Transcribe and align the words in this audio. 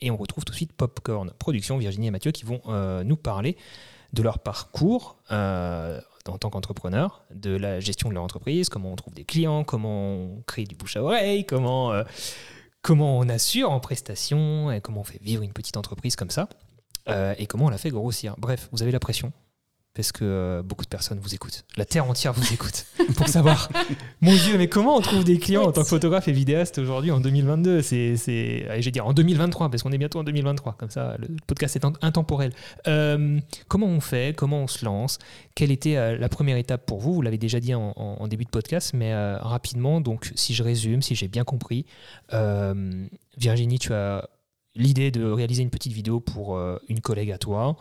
Et 0.00 0.10
on 0.10 0.16
retrouve 0.16 0.44
tout 0.44 0.52
de 0.52 0.56
suite 0.56 0.72
Popcorn 0.72 1.32
Production, 1.38 1.78
Virginie 1.78 2.08
et 2.08 2.10
Mathieu, 2.10 2.30
qui 2.30 2.44
vont 2.44 2.60
euh, 2.68 3.02
nous 3.04 3.16
parler 3.16 3.56
de 4.12 4.22
leur 4.22 4.38
parcours 4.38 5.18
euh, 5.30 6.00
en 6.26 6.38
tant 6.38 6.50
qu'entrepreneur, 6.50 7.24
de 7.34 7.56
la 7.56 7.80
gestion 7.80 8.08
de 8.08 8.14
leur 8.14 8.22
entreprise, 8.22 8.68
comment 8.68 8.92
on 8.92 8.96
trouve 8.96 9.14
des 9.14 9.24
clients, 9.24 9.64
comment 9.64 10.14
on 10.14 10.42
crée 10.46 10.64
du 10.64 10.76
bouche 10.76 10.96
à 10.96 11.02
oreille, 11.02 11.44
comment, 11.44 11.92
euh, 11.92 12.04
comment 12.82 13.18
on 13.18 13.28
assure 13.28 13.70
en 13.70 13.80
prestation, 13.80 14.78
comment 14.82 15.00
on 15.00 15.04
fait 15.04 15.22
vivre 15.22 15.42
une 15.42 15.52
petite 15.52 15.76
entreprise 15.76 16.16
comme 16.16 16.30
ça, 16.30 16.48
et 17.38 17.46
comment 17.46 17.66
on 17.66 17.70
la 17.70 17.78
fait 17.78 17.88
grossir. 17.88 18.34
Bref, 18.36 18.68
vous 18.70 18.82
avez 18.82 18.92
la 18.92 19.00
pression, 19.00 19.32
parce 19.98 20.12
que 20.12 20.20
euh, 20.22 20.62
beaucoup 20.62 20.84
de 20.84 20.88
personnes 20.88 21.18
vous 21.18 21.34
écoutent. 21.34 21.64
La 21.76 21.84
terre 21.84 22.08
entière 22.08 22.32
vous 22.32 22.52
écoute 22.52 22.86
pour 23.16 23.26
savoir, 23.26 23.68
mon 24.20 24.32
Dieu, 24.32 24.56
mais 24.56 24.68
comment 24.68 24.94
on 24.94 25.00
trouve 25.00 25.24
des 25.24 25.40
clients 25.40 25.64
en 25.64 25.72
tant 25.72 25.82
que 25.82 25.88
photographe 25.88 26.28
et 26.28 26.32
vidéaste 26.32 26.78
aujourd'hui 26.78 27.10
en 27.10 27.18
2022 27.18 27.82
C'est, 27.82 28.16
c'est, 28.16 28.64
vais 28.68 28.90
dire 28.92 29.08
en 29.08 29.12
2023 29.12 29.68
parce 29.68 29.82
qu'on 29.82 29.90
est 29.90 29.98
bientôt 29.98 30.20
en 30.20 30.22
2023. 30.22 30.74
Comme 30.74 30.90
ça, 30.90 31.16
le 31.18 31.26
podcast 31.48 31.74
est 31.74 31.84
in- 31.84 31.94
intemporel. 32.00 32.52
Euh, 32.86 33.40
comment 33.66 33.88
on 33.88 33.98
fait? 33.98 34.36
Comment 34.36 34.60
on 34.62 34.66
se 34.68 34.84
lance? 34.84 35.18
Quelle 35.56 35.72
était 35.72 35.96
euh, 35.96 36.16
la 36.16 36.28
première 36.28 36.58
étape 36.58 36.86
pour 36.86 37.00
vous? 37.00 37.14
Vous 37.14 37.22
l'avez 37.22 37.38
déjà 37.38 37.58
dit 37.58 37.74
en, 37.74 38.28
début 38.28 38.44
de 38.44 38.50
podcast, 38.50 38.92
mais 38.94 39.12
rapidement. 39.38 40.00
Donc, 40.00 40.30
si 40.36 40.54
je 40.54 40.62
résume, 40.62 41.02
si 41.02 41.16
j'ai 41.16 41.26
bien 41.26 41.42
compris, 41.42 41.86
Virginie, 43.36 43.80
tu 43.80 43.92
as 43.92 44.28
l'idée 44.76 45.10
de 45.10 45.24
réaliser 45.24 45.64
une 45.64 45.70
petite 45.70 45.92
vidéo 45.92 46.20
pour 46.20 46.56
une 46.88 47.00
collègue 47.00 47.32
à 47.32 47.38
toi. 47.38 47.76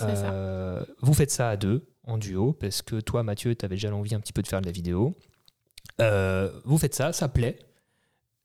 Euh, 0.00 0.84
vous 1.00 1.14
faites 1.14 1.30
ça 1.30 1.50
à 1.50 1.56
deux, 1.56 1.86
en 2.04 2.18
duo, 2.18 2.52
parce 2.52 2.82
que 2.82 3.00
toi, 3.00 3.22
Mathieu, 3.22 3.54
tu 3.54 3.64
avais 3.64 3.76
déjà 3.76 3.90
l'envie 3.90 4.14
un 4.14 4.20
petit 4.20 4.32
peu 4.32 4.42
de 4.42 4.48
faire 4.48 4.60
de 4.60 4.66
la 4.66 4.72
vidéo. 4.72 5.14
Euh, 6.00 6.50
vous 6.64 6.78
faites 6.78 6.94
ça, 6.94 7.12
ça 7.12 7.28
plaît. 7.28 7.58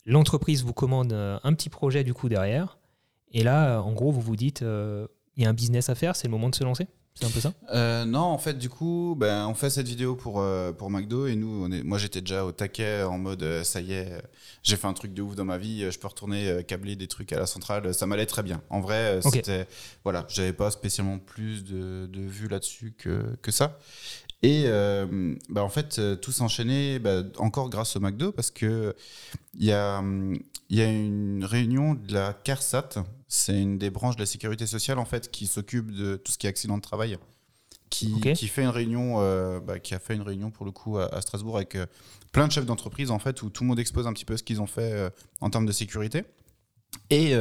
L'entreprise 0.06 0.64
vous 0.64 0.74
commande 0.74 1.14
euh, 1.14 1.40
un 1.44 1.54
petit 1.54 1.70
projet 1.70 2.04
du 2.04 2.14
coup 2.14 2.30
derrière. 2.30 2.78
Et 3.32 3.44
là, 3.44 3.82
en 3.82 3.94
gros, 3.94 4.12
vous 4.12 4.22
vous 4.22 4.36
dites, 4.36 4.62
il 4.62 5.44
y 5.44 5.46
a 5.46 5.50
un 5.50 5.54
business 5.54 5.90
à 5.90 5.96
faire, 5.96 6.16
c'est 6.16 6.28
le 6.28 6.32
moment 6.32 6.50
de 6.50 6.56
se 6.56 6.64
lancer? 6.64 6.88
C'est 7.20 7.26
un 7.26 7.30
peu 7.32 7.40
ça? 7.40 7.52
Euh, 7.74 8.06
non, 8.06 8.20
en 8.20 8.38
fait, 8.38 8.58
du 8.60 8.70
coup, 8.70 9.16
ben, 9.18 9.48
on 9.48 9.56
fait 9.56 9.72
cette 9.72 9.88
vidéo 9.88 10.16
pour, 10.16 10.40
euh, 10.40 10.72
pour 10.72 10.92
McDo 10.92 11.26
et 11.26 11.36
nous, 11.36 11.66
on 11.66 11.72
est, 11.72 11.82
moi 11.82 11.98
j'étais 11.98 12.22
déjà 12.22 12.46
au 12.46 12.52
taquet 12.52 13.02
en 13.02 13.18
mode 13.18 13.42
euh, 13.42 13.64
ça 13.64 13.82
y 13.82 13.94
est, 13.94 14.22
j'ai 14.62 14.76
fait 14.76 14.86
un 14.86 14.94
truc 14.94 15.16
de 15.16 15.24
ouf 15.24 15.34
dans 15.34 15.46
ma 15.46 15.58
vie, 15.58 15.90
je 15.90 15.98
peux 15.98 16.08
retourner 16.08 16.64
câbler 16.68 16.96
des 16.96 17.08
trucs 17.08 17.34
à 17.34 17.40
la 17.40 17.48
centrale, 17.48 17.92
ça 17.96 18.06
m'allait 18.06 18.28
très 18.28 18.44
bien. 18.44 18.62
En 18.70 18.82
vrai, 18.82 19.20
c'était. 19.24 19.68
Voilà, 20.04 20.26
j'avais 20.30 20.54
pas 20.54 20.70
spécialement 20.70 21.18
plus 21.18 21.64
de, 21.64 22.08
de 22.12 22.22
vues 22.22 22.48
là-dessus 22.48 22.94
que, 22.98 23.36
que 23.42 23.52
ça. 23.52 23.80
Et 24.44 24.66
euh, 24.68 25.36
bah, 25.50 25.64
en 25.64 25.70
fait, 25.70 25.98
euh, 25.98 26.16
tout 26.16 26.32
s'enchaînait 26.32 27.00
bah, 27.00 27.24
encore 27.38 27.70
grâce 27.70 27.96
au 27.96 28.00
McDo 28.00 28.32
parce 28.32 28.52
que 28.52 28.96
il 29.56 29.66
y 29.66 29.72
a, 29.72 30.04
y 30.70 30.82
a 30.82 30.90
une 30.90 31.44
réunion 31.44 31.96
de 31.96 32.14
la 32.14 32.34
CARSAT, 32.34 33.04
c'est 33.28 33.60
une 33.60 33.78
des 33.78 33.90
branches 33.90 34.16
de 34.16 34.22
la 34.22 34.28
sécurité 34.28 34.68
sociale 34.68 35.00
en 35.00 35.06
fait 35.06 35.32
qui 35.32 35.48
s'occupe 35.48 35.92
de 35.92 36.18
tout 36.18 36.32
ce 36.32 36.38
qui 36.38 36.46
est 36.46 36.50
accident 36.50 36.78
de 36.78 36.82
travail, 36.82 37.18
qui, 37.90 38.20
qui 38.36 38.48
fait 38.48 38.64
une 38.64 38.70
réunion, 38.70 39.16
euh, 39.18 39.60
bah, 39.60 39.80
qui 39.80 39.94
a 39.94 40.00
fait 40.00 40.16
une 40.16 40.22
réunion 40.22 40.52
pour 40.52 40.66
le 40.66 40.72
coup 40.72 40.98
à, 40.98 41.14
à 41.14 41.22
Strasbourg 41.22 41.56
avec 41.58 41.76
euh, 41.76 41.86
plein 42.32 42.48
de 42.48 42.52
chefs 42.52 42.66
d'entreprise 42.66 43.12
en 43.12 43.20
fait 43.20 43.42
où 43.42 43.50
tout 43.50 43.64
le 43.64 43.70
monde 43.70 43.80
expose 43.80 44.08
un 44.08 44.14
petit 44.14 44.26
peu 44.26 44.38
ce 44.38 44.44
qu'ils 44.44 44.62
ont 44.62 44.68
fait 44.68 44.92
euh, 44.94 45.10
en 45.42 45.50
termes 45.50 45.66
de 45.66 45.72
sécurité. 45.72 46.24
Et 47.10 47.34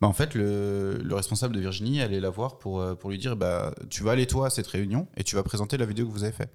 bah, 0.00 0.08
en 0.08 0.12
fait, 0.12 0.34
le, 0.34 0.98
le 1.02 1.14
responsable 1.14 1.54
de 1.54 1.60
Virginie 1.60 2.00
allait 2.00 2.20
la 2.20 2.30
voir 2.30 2.58
pour, 2.58 2.80
euh, 2.80 2.94
pour 2.94 3.10
lui 3.10 3.18
dire 3.18 3.36
bah, 3.36 3.74
Tu 3.90 4.02
vas 4.02 4.12
aller 4.12 4.26
toi 4.26 4.46
à 4.46 4.50
cette 4.50 4.66
réunion 4.66 5.08
et 5.16 5.24
tu 5.24 5.36
vas 5.36 5.42
présenter 5.42 5.76
la 5.76 5.86
vidéo 5.86 6.06
que 6.06 6.12
vous 6.12 6.24
avez 6.24 6.32
faite. 6.32 6.52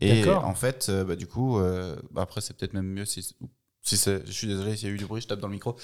Et 0.00 0.28
en 0.28 0.54
fait, 0.54 0.86
euh, 0.88 1.04
bah, 1.04 1.16
du 1.16 1.26
coup, 1.26 1.58
euh, 1.58 1.96
bah, 2.10 2.22
après, 2.22 2.40
c'est 2.40 2.56
peut-être 2.56 2.72
même 2.72 2.86
mieux 2.86 3.04
si. 3.04 3.22
si 3.82 3.96
je 3.96 4.32
suis 4.32 4.46
désolé 4.46 4.76
s'il 4.76 4.88
y 4.88 4.90
a 4.90 4.94
eu 4.94 4.98
du 4.98 5.06
bruit, 5.06 5.20
je 5.20 5.28
tape 5.28 5.40
dans 5.40 5.48
le 5.48 5.52
micro. 5.52 5.76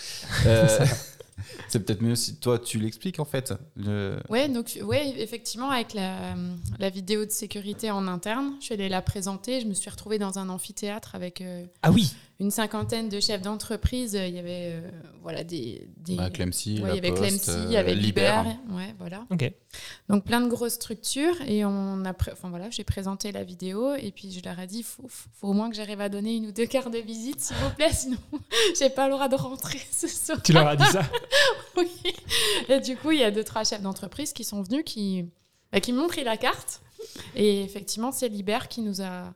Euh, 0.47 0.87
c'est 1.69 1.85
peut-être 1.85 2.03
mieux 2.03 2.17
si 2.17 2.37
toi 2.37 2.59
tu 2.59 2.79
l'expliques 2.79 3.21
en 3.21 3.25
fait. 3.25 3.53
Le... 3.77 4.19
Ouais, 4.29 4.49
donc 4.49 4.79
ouais, 4.83 5.15
effectivement, 5.19 5.71
avec 5.71 5.93
la, 5.95 6.35
la 6.79 6.91
vidéo 6.91 7.25
de 7.25 7.31
sécurité 7.31 7.91
en 7.91 8.07
interne, 8.09 8.55
je 8.61 8.67
suis 8.67 8.75
allée 8.75 8.89
la 8.89 9.03
présenter. 9.03 9.61
Je 9.61 9.67
me 9.67 9.75
suis 9.75 9.91
retrouvée 9.91 10.19
dans 10.19 10.39
un 10.39 10.49
amphithéâtre 10.49 11.15
avec 11.15 11.41
euh, 11.41 11.67
Ah 11.83 11.91
oui 11.91 12.15
une 12.39 12.51
cinquantaine 12.51 13.09
de 13.09 13.19
chefs 13.21 13.43
d'entreprise. 13.43 14.13
Il 14.15 14.35
y 14.35 14.39
avait 14.39 14.73
euh, 14.73 14.91
voilà 15.23 15.43
des, 15.43 15.89
des 15.97 16.17
Bah, 16.17 16.31
Clemcy, 16.31 16.83
ouais, 16.83 16.91
il 16.91 16.95
y 16.97 16.99
avait 16.99 17.09
Poste, 17.09 17.23
Clemcy, 17.23 17.51
il 17.51 17.67
euh, 17.69 17.73
y 17.73 17.77
avait 17.77 17.95
Liber. 17.95 18.43
Liber, 18.45 18.75
ouais, 18.75 18.95
voilà. 18.99 19.27
Donc 20.09 20.25
plein 20.25 20.41
de 20.41 20.49
grosses 20.49 20.75
structures 20.75 21.41
et 21.47 21.65
on 21.65 22.05
a, 22.05 22.13
enfin 22.33 22.51
voilà, 22.51 22.69
j'ai 22.71 22.85
présenté 22.85 23.33
la 23.33 23.43
vidéo 23.43 23.95
et 23.95 24.11
puis 24.11 24.33
je 24.33 24.45
leur 24.45 24.59
ai 24.59 24.67
dit, 24.67 24.83
faut, 24.83 25.07
faut, 25.09 25.49
au 25.49 25.53
moins 25.53 25.71
que 25.71 25.77
j'arrive 25.77 26.01
à 26.01 26.09
donner 26.09 26.37
une 26.37 26.47
ou 26.47 26.53
deux 26.53 26.67
cartes 26.67 26.93
de 26.93 26.99
visite, 26.99 27.41
s'il 27.41 27.57
vous 27.57 27.71
plaît, 27.71 27.91
sinon 27.93 28.19
j'ai 28.79 28.91
pas 28.91 29.07
le 29.07 29.15
droit 29.15 29.29
de 29.29 29.37
rentrer 29.37 29.81
ce 29.91 30.09
soir. 30.09 30.43
Tu 30.43 30.53
leur 30.53 30.67
as 30.67 30.77
dit 30.77 30.85
ça 30.85 31.03
Oui. 31.77 31.89
Et 32.69 32.81
du 32.81 32.97
coup, 32.97 33.13
il 33.13 33.21
y 33.21 33.25
a 33.25 33.31
deux, 33.31 33.45
trois 33.45 33.65
chefs 33.65 33.83
d'entreprise 33.83 34.33
qui 34.33 34.45
sont 34.45 34.63
venus, 34.63 34.83
qui, 34.85 35.25
bah, 35.73 35.81
qui 35.81 35.93
m'ont 35.93 36.09
pris 36.09 36.25
la 36.25 36.37
carte. 36.37 36.83
Et 37.35 37.63
effectivement, 37.63 38.13
c'est 38.13 38.29
Liber 38.29 38.61
qui 38.69 38.81
nous 38.81 39.03
a 39.03 39.35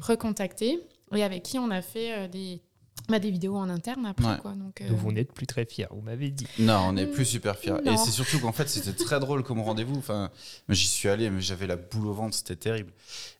recontactés 0.00 0.80
et 1.14 1.22
avec 1.22 1.42
qui 1.42 1.58
on 1.58 1.70
a 1.70 1.82
fait 1.82 2.12
euh, 2.18 2.28
des, 2.28 2.60
bah, 3.08 3.18
des 3.18 3.30
vidéos 3.30 3.56
en 3.56 3.68
interne 3.68 4.06
après. 4.06 4.26
Ouais. 4.26 4.38
Quoi. 4.40 4.52
Donc, 4.52 4.80
euh, 4.80 4.88
Donc 4.88 4.98
vous 4.98 5.12
n'êtes 5.12 5.32
plus 5.32 5.46
très 5.46 5.64
fiers, 5.64 5.86
vous 5.90 6.00
m'avez 6.02 6.30
dit. 6.30 6.46
Non, 6.58 6.78
on 6.88 6.96
est 6.96 7.06
plus 7.06 7.24
super 7.24 7.56
fiers. 7.58 7.74
Non. 7.84 7.92
Et 7.94 7.96
c'est 7.96 8.10
surtout 8.10 8.38
qu'en 8.40 8.52
fait, 8.52 8.68
c'était 8.68 8.92
très 9.04 9.18
drôle 9.20 9.42
comme 9.42 9.60
rendez-vous. 9.60 9.96
Enfin, 9.96 10.30
j'y 10.68 10.86
suis 10.86 11.08
allé, 11.08 11.30
mais 11.30 11.40
j'avais 11.40 11.66
la 11.66 11.76
boule 11.76 12.06
au 12.06 12.12
ventre, 12.14 12.34
c'était 12.36 12.56
terrible. 12.56 12.92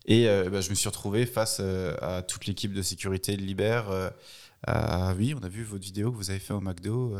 Et 0.06 0.28
euh, 0.28 0.50
bah, 0.50 0.60
je 0.60 0.70
me 0.70 0.74
suis 0.74 0.88
retrouvé 0.88 1.26
face 1.26 1.58
euh, 1.60 1.94
à 2.00 2.22
toute 2.22 2.46
l'équipe 2.46 2.72
de 2.72 2.82
sécurité 2.82 3.36
de 3.36 3.42
Liber. 3.42 3.82
euh, 3.90 4.10
à- 4.66 5.12
oui, 5.14 5.34
on 5.40 5.44
a 5.44 5.48
vu 5.48 5.64
votre 5.64 5.82
vidéo 5.84 6.10
que 6.12 6.16
vous 6.16 6.30
avez 6.30 6.38
fait 6.38 6.54
au 6.54 6.60
McDo. 6.60 7.16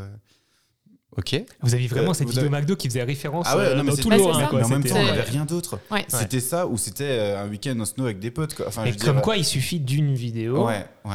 Ok. 1.17 1.43
Vous 1.61 1.73
aviez 1.73 1.87
vraiment 1.87 2.11
Euh, 2.11 2.13
cette 2.13 2.27
vidéo 2.27 2.41
avez- 2.45 2.49
McDo 2.49 2.75
qui 2.75 2.87
faisait 2.89 3.03
référence 3.03 3.45
Ah 3.49 3.57
ouais, 3.57 3.65
euh, 3.65 3.75
non, 3.75 3.83
mais 3.83 3.95
tout 3.95 4.09
le 4.09 4.17
quoi. 4.17 4.37
mais 4.53 4.63
en 4.63 4.69
même 4.69 4.83
temps, 4.83 4.95
on 4.95 4.97
c'est- 4.97 5.05
n'avait 5.05 5.21
rien 5.21 5.45
d'autre. 5.45 5.79
ouais. 5.91 6.05
C'était 6.07 6.39
ça 6.39 6.65
ou 6.67 6.77
c'était 6.77 7.03
euh, 7.03 7.43
un 7.43 7.49
week-end 7.49 7.79
en 7.79 7.85
snow 7.85 8.05
avec 8.05 8.19
des 8.19 8.31
potes. 8.31 8.55
Quoi. 8.55 8.67
Enfin, 8.67 8.83
Et 8.85 8.93
je 8.93 8.97
veux 8.99 9.05
comme 9.05 9.15
dire, 9.15 9.21
quoi, 9.21 9.37
il 9.37 9.45
suffit 9.45 9.79
d'une 9.79 10.15
vidéo. 10.15 10.65
Ouais, 10.65 10.85
ouais. 11.05 11.11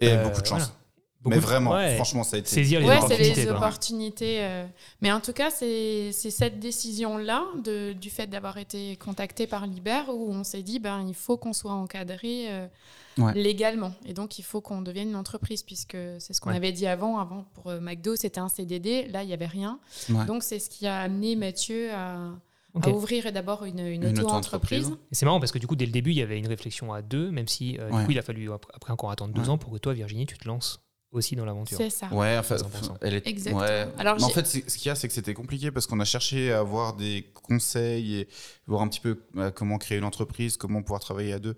Et 0.00 0.10
Euh, 0.10 0.24
beaucoup 0.24 0.40
de 0.40 0.46
chance. 0.46 0.58
voilà. 0.60 0.72
Beaucoup 1.20 1.30
mais 1.30 1.36
de- 1.36 1.40
vraiment, 1.46 1.72
ouais. 1.72 1.94
franchement, 1.96 2.22
ça 2.22 2.36
a 2.36 2.38
été. 2.38 2.48
Saisir 2.48 2.78
les 2.78 2.86
c'est 2.86 2.92
opportunités. 2.96 3.34
les 3.34 3.50
opportunités. 3.50 4.38
euh. 4.40 4.64
Mais 5.02 5.10
en 5.10 5.18
tout 5.20 5.32
cas, 5.32 5.50
c'est 5.50 6.12
cette 6.12 6.60
décision-là, 6.60 7.42
du 8.00 8.08
fait 8.10 8.28
d'avoir 8.28 8.56
été 8.58 8.96
contacté 8.96 9.46
par 9.48 9.66
Liber, 9.66 10.02
où 10.14 10.30
on 10.32 10.44
s'est 10.44 10.62
dit, 10.62 10.78
ben, 10.78 11.04
il 11.06 11.14
faut 11.14 11.36
qu'on 11.36 11.52
soit 11.52 11.72
encadré 11.72 12.44
euh, 12.48 12.66
Ouais. 13.18 13.34
légalement. 13.34 13.92
Et 14.06 14.14
donc, 14.14 14.38
il 14.38 14.42
faut 14.42 14.60
qu'on 14.60 14.80
devienne 14.82 15.08
une 15.10 15.16
entreprise, 15.16 15.62
puisque 15.62 15.96
c'est 16.18 16.32
ce 16.32 16.40
qu'on 16.40 16.50
Ouais. 16.50 16.56
avait 16.56 16.72
dit 16.72 16.86
avant. 16.86 17.18
Avant, 17.18 17.44
pour 17.54 17.68
euh, 17.68 17.80
McDo, 17.80 18.16
c'était 18.16 18.40
un 18.40 18.48
CDD. 18.48 19.06
Là, 19.08 19.22
il 19.22 19.26
n'y 19.26 19.32
avait 19.34 19.46
rien. 19.46 19.80
Ouais. 20.08 20.24
Donc, 20.26 20.42
c'est 20.42 20.58
ce 20.58 20.70
qui 20.70 20.86
a 20.86 21.00
amené 21.00 21.36
Mathieu 21.36 21.90
à, 21.92 22.30
ouvrir 22.88 23.32
d'abord 23.32 23.64
une, 23.64 23.80
une, 23.80 24.04
Une 24.04 24.18
auto-entreprise. 24.20 24.92
c'est 25.10 25.24
marrant 25.26 25.40
parce 25.40 25.50
que 25.52 25.58
du 25.58 25.66
coup, 25.66 25.74
dès 25.74 25.86
le 25.86 25.90
début, 25.92 26.10
il 26.12 26.16
y 26.18 26.22
avait 26.22 26.38
une 26.38 26.46
réflexion 26.46 26.92
à 26.92 27.02
deux, 27.02 27.30
même 27.32 27.48
si 27.48 27.76
euh, 27.78 27.90
Ouais. 27.90 27.98
du 28.00 28.04
coup, 28.06 28.10
il 28.12 28.18
a 28.18 28.22
fallu 28.22 28.50
après, 28.52 28.92
encore 28.92 29.10
attendre 29.10 29.34
deux 29.34 29.42
Ouais. 29.42 29.48
ans 29.48 29.58
pour 29.58 29.72
que 29.72 29.78
toi, 29.78 29.92
Virginie, 29.94 30.26
tu 30.26 30.38
te 30.38 30.46
lances 30.46 30.80
aussi 31.10 31.34
dans 31.34 31.44
l'aventure. 31.46 31.76
C'est 31.78 31.88
ça. 31.90 32.06
Ouais, 32.12 32.36
enfin, 32.38 32.56
100%. 32.56 32.98
elle 33.00 33.14
est. 33.14 33.26
Exactement. 33.26 33.62
Ouais. 33.64 33.88
Alors, 33.98 34.16
Mais 34.18 34.24
en 34.24 34.28
fait, 34.28 34.46
ce 34.46 34.58
qu'il 34.60 34.86
y 34.86 34.90
a, 34.90 34.94
c'est 34.94 35.08
que 35.08 35.14
c'était 35.14 35.32
compliqué 35.34 35.70
parce 35.72 35.86
qu'on 35.86 35.98
a 36.00 36.04
cherché 36.04 36.52
à 36.52 36.58
avoir 36.60 36.94
des 36.94 37.26
conseils 37.32 38.16
et 38.16 38.28
voir 38.66 38.82
un 38.82 38.88
petit 38.88 39.00
peu 39.00 39.18
euh, 39.38 39.50
comment 39.50 39.78
créer 39.78 39.96
une 39.98 40.04
entreprise, 40.04 40.56
comment 40.58 40.82
pouvoir 40.82 41.00
travailler 41.00 41.32
à 41.32 41.38
deux. 41.38 41.56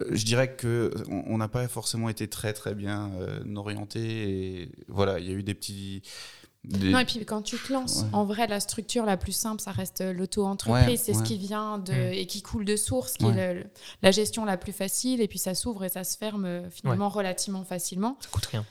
Euh, 0.00 0.06
Je 0.10 0.24
dirais 0.24 0.54
que 0.54 0.92
on 1.08 1.24
on 1.28 1.38
n'a 1.38 1.48
pas 1.48 1.66
forcément 1.68 2.08
été 2.08 2.28
très 2.28 2.52
très 2.52 2.74
bien 2.74 3.10
euh, 3.20 3.40
orienté 3.56 4.00
et 4.62 4.72
voilà, 4.88 5.18
il 5.18 5.26
y 5.26 5.30
a 5.30 5.32
eu 5.34 5.42
des 5.42 5.54
petits. 5.54 6.02
des- 6.64 6.90
Non, 6.90 6.98
et 6.98 7.04
puis 7.06 7.24
quand 7.24 7.40
tu 7.40 7.56
te 7.56 7.72
lances, 7.72 8.02
Ouais. 8.02 8.08
en 8.12 8.24
vrai, 8.26 8.46
la 8.48 8.60
structure 8.60 9.06
la 9.06 9.16
plus 9.16 9.32
simple, 9.32 9.62
ça 9.62 9.70
reste 9.70 10.02
l'auto-entreprise. 10.02 10.86
Ouais, 10.88 10.96
c'est 10.96 11.14
ce 11.14 11.22
qui 11.22 11.38
vient 11.38 11.78
de, 11.78 11.92
Mm. 11.92 12.12
et 12.12 12.26
qui 12.26 12.42
coule 12.42 12.64
de 12.66 12.76
source, 12.76 13.14
qui 13.14 13.24
Ouais. 13.24 13.36
est 13.38 13.54
le- 13.54 13.64
la 14.02 14.10
gestion 14.10 14.44
la 14.44 14.56
plus 14.58 14.72
facile. 14.72 15.20
Et 15.22 15.28
puis 15.28 15.38
ça 15.38 15.54
s'ouvre 15.54 15.84
et 15.84 15.88
ça 15.88 16.04
se 16.04 16.18
ferme 16.18 16.44
euh, 16.44 16.68
finalement 16.70 17.08
relativement 17.08 17.64
facilement. 17.64 18.18
Ça 18.20 18.28
coûte 18.30 18.46
rien. 18.46 18.66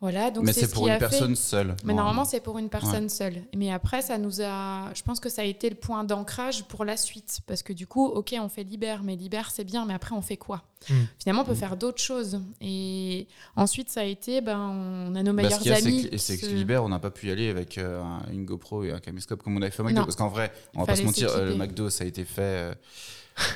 Voilà, 0.00 0.30
donc 0.30 0.44
mais 0.44 0.54
c'est 0.54 0.66
ce 0.66 0.72
pour 0.72 0.84
qui 0.84 0.88
une 0.88 0.94
a 0.94 0.98
fait- 0.98 1.08
personne 1.10 1.36
seule. 1.36 1.76
Mais 1.84 1.92
normalement, 1.92 2.24
c'est 2.24 2.40
pour 2.40 2.56
une 2.58 2.70
personne 2.70 3.10
seule. 3.10 3.42
Mais 3.54 3.70
après, 3.70 4.00
ça 4.00 4.16
nous 4.16 4.40
a. 4.40 4.88
Je 4.94 5.02
pense 5.02 5.20
que 5.20 5.28
ça 5.28 5.42
a 5.42 5.44
été 5.44 5.68
le 5.68 5.76
point 5.76 6.04
d'ancrage 6.04 6.64
pour 6.64 6.86
la 6.86 6.96
suite. 6.96 7.40
Parce 7.46 7.62
que 7.62 7.74
du 7.74 7.86
coup, 7.86 8.06
OK, 8.06 8.34
on 8.40 8.48
fait 8.48 8.62
Liber, 8.62 8.96
mais 9.04 9.14
Liber, 9.14 9.42
c'est 9.52 9.64
bien, 9.64 9.84
mais 9.84 9.92
après, 9.92 10.14
on 10.14 10.22
fait 10.22 10.38
quoi? 10.38 10.62
Mm. 10.88 10.94
Finalement, 11.18 11.42
on 11.42 11.44
peut 11.44 11.52
Mm. 11.52 11.56
faire 11.56 11.76
d'autres 11.76 12.00
choses. 12.00 12.40
Et 12.62 13.28
ensuite, 13.56 13.90
ça 13.90 14.00
a 14.00 14.04
été 14.04 14.40
ben, 14.40 14.58
on 14.58 15.14
a 15.16 15.22
nos 15.22 15.32
Bah, 15.34 15.42
meilleurs 15.42 15.58
ce 15.58 15.62
qu'il 15.64 15.70
y 15.70 15.74
a, 15.74 15.76
c'est 15.80 15.86
amis. 15.86 16.08
que, 16.08 16.14
et 16.14 16.18
c'est 16.18 16.38
que 16.38 16.46
se- 16.46 16.50
Liber, 16.50 16.78
on 16.78 16.88
n'a 16.88 16.98
pas 16.98 17.10
pu 17.10 17.26
y 17.26 17.30
aller 17.30 17.50
avec 17.50 17.76
euh, 17.76 18.00
un- 18.02 18.22
une 18.32 18.46
GoPro 18.46 18.84
et 18.84 18.92
un 18.92 19.00
caméscope 19.00 19.42
comme 19.42 19.56
on 19.58 19.60
avait 19.60 19.70
fait 19.70 19.82
au 19.82 19.84
McDo. 19.84 20.00
Non. 20.00 20.04
Parce 20.06 20.16
qu'en 20.16 20.28
vrai, 20.28 20.50
on 20.74 20.80
va 20.80 20.86
pas 20.86 20.96
se 20.96 21.02
mentir, 21.02 21.28
euh, 21.30 21.50
le. 21.50 21.56
McDo, 21.56 21.90
ça 21.90 22.04
a 22.04 22.06
été 22.06 22.24
fait. 22.24 22.40
euh, 22.40 22.74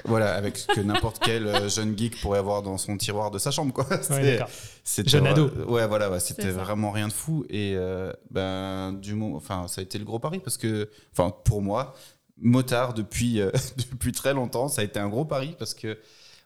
voilà, 0.05 0.35
avec 0.35 0.57
ce 0.57 0.67
que 0.67 0.81
n'importe 0.81 1.19
quel 1.23 1.47
euh, 1.47 1.69
jeune 1.69 1.97
geek 1.97 2.21
pourrait 2.21 2.39
avoir 2.39 2.63
dans 2.63 2.79
son 2.79 2.97
tiroir 2.97 3.31
de 3.31 3.39
sa 3.39 3.51
chambre, 3.51 3.73
quoi. 3.73 3.87
Ouais. 4.11 4.41
C'était 4.85 5.11
Jeune 5.11 5.27
ado. 5.27 5.51
Ouais, 5.69 5.87
voilà, 5.87 6.11
ouais, 6.11 6.21
c'était 6.21 6.51
vraiment 6.51 6.91
rien 6.91 7.09
de 7.09 7.13
fou. 7.13 7.45
Et 7.49 7.75
euh, 7.77 8.13
ben, 8.31 8.93
du 8.93 9.15
moment, 9.15 9.37
enfin, 9.37 9.67
ça 9.69 9.81
a 9.81 9.85
été 9.85 9.99
le 9.99 10.05
gros 10.05 10.19
pari 10.19 10.41
parce 10.41 10.57
que, 10.57 10.91
enfin, 11.13 11.35
pour 11.45 11.63
moi, 11.63 11.95
motard 12.39 12.95
depuis, 12.95 13.41
euh, 13.41 13.51
depuis 13.91 14.13
très 14.13 14.35
longtemps, 14.35 14.69
ça 14.69 14.83
a 14.83 14.85
été 14.85 14.99
un 14.99 15.09
gros 15.09 15.25
pari 15.25 15.55
parce 15.59 15.75
que 15.75 15.99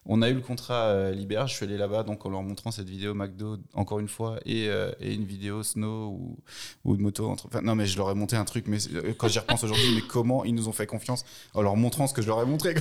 On 0.07 0.23
a 0.23 0.31
eu 0.31 0.35
le 0.35 0.41
contrat 0.41 0.85
euh, 0.87 1.11
Libéra, 1.13 1.45
je 1.47 1.55
suis 1.55 1.65
allé 1.67 1.77
là-bas, 1.77 2.03
donc 2.03 2.25
en 2.25 2.31
leur 2.31 2.43
montrant 2.43 2.71
cette 2.71 2.89
vidéo 2.89 3.13
McDo, 3.15 3.59
encore 3.75 3.99
une 3.99 4.09
fois, 4.09 4.39
et, 4.47 4.69
euh, 4.69 4.91
et 5.01 5.13
une 5.13 5.25
vidéo 5.25 5.63
Snow 5.63 6.09
ou, 6.09 6.39
ou 6.85 6.97
de 6.97 7.03
moto. 7.03 7.29
Entre... 7.29 7.47
Enfin, 7.47 7.61
non, 7.61 7.75
mais 7.75 7.85
je 7.87 7.97
leur 7.99 8.11
ai 8.11 8.15
monté 8.15 8.35
un 8.35 8.45
truc, 8.47 8.65
mais 8.69 8.79
euh, 8.95 9.13
quand 9.19 9.29
j'y 9.29 9.39
repense 9.39 9.65
aujourd'hui, 9.65 9.95
mais 9.95 10.01
comment 10.01 10.45
ils 10.47 10.55
nous 10.55 10.67
ont 10.69 10.73
fait 10.73 10.87
confiance 10.87 11.25
en 11.53 11.61
leur 11.61 11.77
montrant 11.77 12.07
ce 12.07 12.15
que 12.15 12.23
je 12.23 12.29
leur 12.29 12.41
ai 12.41 12.47
montré 12.47 12.75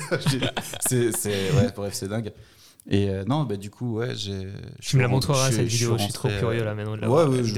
c'est, 0.80 1.12
ouais, 1.54 1.72
bref, 1.76 1.94
c'est 1.94 2.08
dingue. 2.08 2.32
Et 2.90 3.10
euh, 3.10 3.26
non, 3.26 3.44
bah, 3.44 3.58
du 3.58 3.70
coup, 3.70 3.98
ouais, 3.98 4.16
j'ai. 4.16 4.48
Tu 4.80 4.96
me 4.96 5.02
la 5.02 5.10
montreras 5.10 5.52
cette 5.52 5.68
vidéo, 5.68 5.98
je 5.98 6.04
suis 6.04 6.14
trop 6.14 6.30
curieux 6.40 6.64
là 6.64 6.74
maintenant 6.76 6.96
de 6.96 7.02
la 7.02 7.10
Ouais, 7.10 7.44
je- 7.44 7.54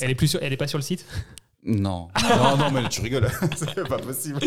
Elle 0.00 0.10
est 0.10 0.14
plus 0.14 0.28
sur, 0.28 0.42
elle 0.42 0.52
est 0.52 0.58
pas 0.58 0.66
sur 0.68 0.76
le 0.76 0.82
site? 0.82 1.06
Non. 1.68 2.08
non, 2.30 2.56
non, 2.56 2.70
mais 2.70 2.88
tu 2.88 3.00
rigoles. 3.00 3.28
c'est 3.56 3.88
pas 3.88 3.98
possible. 3.98 4.38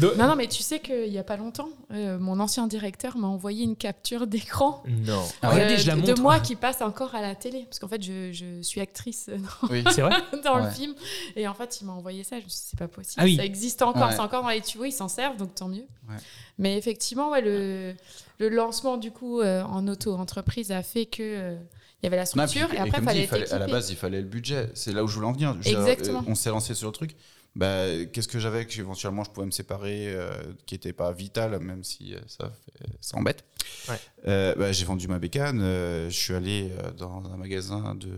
Non, 0.00 0.26
non, 0.28 0.36
mais 0.36 0.46
tu 0.46 0.62
sais 0.62 0.80
qu'il 0.80 1.10
n'y 1.10 1.18
a 1.18 1.22
pas 1.24 1.36
longtemps, 1.36 1.68
euh, 1.92 2.18
mon 2.18 2.40
ancien 2.40 2.66
directeur 2.66 3.18
m'a 3.18 3.26
envoyé 3.26 3.62
une 3.62 3.76
capture 3.76 4.26
d'écran 4.26 4.82
Non. 4.86 5.22
Ah 5.42 5.50
Regardez, 5.50 5.74
euh, 5.74 5.76
je 5.76 5.86
la 5.86 5.94
de, 5.94 6.00
montre. 6.00 6.14
de 6.14 6.20
moi 6.20 6.40
qui 6.40 6.56
passe 6.56 6.80
encore 6.80 7.14
à 7.14 7.20
la 7.20 7.34
télé. 7.34 7.64
Parce 7.64 7.78
qu'en 7.78 7.88
fait, 7.88 8.02
je, 8.02 8.32
je 8.32 8.62
suis 8.62 8.80
actrice 8.80 9.28
dans, 9.62 9.68
Oui. 9.68 9.84
C'est 9.90 10.00
vrai 10.00 10.16
dans 10.44 10.56
le 10.58 10.70
film. 10.70 10.94
Et 11.36 11.46
en 11.46 11.52
fait, 11.52 11.78
il 11.82 11.84
m'a 11.86 11.92
envoyé 11.92 12.24
ça. 12.24 12.38
Je 12.40 12.44
me 12.44 12.48
suis 12.48 12.58
dit, 12.60 12.66
c'est 12.70 12.78
pas 12.78 12.88
possible. 12.88 13.16
Ah 13.20 13.24
oui. 13.24 13.36
Ça 13.36 13.44
existe 13.44 13.82
encore. 13.82 14.08
Ouais. 14.08 14.14
C'est 14.14 14.20
encore 14.20 14.42
dans 14.42 14.48
les 14.48 14.62
tuyaux. 14.62 14.86
Ils 14.86 14.92
s'en 14.92 15.08
servent, 15.08 15.36
donc 15.36 15.54
tant 15.54 15.68
mieux. 15.68 15.86
Ouais. 16.08 16.16
Mais 16.58 16.78
effectivement, 16.78 17.30
ouais, 17.32 17.42
le, 17.42 17.94
le 18.38 18.48
lancement, 18.48 18.96
du 18.96 19.10
coup, 19.10 19.40
euh, 19.40 19.62
en 19.62 19.86
auto-entreprise 19.88 20.72
a 20.72 20.82
fait 20.82 21.04
que. 21.04 21.54
Il 22.02 22.06
y 22.06 22.08
avait 22.08 22.16
la 22.16 22.22
Non, 22.22 22.46
structure 22.46 22.68
puis- 22.68 22.76
et 22.76 22.80
après, 22.80 22.98
il 22.98 23.04
fallait 23.04 23.18
dit, 23.18 23.24
être 23.24 23.30
fallait- 23.30 23.52
à 23.52 23.58
la 23.58 23.66
base, 23.66 23.90
il 23.90 23.96
fallait 23.96 24.20
le 24.20 24.28
budget. 24.28 24.70
C'est 24.74 24.92
là 24.92 25.02
où 25.02 25.08
je 25.08 25.14
voulais 25.14 25.26
en 25.26 25.32
venir. 25.32 25.56
Exactement. 25.64 26.22
on 26.26 26.34
s'est 26.34 26.50
lancé 26.50 26.74
sur 26.74 26.88
le 26.88 26.92
truc. 26.92 27.16
Bah, 27.56 27.86
Qu'est-ce 28.12 28.28
que 28.28 28.38
j'avais 28.38 28.66
que 28.66 28.78
éventuellement 28.78 29.24
je 29.24 29.30
pouvais 29.30 29.46
me 29.46 29.50
séparer, 29.50 30.12
euh, 30.14 30.30
qui 30.66 30.74
n'était 30.74 30.92
pas 30.92 31.10
vital, 31.12 31.58
même 31.60 31.82
si 31.82 32.14
euh, 32.14 32.18
ça, 32.26 32.50
fait- 32.50 32.86
ça 33.00 33.16
embête. 33.16 33.44
Ouais. 33.88 33.96
Euh, 34.28 34.54
bah, 34.56 34.72
J'ai 34.72 34.84
vendu 34.84 35.08
ma 35.08 35.18
bécane. 35.18 35.60
euh, 35.62 36.10
je 36.10 36.14
suis 36.16 36.34
allé 36.34 36.70
dans 36.98 37.24
un 37.32 37.36
magasin 37.38 37.94
de, 37.94 38.10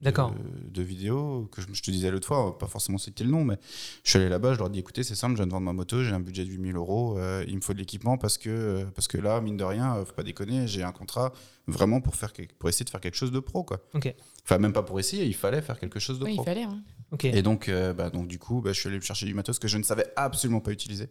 D'accord. 0.00 0.32
de, 0.32 0.70
de 0.70 0.82
vidéos 0.82 1.48
que 1.52 1.60
je, 1.60 1.66
je 1.72 1.82
te 1.82 1.90
disais 1.90 2.10
l'autre 2.10 2.26
fois, 2.26 2.58
pas 2.58 2.66
forcément 2.66 2.96
citer 2.98 3.22
le 3.22 3.30
nom, 3.30 3.44
mais 3.44 3.58
je 4.02 4.10
suis 4.10 4.18
allé 4.18 4.28
là-bas. 4.30 4.54
Je 4.54 4.58
leur 4.58 4.68
ai 4.68 4.70
dit 4.70 4.78
écoutez, 4.78 5.02
c'est 5.02 5.14
simple, 5.14 5.34
je 5.34 5.38
viens 5.42 5.46
de 5.46 5.52
vendre 5.52 5.66
ma 5.66 5.72
moto, 5.74 6.02
j'ai 6.02 6.12
un 6.12 6.20
budget 6.20 6.44
de 6.44 6.50
8000 6.50 6.74
euros, 6.76 7.18
il 7.46 7.54
me 7.56 7.60
faut 7.60 7.74
de 7.74 7.78
l'équipement 7.78 8.16
parce 8.16 8.38
que, 8.38 8.84
parce 8.94 9.08
que 9.08 9.18
là, 9.18 9.40
mine 9.42 9.58
de 9.58 9.64
rien, 9.64 10.02
faut 10.06 10.14
pas 10.14 10.22
déconner, 10.22 10.66
j'ai 10.66 10.82
un 10.82 10.92
contrat 10.92 11.32
vraiment 11.66 12.00
pour, 12.00 12.16
faire, 12.16 12.32
pour 12.58 12.68
essayer 12.70 12.84
de 12.84 12.90
faire 12.90 13.00
quelque 13.00 13.14
chose 13.16 13.30
de 13.30 13.40
pro. 13.40 13.62
Quoi. 13.62 13.80
Ok. 13.94 14.12
Enfin, 14.44 14.56
même 14.58 14.72
pas 14.72 14.82
pour 14.82 14.98
essayer, 14.98 15.26
il 15.26 15.34
fallait 15.34 15.60
faire 15.62 15.78
quelque 15.78 16.00
chose 16.00 16.18
de 16.18 16.24
Oui, 16.24 16.32
il 16.32 16.36
pro. 16.36 16.44
fallait. 16.44 16.62
hein. 16.64 16.82
Ok. 17.12 17.24
Et 17.26 17.42
donc, 17.42 17.68
euh, 17.68 17.92
bah, 17.92 18.08
donc, 18.10 18.26
du 18.28 18.38
coup, 18.38 18.60
bah, 18.60 18.69
je 18.72 18.80
suis 18.80 18.88
allé 18.88 18.96
me 18.96 19.02
chercher 19.02 19.26
du 19.26 19.34
matos 19.34 19.58
que 19.58 19.68
je 19.68 19.78
ne 19.78 19.82
savais 19.82 20.06
absolument 20.16 20.60
pas 20.60 20.70
utiliser. 20.72 21.08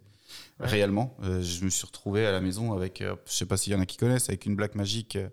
Ouais. 0.60 0.68
Réellement. 0.68 1.18
Euh, 1.24 1.42
je 1.42 1.64
me 1.66 1.70
suis 1.70 1.86
retrouvé 1.86 2.26
à 2.26 2.32
la 2.32 2.40
maison 2.42 2.74
avec, 2.74 3.02
euh, 3.02 3.16
je 3.26 3.34
sais 3.34 3.46
pas 3.46 3.58
s'il 3.58 3.74
y 3.74 3.76
en 3.76 3.80
a 3.80 3.86
qui 3.86 3.98
connaissent, 3.98 4.30
avec 4.30 4.46
une 4.46 4.56
blague 4.56 4.76
magique. 4.76 5.16
euh, 5.16 5.28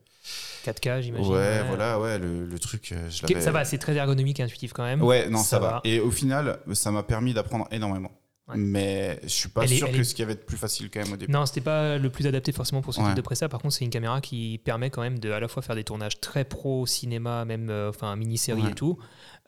4K, 0.64 1.02
j'imagine. 1.02 1.32
ouais, 1.32 1.62
voilà, 1.69 2.00
ouais, 2.00 2.19
le, 2.19 2.46
le 2.46 2.58
truc. 2.58 2.90
euh, 2.93 3.08
je 3.11 3.40
ça 3.40 3.50
va, 3.52 3.64
c'est 3.64 3.78
très 3.78 3.94
ergonomique 3.94 4.40
et 4.40 4.43
intuitif 4.43 4.73
quand 4.73 4.84
même. 4.84 5.02
Ouais, 5.02 5.28
non, 5.28 5.38
ça, 5.38 5.44
Ça 5.44 5.58
va. 5.58 5.70
va. 5.70 5.81
Et 5.84 6.00
au 6.00 6.11
final, 6.11 6.58
ça 6.73 6.90
m'a 6.90 7.02
permis 7.02 7.32
d'apprendre 7.34 7.69
énormément. 7.70 8.11
Ouais. 8.49 8.55
Mais 8.56 9.19
je 9.25 9.28
suis 9.28 9.49
pas 9.49 9.64
Elle 9.64 9.70
sûr 9.70 9.90
que 9.90 9.96
est- 9.96 10.05
ce 10.05 10.14
qui 10.14 10.23
avait 10.23 10.37
de 10.37 10.40
plus 10.40 10.56
facile 10.56 10.88
quand 10.88 11.00
même 11.02 11.12
au 11.12 11.17
début. 11.17 11.32
Non, 11.32 11.46
c'était 11.46 11.61
pas 11.61 11.99
le 11.99 12.11
plus 12.11 12.26
adapté 12.28 12.52
forcément 12.52 12.81
pour 12.81 12.94
ce 12.94 13.00
Ouais. 13.00 13.06
type 13.06 13.17
de 13.17 13.20
presta. 13.20 13.49
Par 13.49 13.61
contre, 13.61 13.75
c'est 13.75 13.84
une 13.84 13.90
caméra 13.90 14.20
qui 14.20 14.61
permet 14.64 14.88
quand 14.88 15.02
même 15.02 15.19
de 15.19 15.31
à 15.32 15.40
la 15.40 15.49
fois 15.49 15.62
faire 15.62 15.75
des 15.75 15.82
tournages 15.84 16.20
très 16.20 16.44
pro, 16.44 16.87
cinéma, 16.87 17.44
même 17.44 17.70
euh, 17.70 17.90
enfin 17.90 18.14
mini-série 18.14 18.62
Ouais. 18.62 18.70
et 18.70 18.75
tout, 18.75 18.99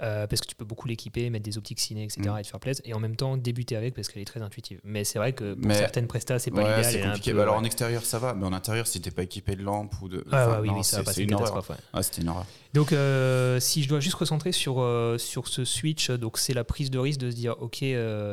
euh, 0.00 0.26
parce 0.26 0.40
que 0.40 0.46
tu 0.46 0.54
peux 0.54 0.64
beaucoup 0.64 0.86
l'équiper, 0.88 1.28
mettre 1.30 1.44
des 1.44 1.58
optiques 1.58 1.80
ciné, 1.80 2.04
etc. 2.04 2.20
Mm. 2.30 2.38
et 2.38 2.42
te 2.42 2.46
faire 2.48 2.60
plaisir, 2.60 2.82
et 2.86 2.94
en 2.94 3.00
même 3.00 3.16
temps 3.16 3.36
débuter 3.36 3.76
avec 3.76 3.94
parce 3.94 4.08
qu'elle 4.08 4.22
est 4.22 4.26
très 4.26 4.42
intuitive. 4.42 4.80
Mais 4.84 5.04
c'est 5.04 5.18
vrai 5.18 5.32
que 5.32 5.54
pour 5.54 5.66
Mais- 5.66 5.74
certaines 5.74 6.06
prestas, 6.06 6.38
c'est 6.38 6.50
pas 6.50 6.62
Ouais, 6.62 6.76
l'idéal. 6.76 6.84
c'est 6.84 7.00
compliqué. 7.02 7.30
peu- 7.32 7.36
Bah, 7.38 7.42
alors 7.42 7.54
ouais. 7.56 7.60
en 7.60 7.64
extérieur, 7.64 8.04
ça 8.04 8.18
va, 8.18 8.34
mais 8.34 8.46
en 8.46 8.52
intérieur, 8.52 8.86
si 8.86 9.00
t'es 9.00 9.10
pas 9.10 9.22
équipé 9.24 9.56
de 9.56 9.62
lampe 9.62 9.94
ou 10.02 10.08
de. 10.08 10.24
Ah, 10.30 10.48
enfin, 10.48 10.60
oui, 10.60 10.68
non, 10.68 10.76
oui, 10.78 10.84
ça 10.84 10.98
va 10.98 11.04
passer 11.04 11.16
c'est 11.16 11.22
une 11.24 11.34
horreur. 11.34 11.68
ouais. 11.70 11.76
Ah, 11.92 12.02
c'était 12.02 12.22
une 12.22 12.28
horreur. 12.28 12.46
Donc, 12.74 12.92
euh, 12.92 13.58
si 13.60 13.82
je 13.82 13.88
dois 13.88 14.00
juste 14.00 14.16
recentrer 14.16 14.52
sur, 14.52 14.80
euh, 14.80 15.18
sur 15.18 15.48
ce 15.48 15.64
switch, 15.64 16.10
donc 16.10 16.38
c'est 16.38 16.54
la 16.54 16.64
prise 16.64 16.90
de 16.90 16.98
risque 16.98 17.20
de 17.20 17.30
se 17.30 17.36
dire, 17.36 17.56
ok, 17.60 17.78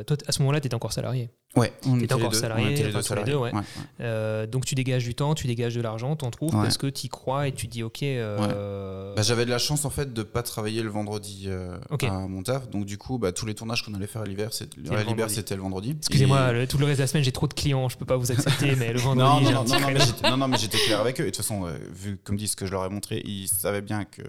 toi, 0.06 0.18
à 0.28 0.32
ce 0.32 0.40
moment-là, 0.42 0.58
étais 0.60 0.74
encore 0.76 0.94
salarié. 0.94 1.30
Ouais, 1.56 1.72
on 1.86 2.00
était 2.02 2.14
encore 2.14 2.36
salarié, 2.36 2.66
on 2.66 2.70
était 2.72 2.84
les 2.90 2.96
enfin, 2.96 3.16
deux 3.16 3.24
les 3.32 3.34
ouais. 3.38 3.54
ouais. 3.54 3.62
Euh, 4.02 4.46
donc 4.46 4.66
tu 4.66 4.76
dégages 4.76 5.06
du 5.06 5.16
temps, 5.16 5.36
tu 5.36 5.48
dégages 5.48 5.74
de 5.76 5.82
l'argent, 5.82 6.16
t'en 6.18 6.30
trouves 6.30 6.54
Ouais. 6.54 6.62
parce 6.64 6.78
que 6.78 6.88
tu 6.88 7.08
crois 7.08 7.48
et 7.48 7.54
tu 7.54 7.68
dis, 7.68 7.82
ok. 7.82 8.04
euh, 8.04 9.14
Bah, 9.16 9.22
J'avais 9.22 9.46
de 9.46 9.50
la 9.52 9.58
chance 9.58 9.86
en 9.86 9.90
fait 9.90 10.14
de 10.14 10.24
pas 10.24 10.44
travailler 10.44 10.84
le 10.84 10.90
vendredi 10.90 11.46
euh, 11.48 11.78
à 11.90 12.10
mon 12.28 12.44
taf, 12.44 12.70
donc 12.70 12.86
du 12.86 12.98
coup 12.98 13.18
bah, 13.18 13.32
tous 13.32 13.46
les 13.46 13.56
tournages 13.56 13.84
qu'on 13.86 13.94
allait 13.94 14.08
faire 14.08 14.22
à 14.24 14.26
l'hiver, 14.26 14.52
c'était 14.54 14.82
le 14.82 14.90
vendredi. 14.90 15.34
c'était 15.34 15.56
le 15.56 15.62
vendredi. 15.62 15.96
Excusez-moi, 15.98 16.56
Et- 16.64 16.68
tout 16.68 16.78
le 16.78 16.86
reste 16.86 16.98
de 17.00 17.04
la 17.04 17.08
semaine, 17.08 17.24
j'ai 17.24 17.32
trop 17.32 17.48
de 17.48 17.54
clients, 17.54 17.88
je 17.90 17.98
peux 17.98 18.06
pas 18.06 18.18
vous 18.18 18.32
accepter, 18.32 18.76
mais 18.76 18.92
le 18.92 19.00
Non, 19.00 19.16
vendredi, 19.16 19.46
non, 19.46 19.52
non, 19.52 19.64
non, 19.64 19.80
non, 19.80 19.88
mais 19.94 20.00
j'étais- 20.06 20.30
non, 20.30 20.38
non, 20.38 20.48
mais 20.50 20.58
j'étais 20.58 20.78
clair 20.78 21.00
avec 21.00 21.20
eux. 21.22 21.24
Et 21.24 21.28
de 21.28 21.32
toute 21.32 21.38
façon, 21.38 21.66
euh, 21.68 21.78
vu 21.94 22.18
comme 22.24 22.36
dit 22.36 22.48
ce 22.48 22.56
que 22.56 22.66
je 22.66 22.72
leur 22.72 22.84
ai 22.86 22.90
montré, 22.90 23.22
ils 23.26 23.48
savaient 23.48 23.82
bien 23.82 24.04
que 24.06 24.22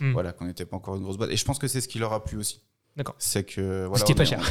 Hmm. 0.00 0.12
voilà 0.12 0.32
qu'on 0.32 0.44
n'était 0.44 0.66
pas 0.66 0.76
encore 0.76 0.96
une 0.96 1.02
grosse 1.02 1.16
boîte. 1.16 1.30
Et 1.30 1.36
je 1.36 1.44
pense 1.44 1.58
que 1.58 1.68
c'est 1.68 1.80
ce 1.80 1.88
qui 1.88 1.98
leur 1.98 2.12
a 2.12 2.22
plu 2.22 2.36
aussi. 2.38 2.60
D'accord. 2.96 3.14
C'est 3.18 3.44
que 3.44 3.84
voilà, 3.86 3.98
C'était 3.98 4.14
pas 4.14 4.22
est- 4.22 4.26
cher. 4.26 4.40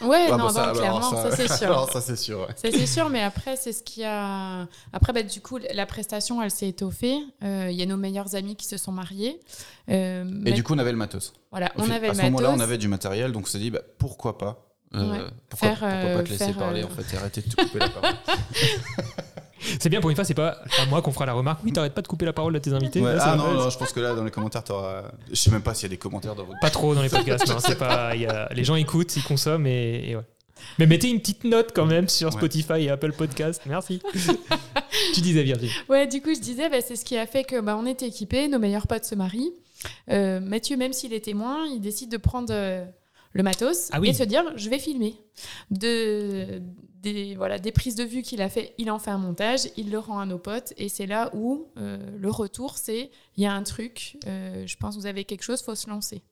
Ouais, 0.00 0.26
Ah, 0.28 0.32
non, 0.32 0.38
non, 0.38 0.48
ça, 0.50 0.72
clairement, 0.74 1.00
ça, 1.02 1.30
c'est 1.36 1.48
sûr. 1.56 1.66
Alors 1.68 1.90
ça 1.90 2.00
c'est 2.00 2.16
sûr. 2.16 2.40
ouais. 2.40 2.48
Ça 2.56 2.68
c'est 2.70 2.86
sûr, 2.86 3.08
mais 3.08 3.22
après 3.22 3.56
c'est 3.56 3.72
ce 3.72 3.82
qui 3.82 4.02
a. 4.04 4.66
Après, 4.92 5.12
bah, 5.14 5.22
du 5.22 5.40
coup, 5.40 5.58
la 5.72 5.86
prestation, 5.86 6.42
elle 6.42 6.50
s'est 6.50 6.68
étoffée. 6.68 7.16
Euh, 7.42 7.68
Il 7.70 7.76
y 7.76 7.82
a 7.82 7.86
nos 7.86 7.96
meilleurs 7.96 8.34
amis 8.34 8.56
qui 8.56 8.66
se 8.66 8.76
sont 8.76 8.92
mariés. 8.92 9.40
Euh, 9.88 10.24
Et 10.24 10.26
mais- 10.26 10.52
du 10.52 10.62
coup 10.64 10.74
on 10.74 10.78
avait 10.78 10.90
le 10.90 10.98
matos. 10.98 11.32
voilà, 11.52 11.70
Au 11.76 11.82
on 11.82 11.84
fi- 11.84 11.92
avait 11.92 12.08
à 12.08 12.10
le 12.10 12.16
ce 12.18 12.22
moment-là, 12.22 12.48
matos. 12.48 12.60
on 12.60 12.64
avait 12.64 12.76
du 12.76 12.88
matériel, 12.88 13.32
donc 13.32 13.44
on 13.44 13.46
s'est 13.48 13.58
dit 13.60 13.70
bah, 13.70 13.80
pourquoi 13.98 14.36
pas. 14.36 14.66
euh, 14.94 15.10
Ouais. 15.12 15.18
pourquoi, 15.48 15.68
Faire, 15.68 15.78
pourquoi 15.78 15.88
euh, 15.88 16.16
pas 16.18 16.22
te 16.24 16.28
laisser 16.30 16.44
faire, 16.46 16.56
parler 16.56 16.82
euh, 16.82 16.86
en 16.86 16.90
fait 16.90 17.14
et 17.14 17.16
arrêter 17.16 17.40
de 17.42 17.48
te 17.48 17.62
couper 17.62 17.78
la 17.78 17.88
parole 17.88 18.10
C'est 19.80 19.88
bien 19.88 20.00
pour 20.00 20.10
une 20.10 20.16
fois, 20.16 20.24
c'est 20.24 20.34
pas 20.34 20.58
à 20.82 20.86
moi 20.86 21.02
qu'on 21.02 21.12
fera 21.12 21.26
la 21.26 21.32
remarque. 21.32 21.60
Oui, 21.64 21.72
t'arrêtes 21.72 21.94
pas 21.94 22.02
de 22.02 22.08
couper 22.08 22.24
la 22.26 22.32
parole 22.32 22.54
à 22.56 22.60
tes 22.60 22.72
invités. 22.72 23.00
Ouais, 23.00 23.14
Là, 23.14 23.18
ça 23.20 23.32
Ah 23.32 23.36
non, 23.36 23.54
non, 23.54 23.70
je 23.70 23.78
pense 23.78 23.92
que 23.92 24.00
là 24.00 24.14
dans 24.14 24.24
les 24.24 24.30
commentaires 24.30 24.64
t'auras. 24.64 25.04
Je 25.30 25.34
sais 25.34 25.50
même 25.50 25.62
pas 25.62 25.74
s'il 25.74 25.84
y 25.84 25.86
a 25.86 25.90
des 25.90 25.96
commentaires 25.98 26.34
dans 26.34 26.44
votre. 26.44 26.58
Pas 26.60 26.70
trop 26.70 26.94
dans 26.94 27.02
les 27.02 27.08
podcasts, 27.08 27.48
non, 27.48 27.58
c'est 27.58 27.78
pas. 27.78 28.14
il 28.14 28.22
y 28.22 28.26
a- 28.26 28.48
les 28.52 28.64
gens 28.64 28.74
écoutent, 28.76 29.14
ils 29.16 29.22
consomment 29.22 29.66
et, 29.66 30.10
et 30.10 30.16
ouais. 30.16 30.22
Mais 30.78 30.86
mettez 30.86 31.08
une 31.10 31.18
petite 31.20 31.44
note 31.44 31.72
quand 31.74 31.84
même 31.86 32.08
sur 32.08 32.28
Ouais. 32.28 32.32
Spotify 32.34 32.84
et 32.84 32.90
Apple 32.90 33.12
Podcast. 33.12 33.60
Merci. 33.66 34.00
tu 35.14 35.20
disais 35.20 35.42
Virgile. 35.42 35.70
Ouais, 35.88 36.06
du 36.06 36.22
coup, 36.22 36.34
je 36.34 36.40
disais, 36.40 36.68
bah, 36.70 36.80
c'est 36.80 36.96
ce 36.96 37.04
qui 37.04 37.16
a 37.18 37.26
fait 37.26 37.44
que 37.44 37.60
bah, 37.60 37.76
on 37.78 37.86
était 37.86 38.06
équipés, 38.06 38.48
nos 38.48 38.58
meilleurs 38.58 38.86
potes 38.86 39.04
se 39.04 39.14
marient. 39.14 39.52
Euh, 40.10 40.40
Mathieu, 40.40 40.76
même 40.76 40.92
s'il 40.92 41.12
est 41.12 41.24
témoin, 41.24 41.66
il 41.66 41.80
décide 41.80 42.10
de 42.10 42.16
prendre 42.16 42.48
euh, 42.52 42.84
le 43.34 43.42
matos 43.42 43.90
Ah 43.92 44.00
oui. 44.00 44.08
et 44.08 44.12
de 44.12 44.16
se 44.16 44.22
dire, 44.22 44.44
je 44.56 44.70
vais 44.70 44.78
filmer. 44.78 45.16
De, 45.70 46.62
des, 47.02 47.34
voilà, 47.34 47.58
des 47.58 47.72
prises 47.72 47.96
de 47.96 48.04
vue 48.04 48.22
qu'il 48.22 48.40
a 48.40 48.48
fait, 48.48 48.74
il 48.78 48.90
en 48.90 48.98
fait 48.98 49.10
un 49.10 49.18
montage, 49.18 49.68
il 49.76 49.90
le 49.90 49.98
rend 49.98 50.20
à 50.20 50.26
nos 50.26 50.38
potes 50.38 50.72
et 50.76 50.88
c'est 50.88 51.06
là 51.06 51.30
où 51.34 51.66
euh, 51.76 51.98
le 52.16 52.30
retour, 52.30 52.78
c'est, 52.78 53.10
il 53.36 53.42
y 53.42 53.46
a 53.46 53.52
un 53.52 53.62
truc, 53.62 54.18
euh, 54.26 54.66
je 54.66 54.76
pense 54.76 54.94
que 54.94 55.00
vous 55.00 55.06
avez 55.06 55.24
quelque 55.24 55.42
chose, 55.42 55.62
faut 55.62 55.74
se 55.74 55.90
lancer. 55.90 56.22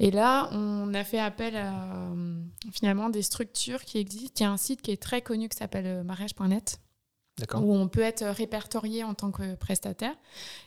Et 0.00 0.10
là, 0.10 0.48
on 0.52 0.92
a 0.94 1.04
fait 1.04 1.20
appel 1.20 1.54
à 1.54 1.92
euh, 1.92 2.40
finalement 2.72 3.08
des 3.08 3.22
structures 3.22 3.84
qui 3.84 3.98
existent. 3.98 4.40
Il 4.40 4.42
y 4.42 4.46
a 4.46 4.50
un 4.50 4.56
site 4.56 4.82
qui 4.82 4.90
est 4.90 5.00
très 5.00 5.22
connu 5.22 5.48
qui 5.48 5.56
s'appelle 5.56 6.02
mariage.net 6.02 6.80
où 7.54 7.74
on 7.74 7.86
peut 7.88 8.00
être 8.00 8.24
répertorié 8.24 9.04
en 9.04 9.14
tant 9.14 9.30
que 9.30 9.54
prestataire. 9.54 10.14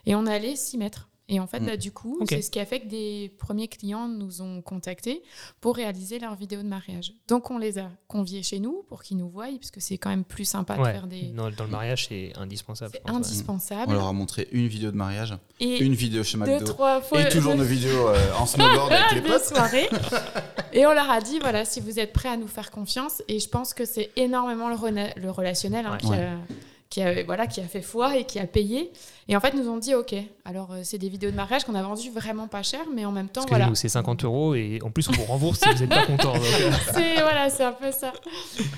Et 0.06 0.16
on 0.16 0.26
allait 0.26 0.56
s'y 0.56 0.78
mettre. 0.78 1.10
Et 1.34 1.40
en 1.40 1.48
fait, 1.48 1.62
Mm. 1.62 1.66
bah, 1.66 1.78
du 1.78 1.92
coup, 1.92 2.20
c'est 2.28 2.42
ce 2.42 2.52
qui 2.52 2.60
a 2.60 2.66
fait 2.66 2.82
que 2.82 2.88
des 2.88 3.32
premiers 3.40 3.68
clients 3.70 4.08
nous 4.08 4.42
ont 4.42 4.62
contactés 4.62 5.24
pour 5.62 5.76
réaliser 5.78 6.20
leur 6.20 6.36
vidéo 6.36 6.62
de 6.62 6.68
mariage. 6.68 7.14
Donc, 7.30 7.50
on 7.50 7.58
les 7.58 7.80
a 7.80 7.90
conviés 8.08 8.44
chez 8.44 8.60
nous 8.60 8.84
pour 8.90 9.02
qu'ils 9.02 9.16
nous 9.18 9.30
voient, 9.30 9.48
parce 9.60 9.72
que 9.72 9.80
c'est 9.80 9.98
quand 9.98 10.10
même 10.10 10.26
plus 10.26 10.44
sympa 10.46 10.76
de 10.76 10.82
Ouais. 10.82 10.92
faire 10.92 11.08
des... 11.08 11.28
Dans, 11.28 11.50
dans 11.50 11.64
le 11.64 11.70
mariage, 11.70 12.08
c'est 12.10 12.34
indispensable. 12.38 12.92
C'est 12.94 13.10
ouais. 13.10 13.16
indispensable. 13.18 13.92
On 13.92 13.94
leur 13.96 14.08
a 14.08 14.14
montré 14.14 14.48
une 14.52 14.68
vidéo 14.68 14.92
de 14.92 14.98
mariage, 14.98 15.34
Et 15.62 15.80
une 15.84 15.94
vidéo 15.94 16.24
chez 16.24 16.38
deux, 16.38 16.44
McDo. 16.46 16.66
trois 16.66 17.02
fois... 17.02 17.22
Et 17.22 17.30
toujours 17.30 17.56
nos 17.56 17.64
vidéos 17.64 18.10
euh, 18.10 18.34
en 18.38 18.46
snowboard 18.46 18.92
avec 18.92 19.12
les 19.14 19.22
de 19.22 19.28
potes. 19.28 19.44
soirée. 19.46 19.90
Et 20.74 20.86
on 20.86 20.94
leur 20.94 21.10
a 21.10 21.22
dit, 21.22 21.40
voilà, 21.40 21.64
si 21.66 21.80
vous 21.80 21.98
êtes 22.00 22.12
prêts 22.14 22.30
à 22.30 22.38
nous 22.38 22.48
faire 22.48 22.72
confiance, 22.72 23.22
et 23.28 23.40
je 23.40 23.48
pense 23.48 23.74
que 23.74 23.86
c'est 23.86 24.10
énormément 24.18 24.70
le, 24.70 24.76
rena- 24.76 25.14
le 25.18 25.32
relationnel 25.32 25.86
hein, 25.86 25.92
Ouais. 25.94 25.98
qui, 25.98 26.14
a, 26.14 26.32
qui, 26.92 27.02
a, 27.02 27.24
voilà, 27.24 27.48
qui 27.48 27.60
a 27.60 27.64
fait 27.64 27.82
foi 27.82 28.18
et 28.18 28.26
qui 28.26 28.38
a 28.38 28.46
payé. 28.46 28.92
Et 29.30 29.36
en 29.36 29.40
fait, 29.40 29.54
nous 29.54 29.68
ont 29.70 29.78
dit, 29.78 29.96
ok, 29.96 30.14
alors 30.46 30.74
euh, 30.74 30.82
c'est 30.84 30.98
des 30.98 31.08
vidéos 31.08 31.32
de 31.32 31.36
mariage 31.36 31.64
qu'on 31.64 31.74
a 31.74 31.82
vendues 31.82 32.12
vraiment 32.12 32.48
pas 32.48 32.62
cher, 32.64 32.82
mais 32.94 33.06
en 33.06 33.12
même 33.14 33.30
temps, 33.30 33.46
voilà. 33.48 33.72
c'est 33.76 33.88
50 33.88 34.26
euros 34.26 34.54
et 34.56 34.80
en 34.84 34.92
plus 34.92 35.08
on 35.08 35.14
vous 35.14 35.24
rembourse 35.24 35.60
si 35.62 35.70
vous 35.70 35.80
n'êtes 35.80 35.90
pas 35.90 36.06
content. 36.06 36.34
euh, 36.36 36.72
C'est 36.94 37.16
voilà, 37.22 37.50
c'est 37.50 37.64
un 37.64 37.72
peu 37.72 37.92
ça. 37.94 38.12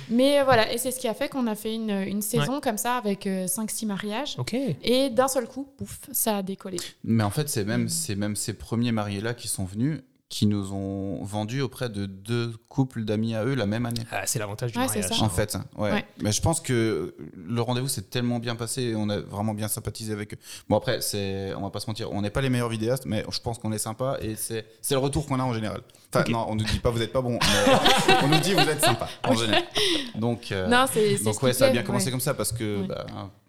Mais 0.10 0.40
euh, 0.40 0.44
voilà, 0.44 0.72
et 0.72 0.78
c'est 0.78 0.92
ce 0.92 1.00
qui 1.00 1.08
a 1.08 1.14
fait 1.16 1.28
qu'on 1.28 1.48
a 1.48 1.56
fait 1.56 1.74
une, 1.74 1.90
une 1.90 2.22
saison 2.22 2.62
comme 2.62 2.78
ça 2.78 2.98
avec 2.98 3.26
5-6 3.26 3.88
mariages. 3.88 4.38
Et 4.84 5.10
d'un 5.10 5.28
seul 5.28 5.48
coup, 5.48 5.68
pouf, 5.78 5.98
ça 6.12 6.38
a 6.38 6.42
décollé. 6.44 6.78
Mais 7.04 7.24
en 7.24 7.30
fait, 7.32 7.50
c'est 7.50 7.64
Mm. 7.64 7.68
même, 7.68 7.90
c'est 7.90 8.16
même 8.16 8.36
ces 8.36 8.54
premiers 8.54 8.92
mariés-là 8.92 9.34
qui 9.34 9.48
sont 9.48 9.66
venus, 9.66 10.02
qui 10.34 10.48
nous 10.48 10.74
ont 10.74 11.24
vendus 11.24 11.62
auprès 11.62 11.90
de 11.90 12.08
deux 12.08 12.54
couples 12.68 13.06
d'amis 13.06 13.36
à 13.36 13.46
eux 13.46 13.54
la 13.54 13.68
même 13.68 13.86
année. 13.86 14.02
Ah, 14.12 14.24
c'est 14.26 14.40
l'avantage 14.40 14.72
du 14.72 14.80
Ouais, 14.80 14.88
c'est 14.88 15.02
mariage. 15.02 15.20
ça. 15.20 15.24
En 15.24 15.30
fait, 15.30 15.56
ouais. 15.78 15.92
Ouais. 15.92 16.06
Mais 16.24 16.32
je 16.32 16.42
pense 16.42 16.60
que 16.60 17.14
le 17.36 17.62
rendez-vous 17.62 17.88
s'est 17.88 18.02
tellement 18.02 18.40
bien 18.40 18.56
passé 18.56 18.82
et 18.82 18.96
on 18.96 19.10
a 19.10 19.20
vraiment 19.20 19.54
bien 19.54 19.68
sympathisé 19.68 20.12
avec 20.12 20.34
eux. 20.34 20.38
Bon, 20.70 20.78
après, 20.78 21.02
c'est, 21.02 21.54
on 21.54 21.62
va 21.62 21.70
pas 21.70 21.80
se 21.80 21.86
mentir, 21.86 22.12
on 22.12 22.24
n'est 22.24 22.32
pas 22.32 22.42
les 22.42 22.50
meilleurs 22.50 22.70
vidéastes, 22.70 23.06
mais 23.06 23.24
je 23.32 23.40
pense 23.42 23.60
qu'on 23.60 23.72
est 23.74 23.78
sympa 23.78 24.18
et 24.24 24.36
c'est, 24.36 24.66
c'est 24.82 24.96
le 24.96 25.02
retour 25.02 25.28
qu'on 25.28 25.40
a 25.40 25.44
en 25.44 25.54
général. 25.54 25.82
Enfin, 26.12 26.24
non, 26.32 26.48
on 26.50 26.56
nous 26.56 26.66
dit 26.66 26.80
pas 26.80 26.90
vous 26.90 27.04
êtes 27.04 27.14
pas 27.14 27.22
bon, 27.22 27.38
mais 27.40 28.16
on 28.24 28.28
nous 28.28 28.40
dit 28.40 28.54
vous 28.56 28.68
êtes 28.68 28.84
sympa 28.84 29.08
en 29.24 29.36
général. 29.36 29.62
Donc, 30.16 30.52
euh, 30.52 30.68
non, 30.68 30.86
c'est 30.92 31.12
c'est 31.12 31.18
ce 31.18 31.24
donc 31.26 31.44
ouais, 31.44 31.54
ça 31.54 31.68
a 31.68 31.70
bien 31.70 31.84
commencé 31.84 32.06
ouais. 32.06 32.12
comme 32.12 32.20
ça 32.22 32.34
parce 32.34 32.52
que 32.52 32.82
Ouais. 32.82 32.88
bah, 32.88 33.06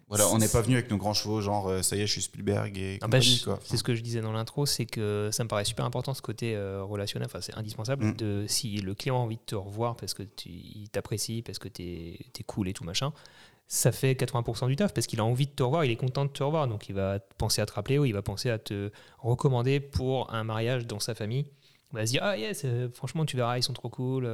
Voilà, 0.07 0.27
on 0.29 0.37
n'est 0.37 0.47
pas 0.47 0.61
venu 0.61 0.75
avec 0.75 0.91
nos 0.91 0.97
grands 0.97 1.15
chevaux, 1.15 1.41
genre 1.41 1.67
euh, 1.67 1.81
ça 1.81 1.95
y 1.95 2.01
est, 2.01 2.05
je 2.05 2.11
suis 2.11 2.21
Spielberg 2.21 2.77
et 2.77 2.99
Ah 3.01 3.07
bah, 3.07 3.19
c'est 3.21 3.77
ce 3.77 3.83
que 3.83 3.95
je 3.95 4.01
disais 4.01 4.21
dans 4.21 4.33
l'intro, 4.33 4.67
c'est 4.67 4.85
que 4.85 5.29
ça 5.31 5.43
me 5.43 5.49
paraît 5.49 5.65
super 5.65 5.83
important 5.83 6.13
ce 6.13 6.21
côté 6.21 6.55
euh, 6.55 6.83
relationnel, 6.83 7.25
enfin 7.25 7.41
c'est 7.41 7.55
indispensable, 7.57 8.05
Mm. 8.05 8.15
de, 8.17 8.45
si 8.47 8.77
le 8.77 8.93
client 8.93 9.15
a 9.15 9.19
envie 9.19 9.37
de 9.37 9.41
te 9.45 9.55
revoir 9.55 9.95
parce 9.95 10.13
que 10.13 10.21
tu, 10.21 10.49
il 10.49 10.89
t'apprécie, 10.91 11.41
parce 11.41 11.57
que 11.57 11.67
t'es 11.67 12.19
es 12.39 12.43
cool 12.43 12.67
et 12.67 12.73
tout 12.73 12.83
machin, 12.83 13.13
ça 13.67 13.91
fait 13.91 14.13
80% 14.13 14.67
du 14.67 14.75
taf 14.75 14.93
parce 14.93 15.07
qu'il 15.07 15.19
a 15.19 15.25
envie 15.25 15.47
de 15.47 15.51
te 15.51 15.63
revoir, 15.63 15.85
il 15.85 15.89
est 15.91 15.95
content 15.95 16.25
de 16.25 16.29
te 16.29 16.43
revoir, 16.43 16.67
donc 16.67 16.87
il 16.87 16.93
va 16.93 17.17
penser 17.39 17.63
à 17.63 17.65
te 17.65 17.73
rappeler 17.73 17.97
ou 17.97 18.05
il 18.05 18.13
va 18.13 18.21
penser 18.21 18.51
à 18.51 18.59
te 18.59 18.91
recommander 19.17 19.79
pour 19.79 20.31
un 20.31 20.43
mariage 20.43 20.85
dans 20.85 20.99
sa 20.99 21.15
famille. 21.15 21.47
Il 21.93 21.95
va 21.95 22.05
se 22.05 22.11
dire 22.11 22.21
ah 22.23 22.37
yes, 22.37 22.61
euh, 22.65 22.89
franchement 22.93 23.25
tu 23.25 23.37
verras 23.37 23.57
ils 23.57 23.63
sont 23.63 23.73
trop 23.73 23.89
cool. 23.89 24.29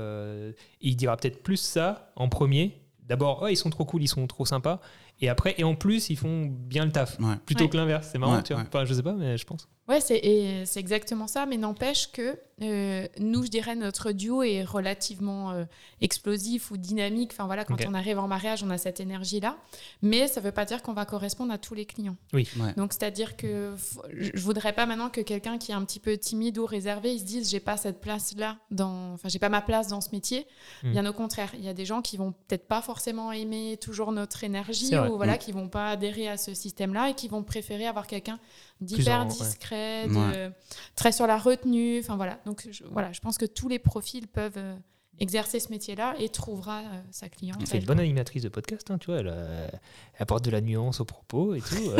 il 0.82 0.98
dira 0.98 1.16
peut-être 1.16 1.42
plus 1.44 1.58
ça 1.58 2.12
en 2.18 2.28
premier. 2.28 2.78
D'abord 3.08 3.40
oh 3.44 3.48
ils 3.48 3.56
sont 3.56 3.70
trop 3.70 3.86
cool, 3.86 4.04
ils 4.04 4.10
sont 4.10 4.28
trop 4.28 4.46
sympas. 4.46 4.82
Et 5.22 5.30
après 5.30 5.54
et 5.58 5.63
en 5.63 5.75
plus 5.75 6.10
ils 6.10 6.18
font 6.18 6.46
bien 6.50 6.84
le 6.86 6.92
taf 6.92 7.18
Ouais. 7.20 7.36
plutôt 7.46 7.66
Ouais. 7.66 7.70
que 7.70 7.78
l'inverse. 7.78 8.10
C'est 8.12 8.18
marrant, 8.18 8.38
Ouais, 8.38 8.44
tu 8.44 8.54
vois. 8.54 8.63
ouais. 8.63 8.68
Enfin, 8.68 8.86
je 8.86 8.94
sais 8.94 9.04
pas, 9.04 9.13
mais 9.13 9.38
je 9.38 9.46
pense. 9.46 9.70
Ouais, 9.88 10.00
c'est 10.00 10.78
exactement 10.78 11.28
ça, 11.28 11.46
mais 11.46 11.58
n'empêche 11.58 12.12
que 12.12 12.40
euh, 12.62 13.08
nous, 13.20 13.44
je 13.44 13.50
dirais, 13.50 13.76
notre 13.76 14.12
duo 14.12 14.44
est 14.44 14.64
relativement 14.64 15.52
euh, 15.52 15.66
explosif 16.00 16.70
ou 16.72 16.78
dynamique. 16.78 17.32
Enfin 17.34 17.46
voilà, 17.46 17.66
quand 17.66 17.76
on 17.88 17.94
arrive 17.96 18.20
en 18.20 18.28
mariage, 18.28 18.64
on 18.64 18.70
a 18.70 18.78
cette 18.78 19.00
énergie-là, 19.00 19.58
mais 20.02 20.28
ça 20.28 20.40
ne 20.40 20.46
veut 20.46 20.52
pas 20.52 20.66
dire 20.66 20.82
qu'on 20.84 20.94
va 20.94 21.06
correspondre 21.06 21.52
à 21.52 21.58
tous 21.58 21.74
les 21.74 21.86
clients. 21.86 22.16
Oui. 22.34 22.48
Ouais. 22.60 22.74
Donc 22.78 22.94
c'est-à-dire 22.94 23.36
que 23.36 23.74
f- 23.76 23.98
je 24.16 24.30
je 24.34 24.42
voudrais 24.44 24.74
pas 24.74 24.86
maintenant 24.86 25.10
que 25.10 25.22
quelqu'un 25.22 25.58
qui 25.58 25.72
est 25.72 25.76
un 25.76 25.84
petit 25.84 26.00
peu 26.00 26.18
timide 26.18 26.58
ou 26.60 26.66
réservé, 26.66 27.14
il 27.14 27.20
se 27.20 27.26
dise 27.26 27.50
j'ai 27.50 27.60
pas 27.60 27.78
cette 27.78 28.00
place-là 28.00 28.58
dans, 28.70 29.14
enfin 29.14 29.28
j'ai 29.30 29.40
pas 29.40 29.50
ma 29.50 29.62
place 29.62 29.88
dans 29.88 30.00
ce 30.02 30.10
métier. 30.12 30.46
Mm. 30.84 30.92
Bien 30.92 31.06
au 31.08 31.14
contraire, 31.14 31.52
il 31.56 31.64
y 31.66 31.70
a 31.70 31.74
des 31.74 31.86
gens 31.86 32.02
qui 32.02 32.16
vont 32.18 32.32
peut-être 32.32 32.68
pas 32.68 32.82
forcément 32.82 33.32
aimer 33.32 33.78
toujours 33.82 34.12
notre 34.12 34.44
énergie 34.44 34.96
ou 34.98 35.18
voilà 35.18 35.34
Mm. 35.36 35.38
qui 35.40 35.52
vont 35.52 35.68
pas 35.70 35.90
adhérer 35.90 36.28
à 36.28 36.38
ce 36.38 36.54
système-là 36.54 37.10
et 37.10 37.14
qui 37.16 37.28
vont 37.28 37.44
préférer 37.44 37.88
avoir 37.88 38.06
quelqu'un 38.08 38.40
d'hyper 38.82 39.22
ouais. 39.22 39.28
discret, 39.28 40.08
de- 40.08 40.14
Ouais. 40.16 40.52
très 40.96 41.12
sur 41.12 41.28
la 41.28 41.38
retenue. 41.38 42.00
Enfin 42.00 42.16
voilà. 42.16 42.40
Donc 42.46 42.68
je, 42.70 42.84
voilà, 42.92 43.12
je 43.14 43.20
pense 43.20 43.38
que 43.38 43.46
tous 43.46 43.68
les 43.70 43.80
profils 43.80 44.28
peuvent 44.28 44.58
euh, 44.58 44.76
exercer 45.20 45.60
ce 45.60 45.70
métier-là 45.70 46.16
et 46.20 46.30
trouvera 46.30 46.80
euh, 46.80 47.02
sa 47.12 47.30
cliente. 47.30 47.62
C'est 47.66 47.78
une 47.78 47.86
bonne 47.86 48.00
animatrice 48.00 48.42
de 48.44 48.50
podcast, 48.50 48.90
hein, 48.90 48.98
tu 48.98 49.08
vois. 49.12 49.20
Elle, 49.20 49.30
euh, 49.32 49.68
elle 49.72 49.80
apporte 50.24 50.44
de 50.44 50.50
la 50.52 50.62
nuance 50.62 51.00
au 51.00 51.06
propos 51.06 51.54
et 51.54 51.62
tout. 51.62 51.76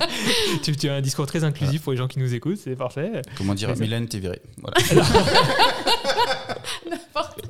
tu, 0.62 0.76
tu 0.76 0.88
as 0.88 0.94
un 0.94 1.00
discours 1.00 1.26
très 1.26 1.42
inclusif 1.42 1.82
pour 1.82 1.92
les 1.92 1.98
gens 1.98 2.06
qui 2.08 2.18
nous 2.20 2.34
écoutent, 2.34 2.58
c'est 2.58 2.76
parfait. 2.76 3.22
Comment 3.36 3.54
dire, 3.54 3.74
Mylène, 3.76 4.06
t'es 4.06 4.20
virée. 4.20 4.42
Voilà. 4.58 4.76
N'importe 6.90 7.40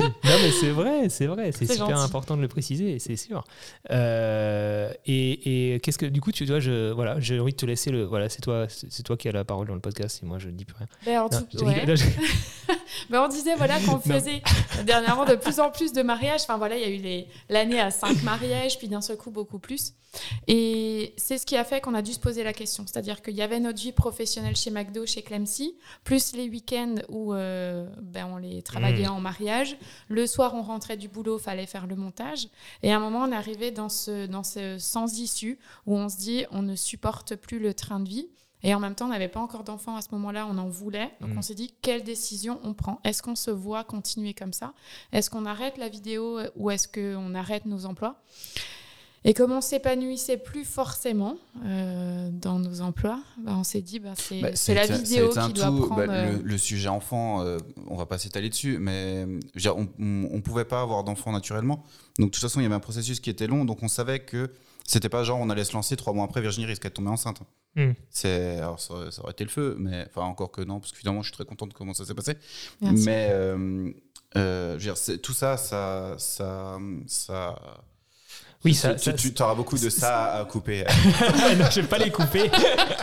Non, 0.00 0.10
mais 0.42 0.50
c'est 0.50 0.70
vrai, 0.70 1.08
c'est 1.08 1.26
vrai, 1.26 1.52
c'est 1.52 1.66
super 1.70 1.88
gentil. 1.90 2.02
important 2.02 2.36
de 2.36 2.42
le 2.42 2.48
préciser, 2.48 2.98
c'est 2.98 3.16
sûr. 3.16 3.44
Euh, 3.90 4.92
et 5.06 5.74
et 5.74 5.80
qu'est-ce 5.80 5.98
que, 5.98 6.06
du 6.06 6.20
coup, 6.20 6.32
tu 6.32 6.44
vois, 6.44 6.60
je, 6.60 6.90
voilà, 6.92 7.18
j'ai 7.20 7.40
envie 7.40 7.52
de 7.52 7.56
te 7.56 7.66
laisser 7.66 7.90
le. 7.90 8.04
Voilà, 8.04 8.28
c'est 8.28 8.40
toi, 8.40 8.66
c'est 8.68 9.02
toi 9.02 9.16
qui 9.16 9.28
as 9.28 9.32
la 9.32 9.44
parole 9.44 9.66
dans 9.66 9.74
le 9.74 9.80
podcast 9.80 10.20
et 10.22 10.26
moi, 10.26 10.38
je 10.38 10.48
ne 10.48 10.52
dis 10.52 10.64
plus 10.64 10.76
rien. 10.76 10.86
Ben, 11.04 11.20
en 11.20 11.28
Non, 11.28 11.42
tout- 11.50 11.64
ouais. 11.64 11.84
on 13.12 13.28
disait 13.28 13.54
voilà 13.56 13.78
qu'on 13.80 14.00
faisait 14.00 14.42
dernièrement 14.84 15.24
de 15.24 15.34
plus 15.34 15.60
en 15.60 15.70
plus 15.70 15.92
de 15.92 16.02
mariages. 16.02 16.42
Enfin 16.42 16.58
voilà, 16.58 16.76
il 16.76 16.82
y 16.82 17.08
a 17.08 17.20
eu 17.20 17.24
l'année 17.48 17.80
à 17.80 17.90
cinq 17.90 18.22
mariages, 18.22 18.78
puis 18.78 18.88
d'un 18.88 19.00
seul 19.00 19.16
coup 19.16 19.30
beaucoup 19.30 19.58
plus. 19.58 19.94
Et 20.46 21.14
c'est 21.18 21.36
ce 21.36 21.44
qui 21.44 21.56
a 21.56 21.64
fait 21.64 21.80
qu'on 21.80 21.94
a 21.94 22.02
dû 22.02 22.12
se 22.12 22.18
poser 22.18 22.42
la 22.42 22.52
question. 22.52 22.84
C'est-à-dire 22.86 23.20
qu'il 23.20 23.34
y 23.34 23.42
avait 23.42 23.60
notre 23.60 23.80
vie 23.80 23.92
professionnelle 23.92 24.56
chez 24.56 24.70
McDo, 24.70 25.04
chez 25.06 25.22
Clemcy, 25.22 25.76
plus 26.04 26.32
les 26.32 26.48
week-ends 26.48 26.96
où 27.08 27.34
euh, 27.34 27.86
ben, 28.00 28.26
on 28.32 28.38
les 28.38 28.62
travaillait 28.62 29.06
Mm. 29.06 29.12
en 29.12 29.20
mariage. 29.20 29.76
Le 30.08 30.26
soir, 30.26 30.54
on 30.54 30.62
rentrait 30.62 30.96
du 30.96 31.08
boulot, 31.08 31.38
fallait 31.38 31.66
faire 31.66 31.86
le 31.86 31.96
montage. 31.96 32.48
Et 32.82 32.92
à 32.92 32.96
un 32.96 33.00
moment, 33.00 33.20
on 33.20 33.32
est 33.32 33.36
arrivé 33.36 33.70
dans 33.70 33.88
ce, 33.88 34.26
dans 34.26 34.42
ce 34.42 34.78
sans 34.78 35.18
issue 35.18 35.58
où 35.86 35.96
on 35.96 36.08
se 36.08 36.16
dit 36.16 36.46
on 36.50 36.62
ne 36.62 36.74
supporte 36.76 37.36
plus 37.36 37.58
le 37.58 37.74
train 37.74 38.00
de 38.00 38.08
vie. 38.08 38.28
Et 38.64 38.74
en 38.74 38.80
même 38.80 38.94
temps, 38.94 39.06
on 39.06 39.10
n'avait 39.10 39.28
pas 39.28 39.40
encore 39.40 39.62
d'enfants 39.64 39.96
à 39.96 40.02
ce 40.02 40.08
moment-là, 40.12 40.46
on 40.50 40.58
en 40.58 40.68
voulait. 40.68 41.10
Donc 41.20 41.30
Mm. 41.34 41.38
on 41.38 41.42
s'est 41.42 41.54
dit, 41.54 41.72
quelle 41.80 42.02
décision 42.02 42.58
on 42.64 42.74
prend? 42.74 43.00
Est-ce 43.04 43.22
qu'on 43.22 43.36
se 43.36 43.50
voit 43.52 43.84
continuer 43.84 44.34
comme 44.34 44.52
ça? 44.52 44.72
Est-ce 45.12 45.30
qu'on 45.30 45.46
arrête 45.46 45.78
la 45.78 45.88
vidéo 45.88 46.38
euh, 46.38 46.50
ou 46.56 46.70
est-ce 46.70 46.88
qu'on 46.88 47.34
arrête 47.34 47.66
nos 47.66 47.86
emplois? 47.86 48.20
Et 49.24 49.34
comme 49.34 49.50
on 49.50 49.60
s'épanouissait 49.60 50.36
plus 50.36 50.64
forcément 50.64 51.36
euh, 51.64 52.30
dans 52.32 52.60
nos 52.60 52.80
emplois, 52.80 53.20
bah, 53.38 53.52
on 53.56 53.64
s'est 53.64 53.80
dit, 53.80 53.98
bah, 53.98 54.12
c'est 54.16 54.40
Bah, 54.40 54.50
la 54.74 54.86
vidéo 54.86 55.28
qui 55.30 55.52
doit 55.52 55.66
tout. 55.66 55.86
prendre... 55.86 56.06
Bah, 56.06 56.12
euh, 56.12 56.36
le, 56.36 56.42
le 56.42 56.58
sujet 56.58 56.88
enfant, 56.88 57.42
euh, 57.42 57.58
on 57.88 57.96
va 57.96 58.06
pas 58.06 58.16
s'étaler 58.18 58.48
dessus, 58.48 58.78
mais 58.78 59.26
dire, 59.56 59.76
on, 59.76 59.88
on 60.00 60.40
pouvait 60.40 60.64
pas 60.64 60.80
avoir 60.82 61.02
d'enfant 61.02 61.32
naturellement. 61.32 61.82
Donc 62.18 62.28
de 62.28 62.32
toute 62.32 62.40
façon, 62.42 62.60
il 62.60 62.62
y 62.62 62.66
avait 62.66 62.76
un 62.76 62.80
processus 62.80 63.18
qui 63.18 63.28
était 63.28 63.48
long, 63.48 63.64
donc 63.64 63.82
on 63.82 63.88
savait 63.88 64.20
que 64.20 64.52
c'était 64.90 65.08
pas 65.08 65.22
genre 65.22 65.38
on 65.40 65.50
allait 65.50 65.64
se 65.64 65.72
lancer 65.74 65.96
trois 65.96 66.12
mois 66.12 66.24
après, 66.24 66.40
Virginie 66.40 66.66
risquait 66.66 66.88
de 66.88 66.94
tomber 66.94 67.10
enceinte. 67.10 67.40
Hmm. 67.76 67.92
C'est, 68.10 68.56
alors 68.56 68.80
ça, 68.80 68.94
aurait- 68.94 69.10
ça 69.10 69.22
aurait 69.22 69.32
été 69.32 69.44
le 69.44 69.50
feu, 69.50 69.76
mais 69.78 70.06
enfin 70.08 70.22
encore 70.26 70.50
que 70.50 70.62
non, 70.62 70.80
parce 70.80 70.90
que 70.92 70.98
finalement, 70.98 71.22
je 71.22 71.28
suis 71.28 71.34
très 71.34 71.44
content 71.44 71.66
de 71.66 71.74
comment 71.74 71.94
ça 71.94 72.04
s'est 72.04 72.14
passé. 72.14 72.34
Merci. 72.80 73.04
Mais 73.06 73.28
euh, 73.30 73.90
euh, 74.36 74.70
je 74.72 74.74
veux 74.74 74.78
dire, 74.80 74.96
c'est- 74.96 75.18
tout 75.18 75.32
ça, 75.34 75.56
ça, 75.56 76.14
ça, 76.18 76.78
ça. 77.06 77.84
Oui, 78.64 78.72
tu, 78.72 78.78
ça- 78.78 78.94
tu, 78.94 79.04
ça- 79.04 79.12
tu 79.12 79.42
auras 79.42 79.54
beaucoup 79.54 79.78
de 79.78 79.88
ça 79.88 80.32
à 80.34 80.44
couper. 80.44 80.84
non, 81.58 81.64
je 81.70 81.80
vais 81.80 81.86
pas 81.86 81.98
les 81.98 82.10
couper. 82.10 82.50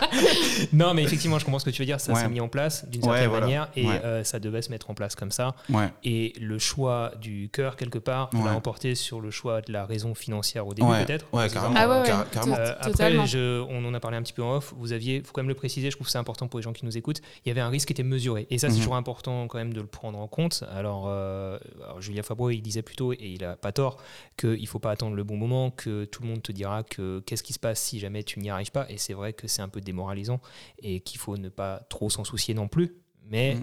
non, 0.72 0.94
mais 0.94 1.02
effectivement, 1.02 1.38
je 1.38 1.44
comprends 1.44 1.58
ce 1.58 1.64
que 1.64 1.70
tu 1.70 1.82
veux 1.82 1.86
dire. 1.86 2.00
Ça 2.00 2.12
Ouais. 2.12 2.20
s'est 2.20 2.28
mis 2.28 2.40
en 2.40 2.48
place 2.48 2.86
d'une 2.88 3.02
Ouais, 3.04 3.08
certaine 3.12 3.28
voilà. 3.30 3.46
manière 3.46 3.68
et 3.76 3.86
Ouais. 3.86 4.00
euh, 4.04 4.24
ça 4.24 4.38
devait 4.38 4.62
se 4.62 4.70
mettre 4.70 4.90
en 4.90 4.94
place 4.94 5.14
comme 5.14 5.30
ça. 5.30 5.54
ouais. 5.70 5.88
Et 6.04 6.32
le 6.40 6.58
choix 6.58 7.12
du 7.20 7.48
cœur, 7.52 7.76
quelque 7.76 7.98
part, 7.98 8.30
Ouais. 8.34 8.44
l'a 8.44 8.52
emporté 8.54 8.94
sur 8.94 9.20
le 9.20 9.30
choix 9.30 9.60
de 9.62 9.72
la 9.72 9.86
raison 9.86 10.14
financière 10.14 10.66
au 10.66 10.74
début, 10.74 10.88
Ouais. 10.88 11.04
peut-être. 11.04 11.26
Ouais, 11.32 11.48
carrément. 11.48 11.74
Ah 11.76 11.88
ouais, 11.88 12.00
ouais, 12.00 12.06
Car- 12.06 12.24
to- 12.24 12.30
carrément. 12.32 12.56
Euh, 12.58 12.74
après, 12.80 13.26
je- 13.26 13.60
on 13.68 13.84
en 13.84 13.94
a 13.94 14.00
parlé 14.00 14.16
un 14.16 14.22
petit 14.22 14.32
peu 14.32 14.42
en 14.42 14.56
off. 14.56 14.74
Vous 14.76 14.92
aviez, 14.92 15.22
faut 15.24 15.32
quand 15.32 15.40
même 15.42 15.48
le 15.48 15.54
préciser. 15.54 15.90
Je 15.90 15.96
trouve 15.96 16.06
que 16.06 16.10
c'est 16.12 16.18
important 16.18 16.48
pour 16.48 16.58
les 16.58 16.64
gens 16.64 16.72
qui 16.72 16.84
nous 16.84 16.96
écoutent. 16.96 17.20
Il 17.44 17.48
y 17.48 17.50
avait 17.50 17.60
un 17.60 17.68
risque 17.68 17.88
qui 17.88 17.92
était 17.92 18.02
mesuré, 18.02 18.46
et 18.50 18.58
ça, 18.58 18.68
c'est 18.68 18.74
Mhm. 18.74 18.78
toujours 18.80 18.96
important 18.96 19.46
quand 19.48 19.58
même 19.58 19.72
de 19.72 19.80
le 19.80 19.86
prendre 19.86 20.18
en 20.18 20.28
compte. 20.28 20.64
Alors, 20.74 21.06
euh, 21.08 21.58
alors, 21.82 22.00
Julien 22.00 22.22
Fabreau, 22.22 22.50
il 22.50 22.60
disait 22.60 22.82
plutôt, 22.82 23.12
et 23.12 23.18
il 23.20 23.44
a 23.44 23.56
pas 23.56 23.72
tort, 23.72 23.96
qu'il 24.38 24.66
faut 24.66 24.78
pas 24.78 24.90
attendre 24.90 25.14
le 25.16 25.24
bon 25.24 25.36
moment, 25.36 25.45
que 25.70 26.04
tout 26.04 26.22
le 26.22 26.28
monde 26.28 26.42
te 26.42 26.52
dira 26.52 26.82
que 26.82 27.20
qu'est-ce 27.20 27.42
qui 27.42 27.52
se 27.52 27.58
passe 27.58 27.80
si 27.80 27.98
jamais 27.98 28.22
tu 28.22 28.38
n'y 28.40 28.50
arrives 28.50 28.70
pas. 28.72 28.86
Et 28.90 28.98
c'est 28.98 29.14
vrai 29.14 29.32
que 29.32 29.46
c'est 29.48 29.62
un 29.62 29.68
peu 29.68 29.80
démoralisant 29.80 30.40
et 30.78 31.00
qu'il 31.00 31.18
faut 31.20 31.36
ne 31.36 31.48
pas 31.48 31.80
trop 31.88 32.10
s'en 32.10 32.24
soucier 32.24 32.54
non 32.54 32.68
plus. 32.68 32.94
Mais 33.24 33.54
Mhm. 33.56 33.62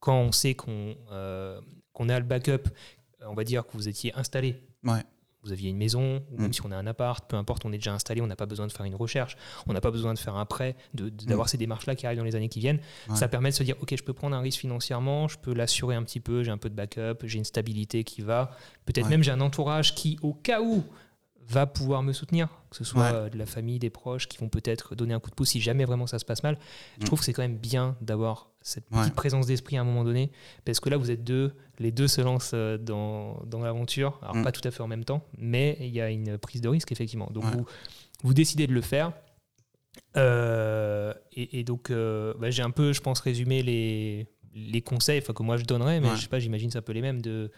quand 0.00 0.18
on 0.20 0.32
sait 0.32 0.54
qu'on 0.54 0.96
euh, 1.12 1.60
qu'on 1.92 2.08
a 2.08 2.18
le 2.18 2.24
backup, 2.24 2.68
on 3.26 3.34
va 3.34 3.44
dire 3.44 3.64
que 3.66 3.72
vous 3.74 3.88
étiez 3.88 4.12
installé 4.16 4.56
Ouais. 4.84 5.02
vous 5.44 5.52
aviez 5.52 5.68
une 5.70 5.76
maison, 5.76 6.22
ou 6.32 6.38
même 6.40 6.48
Mm. 6.48 6.52
si 6.54 6.64
on 6.66 6.70
a 6.72 6.76
un 6.76 6.86
appart, 6.86 7.28
peu 7.28 7.36
importe, 7.36 7.66
on 7.66 7.72
est 7.72 7.76
déjà 7.76 7.92
installé, 7.92 8.20
on 8.22 8.26
n'a 8.26 8.34
pas 8.34 8.46
besoin 8.46 8.66
de 8.66 8.72
faire 8.72 8.86
une 8.86 8.94
recherche, 8.94 9.36
on 9.66 9.74
n'a 9.74 9.80
pas 9.82 9.90
besoin 9.90 10.14
de 10.14 10.18
faire 10.18 10.36
un 10.36 10.46
prêt, 10.46 10.74
de- 10.94 11.10
de- 11.10 11.26
d'avoir 11.26 11.50
ces 11.50 11.58
démarches-là 11.58 11.94
qui 11.96 12.06
arrivent 12.06 12.18
dans 12.18 12.24
les 12.24 12.34
années 12.34 12.48
qui 12.48 12.60
viennent. 12.60 12.80
Mm. 13.08 13.12
Ouais. 13.12 13.16
Ça 13.18 13.28
permet 13.28 13.50
de 13.50 13.54
se 13.54 13.62
dire, 13.62 13.76
ok, 13.82 13.94
je 13.94 14.02
peux 14.02 14.14
prendre 14.14 14.34
un 14.34 14.40
risque 14.40 14.60
financièrement, 14.60 15.28
je 15.28 15.36
peux 15.38 15.52
l'assurer 15.52 15.94
un 15.96 16.02
petit 16.02 16.20
peu, 16.20 16.42
j'ai 16.42 16.50
un 16.50 16.56
peu 16.58 16.70
de 16.70 16.74
backup, 16.74 17.18
j'ai 17.24 17.36
une 17.38 17.44
stabilité 17.44 18.04
qui 18.04 18.22
va, 18.22 18.56
peut-être 18.86 19.04
Ouais. 19.04 19.10
même 19.10 19.22
j'ai 19.22 19.32
un 19.32 19.40
entourage 19.42 19.94
qui, 19.94 20.18
au 20.22 20.32
cas 20.32 20.62
où, 20.62 20.82
va 21.48 21.66
pouvoir 21.66 22.02
me 22.02 22.12
soutenir, 22.12 22.48
que 22.70 22.76
ce 22.76 22.84
soit 22.84 23.24
Ouais. 23.24 23.30
de 23.30 23.36
la 23.38 23.46
famille, 23.46 23.78
des 23.78 23.90
proches, 23.90 24.26
qui 24.28 24.38
vont 24.38 24.48
peut-être 24.48 24.94
donner 24.94 25.14
un 25.14 25.20
coup 25.20 25.30
de 25.30 25.34
pouce 25.34 25.50
si 25.50 25.60
jamais 25.60 25.84
vraiment 25.84 26.06
ça 26.06 26.18
se 26.18 26.24
passe 26.24 26.42
mal. 26.42 26.58
Je 26.98 27.02
Mm. 27.02 27.06
trouve 27.06 27.18
que 27.18 27.24
c'est 27.24 27.32
quand 27.32 27.42
même 27.42 27.56
bien 27.58 27.96
d'avoir 28.00 28.50
cette 28.62 28.84
Ouais. 28.90 29.00
petite 29.02 29.14
présence 29.14 29.46
d'esprit 29.46 29.76
à 29.76 29.82
un 29.82 29.84
moment 29.84 30.04
donné, 30.04 30.30
parce 30.64 30.80
que 30.80 30.88
là, 30.88 30.96
vous 30.96 31.10
êtes 31.10 31.22
deux, 31.22 31.54
les 31.78 31.92
deux 31.92 32.08
se 32.08 32.20
lancent 32.22 32.52
euh, 32.54 32.78
dans, 32.78 33.42
dans 33.46 33.60
l'aventure, 33.60 34.18
alors 34.22 34.36
Mm. 34.36 34.42
pas 34.42 34.52
tout 34.52 34.66
à 34.66 34.70
fait 34.70 34.82
en 34.82 34.88
même 34.88 35.04
temps, 35.04 35.22
mais 35.36 35.76
il 35.80 35.88
y 35.94 36.00
a 36.00 36.08
une 36.10 36.38
prise 36.38 36.60
de 36.62 36.68
risque, 36.68 36.90
effectivement. 36.92 37.28
Donc, 37.30 37.44
Ouais. 37.44 37.50
vous, 37.52 37.66
vous 38.22 38.34
décidez 38.34 38.66
de 38.66 38.72
le 38.72 38.80
faire. 38.80 39.12
Euh, 40.16 41.12
et, 41.32 41.60
et 41.60 41.64
donc, 41.64 41.90
euh, 41.90 42.34
bah, 42.38 42.50
j'ai 42.50 42.62
un 42.62 42.70
peu, 42.70 42.92
je 42.92 43.00
pense, 43.00 43.20
résumé 43.20 43.62
les, 43.62 44.26
les 44.54 44.82
conseils 44.82 45.22
que 45.22 45.42
moi 45.42 45.56
je 45.56 45.64
donnerais, 45.64 46.00
mais 46.00 46.14
je 46.16 46.22
sais 46.22 46.28
pas, 46.28 46.38
j'imagine 46.38 46.70
c'est 46.70 46.78
un 46.78 46.82
peu 46.82 46.92
les 46.92 47.02
mêmes 47.02 47.20
de, 47.20 47.50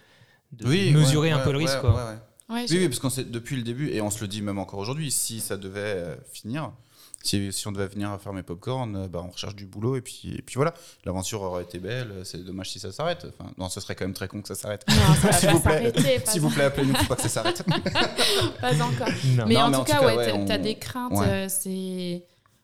de 0.52 0.66
Oui, 0.66 0.93
mesurer 0.93 1.31
un 1.31 1.38
peu 1.40 1.52
le 1.52 1.59
risque. 1.59 1.81
quoi. 1.81 2.14
Ouais, 2.49 2.67
Oui, 2.71 2.79
oui, 2.79 2.88
parce 2.88 2.99
qu'on 3.00 3.11
sait 3.11 3.25
depuis 3.25 3.57
le 3.57 3.62
début, 3.62 3.91
et 3.91 4.00
on 4.00 4.11
se 4.11 4.21
le 4.21 4.29
dit 4.29 4.43
même 4.43 4.59
encore 4.59 4.79
aujourd'hui, 4.81 5.11
si 5.11 5.41
ça 5.41 5.57
devait 5.57 5.81
euh, 5.81 6.17
finir, 6.33 6.73
si, 7.23 7.53
si 7.53 7.67
on 7.67 7.73
devait 7.73 7.88
venir 7.88 8.17
faire 8.21 8.33
mes 8.33 8.43
popcorn, 8.45 8.95
euh, 8.95 9.09
bah, 9.09 9.21
on 9.26 9.31
recherche 9.31 9.57
du 9.57 9.67
boulot, 9.67 9.97
et 9.97 10.00
puis, 10.00 10.35
et 10.37 10.43
puis 10.43 10.55
voilà, 10.57 10.75
l'aventure 11.05 11.43
aurait 11.43 11.65
été 11.65 11.79
belle, 11.81 12.11
euh, 12.12 12.25
c'est 12.25 12.45
dommage 12.45 12.71
si 12.71 12.79
ça 12.79 12.93
s'arrête. 12.93 13.26
Enfin, 13.29 13.50
non, 13.59 13.69
ce 13.69 13.81
serait 13.81 13.95
quand 13.97 14.05
même 14.05 14.15
très 14.15 14.29
con 14.29 14.43
que 14.43 14.49
ça 14.49 14.55
s'arrête. 14.55 14.85
S'il 15.33 15.49
pas 15.49 15.53
vous 15.55 15.61
plaît, 15.61 15.93
S'il 16.25 16.41
vous 16.41 16.50
plaît, 16.50 16.65
appelez-nous, 16.65 16.95
faut 16.95 17.07
pas 17.07 17.17
que 17.17 17.23
ça 17.23 17.29
s'arrête. 17.29 17.65
Pas 18.61 18.75
encore. 18.83 19.09
Non. 19.37 19.45
Mais 19.47 19.55
Non, 19.55 19.61
en 19.62 19.71
mais 19.71 19.75
tout 19.76 19.81
en 19.81 19.85
cas, 19.85 19.95
tout 19.97 20.00
cas, 20.00 20.07
ouais, 20.07 20.17
ouais, 20.17 20.26
t'as- 20.26 20.35
on- 20.37 20.45
t'as 20.47 20.59
des 20.59 20.75
craintes, 20.79 21.12
Ouais. 21.12 21.26
euh, 21.29 21.47
c'est 21.49 22.23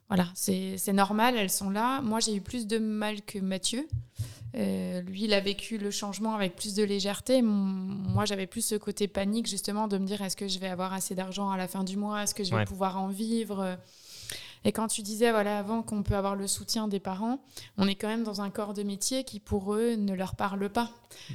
voilà, 0.08 0.26
c'est 0.34 0.76
c'est 0.76 0.92
normal, 0.92 1.34
elles 1.38 1.50
sont 1.50 1.70
là. 1.70 2.00
Moi, 2.02 2.20
j'ai 2.20 2.34
eu 2.36 2.40
plus 2.42 2.66
de 2.66 2.78
mal 2.78 3.22
que 3.22 3.38
Mathieu. 3.38 3.88
Euh, 4.54 5.00
lui, 5.02 5.24
il 5.24 5.32
a 5.34 5.40
vécu 5.40 5.78
le 5.78 5.90
changement 5.90 6.34
avec 6.34 6.56
plus 6.56 6.74
de 6.74 6.82
légèreté. 6.84 7.40
Moi, 7.42 8.24
j'avais 8.26 8.46
plus 8.46 8.64
ce 8.64 8.74
côté 8.74 9.08
panique, 9.08 9.46
justement, 9.46 9.88
de 9.88 9.96
me 9.98 10.06
dire 10.06 10.20
est-ce 10.22 10.36
que 10.36 10.48
je 10.48 10.58
vais 10.58 10.68
avoir 10.68 10.92
assez 10.92 11.14
d'argent 11.14 11.50
à 11.50 11.56
la 11.56 11.68
fin 11.68 11.84
du 11.84 11.96
mois? 11.96 12.22
Est-ce 12.22 12.34
que 12.34 12.44
je 12.44 12.50
vais 12.50 12.56
Ouais. 12.56 12.64
pouvoir 12.64 13.00
en 13.00 13.08
vivre? 13.08 13.78
Et 14.64 14.70
quand 14.70 14.86
tu 14.86 15.02
disais 15.02 15.32
voilà 15.32 15.58
avant 15.58 15.82
qu'on 15.82 16.04
peut 16.04 16.14
avoir 16.14 16.36
le 16.36 16.46
soutien 16.46 16.86
des 16.86 17.00
parents, 17.00 17.40
on 17.78 17.88
est 17.88 17.96
quand 17.96 18.06
même 18.06 18.22
dans 18.22 18.42
un 18.42 18.50
corps 18.50 18.74
de 18.74 18.84
métier 18.84 19.24
qui 19.24 19.40
pour 19.40 19.74
eux 19.74 19.94
ne 19.96 20.14
leur 20.14 20.36
parle 20.36 20.68
pas. 20.68 20.88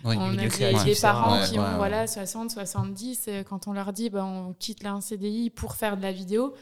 Oui. 0.05 0.15
on 0.17 0.37
a 0.37 0.43
des, 0.43 0.47
créatif, 0.47 0.83
des 0.85 0.95
parents 1.01 1.37
ouais, 1.41 1.45
qui 1.45 1.59
ouais, 1.59 1.65
ont 1.65 1.71
ouais. 1.71 1.75
voilà 1.75 2.07
60, 2.07 2.51
70 2.51 3.25
euh, 3.27 3.43
quand 3.43 3.67
on 3.67 3.73
leur 3.73 3.91
dit 3.91 4.09
bah, 4.09 4.23
on 4.23 4.53
quitte 4.57 4.81
là 4.81 4.93
un 4.93 5.01
CDI 5.01 5.49
pour 5.49 5.75
faire 5.75 5.97
de 5.97 6.03
la 6.03 6.13
vidéo, 6.13 6.53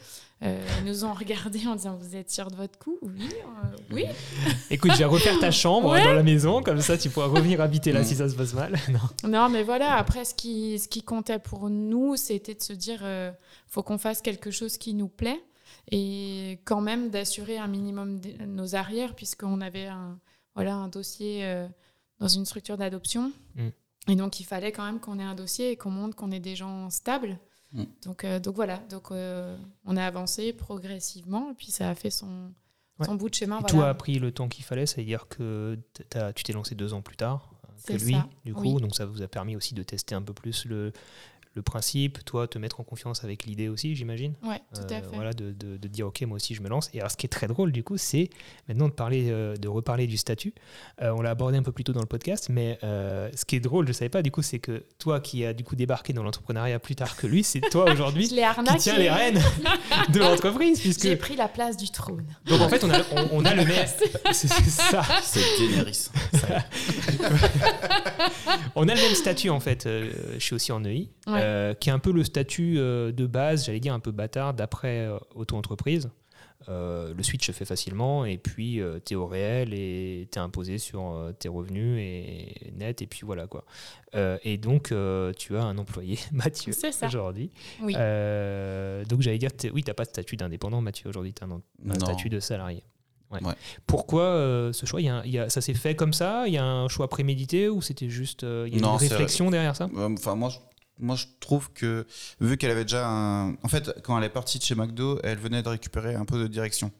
euh, 0.42 0.62
ils 0.80 0.84
nous 0.84 1.04
ont 1.04 1.14
regardé 1.14 1.66
en 1.66 1.76
disant 1.76 1.96
vous 1.96 2.14
êtes 2.14 2.30
sûr 2.30 2.50
de 2.50 2.56
votre 2.56 2.78
coup? 2.78 2.98
Oui, 3.02 3.28
euh, 3.32 3.76
oui. 3.92 4.04
Écoute, 4.70 4.92
je 4.92 4.98
vais 4.98 5.04
refaire 5.06 5.38
ta 5.38 5.50
chambre 5.50 5.90
Ouais. 5.92 6.04
dans 6.04 6.12
la 6.12 6.22
maison, 6.22 6.62
comme 6.62 6.80
ça 6.80 6.98
tu 6.98 7.08
pourras 7.08 7.26
revenir 7.28 7.60
habiter 7.60 7.90
là 7.92 8.00
Mm. 8.02 8.04
si 8.04 8.14
ça 8.16 8.28
se 8.28 8.34
passe 8.34 8.52
mal. 8.54 8.76
Non. 8.90 9.28
Non, 9.28 9.48
mais 9.48 9.62
voilà, 9.62 9.94
après, 9.96 10.24
ce 10.26 10.34
qui, 10.34 10.78
ce 10.78 10.88
qui 10.88 11.02
comptait 11.02 11.38
pour 11.38 11.70
nous, 11.70 12.16
c'était 12.16 12.54
de 12.54 12.62
se 12.62 12.72
dire, 12.74 13.00
euh, 13.02 13.32
faut 13.66 13.82
qu'on 13.82 13.98
fasse 13.98 14.20
quelque 14.20 14.50
chose 14.50 14.76
qui 14.76 14.92
nous 14.94 15.08
plaît 15.08 15.42
et 15.90 16.60
quand 16.64 16.80
même 16.80 17.10
d'assurer 17.10 17.58
un 17.58 17.68
minimum 17.68 18.20
de 18.20 18.44
nos 18.44 18.74
arrières, 18.74 19.14
puisqu'on 19.14 19.60
avait 19.60 19.86
un, 19.86 20.18
voilà, 20.54 20.74
un 20.74 20.88
dossier 20.88 21.44
euh, 21.44 21.66
dans 22.20 22.28
une 22.28 22.44
structure 22.44 22.76
d'adoption. 22.76 23.32
Mm. 23.54 23.68
Et 24.08 24.16
donc, 24.16 24.38
il 24.40 24.44
fallait 24.44 24.70
quand 24.72 24.84
même 24.84 25.00
qu'on 25.00 25.18
ait 25.18 25.24
un 25.24 25.34
dossier 25.34 25.70
et 25.72 25.76
qu'on 25.76 25.90
montre 25.90 26.14
qu'on 26.14 26.30
est 26.30 26.40
des 26.40 26.54
gens 26.56 26.90
stables. 26.90 27.38
Mm. 27.76 27.84
Donc, 28.04 28.24
euh, 28.24 28.38
donc 28.40 28.54
voilà, 28.56 28.78
donc, 28.90 29.10
euh, 29.10 29.56
on 29.84 29.96
a 29.96 30.04
avancé 30.04 30.52
progressivement 30.52 31.50
et 31.50 31.54
puis 31.54 31.70
ça 31.70 31.88
a 31.90 31.94
fait 31.94 32.10
son, 32.10 32.50
Ouais. 32.98 33.04
son 33.06 33.14
bout 33.14 33.28
de 33.28 33.34
chemin. 33.34 33.58
Et 33.58 33.60
voilà. 33.60 33.74
tout 33.74 33.82
a 33.82 33.94
pris 33.94 34.18
le 34.18 34.32
temps 34.32 34.48
qu'il 34.48 34.64
fallait, 34.64 34.86
c'est-à-dire 34.86 35.28
que 35.28 35.78
t'as- 36.08 36.32
tu 36.32 36.42
t'es 36.44 36.52
lancé 36.54 36.74
deux 36.74 36.94
ans 36.94 37.02
plus 37.02 37.16
tard 37.16 37.50
euh, 37.64 37.68
que 37.86 38.02
lui, 38.02 38.14
ça, 38.14 38.26
du 38.44 38.54
coup, 38.54 38.74
oui. 38.76 38.80
donc 38.80 38.94
ça 38.96 39.04
vous 39.04 39.20
a 39.22 39.28
permis 39.28 39.54
aussi 39.56 39.74
de 39.74 39.82
tester 39.82 40.14
un 40.14 40.22
peu 40.22 40.32
plus 40.32 40.64
le, 40.64 40.92
le 41.56 41.62
principe, 41.62 42.22
toi 42.24 42.46
te 42.46 42.58
mettre 42.58 42.80
en 42.80 42.84
confiance 42.84 43.24
avec 43.24 43.44
l'idée 43.46 43.68
aussi, 43.68 43.96
j'imagine. 43.96 44.34
Ouais, 44.44 44.60
tout 44.74 44.82
à 44.82 44.98
Euh, 44.98 45.00
fait. 45.00 45.14
Voilà, 45.14 45.32
de, 45.32 45.52
de- 45.52 45.76
de 45.78 45.88
dire 45.88 46.06
ok, 46.06 46.20
moi 46.22 46.36
aussi 46.36 46.54
je 46.54 46.60
me 46.62 46.68
lance. 46.68 46.90
Et 46.92 46.98
alors, 47.00 47.10
ce 47.10 47.16
qui 47.16 47.24
est 47.26 47.30
très 47.30 47.46
drôle, 47.48 47.72
du 47.72 47.82
coup, 47.82 47.96
c'est 47.96 48.28
maintenant 48.68 48.86
de 48.88 48.92
parler, 48.92 49.28
euh, 49.30 49.56
de 49.56 49.66
reparler 49.66 50.06
du 50.06 50.16
statut. 50.18 50.52
Euh, 51.02 51.14
on 51.16 51.22
l'a 51.22 51.30
abordé 51.30 51.56
un 51.56 51.62
peu 51.62 51.72
plus 51.72 51.82
tôt 51.82 51.92
dans 51.94 52.00
le 52.00 52.06
podcast, 52.06 52.48
mais 52.50 52.78
euh, 52.84 53.30
ce 53.34 53.44
qui 53.46 53.56
est 53.56 53.60
drôle, 53.60 53.88
je 53.88 53.92
savais 53.92 54.10
pas, 54.10 54.20
du 54.22 54.30
coup, 54.30 54.42
c'est 54.42 54.58
que 54.58 54.84
toi 54.98 55.18
qui 55.20 55.44
as 55.46 55.54
du 55.54 55.64
coup 55.64 55.76
débarqué 55.76 56.12
dans 56.12 56.22
l'entrepreneuriat 56.22 56.78
plus 56.78 56.94
tard 56.94 57.16
que 57.16 57.26
lui, 57.26 57.42
c'est 57.42 57.60
toi 57.62 57.90
aujourd'hui 57.92 58.28
qui 58.28 58.76
tient 58.78 58.98
les 58.98 59.10
rênes 59.10 59.40
de 60.10 60.18
l'entreprise, 60.20 60.78
puisque 60.80 61.02
J'ai 61.04 61.16
pris 61.16 61.36
la 61.36 61.48
place 61.48 61.76
du 61.78 61.88
trône. 61.90 62.26
donc 62.44 62.60
en 62.60 62.68
fait 62.68 62.84
on 62.84 62.90
a, 62.90 62.98
on, 63.12 63.28
on 63.40 63.44
a 63.46 63.54
le 63.54 63.64
même, 63.66 63.86
c'est 64.32 64.48
ça, 64.48 65.02
C'est 65.22 65.40
Daenerys. 65.58 66.10
on 68.74 68.88
a 68.88 68.94
le 68.94 69.00
même 69.00 69.14
statut 69.14 69.50
en 69.50 69.60
fait. 69.60 69.86
euh, 69.86 70.10
je 70.34 70.38
suis 70.44 70.54
aussi 70.54 70.72
en 70.72 70.84
EI, 70.84 71.08
Ouais. 71.26 71.40
Euh, 71.46 71.74
qui 71.74 71.88
est 71.88 71.92
un 71.92 71.98
peu 71.98 72.12
le 72.12 72.24
statut 72.24 72.74
euh, 72.78 73.12
de 73.12 73.26
base, 73.26 73.66
j'allais 73.66 73.80
dire 73.80 73.94
un 73.94 74.00
peu 74.00 74.10
bâtard 74.10 74.54
d'après 74.54 75.06
euh, 75.06 75.18
auto-entreprise. 75.34 76.10
Euh, 76.68 77.12
le 77.14 77.22
switch 77.22 77.46
se 77.46 77.52
fait 77.52 77.66
facilement 77.66 78.24
et 78.24 78.38
puis 78.38 78.80
tu 79.04 79.12
es 79.12 79.16
au 79.16 79.26
réel 79.26 79.72
et 79.74 80.26
tu 80.32 80.38
es 80.38 80.42
imposé 80.42 80.78
sur 80.78 81.12
euh, 81.12 81.32
tes 81.32 81.48
revenus 81.48 81.98
et 82.00 82.72
net 82.76 83.02
et 83.02 83.06
puis 83.06 83.20
voilà 83.24 83.46
quoi. 83.46 83.64
Euh, 84.14 84.38
et 84.42 84.56
donc 84.56 84.90
euh, 84.90 85.32
tu 85.36 85.56
as 85.56 85.62
un 85.62 85.78
employé, 85.78 86.18
Mathieu, 86.32 86.72
aujourd'hui. 87.04 87.50
Oui. 87.82 87.94
Euh, 87.96 89.04
donc 89.04 89.20
j'allais 89.20 89.38
dire, 89.38 89.52
t'es- 89.52 89.70
oui, 89.70 89.82
tu 89.84 89.90
n'as 89.90 89.94
pas 89.94 90.04
de 90.04 90.08
statut 90.08 90.36
d'indépendant, 90.36 90.80
Mathieu, 90.80 91.08
aujourd'hui, 91.08 91.32
tu 91.34 91.44
as 91.44 91.46
un, 91.46 91.60
un 91.90 91.94
statut 92.00 92.30
de 92.30 92.40
salarié. 92.40 92.82
Ouais. 93.30 93.44
Ouais. 93.44 93.54
Pourquoi 93.86 94.22
euh, 94.22 94.72
ce 94.72 94.86
choix? 94.86 95.00
Il 95.00 95.04
y 95.04 95.08
a 95.08 95.16
un- 95.16 95.24
il 95.24 95.32
y 95.32 95.38
a- 95.38 95.48
Ça 95.48 95.60
s'est 95.60 95.74
fait 95.74 95.94
comme 95.94 96.12
ça? 96.12 96.44
Il 96.46 96.54
y 96.54 96.58
a 96.58 96.64
un 96.64 96.88
choix 96.88 97.08
prémédité 97.08 97.68
ou 97.68 97.82
c'était 97.82 98.08
juste 98.08 98.44
euh, 98.44 98.64
il 98.68 98.74
y 98.74 98.78
a 98.78 98.80
Non, 98.82 98.92
une 98.94 98.98
réflexion 98.98 99.50
derrière 99.50 99.76
ça? 99.76 99.88
Euh, 99.96 100.08
Enfin, 100.14 100.34
moi, 100.36 100.50
moi, 100.98 101.16
je 101.16 101.26
trouve 101.40 101.72
que 101.72 102.06
vu 102.40 102.56
qu'elle 102.56 102.70
avait 102.70 102.84
déjà 102.84 103.08
un. 103.08 103.52
En 103.62 103.68
fait, 103.68 104.00
quand 104.02 104.16
elle 104.18 104.24
est 104.24 104.30
partie 104.30 104.58
de 104.58 104.64
chez 104.64 104.74
McDo, 104.74 105.18
elle 105.22 105.38
venait 105.38 105.62
de 105.62 105.68
récupérer 105.68 106.14
un 106.14 106.24
peu 106.24 106.38
de 106.38 106.46
direction. 106.46 106.90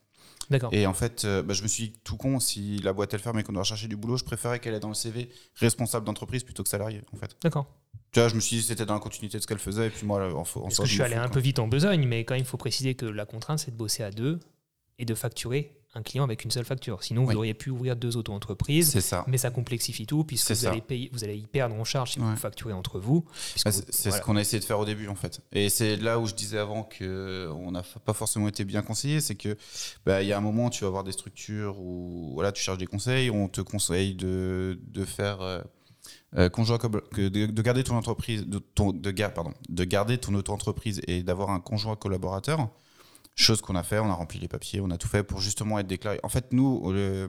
D'accord. 0.50 0.72
Et 0.72 0.86
en 0.86 0.94
fait, 0.94 1.24
euh, 1.24 1.42
bah, 1.42 1.54
je 1.54 1.62
me 1.62 1.68
suis 1.68 1.88
dit, 1.88 1.98
tout 2.04 2.16
con, 2.16 2.38
si 2.38 2.78
la 2.78 2.92
boîte 2.92 3.12
elle 3.14 3.20
ferme 3.20 3.38
et 3.38 3.42
qu'on 3.42 3.52
doit 3.52 3.64
chercher 3.64 3.88
du 3.88 3.96
boulot, 3.96 4.16
je 4.16 4.24
préférais 4.24 4.60
qu'elle 4.60 4.74
ait 4.74 4.80
dans 4.80 4.88
le 4.88 4.94
CV 4.94 5.28
responsable 5.56 6.06
d'entreprise 6.06 6.44
plutôt 6.44 6.62
que 6.62 6.68
salarié, 6.68 7.02
en 7.12 7.16
fait. 7.16 7.36
D'accord. 7.42 7.66
Tu 8.12 8.20
vois, 8.20 8.28
je 8.28 8.34
me 8.36 8.40
suis 8.40 8.56
dit, 8.56 8.62
c'était 8.62 8.86
dans 8.86 8.94
la 8.94 9.00
continuité 9.00 9.38
de 9.38 9.42
ce 9.42 9.46
qu'elle 9.48 9.58
faisait, 9.58 9.88
et 9.88 9.90
puis 9.90 10.06
moi, 10.06 10.32
en, 10.32 10.40
en 10.40 10.44
soi, 10.44 10.62
Parce 10.62 10.78
que 10.78 10.84
je 10.84 10.92
suis 10.92 11.02
allé 11.02 11.16
un 11.16 11.28
peu 11.28 11.40
vite 11.40 11.58
en 11.58 11.66
besogne, 11.66 12.06
mais 12.06 12.24
quand 12.24 12.34
même, 12.34 12.42
il 12.42 12.46
faut 12.46 12.56
préciser 12.56 12.94
que 12.94 13.06
la 13.06 13.26
contrainte, 13.26 13.58
c'est 13.58 13.72
de 13.72 13.76
bosser 13.76 14.04
à 14.04 14.10
deux 14.10 14.38
et 14.98 15.04
de 15.04 15.14
facturer 15.14 15.76
un 15.96 16.02
client 16.02 16.24
avec 16.24 16.44
une 16.44 16.50
seule 16.50 16.64
facture. 16.64 17.02
Sinon, 17.02 17.22
vous 17.22 17.28
Oui. 17.30 17.34
auriez 17.36 17.54
pu 17.54 17.70
ouvrir 17.70 17.96
deux 17.96 18.16
auto-entreprises. 18.16 18.90
C'est 18.90 19.00
ça. 19.00 19.24
Mais 19.28 19.38
ça 19.38 19.50
complexifie 19.50 20.06
tout, 20.06 20.24
puisque 20.24 20.50
vous 20.50 20.54
ça. 20.54 20.70
allez, 20.70 20.80
payer, 20.80 21.10
vous 21.12 21.24
allez 21.24 21.36
y 21.36 21.46
perdre 21.46 21.74
en 21.74 21.84
charge 21.84 22.12
si 22.12 22.20
Ouais. 22.20 22.26
vous 22.30 22.36
facturez 22.36 22.72
entre 22.72 23.00
vous. 23.00 23.24
Bah, 23.64 23.72
c'est 23.72 24.08
voilà. 24.10 24.18
ce 24.18 24.22
qu'on 24.24 24.36
a 24.36 24.40
essayé 24.40 24.60
de 24.60 24.64
faire 24.64 24.78
au 24.78 24.84
début 24.84 25.08
en 25.08 25.14
fait. 25.14 25.40
Et 25.52 25.68
c'est 25.70 25.96
là 25.96 26.18
où 26.20 26.26
je 26.26 26.34
disais 26.34 26.58
avant 26.58 26.82
que 26.84 27.50
on 27.58 27.70
n'a 27.72 27.82
pas 28.04 28.12
forcément 28.12 28.48
été 28.48 28.64
bien 28.64 28.82
conseillé, 28.82 29.20
c'est 29.20 29.34
que 29.34 29.56
bah, 30.04 30.22
y 30.22 30.32
a 30.32 30.38
un 30.38 30.40
moment 30.40 30.70
tu 30.70 30.82
vas 30.82 30.88
avoir 30.88 31.04
des 31.04 31.12
structures 31.12 31.78
où 31.80 32.32
voilà 32.34 32.52
tu 32.52 32.62
cherches 32.62 32.78
des 32.78 32.86
conseils, 32.86 33.30
on 33.30 33.48
te 33.48 33.60
conseille 33.60 34.14
de, 34.14 34.78
de 34.88 35.04
faire 35.04 35.40
euh, 35.40 35.60
euh, 36.36 36.48
conjoint 36.48 36.78
de, 36.78 37.28
de 37.46 37.62
garder 37.62 37.82
ton 37.84 37.96
entreprise, 37.96 38.46
de, 38.46 38.58
ton, 38.58 38.92
de, 38.92 39.10
pardon, 39.28 39.54
de 39.68 39.84
garder 39.84 40.18
ton 40.18 40.34
auto-entreprise 40.34 41.00
et 41.06 41.22
d'avoir 41.22 41.50
un 41.50 41.60
conjoint 41.60 41.96
collaborateur. 41.96 42.68
Chose 43.38 43.60
qu'on 43.60 43.76
a 43.76 43.82
fait, 43.82 43.98
on 43.98 44.10
a 44.10 44.14
rempli 44.14 44.38
les 44.40 44.48
papiers, 44.48 44.80
on 44.82 44.90
a 44.90 44.96
tout 44.96 45.08
fait 45.08 45.22
pour 45.22 45.40
justement 45.40 45.78
être 45.78 45.86
déclaré. 45.86 46.18
En 46.22 46.28
fait, 46.30 46.46
nous, 46.52 46.90
le- 46.90 47.28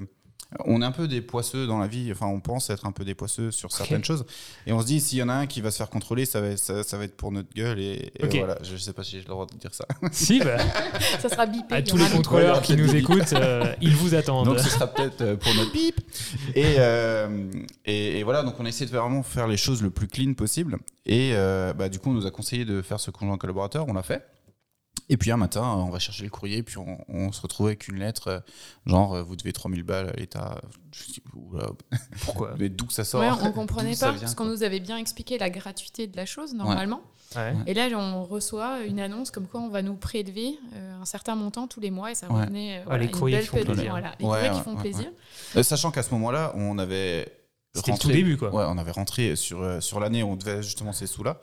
on 0.63 0.81
est 0.81 0.85
un 0.85 0.93
peu 0.93 1.09
des 1.09 1.19
poisseux 1.19 1.67
dans 1.67 1.77
la 1.77 1.87
vie, 1.87 2.09
enfin 2.09 2.27
on 2.27 2.39
pense 2.39 2.69
être 2.69 2.85
un 2.85 2.93
peu 2.93 3.03
des 3.03 3.13
poisseux 3.15 3.51
sur 3.51 3.69
certaines 3.73 4.05
choses. 4.05 4.25
Et 4.65 4.71
on 4.71 4.79
se 4.79 4.85
dit, 4.85 5.01
s'il 5.01 5.17
y 5.19 5.21
en 5.23 5.27
a 5.27 5.33
un 5.33 5.45
qui 5.47 5.59
va 5.59 5.69
se 5.71 5.75
faire 5.75 5.89
contrôler, 5.89 6.23
ça 6.25 6.39
va, 6.39 6.55
ça, 6.55 6.83
ça 6.83 6.97
va 6.97 7.03
être 7.03 7.17
pour 7.17 7.33
notre 7.33 7.53
gueule. 7.53 7.77
Et, 7.81 8.13
voilà, 8.39 8.57
je 8.63 8.77
sais 8.77 8.93
pas 8.93 9.03
si 9.03 9.11
j'ai 9.11 9.17
le 9.17 9.25
droit 9.25 9.45
de 9.45 9.57
dire 9.57 9.73
ça. 9.73 9.85
Si, 10.13 10.39
bah, 10.39 10.55
Ça 11.19 11.27
sera 11.27 11.45
bipé. 11.45 11.75
à 11.75 11.81
tous 11.81 11.97
les 11.97 12.07
contrôleurs 12.09 12.61
qui 12.61 12.77
nous 12.77 12.95
écoutent, 12.95 13.33
euh, 13.33 13.73
ils 13.81 13.93
vous 13.97 14.15
attendent. 14.15 14.45
Donc 14.45 14.59
ce 14.59 14.69
sera 14.69 14.87
peut-être 14.87 15.19
euh, 15.19 15.35
pour 15.35 15.53
notre 15.55 15.73
pipe. 15.73 15.99
Et, 16.55 16.75
euh, 16.79 17.51
et, 17.83 18.19
et 18.19 18.23
voilà, 18.23 18.43
donc 18.43 18.57
on 18.57 18.65
a 18.65 18.69
essayé 18.69 18.89
de 18.89 18.95
vraiment 18.97 19.23
faire 19.23 19.49
les 19.49 19.57
choses 19.57 19.81
le 19.83 19.89
plus 19.89 20.07
clean 20.07 20.33
possible. 20.33 20.77
Et 21.05 21.31
euh, 21.33 21.73
bah, 21.73 21.89
du 21.89 21.99
coup, 21.99 22.09
on 22.11 22.13
nous 22.13 22.25
a 22.25 22.31
conseillé 22.31 22.63
de 22.63 22.81
faire 22.81 23.01
ce 23.01 23.11
conjoint 23.11 23.37
collaborateur, 23.37 23.85
on 23.89 23.93
l'a 23.93 24.01
fait. 24.03 24.25
Et 25.09 25.15
puis 25.17 25.31
un 25.31 25.37
matin, 25.37 25.61
on 25.63 25.89
va 25.89 25.99
chercher 25.99 26.25
le 26.25 26.29
courrier, 26.29 26.63
puis 26.63 26.77
on, 26.77 26.97
on 27.07 27.31
se 27.31 27.41
retrouve 27.41 27.67
avec 27.67 27.87
une 27.87 27.97
lettre, 27.97 28.27
euh, 28.27 28.39
genre, 28.85 29.13
euh, 29.15 29.23
vous 29.23 29.37
devez 29.37 29.53
3000 29.53 29.83
balles 29.83 30.09
à 30.09 30.13
l'État. 30.13 30.59
Oula, 31.33 31.67
Pourquoi 32.25 32.55
mais 32.59 32.67
d'où 32.69 32.89
ça 32.89 33.03
sort 33.05 33.21
Ouais, 33.21 33.29
on 33.41 33.51
comprenait 33.53 33.95
pas 33.95 34.11
vient, 34.11 34.19
parce 34.19 34.35
qu'on 34.35 34.45
nous 34.45 34.63
avait 34.63 34.79
bien 34.81 34.97
expliqué 34.97 35.37
la 35.37 35.49
gratuité 35.49 36.07
de 36.07 36.17
la 36.17 36.25
chose 36.25 36.53
normalement. 36.53 37.01
Ouais. 37.35 37.53
Et 37.67 37.73
là, 37.73 37.87
on 37.97 38.23
reçoit 38.23 38.81
une 38.85 38.99
annonce 38.99 39.31
comme 39.31 39.47
quoi 39.47 39.59
on 39.61 39.69
va 39.69 39.81
nous 39.81 39.95
prélever 39.95 40.57
euh, 40.73 41.01
un 41.01 41.05
certain 41.05 41.35
montant 41.35 41.67
tous 41.67 41.79
les 41.81 41.91
mois 41.91 42.11
et 42.11 42.15
ça 42.15 42.27
Ouais. 42.31 42.41
revenait. 42.41 42.77
euh, 42.77 42.81
Ah, 42.81 42.85
voilà, 42.87 42.99
les 43.03 43.05
une 43.05 43.11
courriers 43.11 43.37
belle 43.37 43.45
qui 43.49 43.57
font 43.57 43.63
plaisir. 43.65 43.91
Voilà, 43.91 44.13
les 44.19 44.25
Ouais, 44.25 44.31
courriers 44.31 44.49
qui 44.49 44.55
ouais, 44.57 44.63
font 44.63 44.75
ouais, 44.75 44.81
plaisir. 44.81 45.11
Euh, 45.55 45.63
Sachant 45.63 45.91
qu'à 45.91 46.03
ce 46.03 46.11
moment-là, 46.13 46.51
on 46.55 46.77
avait. 46.79 47.31
C'était 47.75 47.97
tout 47.97 48.07
début, 48.09 48.37
quoi. 48.37 48.49
Ouais, 48.53 48.63
on 48.67 48.77
avait 48.77 48.91
rentré 48.91 49.35
sur, 49.35 49.61
euh, 49.61 49.79
sur 49.81 49.99
l'année 49.99 50.23
où 50.23 50.29
on 50.31 50.35
devait 50.35 50.63
justement 50.63 50.93
ces 50.93 51.05
sous-là. 51.05 51.39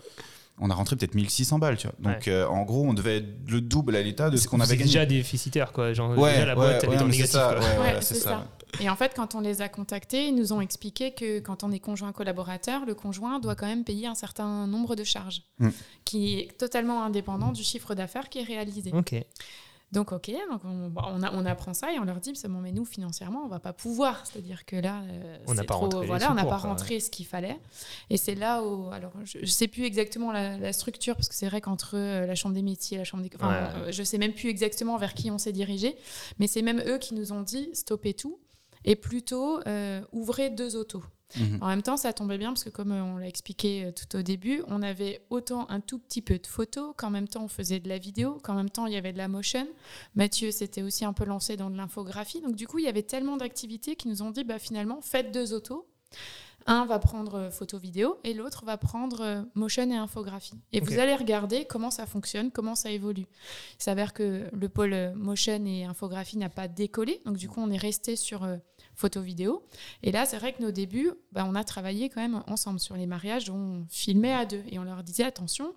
On 0.60 0.70
a 0.70 0.74
rentré 0.74 0.94
peut-être 0.94 1.14
1600 1.14 1.58
balles, 1.58 1.76
tu 1.76 1.88
vois. 1.88 2.12
Donc, 2.12 2.28
euh, 2.28 2.46
en 2.46 2.62
gros, 2.62 2.84
on 2.84 2.94
devait 2.94 3.16
être 3.18 3.50
le 3.50 3.60
double 3.60 3.96
à 3.96 4.02
l'État 4.02 4.30
de 4.30 4.36
ce 4.36 4.46
qu'on 4.46 4.60
avait 4.60 4.76
gagné. 4.76 4.84
déjà 4.86 5.04
déficitaire, 5.04 5.72
quoi. 5.72 5.92
Genre, 5.92 6.16
Ouais, 6.16 6.32
déjà, 6.34 6.46
la 6.46 6.52
ouais, 6.52 6.54
boîte, 6.54 6.84
elle 6.84 6.88
ouais, 6.90 6.94
est 6.94 6.98
dans 6.98 7.06
négatif. 7.08 7.32
ça, 7.32 7.48
quoi. 7.56 7.58
ouais, 7.58 7.70
Ouais, 7.70 7.76
voilà, 7.76 8.00
c'est 8.02 8.14
ça. 8.14 8.20
ça. 8.30 8.48
Et 8.80 8.88
en 8.88 8.96
fait, 8.96 9.12
quand 9.16 9.34
on 9.34 9.40
les 9.40 9.62
a 9.62 9.68
contactés, 9.68 10.26
ils 10.28 10.34
nous 10.34 10.52
ont 10.52 10.60
expliqué 10.60 11.12
que 11.12 11.40
quand 11.40 11.62
on 11.64 11.70
est 11.72 11.78
conjoint 11.80 12.12
collaborateur, 12.12 12.84
le 12.86 12.94
conjoint 12.94 13.38
doit 13.40 13.54
quand 13.56 13.66
même 13.66 13.84
payer 13.84 14.06
un 14.06 14.14
certain 14.14 14.66
nombre 14.68 14.94
de 14.96 15.04
charges, 15.04 15.42
Mm. 15.58 15.68
qui 16.04 16.38
est 16.40 16.56
totalement 16.58 17.02
indépendant 17.04 17.52
du 17.52 17.62
chiffre 17.62 17.94
d'affaires 17.94 18.28
qui 18.28 18.38
est 18.40 18.44
réalisé. 18.44 18.90
Ok. 18.92 19.14
Donc 19.92 20.10
ok, 20.10 20.32
donc 20.50 20.62
on, 20.64 20.88
bon, 20.88 21.02
on, 21.06 21.22
a- 21.22 21.32
on 21.32 21.46
apprend 21.46 21.72
ça 21.72 21.92
et 21.92 22.00
on 22.00 22.04
leur 22.04 22.18
dit, 22.18 22.32
bon, 22.48 22.58
mais 22.60 22.72
nous 22.72 22.84
financièrement, 22.84 23.42
on 23.44 23.48
va 23.48 23.60
pas 23.60 23.72
pouvoir. 23.72 24.26
C'est-à-dire 24.26 24.64
que 24.64 24.74
là, 24.74 25.02
euh, 25.02 25.38
On 25.46 25.54
n'a 25.54 25.62
pas 25.62 25.74
trop- 25.74 25.82
rentré 25.84 26.06
voilà, 26.06 26.32
on 26.32 26.34
n'a 26.34 26.44
pas 26.44 26.56
rentré 26.56 26.98
ce 26.98 27.10
qu'il 27.10 27.26
fallait. 27.26 27.60
Et 28.10 28.16
c'est 28.16 28.34
là 28.34 28.62
où, 28.64 28.90
alors 28.90 29.12
je, 29.24 29.38
je 29.40 29.46
sais 29.46 29.68
plus 29.68 29.84
exactement 29.84 30.32
la, 30.32 30.58
la 30.58 30.72
structure 30.72 31.14
parce 31.14 31.28
que 31.28 31.34
c'est 31.36 31.46
vrai 31.48 31.60
qu'entre 31.60 31.92
euh, 31.96 32.26
la 32.26 32.34
chambre 32.34 32.56
des 32.56 32.62
métiers, 32.62 32.98
la 32.98 33.04
chambre 33.04 33.22
des, 33.22 33.30
enfin, 33.36 33.48
Ouais. 33.50 33.68
euh, 33.88 33.92
je 33.92 34.02
sais 34.02 34.18
même 34.18 34.32
plus 34.32 34.48
exactement 34.48 34.96
vers 34.96 35.14
qui 35.14 35.30
on 35.30 35.38
s'est 35.38 35.52
dirigé, 35.52 35.96
mais 36.40 36.48
c'est 36.48 36.62
même 36.62 36.82
eux 36.86 36.98
qui 36.98 37.14
nous 37.14 37.32
ont 37.32 37.42
dit 37.42 37.70
stoppez 37.74 38.14
tout 38.14 38.40
et 38.84 38.96
plutôt 38.96 39.60
euh, 39.68 40.00
ouvrez 40.12 40.50
deux 40.50 40.74
autos. 40.74 41.04
Mhm. 41.36 41.58
En 41.60 41.66
même 41.68 41.82
temps, 41.82 41.96
ça 41.96 42.12
tombait 42.12 42.38
bien 42.38 42.48
parce 42.48 42.64
que 42.64 42.70
comme 42.70 42.92
euh, 42.92 43.02
on 43.02 43.16
l'a 43.16 43.28
expliqué 43.28 43.86
euh, 43.86 43.92
tout 43.92 44.16
au 44.16 44.22
début, 44.22 44.62
on 44.68 44.82
avait 44.82 45.24
autant 45.30 45.68
un 45.70 45.80
tout 45.80 45.98
petit 45.98 46.22
peu 46.22 46.38
de 46.38 46.46
photos, 46.46 46.94
qu'en 46.96 47.10
même 47.10 47.28
temps 47.28 47.44
on 47.44 47.48
faisait 47.48 47.80
de 47.80 47.88
la 47.88 47.98
vidéo, 47.98 48.38
qu'en 48.42 48.54
même 48.54 48.70
temps 48.70 48.86
il 48.86 48.92
y 48.92 48.96
avait 48.96 49.12
de 49.12 49.18
la 49.18 49.28
motion. 49.28 49.66
Mathieu 50.14 50.50
s'était 50.50 50.82
aussi 50.82 51.04
un 51.04 51.12
peu 51.12 51.24
lancé 51.24 51.56
dans 51.56 51.70
de 51.70 51.76
l'infographie. 51.76 52.40
Donc 52.40 52.54
du 52.56 52.66
coup, 52.66 52.78
il 52.78 52.84
y 52.84 52.88
avait 52.88 53.02
tellement 53.02 53.36
d'activités 53.36 53.96
qui 53.96 54.08
nous 54.08 54.22
ont 54.22 54.30
dit, 54.30 54.44
bah, 54.44 54.58
finalement, 54.58 55.00
faites 55.00 55.32
deux 55.32 55.52
autos. 55.52 55.86
Un 56.66 56.86
va 56.86 56.98
prendre 56.98 57.34
euh, 57.34 57.50
photo 57.50 57.78
vidéo 57.78 58.18
et 58.24 58.32
l'autre 58.32 58.64
va 58.64 58.78
prendre 58.78 59.20
euh, 59.20 59.42
motion 59.54 59.90
et 59.90 59.96
infographie. 59.96 60.58
Et 60.72 60.80
vous 60.80 60.98
allez 60.98 61.14
regarder 61.14 61.66
comment 61.66 61.90
ça 61.90 62.06
fonctionne, 62.06 62.50
comment 62.50 62.74
ça 62.74 62.90
évolue. 62.90 63.26
Il 63.78 63.82
s'avère 63.82 64.14
que 64.14 64.48
le 64.50 64.68
pôle 64.68 64.94
euh, 64.94 65.14
motion 65.14 65.64
et 65.66 65.84
infographie 65.84 66.38
n'a 66.38 66.48
pas 66.48 66.66
décollé. 66.66 67.20
Donc 67.26 67.36
du 67.36 67.48
coup, 67.48 67.60
on 67.60 67.70
est 67.70 67.76
resté 67.76 68.16
sur 68.16 68.48
photo 68.94 69.20
vidéo. 69.20 69.62
Et 70.02 70.10
là, 70.10 70.24
c'est 70.24 70.38
vrai 70.38 70.52
que 70.52 70.62
nos 70.62 70.70
débuts, 70.70 71.12
bah, 71.32 71.44
on 71.46 71.54
a 71.54 71.64
travaillé 71.64 72.08
quand 72.08 72.22
même 72.22 72.42
ensemble 72.46 72.80
sur 72.80 72.96
les 72.96 73.06
mariages. 73.06 73.50
On 73.50 73.84
filmait 73.90 74.32
à 74.32 74.46
deux 74.46 74.62
et 74.68 74.78
on 74.78 74.84
leur 74.84 75.02
disait 75.02 75.24
attention. 75.24 75.74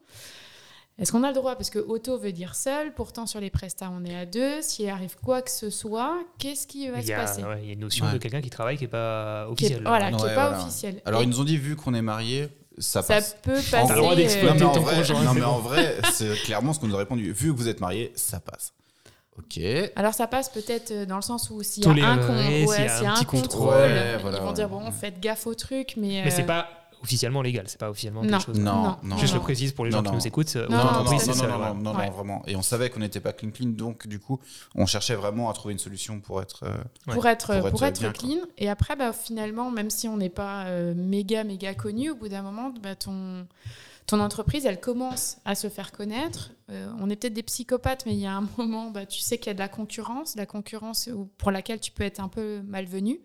Est-ce 0.99 1.11
qu'on 1.11 1.23
a 1.23 1.27
le 1.27 1.33
droit? 1.35 1.55
Parce 1.55 1.69
que 1.69 1.77
auto 1.79 2.17
veut 2.17 2.31
dire 2.31 2.55
seul, 2.55 2.91
pourtant 2.93 3.25
sur 3.27 3.39
les 3.39 3.49
prestats 3.51 3.91
on 3.95 4.03
est 4.03 4.15
à 4.15 4.25
deux. 4.25 4.61
S'il 4.61 4.89
arrive 4.89 5.15
quoi 5.23 5.41
que 5.43 5.51
ce 5.51 5.69
soit, 5.69 6.17
qu'est-ce 6.39 6.65
qui 6.65 6.89
va 6.89 7.01
se 7.01 7.07
y, 7.07 7.13
a, 7.13 7.17
passer? 7.19 7.43
ouais, 7.43 7.59
il 7.61 7.67
y 7.67 7.69
a 7.69 7.73
une 7.73 7.79
notion 7.81 8.05
Ouais. 8.07 8.13
de 8.13 8.17
quelqu'un 8.17 8.41
qui 8.41 8.49
travaille 8.49 8.77
qui 8.77 8.85
n'est 8.85 8.87
pas 8.89 9.45
Qui 9.55 9.65
est- 9.65 9.67
officielle. 9.67 9.83
Voilà, 9.85 10.11
qui 10.11 10.23
Ouais, 10.23 10.29
n'est 10.29 10.35
pas 10.35 10.49
voilà. 10.49 10.63
officiel. 10.65 11.01
Alors 11.05 11.21
Et 11.21 11.25
ils 11.25 11.29
nous 11.29 11.39
ont 11.39 11.43
dit 11.43 11.57
vu 11.57 11.75
qu'on 11.75 11.93
est 11.93 12.01
mariés, 12.01 12.49
ça 12.79 13.03
ça 13.03 13.13
passe. 13.15 13.37
peut 13.43 13.53
passer. 13.53 13.69
T'as 13.71 13.93
le 13.93 13.95
droit 14.01 14.13
euh, 14.13 14.15
d'exploiter 14.15 14.53
non 14.53 14.55
mais 14.59 14.65
en 14.65 14.71
ton 14.73 14.81
vrai, 14.81 14.95
conjoint, 14.97 15.23
non, 15.23 15.33
c'est 15.33 15.39
mais 15.39 15.45
en 15.45 15.59
vrai, 15.59 15.97
c'est 16.13 16.33
clairement 16.43 16.73
ce 16.73 16.79
qu'on 16.79 16.87
nous 16.87 16.95
a 16.95 16.99
répondu. 16.99 17.31
Vu 17.31 17.53
que 17.53 17.57
vous 17.57 17.67
êtes 17.69 17.79
mariés, 17.79 18.11
ça 18.15 18.39
passe. 18.39 18.73
Ok. 19.37 19.61
Alors 19.95 20.15
ça 20.15 20.25
passe 20.25 20.49
peut-être 20.49 20.89
euh, 20.89 21.05
dans 21.05 21.17
le 21.17 21.21
sens 21.21 21.51
où 21.51 21.61
s'il 21.61 21.83
y 21.83 21.85
a 21.85 21.89
Toléré, 21.91 22.07
un, 22.07 22.17
con- 22.17 22.37
s'il 22.39 22.59
y 22.59 22.63
a 22.63 22.65
ouais, 22.65 22.79
un 22.89 22.95
s'il 22.95 23.03
y 23.03 23.05
a 23.05 23.11
un 23.11 23.15
petit 23.17 23.25
contrôle, 23.25 23.41
contrôle. 23.49 23.69
Ouais, 23.81 24.17
voilà, 24.19 24.37
ils 24.39 24.43
vont 24.43 24.51
dire 24.51 24.71
ouais. 24.73 24.79
bon 24.85 24.91
faites 24.91 25.19
gaffe 25.19 25.45
au 25.45 25.53
truc, 25.53 25.93
mais, 25.95 26.23
Mais 26.23 26.31
euh, 26.31 26.35
c'est 26.35 26.41
pas 26.47 26.67
officiellement 27.03 27.41
légal, 27.41 27.65
c'est 27.67 27.79
pas 27.79 27.89
officiellement 27.89 28.23
Non. 28.23 28.29
quelque 28.37 28.45
chose. 28.45 28.59
Non, 28.59 28.83
Non, 28.83 28.97
non. 29.03 29.17
Juste 29.17 29.33
non. 29.33 29.39
le 29.39 29.43
précise 29.43 29.71
pour 29.73 29.85
les 29.85 29.91
Non, 29.91 29.97
gens 29.97 30.03
qui 30.03 30.11
nous 30.15 30.27
écoutent. 30.27 30.55
euh, 30.55 30.67
Non, 30.69 30.77
Non, 30.77 30.83
non, 30.83 31.73
non, 31.75 31.93
vraiment. 32.11 32.43
Et 32.47 32.55
on 32.55 32.61
savait 32.61 32.89
qu'on 32.89 32.99
n'était 32.99 33.19
pas 33.19 33.33
clean 33.33 33.51
clean, 33.51 33.69
donc 33.69 34.07
du 34.07 34.19
coup, 34.19 34.39
on 34.75 34.85
cherchait 34.85 35.15
vraiment 35.15 35.49
à 35.49 35.53
trouver 35.53 35.73
une 35.73 35.79
solution 35.79 36.19
pour 36.19 36.41
être. 36.41 36.63
euh, 36.63 36.75
pour 37.13 37.25
être, 37.27 37.59
Pour 37.61 37.69
pour 37.71 37.83
être 37.83 37.87
être, 37.87 37.99
bien, 38.01 38.11
quoi. 38.13 38.19
clean. 38.19 38.47
Et 38.57 38.69
après, 38.69 38.95
bah, 38.95 39.13
finalement, 39.13 39.71
même 39.71 39.89
si 39.89 40.07
on 40.07 40.17
n'est 40.17 40.29
pas 40.29 40.65
euh, 40.65 40.93
méga, 40.95 41.43
méga 41.43 41.73
connu, 41.75 42.09
au 42.11 42.15
bout 42.15 42.29
d'un 42.29 42.41
moment, 42.41 42.71
bah, 42.81 42.95
ton, 42.95 43.45
ton 44.05 44.19
entreprise, 44.19 44.65
elle 44.65 44.79
commence 44.79 45.37
à 45.45 45.53
se 45.55 45.69
faire 45.69 45.91
connaître. 45.91 46.51
Euh, 46.69 46.89
on 46.99 47.09
est 47.09 47.15
peut-être 47.15 47.33
des 47.33 47.43
psychopathes, 47.43 48.05
mais 48.05 48.13
il 48.13 48.19
y 48.19 48.25
a 48.27 48.35
un 48.35 48.47
moment, 48.57 48.89
bah, 48.91 49.05
tu 49.05 49.19
sais 49.19 49.37
qu'il 49.37 49.47
y 49.47 49.51
a 49.51 49.53
de 49.53 49.59
la 49.59 49.67
concurrence, 49.69 50.35
la 50.35 50.45
concurrence 50.45 51.09
pour 51.37 51.51
laquelle 51.51 51.79
tu 51.79 51.91
peux 51.91 52.03
être 52.03 52.19
un 52.19 52.27
peu 52.29 52.61
malvenu. 52.65 53.19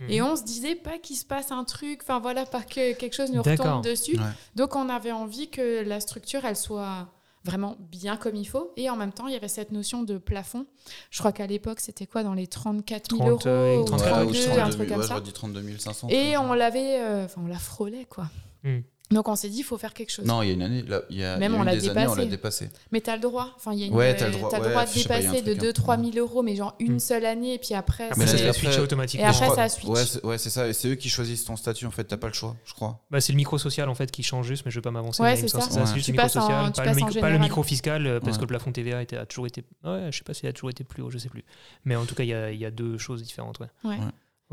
Mhm. 0.00 0.10
Et 0.10 0.22
on 0.22 0.36
se 0.36 0.42
disait 0.42 0.74
pas 0.74 0.98
qu'il 0.98 1.16
se 1.16 1.24
passe 1.24 1.50
un 1.50 1.64
truc, 1.64 2.00
enfin 2.02 2.20
voilà, 2.20 2.46
pas 2.46 2.62
que 2.62 2.92
quelque 2.94 3.14
chose 3.14 3.30
nous 3.32 3.42
retombe 3.42 3.84
dessus. 3.84 4.16
Ouais. 4.16 4.24
Donc 4.54 4.76
on 4.76 4.88
avait 4.88 5.12
envie 5.12 5.48
que 5.50 5.82
la 5.82 6.00
structure, 6.00 6.44
elle 6.44 6.56
soit 6.56 7.08
vraiment 7.44 7.76
bien 7.78 8.16
comme 8.16 8.36
il 8.36 8.46
faut. 8.46 8.72
Et 8.76 8.88
en 8.88 8.96
même 8.96 9.12
temps, 9.12 9.26
il 9.26 9.34
y 9.34 9.36
avait 9.36 9.48
cette 9.48 9.70
notion 9.70 10.02
de 10.02 10.18
plafond. 10.18 10.66
Je 11.10 11.18
crois 11.18 11.32
qu'à 11.32 11.46
l'époque, 11.46 11.80
c'était 11.80 12.06
quoi 12.06 12.22
dans 12.22 12.34
les 12.34 12.46
34 12.46 13.16
000 13.16 13.36
30, 13.36 13.46
euh, 13.46 13.74
euros 13.74 13.82
ou 13.82 13.86
34 13.86 14.10
Ouais, 14.10 14.24
32, 14.24 14.38
ou 14.38 14.44
32, 14.44 14.60
un 14.60 14.62
32 14.62 14.76
truc 14.76 14.88
000, 14.88 14.88
comme 14.88 15.00
ouais, 15.00 15.06
ça. 15.06 15.14
j'aurais 15.14 15.24
dit 15.24 15.32
32 15.32 15.78
500. 15.78 16.08
Et 16.08 16.36
on 16.38 16.54
l'avait, 16.54 17.00
euh, 17.00 17.24
enfin 17.26 17.42
on 17.44 17.46
la 17.46 17.58
frôlait 17.58 18.06
quoi. 18.06 18.28
Hmm. 18.62 18.80
Donc 19.14 19.28
on 19.28 19.36
s'est 19.36 19.48
dit, 19.48 19.58
il 19.60 19.64
faut 19.64 19.78
faire 19.78 19.94
quelque 19.94 20.10
chose. 20.10 20.24
Non, 20.26 20.42
il 20.42 20.48
y 20.48 20.50
a 20.50 20.54
une 20.54 20.62
année, 20.62 20.82
là, 20.82 21.02
il 21.08 21.16
y 21.18 21.24
a, 21.24 21.36
Même 21.38 21.52
y 21.52 21.56
a 21.56 21.58
on 21.60 21.62
l'a 21.62 21.76
des 21.76 21.88
années, 21.88 22.06
on 22.06 22.14
l'a 22.14 22.24
dépassé. 22.26 22.66
dépassé. 22.66 22.70
Mais 22.92 23.00
t'as 23.00 23.14
le 23.14 23.22
droit. 23.22 23.50
Enfin, 23.56 23.72
il 23.72 23.78
y 23.78 23.84
a 23.84 23.86
une, 23.86 23.94
Ouais, 23.94 24.14
t'as 24.14 24.28
le 24.28 24.34
euh, 24.34 24.38
droit. 24.38 24.50
t'as 24.50 24.58
le 24.58 24.64
Ouais, 24.64 24.70
droit 24.70 24.84
de 24.84 24.92
dépasser 24.92 25.42
de 25.42 25.54
truc, 25.54 25.60
2-3 25.76 25.94
hein. 25.98 26.10
000 26.12 26.18
euros, 26.26 26.42
mais 26.42 26.56
genre 26.56 26.74
une 26.80 26.94
Hmm. 26.96 26.98
seule 26.98 27.24
année, 27.24 27.54
et 27.54 27.58
puis 27.58 27.74
après, 27.74 28.10
Mais 28.16 28.26
ça, 28.26 28.34
après- 28.36 28.52
switché 28.52 28.80
automatiquement. 28.80 29.26
et 29.26 29.30
après 29.30 29.46
crois- 29.46 29.56
ça 29.56 29.68
switch. 29.68 29.88
Ouais, 29.88 30.04
c'est 30.04 30.24
ouais, 30.24 30.38
c'est 30.38 30.50
ça. 30.50 30.68
Et 30.68 30.72
c'est 30.72 30.88
eux 30.88 30.94
qui 30.96 31.08
choisissent 31.08 31.44
ton 31.44 31.56
statut, 31.56 31.86
en 31.86 31.90
fait. 31.90 32.04
T'as 32.04 32.16
pas 32.16 32.26
le 32.28 32.32
choix, 32.34 32.56
je 32.64 32.74
crois. 32.74 33.00
Bah, 33.10 33.20
c'est 33.20 33.32
le 33.32 33.36
micro 33.36 33.56
social 33.56 33.88
en 33.88 33.94
fait 33.94 34.10
qui 34.10 34.22
change 34.22 34.46
juste, 34.46 34.64
mais 34.66 34.70
je 34.70 34.76
veux 34.78 34.82
pas 34.82 34.90
m'avancer. 34.90 35.22
Ouais, 35.22 35.36
c'est 35.36 35.48
ça. 35.48 35.60
C'est 35.60 35.80
juste 35.94 36.06
Tu 36.06 36.12
le 36.12 36.16
micro 36.16 36.28
social, 36.28 36.72
pas, 37.20 37.30
le 37.30 37.38
micro, 37.38 37.62
fiscal, 37.62 38.06
euh, 38.06 38.20
parce 38.20 38.36
que 38.36 38.42
le 38.42 38.48
plafond 38.48 38.72
TVA 38.72 38.98
a 38.98 39.26
toujours 39.26 39.46
été. 39.46 39.62
Ouais, 39.84 40.08
je 40.10 40.18
sais 40.18 40.24
pas 40.24 40.34
s'il 40.34 40.48
a 40.48 40.52
toujours 40.52 40.70
été 40.70 40.82
plus 40.84 41.02
haut, 41.02 41.10
je 41.10 41.18
sais 41.18 41.28
plus. 41.28 41.44
Mais 41.84 41.94
en 41.96 42.04
tout 42.04 42.14
cas, 42.14 42.24
il 42.24 42.30
y 42.30 42.34
a, 42.34 42.50
il 42.50 42.58
y 42.60 42.64
a 42.66 42.70
deux 42.70 42.98
choses 42.98 43.22
différentes. 43.22 43.58
Ouais. 43.60 43.68
Ouais. 43.84 43.98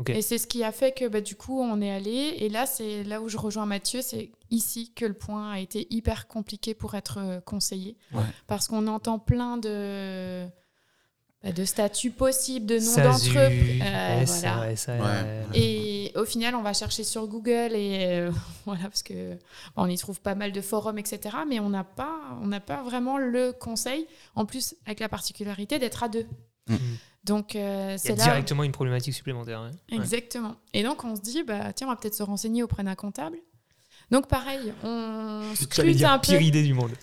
Et 0.06 0.22
c'est 0.22 0.38
ce 0.38 0.46
qui 0.46 0.64
a 0.64 0.72
fait 0.72 0.92
que 0.92 1.06
bah, 1.06 1.20
du 1.20 1.36
coup 1.36 1.60
on 1.60 1.80
est 1.80 1.90
allé. 1.90 2.36
Et 2.38 2.48
là, 2.48 2.66
c'est 2.66 3.04
là 3.04 3.20
où 3.20 3.28
je 3.28 3.36
rejoins 3.36 3.66
Mathieu. 3.66 4.00
C'est 4.02 4.30
ici 4.50 4.92
que 4.94 5.04
le 5.04 5.14
point 5.14 5.52
a 5.52 5.60
été 5.60 5.86
hyper 5.90 6.28
compliqué 6.28 6.74
pour 6.74 6.94
être 6.94 7.18
euh, 7.18 7.40
conseillé. 7.40 7.96
Ouais. 8.12 8.22
Parce 8.46 8.68
qu'on 8.68 8.86
entend 8.86 9.18
plein 9.18 9.58
de, 9.58 10.46
bah, 11.42 11.52
de 11.52 11.64
statuts 11.64 12.10
possibles, 12.10 12.66
de 12.66 12.76
noms 12.76 12.80
SASU, 12.80 13.34
d'entreprises. 13.34 13.82
Euh, 13.82 14.24
voilà. 14.26 14.76
SARS, 14.76 15.00
Ouais. 15.00 15.44
Et 15.54 16.12
au 16.16 16.24
final, 16.24 16.54
on 16.54 16.62
va 16.62 16.72
chercher 16.72 17.04
sur 17.04 17.26
Google 17.26 17.74
et 17.74 18.06
euh, 18.06 18.30
voilà 18.64 18.84
parce 18.84 19.02
que 19.02 19.34
bon, 19.76 19.84
on 19.84 19.86
y 19.86 19.98
trouve 19.98 20.20
pas 20.20 20.34
mal 20.34 20.52
de 20.52 20.60
forums, 20.60 20.98
etc. 20.98 21.36
Mais 21.48 21.60
on 21.60 21.68
n'a 21.68 21.84
pas, 21.84 22.38
on 22.40 22.46
n'a 22.46 22.60
pas 22.60 22.82
vraiment 22.82 23.18
le 23.18 23.52
conseil. 23.52 24.06
En 24.34 24.46
plus, 24.46 24.74
avec 24.86 25.00
la 25.00 25.08
particularité 25.08 25.78
d'être 25.78 26.02
à 26.02 26.08
deux. 26.08 26.26
Mm. 26.76 26.98
Donc 27.24 27.54
euh, 27.56 27.86
Il 27.88 27.90
y 27.90 27.94
a 27.94 27.98
c'est 27.98 28.16
là. 28.16 28.24
directement 28.24 28.64
une 28.64 28.72
problématique 28.72 29.14
supplémentaire. 29.14 29.62
Ouais. 29.62 29.96
Exactement. 29.96 30.56
Et 30.74 30.82
donc 30.82 31.04
on 31.04 31.14
se 31.16 31.20
dit 31.20 31.42
bah 31.44 31.72
tiens, 31.72 31.86
on 31.86 31.90
va 31.90 31.96
peut-être 31.96 32.14
se 32.14 32.22
renseigner 32.22 32.62
auprès 32.62 32.82
d'un 32.82 32.94
comptable. 32.94 33.36
Donc 34.12 34.28
pareil, 34.28 34.72
on 34.84 35.40
scrute 35.54 35.96
dire 35.96 36.12
un 36.12 36.18
peu. 36.18 36.26
pire 36.28 36.40
idée 36.42 36.62
du 36.62 36.74
monde. 36.74 36.90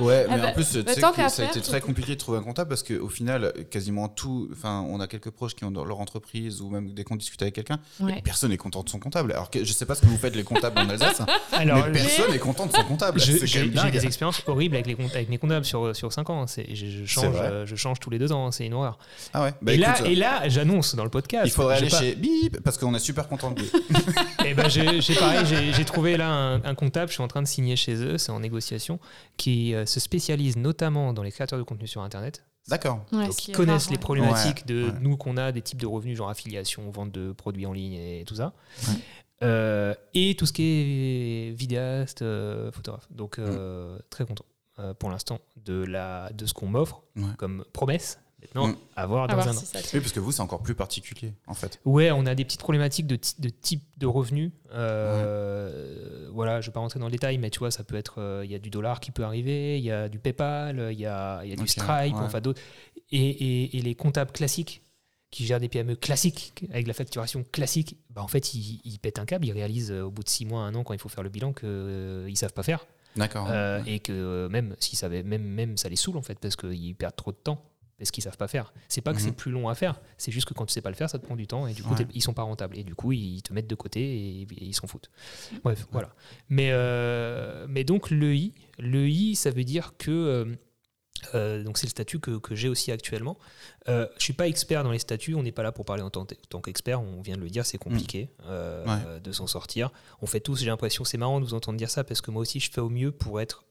Ouais, 0.00 0.26
Ah 0.28 0.34
mais 0.36 0.42
bah, 0.42 0.48
en 0.48 0.52
plus, 0.52 0.68
tu 0.70 0.82
bah, 0.82 0.92
sais 0.94 1.00
que 1.00 1.28
ça 1.28 1.42
a 1.42 1.46
été 1.46 1.60
très 1.60 1.80
compliqué 1.80 2.14
de 2.14 2.18
trouver 2.18 2.38
un 2.38 2.42
comptable 2.42 2.68
parce 2.70 2.82
qu'au 2.82 3.08
final, 3.08 3.52
quasiment 3.70 4.08
tout. 4.08 4.48
Enfin, 4.52 4.84
on 4.88 4.98
a 5.00 5.06
quelques 5.06 5.30
proches 5.30 5.54
qui 5.54 5.64
ont 5.64 5.70
dans 5.70 5.84
leur 5.84 6.00
entreprise 6.00 6.60
ou 6.60 6.70
même 6.70 6.92
dès 6.92 7.04
qu'on 7.04 7.16
discute 7.16 7.40
avec 7.42 7.54
quelqu'un, 7.54 7.78
Ouais. 8.00 8.20
personne 8.24 8.50
n'est 8.50 8.56
content 8.56 8.82
de 8.82 8.88
son 8.88 8.98
comptable. 8.98 9.32
Alors 9.32 9.50
que 9.50 9.64
je 9.64 9.72
sais 9.72 9.86
pas 9.86 9.94
ce 9.94 10.00
que 10.02 10.06
vous 10.06 10.16
faites 10.16 10.34
les 10.34 10.42
comptables 10.42 10.78
en 10.78 10.88
Alsace, 10.88 11.20
hein, 11.20 11.26
Alors, 11.52 11.86
mais 11.86 11.92
personne 12.00 12.30
n'est 12.32 12.38
content 12.38 12.66
de 12.66 12.72
son 12.72 12.82
comptable. 12.84 13.20
j'ai 13.20 13.68
des 13.68 14.06
expériences 14.06 14.42
horribles 14.46 14.74
avec, 14.74 14.86
les, 14.86 14.94
comptes- 14.96 15.14
avec 15.14 15.28
mes 15.28 15.38
comptables 15.38 15.64
sur, 15.64 15.94
sur 15.94 16.12
5 16.12 16.30
ans. 16.30 16.46
Je, 16.48 16.62
je 16.74 17.04
change, 17.06 17.34
euh, 17.40 17.66
je 17.66 17.76
change 17.76 18.00
tous 18.00 18.10
les 18.10 18.18
deux 18.18 18.32
ans, 18.32 18.50
c'est 18.50 18.66
une 18.66 18.74
horreur. 18.74 18.98
Ah 19.34 19.44
ouais. 19.44 19.52
Bah, 19.62 19.72
et, 19.74 19.76
là, 19.76 19.94
et 20.04 20.16
là, 20.16 20.48
j'annonce 20.48 20.94
dans 20.96 21.04
le 21.04 21.10
podcast. 21.10 21.44
il 21.46 21.50
faudrait 21.52 21.76
aller 21.76 21.88
pas- 21.90 22.00
chez 22.00 22.14
Bip 22.16 22.58
parce 22.64 22.76
qu'on 22.78 22.94
est 22.94 22.98
super 22.98 23.28
content 23.28 23.50
de 23.52 23.60
lui. 23.60 23.70
Eh 24.46 24.54
ben, 24.54 24.68
j'ai 24.68 24.84
pareil, 25.14 25.44
j'ai 25.44 25.72
j'ai 25.72 25.84
trouvé 25.84 26.16
là 26.16 26.28
un, 26.28 26.39
un 26.40 26.74
comptable, 26.74 27.08
je 27.08 27.14
suis 27.14 27.22
en 27.22 27.28
train 27.28 27.42
de 27.42 27.46
signer 27.46 27.76
chez 27.76 27.94
eux, 27.94 28.18
c'est 28.18 28.32
en 28.32 28.40
négociation, 28.40 28.98
qui 29.36 29.74
euh, 29.74 29.86
se 29.86 30.00
spécialise 30.00 30.56
notamment 30.56 31.12
dans 31.12 31.22
les 31.22 31.30
créateurs 31.32 31.58
de 31.58 31.64
contenu 31.64 31.86
sur 31.86 32.02
Internet. 32.02 32.44
D'accord. 32.68 33.04
Ouais, 33.12 33.26
Donc, 33.26 33.48
ils 33.48 33.52
connaissent 33.52 33.84
rare, 33.84 33.90
les 33.92 33.96
ouais. 33.96 34.00
problématiques 34.00 34.66
de 34.66 34.84
Ouais, 34.84 34.92
nous 35.00 35.16
qu'on 35.16 35.36
a, 35.36 35.50
des 35.52 35.62
types 35.62 35.80
de 35.80 35.86
revenus, 35.86 36.16
genre 36.18 36.28
affiliation, 36.30 36.88
vente 36.90 37.10
de 37.10 37.32
produits 37.32 37.66
en 37.66 37.72
ligne 37.72 37.94
et 37.94 38.24
tout 38.26 38.34
ça. 38.36 38.52
Ouais. 38.86 38.94
Euh, 39.42 39.94
et 40.12 40.34
tout 40.36 40.44
ce 40.46 40.52
qui 40.52 40.62
est 40.64 41.50
vidéaste, 41.56 42.20
euh, 42.22 42.70
photographe. 42.70 43.08
Donc, 43.10 43.38
euh, 43.38 43.98
très 44.10 44.24
content 44.26 44.44
euh, 44.78 44.92
pour 44.94 45.08
l'instant 45.10 45.40
de, 45.64 45.82
la, 45.84 46.30
de 46.34 46.44
ce 46.46 46.52
qu'on 46.54 46.66
m'offre 46.68 47.02
Ouais. 47.16 47.22
comme 47.38 47.64
promesse. 47.72 48.20
Maintenant, 48.42 48.68
Mm. 48.68 48.76
à 48.96 49.06
voir 49.06 49.24
À 49.24 49.26
dans 49.28 49.34
voir 49.34 49.48
un 49.48 49.50
an. 49.50 49.54
si 49.60 49.66
ça. 49.66 49.78
Oui, 49.94 50.00
parce 50.00 50.12
que 50.12 50.20
vous, 50.20 50.32
c'est 50.32 50.40
encore 50.40 50.62
plus 50.62 50.74
particulier, 50.74 51.32
en 51.46 51.54
fait. 51.54 51.78
Ouais, 51.84 52.10
on 52.10 52.24
a 52.26 52.34
des 52.34 52.44
petites 52.44 52.60
problématiques 52.60 53.06
de, 53.06 53.16
type 53.16 53.82
de 53.98 54.06
revenus. 54.06 54.50
Euh, 55.24 56.28
Voilà, 56.32 56.60
je 56.60 56.66
ne 56.66 56.70
vais 56.70 56.74
pas 56.74 56.80
rentrer 56.80 57.00
dans 57.00 57.06
le 57.06 57.12
détail, 57.12 57.38
mais 57.38 57.50
tu 57.50 57.58
vois, 57.58 57.70
ça 57.70 57.82
peut 57.84 57.96
être, 57.96 58.20
euh, 58.20 58.42
il 58.44 58.50
y 58.50 58.54
a 58.54 58.58
du 58.58 58.70
dollar 58.70 59.00
qui 59.00 59.10
peut 59.10 59.24
arriver, 59.24 59.78
il 59.78 59.84
y 59.84 59.90
a 59.90 60.08
du 60.08 60.18
PayPal, 60.18 60.88
il 60.92 60.98
y 60.98 61.06
a, 61.06 61.42
il 61.44 61.50
y 61.50 61.52
a 61.52 61.56
du 61.56 61.66
Stripe, 61.66 62.14
ouais. 62.14 62.20
enfin 62.20 62.40
d'autres. 62.40 62.60
Et, 63.10 63.18
et- 63.18 63.76
et 63.78 63.82
les 63.82 63.94
comptables 63.96 64.30
classiques 64.30 64.82
qui 65.32 65.44
gèrent 65.44 65.60
des 65.60 65.68
PME 65.68 65.96
classiques 65.96 66.52
avec 66.72 66.86
la 66.86 66.94
facturation 66.94 67.44
classique, 67.52 67.96
bah 68.10 68.22
en 68.22 68.28
fait, 68.28 68.54
ils, 68.54 68.80
ils 68.84 68.98
pètent 68.98 69.18
un 69.18 69.24
câble, 69.26 69.46
ils 69.46 69.52
réalisent 69.52 69.90
euh, 69.92 70.02
au 70.02 70.10
bout 70.10 70.22
de 70.22 70.28
six 70.28 70.46
mois, 70.46 70.62
un 70.62 70.74
an, 70.76 70.84
quand 70.84 70.94
il 70.94 71.00
faut 71.00 71.08
faire 71.08 71.22
le 71.24 71.30
bilan, 71.30 71.52
qu'ils 71.52 71.68
ne 71.68 72.34
savent 72.34 72.52
pas 72.52 72.62
faire. 72.62 72.86
D'accord. 73.16 73.48
Euh, 73.50 73.82
et 73.86 73.98
que 73.98 74.12
euh, 74.12 74.48
même 74.48 74.76
s'ils 74.78 74.98
savaient, 74.98 75.24
même, 75.24 75.42
même 75.42 75.76
ça 75.76 75.88
les 75.88 75.96
saoule 75.96 76.16
en 76.16 76.22
fait, 76.22 76.38
parce 76.38 76.54
qu'ils 76.56 76.94
perdent 76.94 77.16
trop 77.16 77.32
de 77.32 77.36
temps. 77.36 77.64
Parce 78.00 78.10
qu'ils 78.10 78.24
savent 78.24 78.36
pas 78.38 78.48
faire. 78.48 78.72
C'est 78.88 79.02
pas 79.02 79.12
que 79.12 79.18
Mhm. 79.18 79.24
c'est 79.26 79.32
plus 79.32 79.52
long 79.52 79.68
à 79.68 79.74
faire, 79.76 80.00
c'est 80.18 80.32
juste 80.32 80.48
que 80.48 80.54
quand 80.54 80.64
tu 80.66 80.72
sais 80.72 80.80
pas 80.80 80.88
le 80.88 80.96
faire, 80.96 81.08
ça 81.10 81.18
te 81.18 81.24
prend 81.26 81.36
du 81.36 81.46
temps 81.46 81.66
et 81.66 81.74
du 81.74 81.82
coup 81.82 81.94
Ouais. 81.94 82.06
ils 82.14 82.22
sont 82.22 82.32
pas 82.34 82.42
rentables 82.42 82.76
et 82.76 82.82
du 82.82 82.94
coup 82.94 83.12
ils 83.12 83.42
te 83.42 83.52
mettent 83.52 83.66
de 83.68 83.74
côté 83.74 84.00
et, 84.00 84.40
et 84.42 84.64
ils 84.64 84.74
s'en 84.74 84.86
foutent. 84.86 85.10
Bref, 85.62 85.86
voilà. 85.92 86.12
Mais 86.48 86.70
euh, 86.72 87.66
mais 87.68 87.84
donc 87.84 88.10
le 88.10 88.34
i, 88.34 88.54
le 88.78 89.06
i, 89.08 89.36
ça 89.36 89.50
veut 89.50 89.64
dire 89.64 89.92
que 89.98 90.10
euh, 90.10 90.44
euh, 91.34 91.62
donc 91.62 91.76
c'est 91.76 91.86
le 91.86 91.90
statut 91.90 92.18
que, 92.20 92.38
que 92.38 92.54
j'ai 92.54 92.70
aussi 92.70 92.90
actuellement. 92.90 93.36
Euh, 93.88 94.06
je 94.16 94.24
suis 94.24 94.32
pas 94.32 94.48
expert 94.48 94.82
dans 94.82 94.92
les 94.92 94.98
statuts, 94.98 95.34
on 95.34 95.42
n'est 95.42 95.52
pas 95.52 95.62
là 95.62 95.70
pour 95.70 95.84
parler 95.84 96.02
en 96.02 96.08
tant, 96.08 96.24
qu'expert, 96.24 97.02
on 97.02 97.20
vient 97.20 97.36
de 97.36 97.42
le 97.42 97.50
dire, 97.50 97.66
c'est 97.66 97.76
compliqué 97.76 98.30
euh, 98.46 98.86
Ouais. 98.86 99.02
euh, 99.06 99.20
de 99.20 99.30
s'en 99.30 99.46
sortir. 99.46 99.90
On 100.22 100.26
fait 100.26 100.40
tous, 100.40 100.58
j'ai 100.60 100.66
l'impression, 100.66 101.04
c'est 101.04 101.18
marrant 101.18 101.38
de 101.38 101.44
vous 101.44 101.52
entendre 101.52 101.76
dire 101.76 101.90
ça 101.90 102.02
parce 102.02 102.22
que 102.22 102.30
moi 102.30 102.40
aussi 102.40 102.60
je 102.60 102.70
fais 102.70 102.80
au 102.80 102.88
mieux 102.88 103.12
pour 103.12 103.40
être 103.42 103.66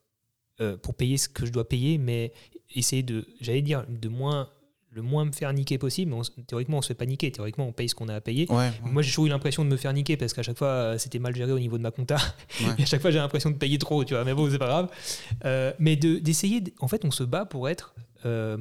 pour 0.84 0.94
payer 0.94 1.16
ce 1.18 1.30
que 1.30 1.46
je 1.46 1.52
dois 1.54 1.68
payer, 1.68 1.98
mais 1.98 2.34
essayer 2.76 3.04
de, 3.04 3.28
j'allais 3.42 3.62
dire, 3.62 3.86
de 3.88 4.10
moins 4.10 4.50
le 4.92 5.04
moins 5.04 5.24
me 5.24 5.32
faire 5.32 5.54
niquer 5.54 5.78
possible. 5.78 6.10
Mais 6.12 6.18
on 6.18 6.22
s- 6.22 6.32
théoriquement, 6.48 6.80
on 6.80 6.82
se 6.82 6.88
fait 6.88 6.94
pas 6.96 7.06
niquer. 7.06 7.32
Théoriquement, 7.32 7.68
on 7.68 7.72
paye 7.72 7.88
ce 7.88 7.94
qu'on 7.94 8.08
a 8.10 8.16
à 8.16 8.22
payer. 8.22 8.48
Ouais. 8.50 8.56
ouais. 8.58 8.72
Moi, 8.86 9.04
j'ai 9.04 9.10
toujours 9.12 9.28
eu 9.28 9.30
l'impression 9.30 9.64
de 9.64 9.70
me 9.70 9.78
faire 9.78 9.94
niquer 9.94 10.18
parce 10.18 10.34
qu'à 10.34 10.42
chaque 10.42 10.58
fois, 10.58 10.68
euh, 10.68 10.98
c'était 10.98 11.20
mal 11.20 11.36
géré 11.36 11.52
au 11.52 11.60
niveau 11.60 11.78
de 11.78 11.84
ma 11.84 11.92
compta. 11.92 12.16
Ouais. 12.62 12.68
Et 12.80 12.82
à 12.82 12.86
chaque 12.88 13.00
fois, 13.02 13.12
j'ai 13.12 13.20
l'impression 13.20 13.52
de 13.52 13.56
payer 13.56 13.78
trop, 13.78 14.04
tu 14.04 14.16
vois. 14.16 14.24
Mais 14.26 14.34
bon, 14.34 14.50
c'est 14.50 14.58
pas 14.58 14.66
grave. 14.68 14.90
Euh, 15.46 15.72
mais 15.78 15.96
de- 15.96 16.18
d'essayer, 16.18 16.62
de- 16.62 16.72
en 16.80 16.88
fait, 16.88 17.06
on 17.06 17.12
se 17.12 17.24
bat 17.24 17.46
pour 17.46 17.70
être, 17.70 17.94
euh, 18.26 18.58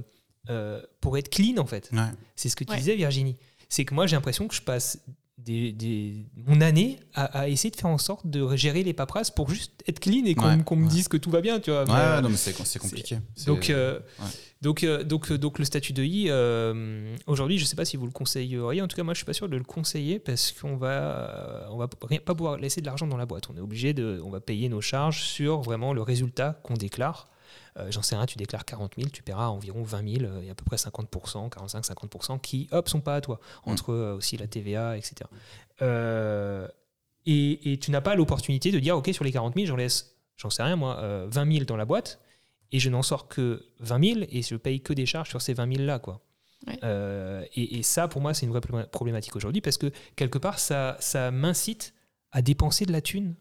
euh, 0.50 0.82
pour 1.00 1.16
être 1.16 1.30
clean, 1.30 1.56
en 1.56 1.66
fait. 1.66 1.88
Ouais. 1.94 2.00
C'est 2.36 2.50
ce 2.50 2.56
que 2.56 2.64
tu 2.64 2.72
Ouais. 2.72 2.76
disais, 2.78 2.94
Virginie. 2.94 3.36
C'est 3.70 3.86
que 3.86 3.94
moi, 3.94 4.06
j'ai 4.06 4.14
l'impression 4.16 4.46
que 4.48 4.54
je 4.54 4.60
passe 4.62 5.02
des, 5.38 5.72
des- 5.72 6.26
mon 6.46 6.60
année 6.60 6.98
à, 7.14 7.24
à 7.40 7.48
essayer 7.48 7.70
de 7.70 7.76
faire 7.76 7.88
en 7.90 7.96
sorte 7.98 8.26
de 8.26 8.54
gérer 8.56 8.82
les 8.82 8.92
paperasses 8.92 9.30
pour 9.30 9.48
juste 9.50 9.72
être 9.86 10.00
clean 10.00 10.24
et 10.26 10.34
qu'on 10.34 10.44
Ouais, 10.48 10.82
me 10.82 10.88
dise 10.88 11.08
que 11.08 11.16
tout 11.16 11.30
va 11.30 11.40
bien, 11.40 11.58
tu 11.60 11.70
vois. 11.70 11.84
Ouais, 11.84 11.90
euh, 11.92 12.20
non, 12.20 12.28
mais 12.28 12.36
c'est 12.36 12.52
c'est 12.66 12.78
compliqué. 12.78 13.18
Donc, 13.46 13.70
euh, 13.70 14.00
donc, 14.60 14.82
euh, 14.84 15.04
donc, 15.04 15.32
donc 15.32 15.58
le 15.58 15.64
statut 15.64 15.92
de 15.92 16.02
I, 16.02 16.28
aujourd'hui, 17.26 17.58
je 17.58 17.64
ne 17.64 17.66
sais 17.68 17.76
pas 17.76 17.84
si 17.84 17.96
vous 17.96 18.06
le 18.06 18.12
conseilleriez. 18.12 18.82
En 18.82 18.88
tout 18.88 18.96
cas, 18.96 19.02
moi, 19.04 19.14
je 19.14 19.18
suis 19.18 19.26
pas 19.26 19.32
sûr 19.32 19.48
de 19.48 19.56
le 19.56 19.64
conseiller 19.64 20.18
parce 20.18 20.52
qu'on 20.52 20.76
va, 20.76 21.66
on 21.70 21.76
va 21.76 21.88
rien, 22.02 22.18
pas 22.18 22.34
pouvoir 22.34 22.56
laisser 22.58 22.80
de 22.80 22.86
l'argent 22.86 23.06
dans 23.06 23.16
la 23.16 23.26
boîte. 23.26 23.44
On 23.52 23.56
est 23.56 23.60
obligé 23.60 23.92
de, 23.94 24.20
on 24.24 24.30
va 24.30 24.40
payer 24.40 24.68
nos 24.68 24.80
charges 24.80 25.22
sur 25.22 25.60
vraiment 25.62 25.92
le 25.92 26.02
résultat 26.02 26.60
qu'on 26.64 26.74
déclare. 26.74 27.28
Euh, 27.78 27.90
J'en 27.90 28.02
sais 28.02 28.16
rien, 28.16 28.26
tu 28.26 28.36
déclares 28.38 28.64
40 28.64 28.94
000, 28.96 29.08
tu 29.10 29.22
paieras 29.22 29.48
environ 29.48 29.82
20 29.82 30.18
000 30.18 30.24
euh, 30.24 30.40
et 30.42 30.50
à 30.50 30.54
peu 30.54 30.64
près 30.64 30.76
50%, 30.76 31.48
45-50% 31.50 32.40
qui, 32.40 32.68
hop, 32.72 32.88
sont 32.88 33.00
pas 33.00 33.14
à 33.16 33.20
toi. 33.20 33.40
Entre 33.64 33.92
euh, 33.92 34.16
aussi 34.16 34.36
la 34.36 34.46
TVA, 34.46 34.96
etc. 34.96 35.14
Euh, 35.82 36.68
et, 37.26 37.72
et 37.72 37.78
tu 37.78 37.90
n'as 37.90 38.00
pas 38.00 38.14
l'opportunité 38.14 38.70
de 38.72 38.78
dire, 38.78 38.96
OK, 38.96 39.10
sur 39.12 39.24
les 39.24 39.32
40 39.32 39.54
000, 39.54 39.66
j'en 39.66 39.76
laisse, 39.76 40.16
j'en 40.36 40.50
sais 40.50 40.62
rien 40.62 40.76
moi, 40.76 40.98
euh, 41.00 41.26
20 41.30 41.52
000 41.52 41.64
dans 41.64 41.76
la 41.76 41.84
boîte 41.84 42.20
et 42.72 42.78
je 42.80 42.90
n'en 42.90 43.02
sors 43.02 43.28
que 43.28 43.66
20 43.80 44.14
000 44.14 44.26
et 44.30 44.42
je 44.42 44.56
paye 44.56 44.80
que 44.80 44.92
des 44.92 45.06
charges 45.06 45.28
sur 45.30 45.40
ces 45.40 45.54
20 45.54 45.74
000 45.76 45.86
là 45.86 45.98
quoi. 45.98 46.20
Ouais. 46.66 46.78
Euh, 46.84 47.44
et, 47.54 47.78
et 47.78 47.82
ça 47.82 48.08
pour 48.08 48.20
moi 48.20 48.34
c'est 48.34 48.44
une 48.44 48.52
vraie 48.52 48.60
problé- 48.60 48.86
problématique 48.86 49.34
aujourd'hui 49.36 49.60
parce 49.62 49.78
que 49.78 49.90
quelque 50.16 50.38
part 50.38 50.58
ça, 50.58 50.96
ça 51.00 51.30
m'incite 51.30 51.94
à 52.30 52.42
dépenser 52.42 52.84
de 52.84 52.92
la 52.92 53.00
thune 53.00 53.36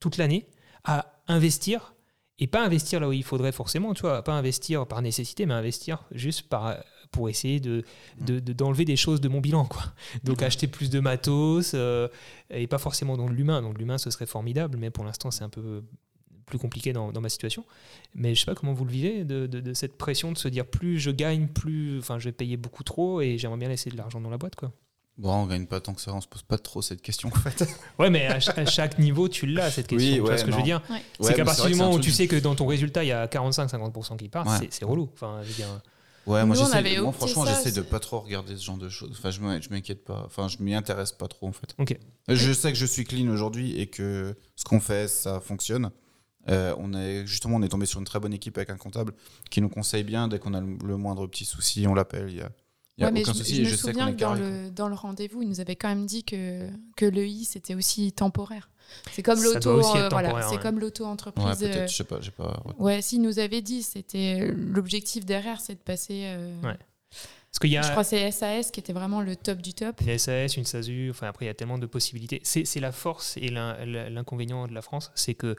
toute 0.00 0.16
l'année, 0.16 0.46
à 0.84 1.20
investir 1.28 1.94
et 2.38 2.46
pas 2.46 2.64
investir 2.64 3.00
là 3.00 3.08
où 3.08 3.12
il 3.12 3.24
faudrait 3.24 3.52
forcément, 3.52 3.94
tu 3.94 4.02
vois, 4.02 4.22
pas 4.22 4.34
investir 4.34 4.86
par 4.86 5.00
nécessité, 5.02 5.46
mais 5.46 5.54
investir 5.54 6.04
juste 6.12 6.48
par, 6.48 6.76
pour 7.10 7.28
essayer 7.30 7.60
de, 7.60 7.82
de- 8.20 8.40
de- 8.40 8.52
d'enlever 8.52 8.84
des 8.84 8.96
choses 8.96 9.20
de 9.22 9.28
mon 9.28 9.40
bilan. 9.40 9.64
Quoi. 9.64 9.82
Donc 10.24 10.42
acheter 10.42 10.66
plus 10.66 10.90
de 10.90 11.00
matos 11.00 11.72
euh, 11.74 12.08
et 12.50 12.66
pas 12.66 12.78
forcément 12.78 13.16
dans 13.16 13.28
l'humain. 13.28 13.62
Donc 13.62 13.78
l'humain, 13.78 13.96
ce 13.98 14.10
serait 14.10 14.26
formidable, 14.26 14.76
mais 14.78 14.90
pour 14.90 15.04
l'instant, 15.04 15.30
c'est 15.30 15.44
un 15.44 15.48
peu 15.48 15.82
plus 16.44 16.58
compliqué 16.58 16.92
dans, 16.92 17.10
dans 17.10 17.20
ma 17.20 17.28
situation. 17.30 17.64
Mais 18.14 18.34
je 18.34 18.40
sais 18.40 18.46
pas 18.46 18.54
comment 18.54 18.72
vous 18.74 18.84
le 18.84 18.92
vivez, 18.92 19.24
de, 19.24 19.46
de- 19.46 19.60
de 19.60 19.72
cette 19.74 19.96
pression 19.96 20.30
de 20.30 20.38
se 20.38 20.48
dire 20.48 20.66
plus 20.66 20.98
je 20.98 21.10
gagne, 21.10 21.48
plus 21.48 21.98
enfin, 21.98 22.18
je 22.18 22.26
vais 22.26 22.32
payer 22.32 22.56
beaucoup 22.58 22.84
trop 22.84 23.20
et 23.22 23.38
j'aimerais 23.38 23.58
bien 23.58 23.68
laisser 23.68 23.90
de 23.90 23.96
l'argent 23.96 24.20
dans 24.20 24.30
la 24.30 24.38
boîte. 24.38 24.56
Quoi. 24.56 24.72
Bon, 25.18 25.32
on 25.34 25.46
gagne 25.46 25.66
pas 25.66 25.80
tant 25.80 25.94
que 25.94 26.00
ça, 26.02 26.12
on 26.12 26.20
se 26.20 26.26
pose 26.28 26.42
pas 26.42 26.58
trop 26.58 26.82
cette 26.82 27.00
question 27.00 27.30
en 27.34 27.38
fait. 27.38 27.66
Ouais, 27.98 28.10
mais 28.10 28.26
à, 28.26 28.38
ch- 28.40 28.56
à 28.58 28.66
chaque 28.66 28.98
niveau, 28.98 29.28
tu 29.28 29.46
l'as, 29.46 29.70
cette 29.70 29.86
question. 29.86 30.08
Oui, 30.10 30.14
tu 30.16 30.20
vois 30.20 30.36
ce 30.36 30.44
que 30.44 30.50
je 30.52 30.56
veux 30.56 30.62
dire 30.62 30.82
Ouais. 30.90 30.96
Ouais, 30.96 31.02
C'est 31.20 31.34
qu'à 31.34 31.44
partir 31.44 31.66
du 31.66 31.74
moment 31.74 31.94
où 31.94 32.00
tu 32.00 32.10
sais 32.10 32.26
que 32.28 32.36
dans 32.36 32.54
ton 32.54 32.66
résultat, 32.66 33.02
il 33.02 33.08
y 33.08 33.12
a 33.12 33.26
45-50% 33.26 34.16
qui 34.18 34.28
partent, 34.28 34.48
Ouais. 34.60 34.68
c'est, 34.70 34.84
relou. 34.84 35.08
Enfin, 35.14 35.40
je 35.42 35.48
veux 35.48 35.54
dire, 35.54 35.68
Ouais, 36.26 36.44
moi, 36.44 36.56
Nous, 36.56 36.64
j'essaie- 36.64 36.96
franchement, 37.12 37.46
j'essaie 37.46 37.70
de 37.70 37.82
pas 37.82 38.00
trop 38.00 38.18
regarder 38.18 38.56
ce 38.56 38.64
genre 38.64 38.76
de 38.76 38.88
choses. 38.88 39.10
Enfin, 39.16 39.30
je 39.30 39.40
m'in- 39.40 39.60
je 39.60 39.68
m'inquiète 39.70 40.04
pas. 40.04 40.24
Enfin, 40.26 40.48
je 40.48 40.56
m'y 40.58 40.74
intéresse 40.74 41.12
pas 41.12 41.28
trop 41.28 41.46
en 41.46 41.52
fait. 41.52 41.72
Ok. 41.78 41.96
Je 42.28 42.52
sais 42.52 42.72
que 42.72 42.76
je 42.78 42.84
suis 42.84 43.04
clean 43.04 43.28
aujourd'hui 43.28 43.78
et 43.80 43.86
que 43.86 44.34
ce 44.56 44.64
qu'on 44.64 44.80
fait, 44.80 45.06
ça 45.06 45.38
fonctionne. 45.40 45.90
Euh, 46.48 46.74
on 46.78 46.92
est 46.94 47.24
justement, 47.28 47.56
on 47.58 47.62
est 47.62 47.68
tombé 47.68 47.86
sur 47.86 48.00
une 48.00 48.06
très 48.06 48.18
bonne 48.18 48.32
équipe 48.34 48.56
avec 48.58 48.70
un 48.70 48.76
comptable 48.76 49.12
qui 49.50 49.60
nous 49.60 49.68
conseille 49.68 50.02
bien 50.02 50.26
dès 50.26 50.40
qu'on 50.40 50.52
a 50.54 50.60
le, 50.60 50.76
le 50.84 50.96
moindre 50.96 51.28
petit 51.28 51.44
souci, 51.44 51.86
on 51.88 51.94
l'appelle. 51.94 52.28
Il 52.28 52.36
y 52.38 52.40
a, 52.40 52.50
y 52.98 53.04
a 53.04 53.06
Ouais, 53.08 53.12
mais 53.12 53.20
aucun 53.22 53.32
je, 53.32 53.38
souci 53.38 53.56
je 53.56 53.60
et 53.60 53.64
me 53.64 53.68
je 53.70 53.76
sais 53.76 53.82
qu'on 53.82 53.88
souviens 53.90 54.12
que 54.12 54.18
dans 54.20 54.34
carré. 54.36 54.40
le, 54.64 54.70
dans 54.70 54.88
le 54.88 54.94
rendez-vous, 54.94 55.42
il 55.42 55.48
nous 55.48 55.60
avait 55.60 55.76
quand 55.76 55.88
même 55.88 56.06
dit 56.06 56.24
que, 56.24 56.68
que 56.96 57.04
l'EI, 57.06 57.44
c'était 57.44 57.74
aussi 57.74 58.12
temporaire. 58.12 58.70
C'est 59.12 59.22
comme 59.22 59.42
l'auto, 59.42 59.70
euh, 59.96 60.08
voilà, 60.10 60.42
c'est 60.48 60.56
ouais. 60.56 60.62
comme 60.62 60.76
Ouais, 60.76 60.80
l'auto-entreprise. 60.82 61.58
peut-être, 61.58 61.76
euh, 61.76 61.86
je 61.88 61.94
sais 61.96 62.04
pas, 62.04 62.20
j'ai 62.20 62.30
pas. 62.30 62.62
ouais, 62.78 63.02
s'il 63.02 63.20
nous 63.20 63.38
avait 63.40 63.60
dit, 63.60 63.82
c'était 63.82 64.52
l'objectif 64.56 65.24
derrière, 65.26 65.60
c'est 65.60 65.74
de 65.74 65.80
passer. 65.80 66.22
euh, 66.26 66.60
Ouais. 66.62 66.76
Parce 67.50 67.58
qu'il 67.60 67.70
y 67.70 67.76
a 67.78 67.82
Je 67.82 67.90
crois 67.90 68.02
que 68.02 68.08
c'est 68.10 68.30
SAS 68.30 68.70
qui 68.70 68.80
était 68.80 68.92
vraiment 68.92 69.22
le 69.22 69.34
top 69.34 69.62
du 69.62 69.72
top. 69.72 70.00
une 70.02 70.18
SAS, 70.18 70.56
une 70.56 70.64
SASU, 70.66 71.08
enfin 71.10 71.28
après 71.28 71.46
il 71.46 71.48
y 71.48 71.50
a 71.50 71.54
tellement 71.54 71.78
de 71.78 71.86
possibilités. 71.86 72.40
C'est, 72.44 72.64
c'est 72.66 72.80
la 72.80 72.92
force 72.92 73.36
et 73.38 73.48
l'in- 73.48 73.82
l'inconvénient 74.10 74.66
de 74.68 74.74
la 74.74 74.82
France, 74.82 75.10
c'est 75.14 75.32
que 75.34 75.46
euh, 75.48 75.54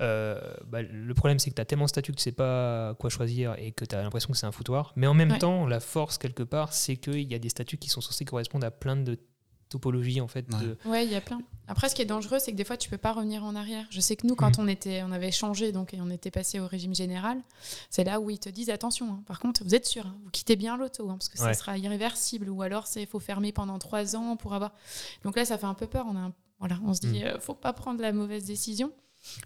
bah, 0.00 0.82
le 0.82 1.14
problème 1.14 1.38
c'est 1.38 1.50
que 1.50 1.54
tu 1.54 1.60
as 1.60 1.64
tellement 1.64 1.84
de 1.84 1.90
statuts 1.90 2.12
que 2.12 2.16
tu 2.16 2.22
sais 2.22 2.32
pas 2.32 2.94
quoi 2.98 3.10
choisir 3.10 3.54
et 3.58 3.72
que 3.72 3.84
tu 3.84 3.94
as 3.94 4.02
l'impression 4.02 4.30
que 4.32 4.36
c'est 4.38 4.46
un 4.46 4.52
foutoir. 4.52 4.92
Mais 4.96 5.06
en 5.06 5.14
même 5.14 5.32
Ouais. 5.32 5.38
temps, 5.38 5.66
la 5.66 5.80
force 5.80 6.16
quelque 6.18 6.42
part, 6.42 6.72
c'est 6.72 6.96
qu'il 6.96 7.30
y 7.30 7.34
a 7.34 7.38
des 7.38 7.48
statuts 7.50 7.76
qui 7.78 7.88
sont 7.90 8.00
censés 8.00 8.24
correspondre 8.24 8.66
à 8.66 8.70
plein 8.70 8.96
de 8.96 9.18
topologies 9.68 10.20
en 10.20 10.26
fait. 10.26 10.46
Ouais. 10.52 10.60
de- 10.60 10.76
Ouais, 10.84 11.04
il 11.06 11.12
y 11.12 11.14
a 11.14 11.20
plein. 11.20 11.40
Après, 11.68 11.88
ce 11.88 11.94
qui 11.94 12.02
est 12.02 12.06
dangereux, 12.06 12.38
c'est 12.40 12.50
que 12.50 12.56
des 12.56 12.64
fois, 12.64 12.76
tu 12.76 12.90
peux 12.90 12.98
pas 12.98 13.12
revenir 13.12 13.44
en 13.44 13.54
arrière. 13.54 13.86
Je 13.90 14.00
sais 14.00 14.16
que 14.16 14.26
nous, 14.26 14.34
quand 14.34 14.58
on 14.58 14.66
était, 14.66 15.04
on 15.04 15.12
avait 15.12 15.30
changé, 15.30 15.70
donc 15.70 15.94
et 15.94 16.00
on 16.00 16.10
était 16.10 16.32
passé 16.32 16.58
au 16.58 16.66
régime 16.66 16.92
général, 16.94 17.38
c'est 17.88 18.02
là 18.02 18.18
où 18.20 18.30
ils 18.30 18.40
te 18.40 18.48
disent 18.48 18.70
attention. 18.70 19.06
hein, 19.12 19.22
par 19.26 19.38
contre, 19.38 19.62
vous 19.62 19.74
êtes 19.76 19.86
sûr, 19.86 20.06
hein, 20.06 20.16
vous 20.24 20.30
quittez 20.30 20.56
bien 20.56 20.76
l'auto, 20.76 21.08
hein, 21.08 21.12
parce 21.18 21.28
que 21.28 21.38
Ouais. 21.38 21.52
ça 21.52 21.54
sera 21.54 21.78
irréversible, 21.78 22.48
ou 22.50 22.62
alors 22.62 22.88
c'est 22.88 23.06
faut 23.06 23.20
fermer 23.20 23.52
pendant 23.52 23.78
trois 23.78 24.16
ans 24.16 24.36
pour 24.36 24.54
avoir. 24.54 24.72
Donc 25.22 25.36
là, 25.36 25.44
ça 25.44 25.56
fait 25.56 25.66
un 25.66 25.74
peu 25.74 25.86
peur. 25.86 26.06
On 26.08 26.16
a, 26.16 26.20
un- 26.20 26.34
voilà, 26.58 26.80
on 26.84 26.92
se 26.92 27.00
dit, 27.02 27.20
Mm. 27.20 27.26
euh, 27.26 27.38
faut 27.38 27.54
pas 27.54 27.72
prendre 27.72 28.00
la 28.02 28.12
mauvaise 28.12 28.44
décision. 28.46 28.90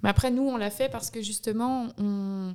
Mais 0.02 0.08
après, 0.08 0.30
nous, 0.30 0.42
on 0.42 0.56
l'a 0.56 0.70
fait 0.70 0.88
parce 0.88 1.10
que 1.10 1.22
justement, 1.22 1.88
on, 1.98 2.54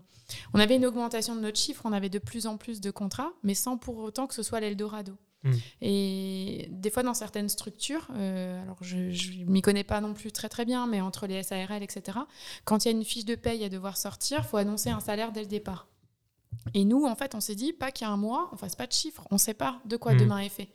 on 0.53 0.59
avait 0.59 0.75
une 0.75 0.85
augmentation 0.85 1.35
de 1.35 1.41
notre 1.41 1.57
chiffre, 1.59 1.81
on 1.85 1.93
avait 1.93 2.09
de 2.09 2.19
plus 2.19 2.47
en 2.47 2.57
plus 2.57 2.81
de 2.81 2.91
contrats, 2.91 3.31
mais 3.43 3.53
sans 3.53 3.77
pour 3.77 3.97
autant 3.97 4.27
que 4.27 4.33
ce 4.33 4.43
soit 4.43 4.59
l'Eldorado. 4.59 5.13
Mm. 5.43 5.51
Et 5.81 6.67
des 6.71 6.89
fois, 6.89 7.03
dans 7.03 7.13
certaines 7.13 7.49
structures, 7.49 8.07
euh, 8.15 8.61
alors 8.61 8.77
je 8.81 8.97
ne 8.97 9.49
m'y 9.49 9.61
connais 9.61 9.83
pas 9.83 10.01
non 10.01 10.13
plus 10.13 10.31
très 10.31 10.49
très 10.49 10.65
bien, 10.65 10.87
mais 10.87 11.01
entre 11.01 11.27
les 11.27 11.43
SARL, 11.43 11.81
etc., 11.81 12.19
quand 12.65 12.83
il 12.83 12.89
y 12.89 12.91
a 12.93 12.97
une 12.97 13.05
fiche 13.05 13.25
de 13.25 13.35
paye 13.35 13.63
à 13.63 13.69
devoir 13.69 13.97
sortir, 13.97 14.39
il 14.39 14.43
faut 14.45 14.57
annoncer 14.57 14.89
un 14.89 14.99
salaire 14.99 15.31
dès 15.31 15.41
le 15.41 15.47
départ. 15.47 15.87
Et 16.73 16.83
nous, 16.83 17.05
en 17.05 17.15
fait, 17.15 17.35
on 17.35 17.39
s'est 17.39 17.55
dit, 17.55 17.73
pas 17.73 17.91
qu'il 17.91 18.05
y 18.05 18.09
a 18.09 18.13
un 18.13 18.17
mois, 18.17 18.49
on 18.51 18.57
fasse 18.57 18.75
pas 18.75 18.87
de 18.87 18.91
chiffres, 18.91 19.25
on 19.31 19.37
sait 19.37 19.53
pas 19.53 19.79
de 19.85 19.97
quoi 19.97 20.13
Mm. 20.13 20.17
demain 20.17 20.39
est 20.39 20.49
fait. 20.49 20.69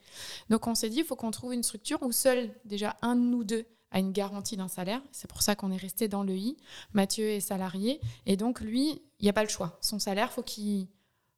Donc 0.49 0.67
on 0.67 0.75
s'est 0.75 0.89
dit, 0.89 0.99
il 0.99 1.05
faut 1.05 1.15
qu'on 1.15 1.31
trouve 1.31 1.53
une 1.53 1.63
structure 1.63 2.01
où 2.01 2.11
seul, 2.11 2.49
déjà, 2.63 2.95
un 3.01 3.15
de 3.15 3.21
nous 3.21 3.43
deux 3.43 3.65
a 3.91 3.99
une 3.99 4.11
garantie 4.11 4.57
d'un 4.57 4.67
salaire. 4.67 5.01
C'est 5.11 5.29
pour 5.29 5.41
ça 5.41 5.55
qu'on 5.55 5.71
est 5.71 5.77
resté 5.77 6.07
dans 6.07 6.23
le 6.23 6.35
I. 6.35 6.57
Mathieu 6.93 7.25
est 7.29 7.39
salarié. 7.39 8.01
Et 8.25 8.37
donc, 8.37 8.61
lui, 8.61 9.01
il 9.19 9.23
n'y 9.23 9.29
a 9.29 9.33
pas 9.33 9.43
le 9.43 9.49
choix. 9.49 9.77
Son 9.81 9.99
salaire, 9.99 10.31
faut 10.31 10.43
qu'il 10.43 10.87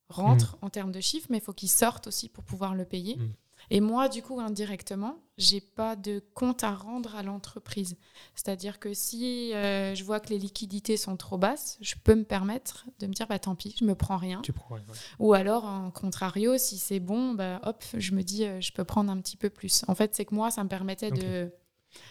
rentre 0.09 0.57
en 0.61 0.69
termes 0.69 0.91
de 0.91 1.01
chiffres, 1.01 1.27
mais 1.29 1.37
il 1.37 1.43
faut 1.43 1.53
qu'il 1.53 1.69
sorte 1.69 2.07
aussi 2.07 2.29
pour 2.29 2.43
pouvoir 2.43 2.75
le 2.75 2.85
payer. 2.85 3.17
Mm. 3.17 3.33
Et 3.69 3.81
moi, 3.81 4.07
du 4.07 4.21
coup, 4.21 4.39
indirectement, 4.39 5.17
j'ai 5.37 5.59
pas 5.59 5.95
de 5.95 6.23
compte 6.33 6.63
à 6.63 6.73
rendre 6.73 7.15
à 7.15 7.23
l'entreprise. 7.23 7.97
C'est-à-dire 8.33 8.79
que 8.79 8.93
si 8.93 9.53
euh, 9.53 9.93
je 9.93 10.03
vois 10.03 10.19
que 10.19 10.29
les 10.29 10.37
liquidités 10.37 10.95
sont 10.95 11.17
trop 11.17 11.37
basses, 11.37 11.77
je 11.81 11.95
peux 12.01 12.15
me 12.15 12.23
permettre 12.23 12.85
de 12.99 13.07
me 13.07 13.13
dire, 13.13 13.27
bah 13.27 13.39
tant 13.39 13.55
pis, 13.55 13.75
je 13.77 13.83
me 13.83 13.95
prends 13.95 14.17
rien. 14.17 14.41
Tu 14.41 14.53
prends, 14.53 14.75
ouais, 14.75 14.81
ouais. 14.87 14.95
Ou 15.19 15.33
alors, 15.33 15.65
en 15.65 15.91
contrario, 15.91 16.57
si 16.57 16.77
c'est 16.77 16.99
bon, 16.99 17.33
bah 17.33 17.59
hop, 17.63 17.83
je 17.93 18.13
me 18.13 18.21
dis, 18.21 18.45
euh, 18.45 18.61
je 18.61 18.71
peux 18.71 18.85
prendre 18.85 19.11
un 19.11 19.19
petit 19.19 19.37
peu 19.37 19.49
plus. 19.49 19.83
En 19.87 19.95
fait, 19.95 20.15
c'est 20.15 20.25
que 20.25 20.35
moi, 20.35 20.49
ça 20.49 20.63
me 20.63 20.69
permettait 20.69 21.11
de, 21.11 21.51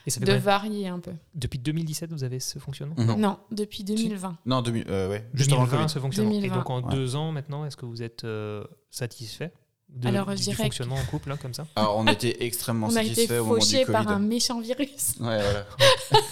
Et 0.07 0.11
ça 0.11 0.21
fait 0.21 0.27
de 0.27 0.33
varier 0.39 0.89
un 0.89 0.99
peu. 1.01 1.13
Depuis 1.35 1.59
2017, 1.59 2.13
vous 2.13 2.25
avez 2.25 2.41
ce 2.41 2.59
fonctionnement. 2.59 2.95
Non, 2.97 3.39
depuis 3.51 3.83
2020. 3.85 4.39
Non, 4.47 4.63
2000, 4.63 4.85
euh, 4.89 5.09
ouais, 5.09 5.29
juste 5.35 5.53
avant 5.53 5.63
le 5.63 5.67
2020, 5.69 5.83
Covid. 5.85 5.93
ce 5.95 5.99
fonctionnement. 5.99 6.31
Et 6.33 6.35
2020. 6.41 6.57
donc 6.57 6.71
en 6.71 6.83
Ouais. 6.83 6.95
deux 6.95 7.17
ans 7.17 7.33
maintenant, 7.33 7.65
est-ce 7.65 7.77
que 7.77 7.87
vous 7.87 8.03
êtes 8.03 8.25
euh, 8.25 8.63
satisfait 8.91 9.53
de, 9.89 10.09
Alors, 10.09 10.27
je 10.31 10.35
du, 10.35 10.37
du 10.39 10.43
dirais 10.45 10.57
que- 10.57 10.63
fonctionnement 10.65 10.97
en 10.97 11.05
couple, 11.05 11.29
là, 11.31 11.37
comme 11.37 11.55
ça? 11.55 11.67
Alors, 11.77 11.97
on 11.97 12.07
était 12.09 12.45
extrêmement 12.45 12.87
On 12.91 12.97
a 12.97 13.03
été 13.03 13.15
satisfaits 13.15 13.39
au 13.41 13.45
moment 13.45 13.55
du 13.55 13.61
fauché 13.61 13.85
Covid. 13.85 13.93
par 13.93 14.09
un 14.09 14.19
méchant 14.19 14.61
virus 14.61 15.15
Ouais, 15.21 15.41
voilà. 15.41 15.67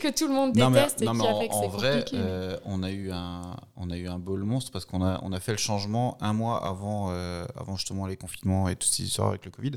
que 0.00 0.16
tout 0.16 0.26
le 0.28 0.34
monde 0.34 0.56
Non, 0.56 0.70
mais, 0.70 0.80
déteste 0.80 1.02
non, 1.02 1.12
et 1.12 1.16
mais 1.16 1.22
qui 1.22 1.26
en, 1.28 1.36
a 1.36 1.40
fait 1.40 1.48
que 1.48 1.54
c'est 1.54 1.68
vrai, 1.68 2.04
euh, 2.14 2.56
on, 2.64 2.82
a 2.82 2.90
eu 2.90 3.10
un, 3.12 3.56
on 3.76 3.90
a 3.90 3.96
eu 3.96 4.08
un 4.08 4.18
bol 4.18 4.42
monstre 4.44 4.70
parce 4.72 4.84
qu'on 4.84 5.02
a, 5.04 5.20
on 5.22 5.32
a 5.32 5.40
fait 5.40 5.52
le 5.52 5.58
changement 5.58 6.16
un 6.20 6.32
mois 6.32 6.66
avant, 6.66 7.08
euh, 7.10 7.44
avant 7.56 7.76
justement 7.76 8.06
les 8.06 8.16
confinements 8.16 8.68
et 8.68 8.76
toutes 8.76 8.90
ces 8.90 9.04
histoires 9.04 9.28
avec 9.28 9.44
le 9.44 9.50
Covid. 9.50 9.72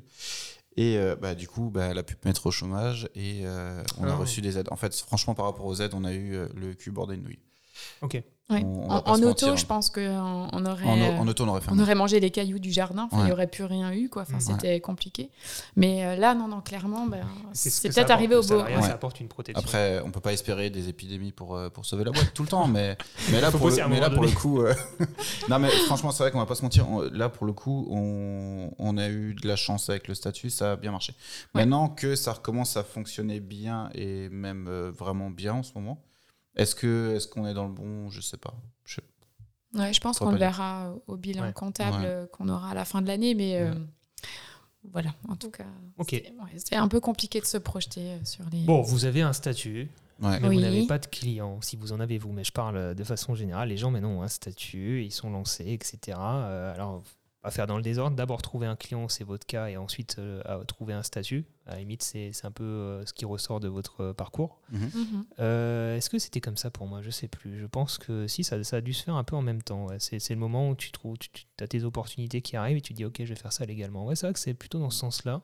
Et 0.77 0.97
euh, 0.97 1.15
bah, 1.15 1.33
du 1.35 1.47
coup, 1.47 1.69
bah, 1.71 1.85
elle 1.85 1.97
a 1.97 2.03
pu 2.03 2.15
me 2.23 2.29
mettre 2.29 2.45
au 2.45 2.51
chômage 2.51 3.09
et 3.15 3.41
euh, 3.45 3.83
on 3.99 4.03
a 4.03 4.11
Ah. 4.11 4.15
reçu 4.15 4.41
des 4.41 4.57
aides. 4.59 4.67
En 4.71 4.75
fait, 4.75 4.93
franchement, 4.95 5.33
par 5.33 5.45
rapport 5.45 5.65
aux 5.65 5.75
aides, 5.81 5.93
on 5.95 6.03
a 6.03 6.13
eu 6.13 6.35
euh, 6.35 6.47
le 6.55 6.73
cul 6.75 6.91
bordé 6.91 7.17
de 7.17 7.21
nouilles. 7.23 7.39
Ok. 8.01 8.21
Ouais. 8.49 8.63
on- 8.63 8.87
on 8.87 8.93
en 8.95 9.15
auto, 9.15 9.27
mentir. 9.27 9.57
je 9.57 9.65
pense 9.65 9.89
qu'on 9.89 10.47
on 10.53 10.65
aurait, 10.65 10.85
En, 10.85 10.97
euh, 10.97 11.17
en 11.17 11.27
auto, 11.27 11.43
on 11.43 11.49
aurait 11.49 11.59
fait 11.59 11.69
on 11.69 11.79
aurait 11.79 11.95
mangé 11.95 12.21
les 12.21 12.31
cailloux 12.31 12.59
du 12.59 12.71
jardin. 12.71 13.09
Il 13.11 13.17
Ouais. 13.17 13.25
n'y 13.25 13.31
aurait 13.33 13.47
plus 13.47 13.65
rien 13.65 13.91
eu. 13.91 14.07
Quoi. 14.07 14.21
Enfin, 14.21 14.35
Ouais. 14.35 14.39
C'était 14.39 14.79
compliqué. 14.79 15.29
Mais 15.75 16.05
euh, 16.05 16.15
là, 16.15 16.33
non, 16.33 16.47
non, 16.47 16.61
clairement, 16.61 17.05
ben, 17.07 17.25
C'est 17.51 17.89
peut-être 17.91 18.09
arrivé 18.09 18.35
au 18.35 18.41
beau. 18.41 18.59
Ça 18.81 18.93
apporte 18.93 19.19
une 19.19 19.27
protection. 19.27 19.61
Après, 19.61 20.01
on 20.05 20.11
peut 20.11 20.21
pas 20.21 20.31
espérer 20.31 20.69
des 20.69 20.87
épidémies 20.87 21.33
pour, 21.33 21.55
euh, 21.57 21.69
pour 21.69 21.85
sauver 21.85 22.05
la 22.05 22.11
boîte 22.11 22.33
tout 22.33 22.43
le 22.43 22.47
temps, 22.47 22.67
mais, 22.67 22.97
mais 23.31 23.41
là, 23.41 23.51
pour 23.51 23.67
le, 23.67 23.87
mais 23.89 23.99
là, 23.99 24.09
pour 24.09 24.23
le 24.23 24.31
coup, 24.31 24.61
euh, 24.61 24.73
non 25.49 25.59
mais 25.59 25.69
franchement, 25.69 26.11
c'est 26.11 26.23
vrai 26.23 26.31
qu'on 26.31 26.39
va 26.39 26.45
pas 26.45 26.55
se 26.55 26.63
mentir. 26.63 26.89
on- 26.89 27.01
là, 27.01 27.27
pour 27.27 27.45
le 27.45 27.51
coup, 27.53 27.85
on, 27.91 28.71
on 28.79 28.97
a 28.97 29.09
eu 29.09 29.33
de 29.33 29.45
la 29.47 29.57
chance 29.57 29.89
avec 29.89 30.07
le 30.07 30.15
statut, 30.15 30.49
ça 30.49 30.71
a 30.71 30.75
bien 30.77 30.91
marché. 30.91 31.13
Ouais. 31.53 31.61
Maintenant 31.65 31.89
que 31.89 32.15
ça 32.15 32.31
recommence 32.31 32.77
à 32.77 32.83
fonctionner 32.83 33.41
bien 33.41 33.89
et 33.93 34.29
même 34.29 34.67
euh, 34.69 34.89
vraiment 34.97 35.29
bien 35.29 35.53
en 35.55 35.63
ce 35.63 35.71
moment, 35.75 35.97
est-ce 36.57 36.75
que 36.75 37.15
est-ce 37.15 37.27
qu'on 37.27 37.45
est 37.47 37.53
dans 37.53 37.65
le 37.67 37.73
bon 37.73 38.09
Je 38.09 38.21
sais 38.21 38.37
pas. 38.37 38.53
Je- 38.85 38.99
Ouais, 39.73 39.93
je 39.93 39.99
pense 39.99 40.19
qu'on 40.19 40.31
le 40.31 40.37
verra 40.37 40.93
au 41.07 41.17
bilan 41.17 41.43
Ouais. 41.43 41.53
comptable 41.53 41.97
Ouais. 42.03 42.27
qu'on 42.31 42.49
aura 42.49 42.71
à 42.71 42.73
la 42.73 42.85
fin 42.85 43.01
de 43.01 43.07
l'année. 43.07 43.35
Mais 43.35 43.57
euh, 43.61 43.71
Ouais. 43.73 43.77
voilà, 44.91 45.13
en 45.27 45.35
tout 45.35 45.51
cas, 45.51 45.65
Ok. 45.97 46.21
c'est 46.57 46.75
un 46.75 46.87
peu 46.87 46.99
compliqué 46.99 47.39
de 47.41 47.45
se 47.45 47.57
projeter 47.57 48.11
euh, 48.11 48.23
sur 48.23 48.45
les. 48.51 48.63
Bon, 48.63 48.81
vous 48.81 49.05
avez 49.05 49.21
un 49.21 49.33
statut, 49.33 49.89
Ouais. 50.21 50.39
mais 50.39 50.47
Oui. 50.47 50.55
vous 50.55 50.61
n'avez 50.61 50.87
pas 50.87 50.97
de 50.99 51.05
clients, 51.05 51.59
si 51.61 51.75
vous 51.75 51.91
en 51.91 51.99
avez 51.99 52.17
vous. 52.17 52.31
Mais 52.31 52.43
je 52.43 52.51
parle 52.53 52.95
de 52.95 53.03
façon 53.03 53.35
générale. 53.35 53.69
Les 53.69 53.77
gens 53.77 53.91
maintenant 53.91 54.11
ont 54.11 54.21
un 54.23 54.27
statut, 54.29 55.03
ils 55.03 55.11
sont 55.11 55.29
lancés, 55.29 55.71
etc. 55.73 56.17
Euh, 56.19 56.73
alors, 56.73 57.03
à 57.47 57.51
faire 57.51 57.65
dans 57.67 57.77
le 57.77 57.81
désordre, 57.83 58.15
d'abord 58.15 58.41
trouver 58.41 58.67
un 58.67 58.75
client, 58.75 59.07
c'est 59.09 59.23
votre 59.23 59.45
cas, 59.47 59.67
et 59.67 59.77
ensuite 59.77 60.17
euh, 60.19 60.41
à 60.45 60.63
trouver 60.65 60.93
un 60.93 61.03
statut. 61.03 61.45
À 61.65 61.71
la 61.73 61.79
limite, 61.79 62.01
c'est 62.03 62.31
un 62.43 62.51
peu 62.51 62.63
euh, 62.63 63.05
ce 63.05 63.11
qui 63.13 63.25
ressort 63.25 63.59
de 63.59 63.67
votre 63.67 64.01
euh, 64.01 64.13
parcours. 64.13 64.59
Mhm. 64.71 64.79
Mhm. 64.95 65.25
Euh, 65.39 65.97
Est-ce 65.97 66.09
que 66.09 66.17
c'était 66.19 66.39
comme 66.41 66.55
ça 66.57 66.69
pour 66.71 66.87
moi? 66.87 67.01
Je 67.01 67.09
sais 67.09 67.27
plus. 67.27 67.59
Je 67.59 67.65
pense 67.65 67.97
que 67.97 68.25
si, 68.27 68.43
ça, 68.43 68.63
ça 68.63 68.77
a 68.77 68.81
dû 68.81 68.93
se 68.93 69.03
faire 69.03 69.15
un 69.15 69.23
peu 69.25 69.35
en 69.35 69.41
même 69.41 69.61
temps. 69.61 69.87
ouais. 69.87 69.97
C'est 69.99 70.29
le 70.29 70.35
moment 70.39 70.69
où 70.69 70.75
tu 70.75 70.91
trouves, 70.91 71.17
tu, 71.17 71.29
as 71.61 71.67
tes 71.67 71.83
opportunités 71.83 72.41
qui 72.41 72.55
arrivent 72.55 72.77
et 72.77 72.81
tu 72.81 72.93
dis 72.93 73.03
ok, 73.05 73.15
je 73.19 73.25
vais 73.25 73.35
faire 73.35 73.51
ça 73.51 73.65
légalement. 73.65 74.05
Ouais, 74.05 74.15
c'est 74.15 74.25
vrai 74.27 74.33
que 74.33 74.39
c'est 74.39 74.53
plutôt 74.53 74.79
dans 74.79 74.89
ce 74.89 74.99
sens-là. 74.99 75.41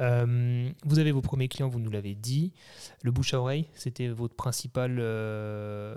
Euh, 0.00 0.68
vous 0.84 0.98
avez 0.98 1.10
vos 1.12 1.22
premiers 1.22 1.48
clients, 1.48 1.68
vous 1.68 1.80
nous 1.80 1.90
l'avez 1.90 2.14
dit. 2.14 2.52
Le 3.02 3.10
bouche 3.10 3.32
à 3.34 3.40
oreille, 3.40 3.66
c'était 3.74 4.08
votre 4.08 4.34
principal 4.36 4.98
euh, 5.00 5.94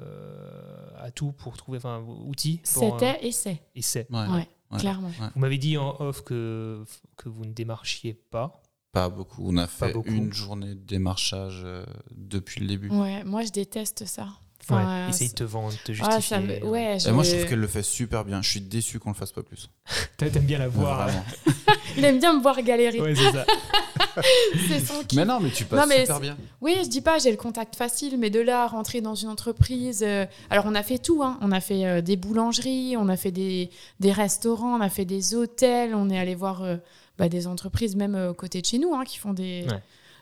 atout 0.99 1.31
pour 1.33 1.57
trouver, 1.57 1.77
enfin, 1.77 2.03
outil. 2.25 2.61
euh, 2.63 2.63
C'était 2.63 3.25
et 3.27 3.31
c'est. 3.31 3.61
et 3.75 3.81
c'est. 3.81 4.09
Ouais. 4.11 4.27
Ouais, 4.27 4.47
Ouais. 4.71 4.79
clairement. 4.79 5.11
Vous 5.35 5.39
m'avez 5.39 5.57
dit 5.57 5.77
en 5.77 5.99
off 5.99 6.23
que, 6.23 6.83
que 7.17 7.29
vous 7.29 7.45
ne 7.45 7.53
démarchiez 7.53 8.13
pas. 8.13 8.61
Pas 8.91 9.09
beaucoup. 9.09 9.43
On 9.45 9.57
a 9.57 9.67
fait 9.67 9.93
beaucoup. 9.93 10.09
une 10.09 10.33
journée 10.33 10.75
de 10.75 10.85
démarchage 10.85 11.61
euh, 11.63 11.85
depuis 12.11 12.59
le 12.61 12.67
début. 12.67 12.89
Ouais, 12.89 13.23
moi 13.23 13.43
je 13.43 13.51
déteste 13.51 14.05
ça. 14.05 14.27
Enfin, 14.73 15.03
Ouais. 15.05 15.09
Essaye 15.09 15.29
de 15.29 15.33
te 15.33 15.43
vendre, 15.43 15.73
te 15.83 15.91
ah, 15.91 15.93
justifier. 15.93 16.21
ça 16.21 16.39
me- 16.39 16.65
ouais, 16.65 16.97
moi, 17.11 17.23
je 17.23 17.31
trouve 17.35 17.45
qu'elle 17.49 17.59
le 17.59 17.67
fait 17.67 17.83
super 17.83 18.23
bien. 18.25 18.41
Je 18.41 18.49
suis 18.49 18.61
déçu 18.61 18.99
qu'on 18.99 19.09
le 19.09 19.15
fasse 19.15 19.31
pas 19.31 19.43
plus. 19.43 19.69
T'aimes 20.17 20.31
bien 20.43 20.59
la 20.59 20.67
voir. 20.67 21.09
Il 21.97 22.05
aime 22.05 22.19
bien 22.19 22.33
me 22.33 22.41
voir 22.41 22.61
galérer. 22.61 23.01
Ouais, 23.01 23.13
c'est 23.15 23.31
ça. 23.31 23.45
C'est 24.67 24.79
son. 24.79 24.93
Mais 25.15 25.25
non, 25.25 25.39
mais 25.39 25.49
tu 25.51 25.65
passes 25.65 25.79
Non, 25.79 25.85
mais 25.87 26.01
super 26.01 26.19
bien. 26.19 26.37
Oui, 26.61 26.75
je 26.83 26.87
dis 26.89 27.01
pas, 27.01 27.17
j'ai 27.19 27.31
le 27.31 27.37
contact 27.37 27.75
facile, 27.75 28.17
mais 28.17 28.29
de 28.29 28.39
là 28.39 28.63
à 28.63 28.67
rentrer 28.67 29.01
dans 29.01 29.15
une 29.15 29.29
entreprise. 29.29 30.03
euh, 30.05 30.25
alors, 30.49 30.65
on 30.67 30.75
a 30.75 30.83
fait 30.83 30.97
tout. 30.97 31.21
hein. 31.23 31.37
On 31.41 31.51
a 31.51 31.59
fait 31.61 31.85
euh, 31.85 32.01
des 32.01 32.15
boulangeries, 32.17 32.95
on 32.97 33.07
a 33.09 33.17
fait 33.17 33.31
des, 33.31 33.69
des 33.99 34.11
restaurants, 34.11 34.77
on 34.77 34.81
a 34.81 34.89
fait 34.89 35.05
des 35.05 35.33
hôtels, 35.35 35.95
on 35.95 36.09
est 36.09 36.17
allé 36.19 36.35
voir 36.35 36.61
euh, 36.63 36.77
bah, 37.17 37.29
des 37.29 37.47
entreprises, 37.47 37.95
même 37.95 38.15
euh, 38.15 38.33
côté 38.33 38.61
de 38.61 38.65
chez 38.65 38.79
nous, 38.79 38.93
hein, 38.93 39.03
qui 39.05 39.17
font 39.17 39.33
des, 39.33 39.65
Ouais. 39.69 39.81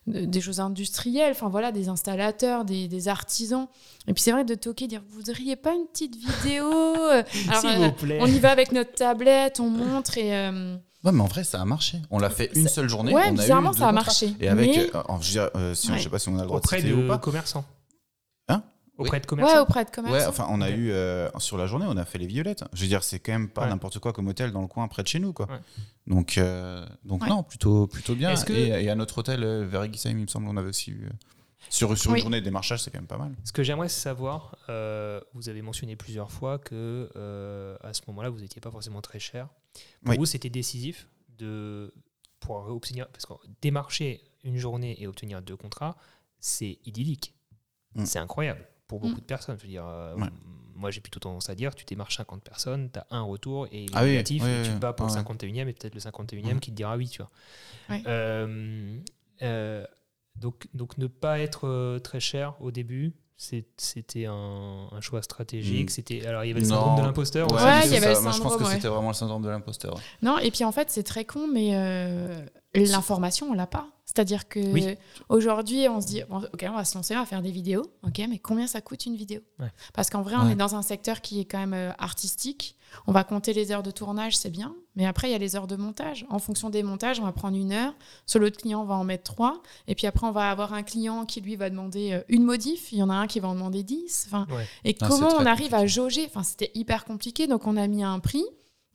De- 0.10 0.26
des 0.26 0.42
choses 0.42 0.60
industrielles, 0.60 1.32
enfin 1.32 1.48
voilà, 1.50 1.72
des 1.72 1.88
installateurs, 1.90 2.66
des, 2.66 2.88
des 2.88 3.08
artisans. 3.08 3.68
Et 4.08 4.14
puis, 4.14 4.22
c'est 4.24 4.32
vrai 4.32 4.44
de 4.44 4.56
toquer, 4.56 4.88
dire 4.88 5.02
Vous 5.08 5.16
voudriez 5.18 5.56
pas 5.56 5.74
une 5.74 5.86
petite 5.88 6.16
vidéo 6.16 6.66
euh 6.72 7.24
Alors, 7.50 7.62
S'il 7.62 7.70
euh, 7.70 7.88
vous 7.88 7.92
plaît. 7.94 8.20
on 8.22 8.28
y 8.28 8.40
va 8.40 8.52
avec 8.52 8.72
notre 8.72 8.94
tablette, 8.94 9.60
on 9.60 9.70
montre 9.70 10.18
et. 10.18 10.36
euh, 10.36 10.76
Ouais, 11.06 11.14
mais 11.14 11.22
en 11.22 11.28
vrai, 11.28 11.46
ça 11.46 11.62
a 11.62 11.66
marché. 11.66 11.98
On 12.12 12.20
l'a 12.20 12.30
fait 12.30 12.52
une 12.56 12.68
Ça- 12.68 12.74
seule 12.76 12.90
journée. 12.90 13.14
ouais, 13.14 13.24
on 13.32 13.38
a 13.38 13.46
eu 13.46 13.48
ça 13.74 13.84
a 13.84 13.88
contrats. 13.88 13.92
marché. 13.94 14.34
Et 14.42 14.50
avec, 14.50 14.70
Mais- 14.70 14.92
euh, 14.94 15.02
je 15.22 15.28
veux 15.28 15.32
dire, 15.32 15.50
euh, 15.56 15.74
si, 15.74 15.90
Ouais. 15.92 15.98
je 15.98 16.04
sais 16.04 16.10
pas 16.10 16.20
si 16.20 16.28
on 16.28 16.38
a 16.38 16.42
le 16.42 16.48
droit 16.48 16.58
Auprès 16.58 16.78
de 16.82 16.88
citer 16.88 16.94
de 16.96 17.06
ou 17.06 17.08
pas. 17.08 17.18
commerçants. 17.18 17.64
Auprès 19.00 19.20
de 19.20 19.24
Ouais, 19.24 19.28
commerçants. 19.28 19.62
auprès 19.62 19.86
de 19.86 19.90
commerçants. 19.90 20.18
Ouais, 20.18 20.26
enfin, 20.26 20.48
on 20.50 20.62
a 20.62 20.70
eu 20.70 20.92
euh, 20.92 21.30
sur 21.40 21.58
la 21.58 21.66
journée, 21.68 21.86
on 21.88 21.98
a 21.98 22.06
fait 22.06 22.18
les 22.18 22.28
violettes. 22.28 22.64
Je 22.74 22.82
veux 22.82 22.88
dire, 22.88 23.04
c'est 23.04 23.20
quand 23.20 23.32
même 23.32 23.50
pas 23.50 23.64
Ouais. 23.64 23.70
n'importe 23.70 24.00
quoi 24.00 24.14
comme 24.14 24.28
hôtel 24.28 24.52
dans 24.52 24.62
le 24.62 24.68
coin 24.68 24.88
près 24.88 25.04
de 25.04 25.08
chez 25.08 25.20
nous, 25.20 25.34
quoi. 25.34 25.48
Ouais. 25.50 25.60
Donc, 26.08 26.38
euh, 26.38 26.86
donc 27.06 27.24
Ouais. 27.24 27.30
non, 27.30 27.44
plutôt, 27.44 27.88
plutôt 27.88 28.14
bien. 28.16 28.36
Que- 28.36 28.54
Et, 28.54 28.84
et 28.84 28.90
à 28.90 28.96
notre 28.96 29.18
hôtel, 29.20 29.44
euh, 29.44 29.66
vers 29.66 29.84
Eguisheim, 29.84 30.12
il 30.18 30.24
me 30.24 30.28
semble, 30.28 30.48
on 30.48 30.58
avait 30.58 30.70
aussi 30.70 30.92
eu. 30.92 31.06
euh, 31.06 31.10
sur 31.70 31.96
sur 31.98 32.12
Oui. 32.12 32.18
une 32.20 32.22
journée 32.24 32.40
de 32.40 32.46
démarchage, 32.46 32.82
c'est 32.82 32.90
quand 32.90 32.98
même 33.00 33.08
pas 33.08 33.18
mal. 33.18 33.36
Ce 33.44 33.52
que 33.52 33.64
j'aimerais 33.64 33.90
savoir, 33.90 34.58
euh, 34.70 35.20
vous 35.34 35.50
avez 35.50 35.62
mentionné 35.62 35.96
plusieurs 35.96 36.32
fois 36.32 36.58
que 36.58 37.10
euh, 37.16 37.78
à 37.82 37.94
ce 37.94 38.02
moment-là, 38.08 38.30
vous 38.30 38.40
n'étiez 38.40 38.60
pas 38.62 38.72
forcément 38.72 39.02
très 39.02 39.20
cher. 39.20 39.48
Pour 40.04 40.12
Oui. 40.12 40.18
vous, 40.18 40.26
c'était 40.26 40.50
décisif 40.50 41.08
de 41.38 41.94
pour 42.40 42.56
obtenir 42.70 43.08
parce 43.10 43.26
que 43.26 43.34
démarcher 43.62 44.22
une 44.44 44.58
journée 44.58 45.00
et 45.02 45.08
obtenir 45.08 45.42
deux 45.42 45.58
contrats, 45.58 45.96
c'est 46.40 46.80
idyllique. 46.86 47.36
Mm. 47.96 48.06
C'est 48.06 48.20
incroyable 48.20 48.66
pour 48.90 49.00
beaucoup 49.00 49.14
Mm. 49.16 49.20
de 49.20 49.24
personnes. 49.26 49.56
Je 49.58 49.64
veux 49.64 49.70
dire, 49.70 49.86
euh, 49.88 50.16
Ouais. 50.16 50.28
moi, 50.76 50.92
j'ai 50.92 51.00
plutôt 51.00 51.20
tendance 51.22 51.50
à 51.50 51.56
dire, 51.56 51.74
tu 51.76 51.86
démarches 51.86 52.18
50 52.18 52.44
personnes, 52.44 52.90
tu 52.92 53.00
as 53.00 53.06
un 53.12 53.22
retour 53.22 53.68
et 53.72 53.84
il 53.86 53.90
Ah 53.94 54.04
oui, 54.04 54.10
négatif, 54.10 54.44
oui, 54.44 54.50
et 54.50 54.64
tu 54.64 54.70
oui, 54.72 54.76
te 54.76 54.82
bats 54.82 54.92
pour 54.94 55.06
ouais, 55.06 55.12
le 55.14 55.18
ouais. 55.18 55.22
51e 55.24 55.68
et 55.70 55.74
peut-être 55.74 55.94
le 55.96 56.02
51e 56.02 56.56
Mm. 56.58 56.60
qui 56.60 56.72
te 56.72 56.76
dira 56.76 56.98
oui, 56.98 57.08
tu 57.08 57.20
vois. 57.22 57.32
Ouais. 57.90 58.04
Euh, 58.08 58.98
euh, 59.44 59.86
donc, 60.36 60.68
donc 60.74 60.98
ne 60.98 61.08
pas 61.08 61.40
être 61.40 61.68
euh, 61.68 62.00
très 62.00 62.20
cher 62.20 62.56
au 62.60 62.72
début, 62.72 63.14
c'était 63.38 64.26
un, 64.26 64.90
un 64.92 65.02
choix 65.02 65.22
stratégique. 65.22 65.86
Mm. 65.90 65.94
C'était 65.94 66.26
alors 66.26 66.44
il 66.44 66.50
y 66.50 66.52
avait 66.52 66.60
le 66.62 66.68
Non. 66.68 66.76
syndrome 66.76 66.98
de 66.98 67.02
l'imposteur. 67.04 67.52
Ouais. 67.52 67.62
Ouais, 67.64 67.82
c'est 67.84 67.88
il 67.88 67.94
y 67.94 67.98
avait 67.98 68.20
Moi, 68.22 68.32
je 68.32 68.42
pense 68.42 68.58
que 68.58 68.64
ouais. 68.64 68.74
c'était 68.74 68.88
vraiment 68.90 69.10
le 69.10 69.14
syndrome 69.14 69.42
de 69.44 69.50
l'imposteur. 69.50 69.98
Non, 70.22 70.38
et 70.40 70.52
puis 70.52 70.64
en 70.66 70.72
fait, 70.74 70.90
c'est 70.90 71.04
très 71.04 71.24
con, 71.26 71.48
mais 71.48 71.70
euh, 71.76 72.46
l'information, 72.74 73.48
on 73.50 73.54
l'a 73.54 73.68
pas. 73.68 73.88
C'est-à-dire 74.12 74.48
que 74.50 74.60
Oui. 74.74 74.96
aujourd'hui, 75.30 75.88
on 75.88 76.02
se 76.02 76.08
dit, 76.08 76.24
ok, 76.32 76.66
on 76.68 76.74
va 76.76 76.84
se 76.84 76.96
lancer, 76.96 77.16
on 77.16 77.20
va 77.20 77.26
faire 77.28 77.44
des 77.44 77.52
vidéos, 77.52 77.84
ok, 78.04 78.20
mais 78.28 78.40
combien 78.40 78.66
ça 78.66 78.82
coûte 78.82 79.06
une 79.06 79.16
vidéo 79.16 79.42
Ouais. 79.60 79.72
Parce 79.94 80.10
qu'en 80.10 80.24
vrai, 80.24 80.36
on 80.36 80.46
Ouais. 80.48 80.54
est 80.54 80.56
dans 80.56 80.74
un 80.76 80.82
secteur 80.82 81.22
qui 81.22 81.40
est 81.40 81.46
quand 81.46 81.60
même 81.60 81.74
euh, 81.76 81.92
artistique. 82.00 82.76
On 83.06 83.12
va 83.12 83.24
compter 83.24 83.54
les 83.54 83.72
heures 83.72 83.84
de 83.84 83.92
tournage, 83.92 84.36
c'est 84.36 84.50
bien, 84.50 84.74
mais 84.96 85.06
après, 85.06 85.30
il 85.30 85.32
y 85.32 85.36
a 85.36 85.38
les 85.38 85.56
heures 85.56 85.68
de 85.68 85.76
montage. 85.76 86.26
En 86.32 86.40
fonction 86.40 86.72
des 86.72 86.82
montages, 86.82 87.20
on 87.20 87.24
va 87.24 87.32
prendre 87.32 87.56
une 87.56 87.72
heure. 87.72 87.94
Sur 88.26 88.40
l'autre 88.40 88.58
client, 88.58 88.82
on 88.82 88.86
va 88.86 88.96
en 88.96 89.04
mettre 89.04 89.26
trois. 89.32 89.62
Et 89.88 89.94
puis 89.94 90.08
après, 90.08 90.26
on 90.26 90.32
va 90.32 90.50
avoir 90.50 90.74
un 90.74 90.82
client 90.82 91.26
qui, 91.26 91.40
lui, 91.42 91.56
va 91.56 91.70
demander 91.70 92.14
euh, 92.14 92.22
une 92.30 92.44
modif. 92.44 92.92
Il 92.92 92.98
y 92.98 93.04
en 93.04 93.12
a 93.12 93.14
un 93.14 93.28
qui 93.28 93.40
va 93.40 93.48
en 93.48 93.54
demander 93.54 93.84
dix. 93.84 94.24
Enfin, 94.26 94.48
Ouais. 94.50 94.66
et 94.86 94.96
comment 94.96 95.30
on 95.38 95.46
arrive 95.46 95.76
à 95.76 95.86
jauger? 95.86 96.26
Enfin, 96.26 96.42
c'était 96.42 96.72
hyper 96.74 97.06
compliqué, 97.06 97.46
donc 97.46 97.68
on 97.68 97.78
a 97.78 97.86
mis 97.86 98.04
un 98.04 98.20
prix. 98.20 98.44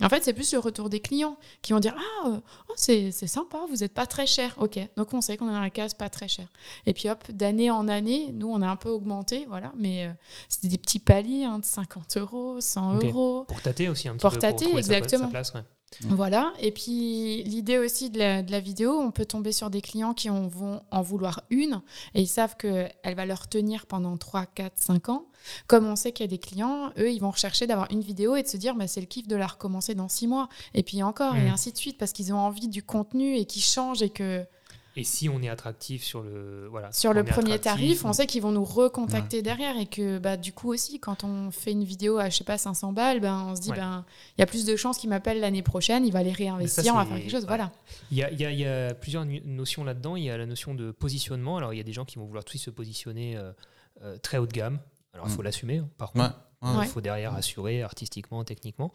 En 0.03 0.09
fait, 0.09 0.25
c'est 0.25 0.33
plus 0.33 0.53
le 0.53 0.59
retour 0.59 0.91
des 0.91 0.99
clients 1.01 1.37
qui 1.63 1.73
vont 1.73 1.79
dire 1.79 1.95
Ah, 1.97 2.41
oh, 2.69 2.73
c'est 2.77 3.13
sympa, 3.13 3.59
vous 3.71 3.77
n'êtes 3.77 3.95
pas 3.95 4.07
très 4.07 4.27
cher. 4.27 4.55
Ok, 4.59 4.79
donc 4.97 5.15
on 5.15 5.21
sait 5.21 5.37
qu'on 5.37 5.49
est 5.49 5.53
dans 5.53 5.61
la 5.61 5.71
case 5.71 5.95
pas 5.95 6.09
très 6.09 6.27
cher. 6.29 6.47
Et 6.87 6.93
puis 6.93 7.09
hop, 7.09 7.23
d'année 7.31 7.71
en 7.71 7.87
année, 7.89 8.31
nous, 8.33 8.49
on 8.49 8.61
a 8.61 8.67
un 8.69 8.77
peu 8.77 8.89
augmenté, 8.91 9.47
voilà, 9.49 9.73
mais 9.77 10.07
euh, 10.07 10.13
c'était 10.49 10.69
des 10.69 10.79
petits 10.79 10.99
paliers 10.99 11.45
hein, 11.45 11.61
de 11.61 11.65
50 11.65 12.17
euros, 12.17 12.61
100 12.61 12.97
Ok. 12.97 13.05
euros. 13.05 13.45
Pour 13.45 13.63
tâter 13.63 13.89
aussi 13.89 14.09
un 14.09 14.15
petit 14.15 14.23
Pour 14.23 14.33
peu. 14.33 14.39
tâter, 14.41 14.71
sa 14.73 14.79
exactement. 14.79 15.29
place, 15.29 15.55
ouais. 15.55 15.63
Voilà, 16.03 16.53
et 16.59 16.71
puis 16.71 17.43
l'idée 17.45 17.79
aussi 17.79 18.11
de 18.11 18.19
la, 18.19 18.43
de 18.43 18.51
la 18.51 18.61
vidéo, 18.61 18.99
on 18.99 19.11
peut 19.11 19.25
tomber 19.25 19.53
sur 19.53 19.71
des 19.71 19.81
clients 19.81 20.15
qui 20.15 20.31
en 20.31 20.47
vont 20.47 20.83
en 20.91 21.03
vouloir 21.03 21.43
une 21.51 21.81
et 22.15 22.23
ils 22.23 22.29
savent 22.29 22.57
qu'elle 22.57 23.15
va 23.17 23.27
leur 23.27 23.49
tenir 23.49 23.87
pendant 23.87 24.17
3, 24.17 24.47
4, 24.47 24.73
5 24.77 25.09
ans. 25.09 25.27
Comme 25.67 25.87
on 25.87 25.97
sait 25.97 26.13
qu'il 26.13 26.25
y 26.25 26.29
a 26.29 26.31
des 26.31 26.39
clients, 26.39 26.91
eux, 26.99 27.11
ils 27.11 27.21
vont 27.21 27.31
rechercher 27.31 27.67
d'avoir 27.67 27.91
une 27.91 28.01
vidéo 28.01 28.37
et 28.37 28.43
de 28.43 28.49
se 28.49 28.57
dire, 28.57 28.75
bah, 28.75 28.87
c'est 28.87 29.01
le 29.01 29.07
kiff 29.07 29.29
de 29.29 29.37
la 29.37 29.47
recommencer 29.47 29.95
dans 29.95 30.09
6 30.09 30.27
mois. 30.27 30.49
Et 30.73 30.83
puis 30.83 31.03
encore, 31.03 31.37
et 31.37 31.49
ainsi 31.49 31.73
de 31.73 31.77
suite, 31.77 31.99
parce 31.99 32.13
qu'ils 32.13 32.33
ont 32.33 32.39
envie 32.39 32.69
du 32.69 32.83
contenu 32.83 33.37
et 33.37 33.45
qui 33.45 33.61
change 33.61 34.03
et 34.03 34.11
que 34.11 34.45
Et 34.97 35.03
si 35.03 35.29
on 35.29 35.43
est 35.43 35.49
attractif 35.49 36.05
sur 36.05 36.23
le 36.23 36.69
voilà 36.71 36.93
sur 36.93 37.11
on 37.11 37.15
le 37.15 37.25
premier 37.25 37.59
tarif, 37.59 38.05
on 38.05 38.13
sait 38.13 38.27
qu'ils 38.27 38.43
vont 38.43 38.53
nous 38.53 38.65
recontacter 38.65 39.43
derrière 39.43 39.77
et 39.77 39.87
que 39.87 40.19
bah, 40.19 40.37
du 40.37 40.53
coup 40.53 40.73
aussi, 40.73 41.01
quand 41.01 41.25
on 41.25 41.51
fait 41.51 41.73
une 41.73 41.83
vidéo 41.83 42.19
à, 42.19 42.31
je 42.31 42.37
sais 42.37 42.45
pas, 42.45 42.59
500 42.59 42.93
balles, 42.93 43.19
ben, 43.21 43.45
on 43.49 43.57
se 43.57 43.61
dit, 43.61 43.71
Ouais. 43.71 43.77
ben, 43.77 44.05
il 44.39 44.41
y 44.41 44.45
a 44.45 44.47
plus 44.47 44.65
de 44.65 44.77
chances 44.77 44.99
qu'ils 44.99 45.11
m'appellent 45.11 45.41
l'année 45.41 45.63
prochaine, 45.63 46.07
il 46.07 46.13
va 46.13 46.23
les 46.23 46.31
réinvestir, 46.33 46.95
on 46.95 46.99
va 46.99 47.07
faire 47.07 47.17
quelque 47.17 47.31
chose. 47.31 47.41
ouais. 47.43 47.49
Voilà. 47.49 47.73
Il 48.13 48.19
y 48.19 48.23
a, 48.23 48.31
il 48.31 48.41
y 48.41 48.45
a- 48.45 48.51
il 48.53 48.59
y 48.61 48.67
a 48.67 48.95
plusieurs 48.95 49.25
notions 49.27 49.83
là-dedans. 49.83 50.15
Il 50.17 50.23
y 50.25 50.31
a 50.31 50.37
la 50.39 50.47
notion 50.47 50.75
de 50.75 50.93
positionnement. 50.93 51.57
Alors, 51.57 51.73
il 51.73 51.77
y 51.77 51.81
a 51.81 51.85
des 51.85 51.93
gens 51.93 52.05
qui 52.05 52.17
vont 52.19 52.25
vouloir 52.27 52.45
tous 52.45 52.59
se 52.59 52.71
positionner 52.71 53.37
euh, 53.37 53.53
euh, 54.03 54.17
très 54.19 54.39
haut 54.39 54.47
de 54.47 54.53
gamme. 54.53 54.79
Alors, 55.13 55.27
il 55.27 55.33
faut 55.33 55.43
Mm. 55.43 55.45
l'assumer, 55.45 55.79
hein, 55.79 55.89
par 55.99 56.13
contre. 56.13 56.35
Il 56.63 56.79
Ouais. 56.79 56.87
faut 56.87 57.03
derrière 57.03 57.35
assurer 57.35 57.83
artistiquement, 57.83 58.43
techniquement. 58.43 58.91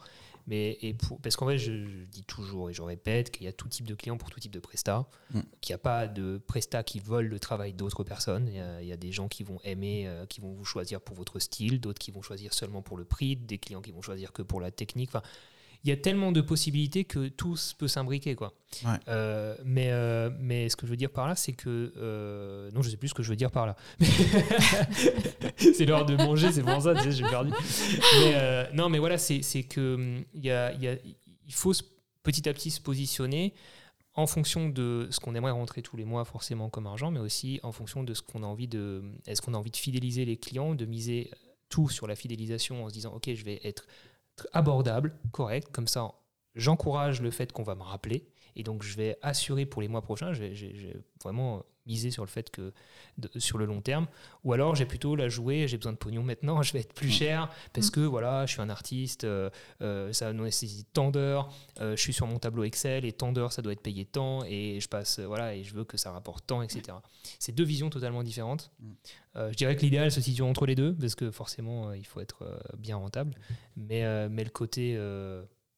Mais, 0.50 0.78
et 0.82 0.94
pour, 0.94 1.20
parce 1.20 1.36
qu'en 1.36 1.46
fait, 1.46 1.58
je, 1.58 1.86
je 1.86 2.04
dis 2.06 2.24
toujours 2.24 2.70
et 2.70 2.72
je 2.72 2.82
répète 2.82 3.30
qu'il 3.30 3.44
y 3.44 3.48
a 3.48 3.52
tout 3.52 3.68
type 3.68 3.86
de 3.86 3.94
clients 3.94 4.16
pour 4.16 4.30
tout 4.30 4.40
type 4.40 4.50
de 4.50 4.58
prestat. 4.58 5.06
Mm. 5.32 5.40
Qu'il 5.60 5.72
n'y 5.72 5.76
a 5.76 5.78
pas 5.78 6.08
de 6.08 6.38
prestat 6.44 6.82
qui 6.82 6.98
vole 6.98 7.26
le 7.26 7.38
travail 7.38 7.72
d'autres 7.72 8.02
personnes. 8.02 8.48
Il 8.48 8.56
y, 8.56 8.60
a, 8.60 8.82
il 8.82 8.88
y 8.88 8.92
a 8.92 8.96
des 8.96 9.12
gens 9.12 9.28
qui 9.28 9.44
vont 9.44 9.60
aimer, 9.62 10.08
euh, 10.08 10.26
qui 10.26 10.40
vont 10.40 10.52
vous 10.52 10.64
choisir 10.64 11.00
pour 11.00 11.14
votre 11.14 11.38
style, 11.38 11.80
d'autres 11.80 12.00
qui 12.00 12.10
vont 12.10 12.20
choisir 12.20 12.52
seulement 12.52 12.82
pour 12.82 12.96
le 12.96 13.04
prix, 13.04 13.36
des 13.36 13.58
clients 13.58 13.80
qui 13.80 13.92
vont 13.92 14.02
choisir 14.02 14.32
que 14.32 14.42
pour 14.42 14.60
la 14.60 14.72
technique. 14.72 15.10
Enfin, 15.10 15.22
il 15.84 15.88
y 15.88 15.92
a 15.92 15.96
tellement 15.96 16.30
de 16.32 16.40
possibilités 16.42 17.04
que 17.04 17.28
tout 17.28 17.56
peut 17.78 17.88
s'imbriquer. 17.88 18.34
quoi. 18.34 18.52
Ouais. 18.84 18.90
Euh, 19.08 19.56
mais, 19.64 19.88
euh, 19.90 20.30
mais 20.38 20.68
ce 20.68 20.76
que 20.76 20.84
je 20.86 20.90
veux 20.90 20.96
dire 20.96 21.10
par 21.10 21.26
là, 21.26 21.34
c'est 21.34 21.52
que. 21.52 21.92
euh, 21.96 22.70
non, 22.72 22.82
je 22.82 22.90
sais 22.90 22.96
plus 22.96 23.08
ce 23.08 23.14
que 23.14 23.22
je 23.22 23.30
veux 23.30 23.36
dire 23.36 23.50
par 23.50 23.66
là. 23.66 23.76
c'est 25.56 25.84
l'heure 25.86 26.06
de 26.06 26.16
manger, 26.16 26.52
c'est 26.52 26.62
pour 26.62 26.80
ça, 26.82 26.94
tu 26.94 27.02
sais, 27.02 27.12
j'ai 27.12 27.24
perdu. 27.24 27.50
Mais, 28.20 28.68
non, 28.74 28.88
mais 28.88 28.98
voilà, 28.98 29.18
c'est 29.18 29.40
que 29.64 29.94
hum, 29.94 30.24
il 30.34 30.44
y 30.44 30.50
a, 30.50 30.72
il 30.74 30.82
y 30.82 30.88
a- 30.88 30.96
il 31.46 31.54
faut 31.54 31.72
petit 32.22 32.48
à 32.48 32.52
petit 32.52 32.70
se 32.70 32.80
positionner 32.80 33.54
en 34.14 34.26
fonction 34.26 34.68
de 34.68 35.08
ce 35.10 35.18
qu'on 35.20 35.34
aimerait 35.34 35.52
rentrer 35.52 35.82
tous 35.82 35.96
les 35.96 36.04
mois 36.04 36.24
forcément 36.24 36.68
comme 36.68 36.86
argent, 36.86 37.10
mais 37.10 37.20
aussi 37.20 37.58
en 37.62 37.72
fonction 37.72 38.04
de 38.04 38.14
ce 38.14 38.22
qu'on 38.22 38.42
a 38.42 38.46
envie 38.46 38.68
de. 38.68 39.02
Est-ce 39.26 39.40
qu'on 39.42 39.54
a 39.54 39.56
envie 39.56 39.70
de 39.70 39.76
fidéliser 39.76 40.24
les 40.24 40.36
clients, 40.36 40.74
de 40.74 40.84
miser 40.84 41.30
tout 41.68 41.88
sur 41.88 42.06
la 42.06 42.16
fidélisation 42.16 42.84
en 42.84 42.88
se 42.88 42.94
disant, 42.94 43.12
ok, 43.14 43.30
je 43.34 43.44
vais 43.44 43.60
être 43.64 43.84
tr- 43.84 43.86
abordable, 44.52 45.14
correct, 45.32 45.68
comme 45.72 45.88
ça, 45.88 46.12
j'encourage 46.54 47.20
le 47.20 47.30
fait 47.30 47.52
qu'on 47.52 47.62
va 47.62 47.74
me 47.74 47.82
rappeler. 47.82 48.28
Et 48.56 48.62
donc, 48.62 48.82
je 48.82 48.96
vais 48.96 49.16
assurer 49.22 49.66
pour 49.66 49.82
les 49.82 49.88
mois 49.88 50.02
prochains, 50.02 50.32
j'ai 50.32 50.96
vraiment 51.22 51.62
misé 51.90 52.10
sur 52.10 52.22
le 52.24 52.28
fait 52.30 52.50
que, 52.50 52.72
de- 53.18 53.30
sur 53.38 53.58
le 53.58 53.66
long 53.66 53.80
terme. 53.80 54.06
Ou 54.44 54.52
alors, 54.52 54.74
j'ai 54.76 54.86
plutôt 54.86 55.16
la 55.16 55.28
jouer, 55.28 55.66
j'ai 55.68 55.76
besoin 55.76 55.92
de 55.92 55.98
pognon 55.98 56.22
maintenant, 56.22 56.62
je 56.62 56.72
vais 56.72 56.80
être 56.80 56.94
plus 56.94 57.08
Mm. 57.08 57.22
cher 57.22 57.48
parce 57.72 57.88
Mm. 57.88 57.90
que 57.90 58.00
voilà, 58.00 58.46
je 58.46 58.52
suis 58.52 58.62
un 58.62 58.70
artiste, 58.70 59.24
euh, 59.24 59.50
euh, 59.82 60.12
ça 60.12 60.32
nécessite 60.32 60.88
tant 60.92 61.10
d'heures, 61.10 61.52
euh, 61.80 61.96
je 61.96 62.00
suis 62.00 62.12
sur 62.12 62.26
mon 62.26 62.38
tableau 62.38 62.62
Excel 62.64 63.04
et 63.04 63.12
tant 63.12 63.32
d'heures, 63.32 63.52
ça 63.52 63.62
doit 63.62 63.72
être 63.72 63.82
payé 63.82 64.04
tant, 64.04 64.44
et 64.44 64.78
je 64.80 64.88
passe, 64.88 65.18
euh, 65.18 65.26
voilà, 65.26 65.54
et 65.56 65.64
je 65.64 65.74
veux 65.74 65.84
que 65.84 65.96
ça 65.96 66.12
rapporte 66.12 66.46
tant, 66.46 66.62
etc. 66.62 66.96
C'est 67.38 67.52
deux 67.54 67.64
visions 67.64 67.90
totalement 67.90 68.22
différentes. 68.22 68.70
Mm. 68.80 68.90
Euh, 69.36 69.50
je 69.52 69.56
dirais 69.56 69.76
que 69.76 69.82
l'idéal 69.82 70.10
se 70.10 70.20
situe 70.20 70.42
entre 70.42 70.66
les 70.66 70.74
deux 70.74 70.94
parce 70.94 71.14
que 71.14 71.30
forcément, 71.30 71.92
il 71.92 72.06
faut 72.06 72.20
être 72.20 72.60
bien 72.78 72.96
rentable. 72.96 73.34
Mais, 73.76 74.28
mais 74.28 74.44
le 74.44 74.50
côté, 74.50 74.98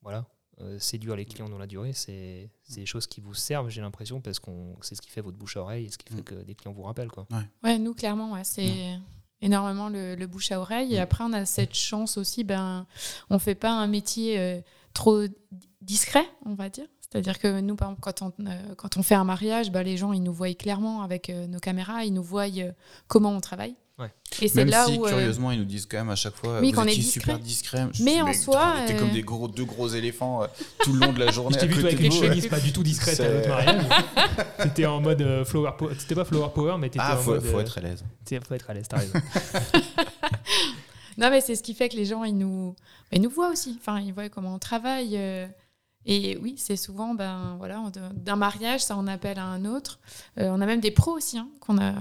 voilà, 0.02 0.26
euh, 0.62 0.78
séduire 0.78 1.16
les 1.16 1.24
clients 1.24 1.48
dans 1.48 1.58
la 1.58 1.66
durée, 1.66 1.92
c'est 1.92 2.50
c'est 2.62 2.80
des 2.80 2.86
choses 2.86 3.06
qui 3.06 3.20
vous 3.20 3.34
servent, 3.34 3.68
j'ai 3.68 3.80
l'impression, 3.80 4.20
parce 4.20 4.38
que 4.40 4.50
c'est 4.82 4.94
ce 4.94 5.02
qui 5.02 5.10
fait 5.10 5.20
votre 5.20 5.36
bouche 5.36 5.56
à 5.56 5.60
oreille 5.62 5.86
et 5.86 5.90
ce 5.90 5.98
qui 5.98 6.12
fait 6.12 6.20
Mm. 6.20 6.24
que 6.24 6.34
des 6.36 6.54
clients 6.54 6.72
vous 6.72 6.82
rappellent. 6.82 7.10
Quoi. 7.10 7.26
Ouais, 7.64 7.78
nous, 7.78 7.94
clairement, 7.94 8.32
ouais, 8.32 8.44
c'est 8.44 8.98
énormément 9.40 9.88
le, 9.88 10.14
le 10.14 10.26
bouche 10.26 10.52
à 10.52 10.60
oreille. 10.60 10.94
Et 10.94 10.98
Mm. 10.98 11.02
après, 11.02 11.24
on 11.24 11.32
a 11.32 11.44
cette 11.46 11.74
chance 11.74 12.16
aussi, 12.16 12.44
ben, 12.44 12.86
on 13.30 13.38
fait 13.38 13.54
pas 13.56 13.70
un 13.72 13.86
métier 13.88 14.38
euh, 14.38 14.60
trop 14.94 15.22
discret, 15.80 16.24
on 16.46 16.54
va 16.54 16.68
dire. 16.68 16.86
C'est-à-dire 17.00 17.38
que 17.38 17.60
nous, 17.60 17.76
par 17.76 17.88
exemple, 17.90 18.00
quand 18.00 18.22
on, 18.22 18.32
euh, 18.46 18.74
quand 18.76 18.96
on 18.96 19.02
fait 19.02 19.14
un 19.16 19.24
mariage, 19.24 19.70
ben, 19.70 19.82
les 19.82 19.96
gens, 19.98 20.12
ils 20.12 20.22
nous 20.22 20.32
voient 20.32 20.54
clairement 20.54 21.02
avec 21.02 21.28
euh, 21.28 21.46
nos 21.46 21.58
caméras, 21.58 22.04
ils 22.04 22.12
nous 22.14 22.22
voient 22.22 22.48
euh, 22.58 22.72
comment 23.08 23.32
on 23.32 23.40
travaille. 23.40 23.74
Ouais. 24.02 24.10
Et 24.40 24.48
c'est 24.48 24.56
Même 24.56 24.68
là 24.68 24.86
si, 24.86 24.98
où... 24.98 25.06
euh, 25.06 25.10
curieusement, 25.10 25.50
ils 25.52 25.58
nous 25.58 25.64
disent 25.64 25.86
quand 25.86 25.98
même 25.98 26.10
à 26.10 26.16
chaque 26.16 26.34
fois 26.34 26.60
Oui, 26.60 26.72
vous 26.72 26.80
qu'on 26.80 26.86
est 26.86 26.92
étiez 26.92 27.02
discret. 27.02 27.20
super 27.20 27.38
discret. 27.38 27.86
Je 27.92 28.02
Mais 28.02 28.14
dis, 28.16 28.22
en 28.22 28.32
soi, 28.32 28.74
T'es 28.86 28.94
euh, 28.94 28.98
comme 28.98 29.10
des 29.10 29.22
gros, 29.22 29.48
deux 29.48 29.64
gros 29.64 29.88
éléphants 29.88 30.42
euh, 30.42 30.46
tout 30.80 30.92
le 30.92 31.00
long 31.06 31.12
de 31.12 31.18
la 31.20 31.30
journée. 31.30 31.54
Je 31.54 31.60
t'ai 31.60 31.66
vu 31.68 31.74
toi 31.80 31.88
avec 31.88 32.00
les 32.00 32.10
chemises 32.10 32.48
pas 32.48 32.58
du 32.60 32.72
tout 32.72 32.82
discrètes 32.82 33.20
à 33.20 33.24
C'est- 33.24 33.34
notre 33.34 33.48
mariage. 33.48 33.84
T'étais 34.62 34.86
en 34.86 35.00
mode 35.00 35.22
euh, 35.22 35.44
flower 35.44 35.70
power. 35.78 35.94
T'étais 35.96 36.14
pas 36.14 36.24
flower 36.24 36.48
power, 36.54 36.76
mais 36.78 36.88
t'étais 36.88 37.04
Ah, 37.06 37.16
en 37.16 37.22
faut, 37.22 37.30
mode. 37.32 37.42
faut 37.44 37.58
euh, 37.58 37.60
être 37.60 37.78
à 37.78 37.80
l'aise. 37.82 38.04
faut 38.48 38.54
être 38.54 38.70
à 38.70 38.74
l'aise, 38.74 38.86
t'as 38.88 38.98
raison. 38.98 39.12
non, 41.18 41.30
mais 41.30 41.40
c'est 41.40 41.54
ce 41.54 41.62
qui 41.62 41.74
fait 41.74 41.88
que 41.88 41.96
les 41.96 42.06
gens, 42.06 42.24
ils 42.24 42.36
nous, 42.36 42.74
ils 43.12 43.20
nous 43.20 43.30
voient 43.30 43.50
aussi. 43.50 43.76
Enfin, 43.80 44.00
ils 44.00 44.12
voient 44.12 44.28
comment 44.28 44.54
on 44.54 44.58
travaille. 44.58 45.16
euh, 45.16 45.46
et 46.04 46.36
oui, 46.42 46.54
c'est 46.58 46.76
souvent, 46.76 47.14
ben 47.14 47.54
voilà, 47.58 47.80
d'un 48.14 48.34
mariage, 48.34 48.80
ça 48.80 48.96
en 48.96 49.06
appelle 49.06 49.38
à 49.38 49.44
un 49.44 49.64
autre. 49.64 50.00
Euh, 50.38 50.48
on 50.50 50.60
a 50.60 50.66
même 50.66 50.80
des 50.80 50.90
pros 50.90 51.12
aussi, 51.12 51.38
hein, 51.38 51.48
qu'on 51.60 51.78
a. 51.78 51.92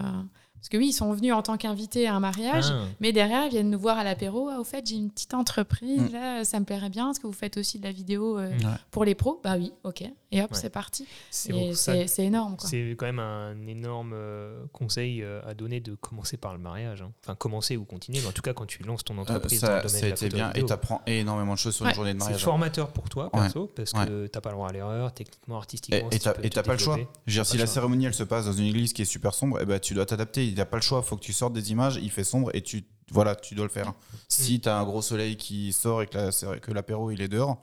Parce 0.61 0.69
que 0.69 0.77
oui, 0.77 0.89
ils 0.89 0.93
sont 0.93 1.11
venus 1.11 1.33
en 1.33 1.41
tant 1.41 1.57
qu'invités 1.57 2.05
à 2.07 2.13
un 2.13 2.19
mariage, 2.19 2.65
Ah. 2.71 2.83
mais 2.99 3.11
derrière, 3.11 3.45
ils 3.45 3.49
viennent 3.49 3.71
nous 3.71 3.79
voir 3.79 3.97
à 3.97 4.03
l'apéro. 4.03 4.47
Ah, 4.47 4.59
au 4.59 4.63
fait, 4.63 4.85
j'ai 4.85 4.95
une 4.95 5.09
petite 5.09 5.33
entreprise, 5.33 6.03
Mm. 6.03 6.13
là, 6.13 6.43
ça 6.45 6.59
me 6.59 6.65
plairait 6.65 6.89
bien. 6.91 7.09
Est-ce 7.09 7.19
que 7.19 7.25
vous 7.25 7.33
faites 7.33 7.57
aussi 7.57 7.79
de 7.79 7.83
la 7.83 7.91
vidéo 7.91 8.37
euh, 8.37 8.47
Ouais. 8.51 8.65
pour 8.91 9.03
les 9.03 9.15
pros? 9.15 9.41
Bah 9.43 9.55
oui, 9.57 9.71
ok. 9.83 10.03
Et 10.33 10.41
hop, 10.41 10.51
Ouais. 10.51 10.57
c'est 10.57 10.69
parti. 10.69 11.05
C'est 11.29 11.73
c'est 11.73 12.07
c'est 12.07 12.23
énorme. 12.25 12.55
C'est 12.59 12.95
quand 12.97 13.05
même 13.05 13.19
un 13.19 13.67
énorme 13.67 14.13
euh, 14.13 14.63
conseil 14.71 15.21
euh, 15.23 15.41
à 15.45 15.53
donner 15.53 15.81
de 15.81 15.95
commencer 15.95 16.37
par 16.37 16.53
le 16.53 16.59
mariage. 16.59 17.01
hein. 17.01 17.11
Enfin, 17.23 17.35
commencer 17.35 17.75
ou 17.75 17.83
continuer, 17.83 18.19
mais 18.21 18.27
en 18.27 18.31
tout 18.31 18.41
cas, 18.41 18.53
quand 18.53 18.65
tu 18.65 18.81
lances 18.83 19.03
ton 19.03 19.17
Euh, 19.17 19.21
entreprise 19.21 19.59
dans 19.61 19.67
le 19.67 19.73
ça, 19.81 19.87
domaine 19.87 19.89
ça 19.89 19.99
de 19.99 20.05
a 20.05 20.07
la 20.07 20.13
été 20.15 20.25
photo 20.25 20.35
bien 20.37 20.47
vidéo, 20.47 20.65
et 20.65 20.67
t'apprends 20.69 21.01
énormément 21.05 21.53
de 21.53 21.57
choses 21.59 21.75
sur 21.75 21.83
Ouais. 21.85 21.91
une 21.91 21.95
journée 21.95 22.13
de 22.13 22.19
c'est 22.19 22.25
mariage. 22.25 22.43
formateur 22.43 22.93
pour 22.93 23.09
toi, 23.09 23.25
Ouais. 23.33 23.41
perso, 23.41 23.67
parce 23.75 23.91
que 23.91 24.27
t'as 24.27 24.39
pas 24.41 24.49
le 24.51 24.55
droit 24.55 24.69
à 24.69 24.71
l'erreur, 24.71 25.13
techniquement, 25.13 25.57
artistiquement. 25.57 26.09
et 26.09 26.13
si 26.13 26.19
tu 26.19 26.49
t'as 26.49 26.63
pas 26.63 26.73
le 26.73 26.77
choix. 26.79 26.95
développer. 26.95 27.19
Je 27.27 27.31
veux 27.31 27.35
dire, 27.35 27.41
Pas 27.41 27.45
si 27.49 27.57
la 27.57 27.65
choix. 27.65 27.73
cérémonie 27.73 28.05
elle 28.05 28.13
se 28.13 28.23
passe 28.23 28.45
dans 28.45 28.53
une 28.53 28.65
église 28.67 28.93
qui 28.93 29.01
est 29.01 29.05
super 29.05 29.33
sombre, 29.33 29.59
eh 29.61 29.65
ben, 29.65 29.79
tu 29.79 29.93
dois 29.93 30.05
t'adapter. 30.05 30.47
Il 30.47 30.53
n'y 30.55 30.61
a 30.61 30.65
pas 30.65 30.77
le 30.77 30.81
choix. 30.83 31.01
Il 31.03 31.07
faut 31.07 31.17
que 31.17 31.23
tu 31.23 31.33
sortes 31.33 31.53
des 31.53 31.71
images. 31.71 31.97
Il 32.01 32.09
fait 32.09 32.23
sombre 32.23 32.51
et 32.55 32.61
tu 32.61 32.85
voilà, 33.13 33.35
tu 33.35 33.55
dois 33.55 33.65
le 33.65 33.71
faire. 33.71 33.91
Si 34.29 34.61
tu 34.61 34.69
as 34.69 34.77
un 34.77 34.85
gros 34.85 35.01
soleil 35.01 35.35
qui 35.35 35.73
sort 35.73 36.01
et 36.01 36.07
que 36.07 36.17
la- 36.17 36.59
que 36.59 36.71
l'apéro 36.71 37.11
il 37.11 37.21
est 37.21 37.27
dehors, 37.27 37.61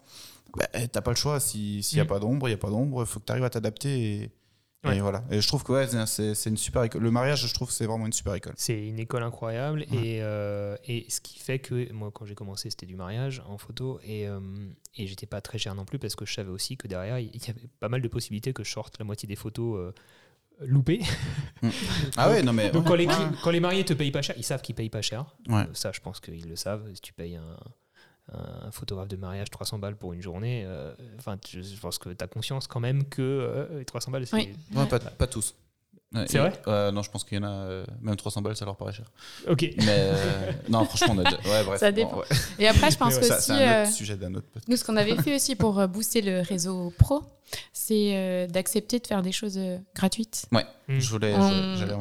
bah, 0.56 0.66
eh, 0.74 0.88
t'as 0.88 1.00
pas 1.02 1.10
le 1.10 1.16
choix. 1.16 1.40
Si- 1.40 1.82
S'il 1.82 1.96
n'y 1.96 2.00
a 2.00 2.04
Mm. 2.04 2.08
pas 2.08 2.18
d'ombre, 2.18 2.48
il 2.48 2.50
n'y 2.52 2.54
a 2.54 2.58
pas 2.58 2.70
d'ombre. 2.70 3.02
Il 3.02 3.06
faut 3.06 3.20
que 3.20 3.24
tu 3.26 3.32
arrives 3.32 3.44
à 3.44 3.50
t'adapter. 3.50 4.30
Et, 4.84 5.00
voilà. 5.00 5.22
Et 5.30 5.40
je 5.40 5.46
trouve 5.48 5.64
que 5.64 5.72
ouais, 5.72 6.06
c'est- 6.06 6.48
une 6.48 6.56
super 6.56 6.82
école. 6.84 7.02
Le 7.02 7.10
mariage, 7.10 7.46
je 7.46 7.52
trouve, 7.52 7.70
c'est 7.70 7.84
vraiment 7.84 8.06
une 8.06 8.12
super 8.12 8.34
école. 8.34 8.54
C'est 8.56 8.86
une 8.86 8.98
école 8.98 9.22
incroyable 9.24 9.80
Ouais. 9.90 9.98
et, 9.98 10.22
euh, 10.22 10.76
et 10.86 11.04
ce 11.10 11.20
qui 11.20 11.38
fait 11.40 11.58
que 11.58 11.92
moi 11.92 12.10
quand 12.14 12.24
j'ai 12.24 12.34
commencé 12.36 12.70
c'était 12.70 12.86
du 12.86 12.94
mariage 12.96 13.42
en 13.46 13.58
photo 13.58 13.98
et, 14.04 14.26
euh, 14.28 14.40
et 14.96 15.06
j'étais 15.06 15.26
pas 15.26 15.40
très 15.40 15.58
cher 15.58 15.74
non 15.74 15.84
plus 15.84 15.98
parce 15.98 16.14
que 16.14 16.24
je 16.24 16.32
savais 16.32 16.50
aussi 16.50 16.76
que 16.76 16.86
derrière 16.88 17.18
il 17.18 17.26
y 17.36 17.50
avait 17.50 17.68
pas 17.80 17.88
mal 17.88 18.00
de 18.00 18.08
possibilités 18.08 18.52
que 18.52 18.62
je 18.64 18.70
sorte 18.70 18.98
la 18.98 19.04
moitié 19.04 19.26
des 19.26 19.36
photos 19.36 19.76
euh, 19.78 19.92
loupées. 20.66 21.00
Ah 22.16 22.30
ouais, 22.30 22.42
non 22.42 22.52
mais. 22.52 22.70
Donc 22.70 22.86
quand 22.86 22.94
les, 22.94 23.08
quand 23.42 23.50
les 23.50 23.60
mariés 23.60 23.84
te 23.84 23.92
payent 23.94 24.12
pas 24.12 24.22
cher, 24.22 24.36
ils 24.38 24.44
savent 24.44 24.62
qu'ils 24.62 24.74
payent 24.76 24.88
pas 24.90 25.02
cher. 25.02 25.34
Ouais. 25.48 25.64
Ça 25.74 25.90
je 25.92 26.00
pense 26.00 26.20
qu'ils 26.20 26.48
le 26.48 26.56
savent. 26.56 26.88
Si 26.94 27.00
tu 27.00 27.12
payes 27.12 27.36
un, 27.36 27.56
un 28.32 28.70
photographe 28.70 29.08
de 29.08 29.16
mariage 29.16 29.50
300 29.50 29.78
balles 29.78 29.96
pour 29.96 30.12
une 30.12 30.22
journée, 30.22 30.64
euh, 30.66 30.92
enfin 31.18 31.36
je, 31.48 31.60
je 31.62 31.76
pense 31.80 31.98
que 31.98 32.10
tu 32.10 32.22
as 32.24 32.26
conscience 32.28 32.66
quand 32.66 32.80
même 32.80 33.04
que 33.04 33.22
euh, 33.22 33.84
300 33.84 34.10
balles 34.12 34.26
c'est... 34.26 34.36
Oui. 34.36 34.54
Ouais, 34.74 34.86
pas, 34.86 34.98
pas 34.98 35.26
tous. 35.26 35.54
Ouais, 36.14 36.24
C'est 36.26 36.38
vrai 36.38 36.52
euh, 36.68 36.90
Non, 36.90 37.02
je 37.02 37.10
pense 37.10 37.22
qu'il 37.24 37.36
y 37.36 37.40
en 37.40 37.44
a. 37.44 37.50
euh, 37.50 37.84
même 38.00 38.16
300 38.16 38.40
balles, 38.40 38.56
ça 38.56 38.64
leur 38.64 38.76
paraît 38.76 38.94
cher. 38.94 39.04
Ok. 39.46 39.60
Mais 39.76 39.84
euh, 39.88 40.52
non, 40.70 40.84
franchement, 40.86 41.14
on 41.14 41.18
a 41.18 41.24
déjà- 41.24 41.36
Ouais, 41.50 41.64
bref. 41.64 41.80
Ça 41.80 41.90
bon, 41.90 41.96
dépend. 41.96 42.16
ouais. 42.20 42.24
Et 42.58 42.66
après, 42.66 42.90
je 42.90 42.96
pense 42.96 43.18
que 43.18 43.24
ouais, 43.26 43.30
aussi, 43.30 43.42
c'est 43.42 43.52
un 43.52 43.56
autre 43.82 43.88
euh, 43.90 43.92
sujet 43.92 44.16
d'un 44.16 44.34
autre 44.34 44.46
podcast. 44.46 44.68
nous, 44.68 44.76
ce 44.78 44.84
qu'on 44.84 44.96
avait 44.96 45.16
fait 45.16 45.34
aussi 45.34 45.54
pour 45.54 45.78
euh, 45.78 45.86
booster 45.86 46.22
le 46.22 46.40
réseau 46.40 46.94
pro, 46.98 47.22
c'est 47.74 48.16
euh, 48.16 48.46
d'accepter 48.46 49.00
de 49.00 49.06
faire 49.06 49.20
des 49.20 49.32
choses 49.32 49.58
euh, 49.58 49.76
gratuites. 49.94 50.46
Mm. 50.88 50.98
Je 51.00 51.10
voulais. 51.10 51.34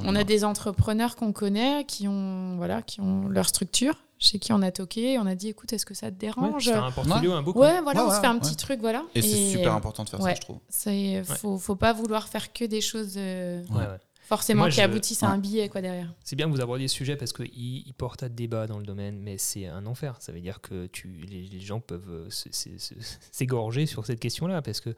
On, 0.06 0.16
a 0.16 0.24
des 0.24 0.44
entrepreneurs 0.44 1.16
qu'on 1.16 1.34
connaît 1.34 1.86
qui 1.86 2.08
ont, 2.08 2.56
voilà, 2.58 2.82
qui 2.82 3.02
ont 3.02 3.28
leur 3.28 3.48
structure, 3.48 3.96
chez 4.18 4.40
qui 4.40 4.54
on 4.54 4.62
a 4.62 4.72
toqué. 4.72 5.20
On 5.20 5.26
a 5.26 5.36
dit, 5.36 5.50
écoute, 5.50 5.74
est-ce 5.74 5.86
que 5.86 5.94
ça 5.94 6.08
te 6.10 6.14
Ouais, 6.14 6.32
dérange 6.34 6.66
c'est 6.66 6.74
un 6.74 6.92
portfolio, 6.92 7.34
un 7.34 7.42
book. 7.42 7.56
Ouais, 7.56 7.82
voilà, 7.82 8.02
Ouais, 8.02 8.08
on 8.08 8.10
se 8.10 8.16
ouais, 8.16 8.22
fait 8.22 8.28
un 8.28 8.34
ouais. 8.36 8.40
petit 8.40 8.56
truc, 8.56 8.80
voilà. 8.80 9.04
Et 9.14 9.22
c'est 9.22 9.52
super 9.52 9.74
important 9.74 10.04
de 10.04 10.10
faire 10.10 10.22
ouais. 10.22 10.32
ça, 10.32 10.36
je 10.36 10.42
trouve. 10.42 10.60
C'est 10.70 11.24
faut, 11.24 11.58
faut 11.58 11.76
pas 11.76 11.94
vouloir 11.94 12.28
faire 12.28 12.54
que 12.54 12.66
des 12.66 12.82
choses 12.82 13.16
euh, 13.18 13.62
Ouais, 13.70 13.78
ouais. 13.78 13.98
Forcément 14.28 14.64
Moi, 14.64 14.70
qui 14.70 14.78
je- 14.78 14.82
aboutissent 14.82 15.24
à 15.24 15.30
un 15.30 15.38
billet 15.38 15.70
quoi 15.70 15.82
derrière. 15.82 16.14
C'est 16.24 16.36
bien 16.36 16.48
que 16.48 16.52
vous 16.52 16.62
abordiez 16.62 16.88
ce 16.88 16.96
sujet 16.96 17.16
parce 17.16 17.32
qu'il 17.34 17.48
il 17.54 17.94
porte 17.94 18.24
à 18.24 18.30
débat 18.30 18.68
dans 18.68 18.78
le 18.80 18.86
domaine, 18.86 19.20
mais 19.22 19.38
c'est 19.38 19.68
un 19.68 19.86
enfer. 19.86 20.18
Ça 20.20 20.32
veut 20.34 20.42
dire 20.42 20.60
que 20.62 20.88
tu, 20.88 21.08
les, 21.30 21.44
les 21.48 21.60
gens 21.60 21.80
peuvent 21.80 22.10
euh, 22.10 22.30
s'égorger 23.32 23.86
sur 23.86 24.06
cette 24.06 24.20
question-là 24.20 24.62
parce 24.62 24.82
que 24.82 24.94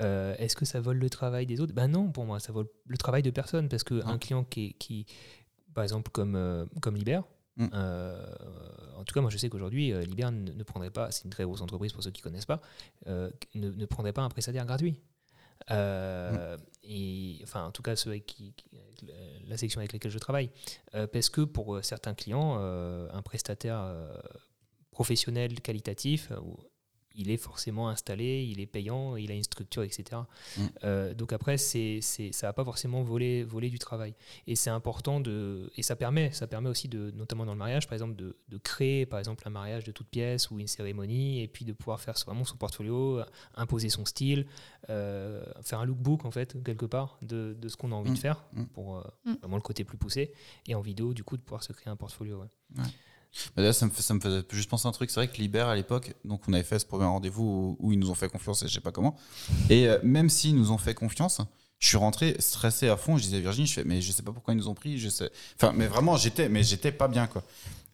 euh, 0.00 0.34
est-ce 0.38 0.56
que 0.56 0.64
ça 0.64 0.80
vole 0.80 0.98
le 0.98 1.10
travail 1.10 1.46
des 1.46 1.60
autres? 1.60 1.72
Ben 1.72 1.88
non, 1.88 2.10
pour 2.10 2.24
moi, 2.24 2.40
ça 2.40 2.52
vole 2.52 2.66
le 2.86 2.96
travail 2.98 3.22
de 3.22 3.30
personne 3.30 3.68
parce 3.68 3.84
qu'un 3.84 4.00
Non. 4.04 4.18
client 4.18 4.44
qui, 4.44 4.66
est- 4.66 4.72
qui, 4.74 5.06
par 5.74 5.84
exemple, 5.84 6.10
comme, 6.10 6.34
euh, 6.36 6.64
comme 6.80 6.96
Liber, 6.96 7.20
Mm. 7.58 7.66
euh, 7.74 8.24
en 8.96 9.04
tout 9.04 9.12
cas, 9.12 9.20
moi 9.20 9.28
je 9.28 9.36
sais 9.36 9.50
qu'aujourd'hui, 9.50 9.92
euh, 9.92 10.00
Liber 10.04 10.30
ne, 10.30 10.52
ne 10.52 10.62
prendrait 10.62 10.90
pas, 10.90 11.10
c'est 11.10 11.24
une 11.24 11.30
très 11.30 11.44
grosse 11.44 11.60
entreprise 11.60 11.92
pour 11.92 12.02
ceux 12.02 12.10
qui 12.10 12.22
ne 12.22 12.24
connaissent 12.24 12.46
pas, 12.46 12.62
euh, 13.08 13.30
ne, 13.54 13.70
ne 13.70 13.84
prendrait 13.84 14.14
pas 14.14 14.22
un 14.22 14.30
prestataire 14.30 14.64
gratuit. 14.64 14.98
Euh, 15.70 16.56
et 16.82 17.38
enfin 17.44 17.66
en 17.66 17.70
tout 17.70 17.82
cas 17.82 17.94
ceux 17.94 18.10
avec 18.10 18.26
qui, 18.26 18.52
la- 19.46 19.56
section 19.56 19.80
avec 19.80 19.92
laquelle 19.92 20.10
je 20.12 20.18
travaille 20.18 20.50
Euh, 20.94 21.06
parce 21.06 21.28
que 21.30 21.40
pour 21.42 21.74
euh, 21.76 21.82
certains 21.82 22.14
clients 22.14 22.56
euh, 22.58 23.08
un 23.12 23.22
prestataire 23.22 23.94
professionnel 24.90 25.60
qualitatif 25.60 26.30
où 26.42 26.56
il 27.16 27.30
est 27.30 27.36
forcément 27.36 27.88
installé 27.88 28.42
il 28.44 28.60
est 28.60 28.66
payant 28.66 29.16
il 29.16 29.30
a 29.30 29.34
une 29.34 29.42
structure 29.42 29.82
etc 29.82 30.02
Mm. 30.58 30.60
Euh, 30.84 31.14
donc 31.14 31.32
après 31.32 31.56
c'est 31.58 32.00
c'est 32.02 32.32
ça 32.32 32.46
va 32.48 32.52
pas 32.52 32.64
forcément 32.64 33.02
voler 33.02 33.44
voler 33.44 33.70
du 33.70 33.78
travail 33.78 34.14
et 34.46 34.56
c'est 34.56 34.70
important 34.70 35.20
de 35.20 35.70
et 35.76 35.82
ça 35.82 35.96
permet 35.96 36.30
ça 36.32 36.46
permet 36.46 36.68
aussi 36.68 36.88
de 36.88 37.10
notamment 37.12 37.46
dans 37.46 37.52
le 37.52 37.58
mariage 37.58 37.86
par 37.86 37.94
exemple 37.94 38.16
de, 38.16 38.36
de 38.48 38.58
créer 38.58 39.06
par 39.06 39.18
exemple 39.18 39.42
un 39.46 39.50
mariage 39.50 39.84
de 39.84 39.92
toute 39.92 40.08
pièce 40.08 40.50
ou 40.50 40.58
une 40.58 40.66
cérémonie 40.66 41.40
et 41.42 41.48
puis 41.48 41.64
de 41.64 41.72
pouvoir 41.72 42.00
faire 42.00 42.14
vraiment 42.26 42.44
son 42.44 42.56
portfolio 42.56 43.20
imposer 43.54 43.88
son 43.88 44.04
style 44.04 44.46
euh, 44.90 45.42
faire 45.62 45.80
un 45.80 45.84
lookbook 45.86 46.24
en 46.24 46.30
fait 46.30 46.62
quelque 46.62 46.86
part 46.86 47.18
de, 47.22 47.56
de 47.58 47.68
ce 47.68 47.76
qu'on 47.76 47.92
a 47.92 47.94
envie 47.94 48.10
Mm. 48.10 48.14
de 48.14 48.18
faire 48.18 48.44
Mm. 48.52 48.64
pour 48.66 48.98
euh, 48.98 49.02
vraiment 49.40 49.56
le 49.56 49.62
côté 49.62 49.84
plus 49.84 49.96
poussé 49.98 50.32
et 50.66 50.74
en 50.74 50.80
vidéo 50.80 51.14
du 51.14 51.24
coup 51.24 51.36
de 51.36 51.42
pouvoir 51.42 51.62
se 51.62 51.72
créer 51.72 51.90
un 51.90 51.96
portfolio 51.96 52.38
ouais. 52.42 52.82
D'ailleurs, 53.56 53.74
ça 53.74 53.88
ça 53.94 54.14
me 54.14 54.20
faisait 54.20 54.42
juste 54.50 54.68
penser 54.68 54.86
à 54.86 54.90
un 54.90 54.92
truc. 54.92 55.10
C'est 55.10 55.20
vrai 55.20 55.28
que 55.28 55.36
Liber, 55.38 55.60
à 55.60 55.74
l'époque, 55.74 56.14
donc 56.24 56.42
on 56.48 56.52
avait 56.52 56.62
fait 56.62 56.78
ce 56.78 56.86
premier 56.86 57.04
rendez-vous 57.04 57.76
où, 57.78 57.92
ils 57.92 57.98
nous 57.98 58.10
ont 58.10 58.14
fait 58.14 58.28
confiance 58.28 58.62
et 58.62 58.68
je 58.68 58.74
sais 58.74 58.80
pas 58.80 58.92
comment. 58.92 59.16
Et 59.70 59.88
euh, 59.88 59.98
même 60.02 60.28
s'ils 60.28 60.54
nous 60.54 60.70
ont 60.72 60.78
fait 60.78 60.94
confiance, 60.94 61.40
je 61.78 61.88
suis 61.88 61.96
rentré 61.96 62.36
stressé 62.38 62.88
à 62.88 62.96
fond. 62.96 63.16
Je 63.16 63.24
disais 63.24 63.38
à 63.38 63.40
Virginie, 63.40 63.66
je 63.66 63.74
fais, 63.74 63.84
mais 63.84 64.00
je 64.00 64.12
sais 64.12 64.22
pas 64.22 64.32
pourquoi 64.32 64.54
ils 64.54 64.56
nous 64.56 64.68
ont 64.68 64.74
pris. 64.74 64.98
Je 64.98 65.08
sais. 65.08 65.30
Enfin, 65.56 65.72
mais 65.74 65.88
vraiment, 65.88 66.16
j'étais, 66.16 66.48
mais 66.48 66.62
j'étais 66.62 66.92
pas 66.92 67.08
bien, 67.08 67.26
quoi. 67.26 67.42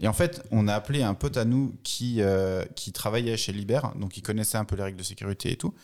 Et 0.00 0.06
en 0.06 0.12
fait, 0.12 0.42
on 0.50 0.68
a 0.68 0.74
appelé 0.74 1.02
un 1.02 1.14
pote 1.14 1.36
à 1.36 1.44
nous 1.44 1.74
qui, 1.82 2.20
euh, 2.20 2.64
qui 2.76 2.92
travaillait 2.92 3.36
chez 3.36 3.52
Liber, 3.52 3.80
donc 3.96 4.16
il 4.16 4.22
connaissait 4.22 4.58
un 4.58 4.64
peu 4.64 4.76
les 4.76 4.82
règles 4.82 4.98
de 4.98 5.02
sécurité 5.02 5.50
et 5.50 5.56
tout. 5.56 5.74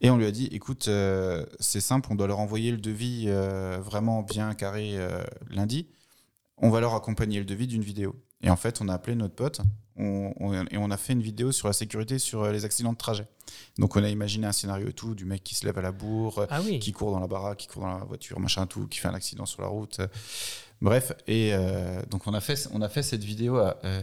Et 0.00 0.10
on 0.10 0.18
lui 0.18 0.26
a 0.26 0.30
dit, 0.30 0.48
écoute, 0.52 0.88
euh, 0.88 1.46
c'est 1.60 1.80
simple, 1.80 2.08
on 2.10 2.14
doit 2.14 2.26
leur 2.26 2.40
envoyer 2.40 2.70
le 2.72 2.76
devis 2.76 3.24
euh, 3.28 3.78
vraiment 3.80 4.22
bien 4.22 4.52
carré 4.54 4.98
lundi. 5.50 5.86
On 6.58 6.70
va 6.70 6.80
leur 6.80 6.94
accompagner 6.94 7.38
le 7.38 7.44
devis 7.44 7.66
d'une 7.66 7.82
vidéo. 7.82 8.14
Et 8.44 8.50
en 8.50 8.56
fait, 8.56 8.80
on 8.80 8.88
a 8.88 8.94
appelé 8.94 9.16
notre 9.16 9.34
pote 9.34 9.60
on- 9.96 10.32
on- 10.40 10.52
et 10.70 10.76
on 10.76 10.90
a 10.90 10.96
fait 10.96 11.12
une 11.12 11.22
vidéo 11.22 11.52
sur 11.52 11.68
la 11.68 11.72
sécurité 11.72 12.18
sur 12.18 12.42
euh, 12.42 12.52
les 12.52 12.64
accidents 12.64 12.92
de 12.92 12.98
trajet. 12.98 13.26
Donc 13.78 13.94
on 13.96 14.02
a 14.02 14.08
imaginé 14.08 14.46
un 14.46 14.52
scénario 14.52 14.88
et 14.88 14.92
tout, 14.92 15.14
du 15.14 15.24
mec 15.24 15.44
qui 15.44 15.54
se 15.54 15.64
lève 15.64 15.78
à 15.78 15.82
la 15.82 15.92
bourre, 15.92 16.46
ah 16.50 16.60
oui 16.64 16.78
qui 16.80 16.92
court 16.92 17.12
dans 17.12 17.20
la 17.20 17.28
baraque, 17.28 17.58
qui 17.58 17.68
court 17.68 17.82
dans 17.84 17.98
la 17.98 18.04
voiture, 18.04 18.40
machin 18.40 18.66
tout, 18.66 18.86
qui 18.88 18.98
fait 18.98 19.08
un 19.08 19.14
accident 19.14 19.46
sur 19.46 19.62
la 19.62 19.68
route. 19.68 20.00
Bref, 20.82 21.12
et 21.28 21.50
euh, 21.54 22.02
donc 22.10 22.26
on 22.26 22.34
a 22.34 22.40
fait, 22.40 22.68
on 22.72 22.82
a 22.82 22.88
fait 22.88 23.02
cette 23.04 23.22
vidéo, 23.22 23.56
à, 23.58 23.76
euh, 23.84 24.02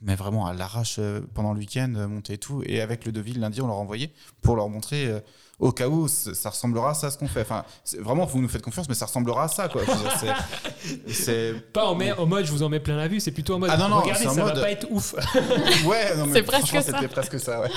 mais 0.00 0.14
vraiment 0.14 0.46
à 0.46 0.54
l'arrache 0.54 1.00
pendant 1.34 1.52
le 1.52 1.58
week-end, 1.58 1.88
monté 2.08 2.34
et 2.34 2.38
tout, 2.38 2.62
et 2.64 2.80
avec 2.80 3.04
le 3.04 3.10
devis 3.10 3.32
le 3.32 3.40
lundi, 3.40 3.60
on 3.60 3.66
leur 3.66 3.76
envoyé 3.78 4.12
pour 4.40 4.54
leur 4.56 4.68
montrer. 4.68 5.06
euh, 5.06 5.20
au 5.58 5.72
cas 5.72 5.88
où 5.88 6.08
ça 6.08 6.50
ressemblera 6.50 6.90
à 6.90 6.94
ça 6.94 7.10
ce 7.10 7.18
qu'on 7.18 7.28
fait. 7.28 7.42
Enfin, 7.42 7.64
c'est- 7.84 7.98
vraiment, 8.00 8.24
vous 8.26 8.40
nous 8.40 8.48
faites 8.48 8.62
confiance, 8.62 8.88
mais 8.88 8.94
ça 8.94 9.06
ressemblera 9.06 9.44
à 9.44 9.48
ça, 9.48 9.68
quoi. 9.68 9.82
C'est- 11.08 11.54
pas 11.72 11.86
en, 11.86 11.98
en 12.00 12.26
mode 12.26 12.44
je 12.44 12.50
vous 12.52 12.62
en 12.62 12.68
mets 12.68 12.80
plein 12.80 12.96
la 12.96 13.08
vue 13.08 13.20
c'est 13.20 13.30
plutôt 13.32 13.54
en 13.54 13.58
mode 13.58 13.70
Ah 13.72 13.76
non, 13.78 13.88
non, 13.88 14.00
regardez 14.00 14.22
c'est 14.24 14.28
en 14.28 14.34
ça 14.34 14.44
mode- 14.44 14.56
va 14.56 14.60
pas 14.62 14.70
être 14.70 14.86
ouf 14.90 15.14
Ouais, 15.86 16.16
non, 16.16 16.26
mais 16.26 16.32
C'est 16.32 16.42
presque 16.42 16.66
franchement, 16.68 16.82
ça. 16.82 16.92
C'était 16.98 17.08
presque 17.08 17.40
ça, 17.40 17.60
ouais. 17.60 17.68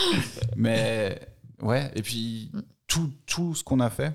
mais 0.55 1.19
ouais, 1.61 1.91
et 1.95 2.01
puis 2.01 2.51
tout, 2.87 3.11
tout 3.25 3.55
ce 3.55 3.63
qu'on 3.63 3.79
a 3.79 3.89
fait, 3.89 4.11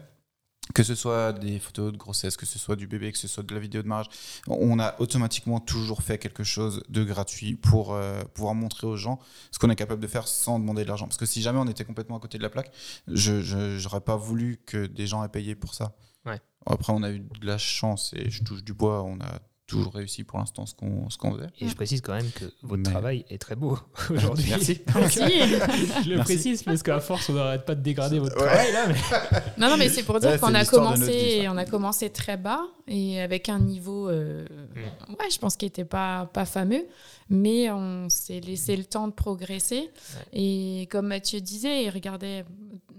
que 0.74 0.82
ce 0.82 0.94
soit 0.94 1.32
des 1.32 1.58
photos 1.58 1.92
de 1.92 1.98
grossesse, 1.98 2.36
que 2.36 2.46
ce 2.46 2.58
soit 2.58 2.76
du 2.76 2.86
bébé, 2.86 3.12
que 3.12 3.18
ce 3.18 3.28
soit 3.28 3.42
de 3.42 3.52
la 3.52 3.60
vidéo 3.60 3.82
de 3.82 3.88
mariage, 3.88 4.08
on 4.46 4.78
a 4.78 4.94
automatiquement 5.00 5.60
toujours 5.60 6.02
fait 6.02 6.18
quelque 6.18 6.44
chose 6.44 6.82
de 6.88 7.04
gratuit 7.04 7.56
pour 7.56 7.94
euh, 7.94 8.22
pouvoir 8.34 8.54
montrer 8.54 8.86
aux 8.86 8.96
gens 8.96 9.18
ce 9.50 9.58
qu'on 9.58 9.70
est 9.70 9.76
capable 9.76 10.00
de 10.00 10.06
faire 10.06 10.28
sans 10.28 10.58
demander 10.58 10.84
de 10.84 10.88
l'argent. 10.88 11.06
Parce 11.06 11.18
que 11.18 11.26
si 11.26 11.42
jamais 11.42 11.58
on 11.58 11.66
était 11.66 11.84
complètement 11.84 12.16
à 12.16 12.20
côté 12.20 12.38
de 12.38 12.42
la 12.42 12.50
plaque, 12.50 12.72
je 13.08 13.82
n'aurais 13.82 14.00
pas 14.00 14.16
voulu 14.16 14.60
que 14.64 14.86
des 14.86 15.06
gens 15.06 15.24
aient 15.24 15.28
payé 15.28 15.54
pour 15.54 15.74
ça. 15.74 15.94
Ouais. 16.24 16.40
Après, 16.66 16.92
on 16.92 17.02
a 17.02 17.10
eu 17.10 17.18
de 17.18 17.46
la 17.46 17.58
chance 17.58 18.12
et 18.14 18.30
je 18.30 18.44
touche 18.44 18.62
du 18.62 18.72
bois, 18.72 19.02
on 19.02 19.20
a 19.20 19.40
toujours 19.78 19.92
réussi 19.94 20.24
pour 20.24 20.38
l'instant 20.38 20.66
ce 20.66 20.74
qu'on 20.74 21.08
ce 21.10 21.18
qu'on 21.18 21.34
faisait. 21.34 21.48
et 21.60 21.68
je 21.68 21.74
précise 21.74 22.00
quand 22.00 22.14
même 22.14 22.30
que 22.30 22.44
votre 22.62 22.82
Mais- 22.82 22.90
travail 22.90 23.24
est 23.30 23.38
très 23.38 23.56
beau 23.56 23.78
aujourd'hui 24.10 24.46
Merci. 24.50 24.80
Merci. 24.94 25.20
je 26.04 26.08
le 26.10 26.16
Merci. 26.16 26.34
précise 26.34 26.62
parce 26.62 26.82
qu'à 26.82 27.00
force 27.00 27.28
on 27.28 27.34
n'arrête 27.34 27.64
pas 27.64 27.74
de 27.74 27.80
dégrader 27.82 28.18
votre 28.18 28.36
Ouais. 28.40 28.46
travail 28.46 28.72
là 28.72 28.86
mais... 28.88 28.94
Non, 29.58 29.68
non, 29.70 29.76
mais 29.76 29.88
c'est 29.88 30.02
pour 30.02 30.18
dire 30.20 30.40
qu'on 30.40 30.54
a 30.54 30.62
vie, 30.62 30.68
commencé, 30.68 31.46
on 31.48 31.56
a 31.56 31.64
commencé 31.64 32.10
très 32.10 32.36
bas 32.36 32.62
et 32.88 33.20
avec 33.20 33.48
un 33.48 33.58
niveau, 33.60 34.08
euh, 34.08 34.44
Mm. 34.74 35.12
ouais, 35.12 35.30
je 35.30 35.38
pense 35.38 35.56
qu'il 35.56 35.66
n'était 35.66 35.84
pas, 35.84 36.26
pas 36.32 36.44
fameux, 36.44 36.84
mais 37.28 37.70
on 37.70 38.08
s'est 38.08 38.40
laissé 38.40 38.74
le 38.76 38.84
temps 38.84 39.06
de 39.06 39.12
progresser. 39.12 39.90
Et 40.32 40.88
comme 40.90 41.06
Mathieu 41.08 41.40
disait, 41.40 41.84
il 41.84 41.90
regardait 41.90 42.44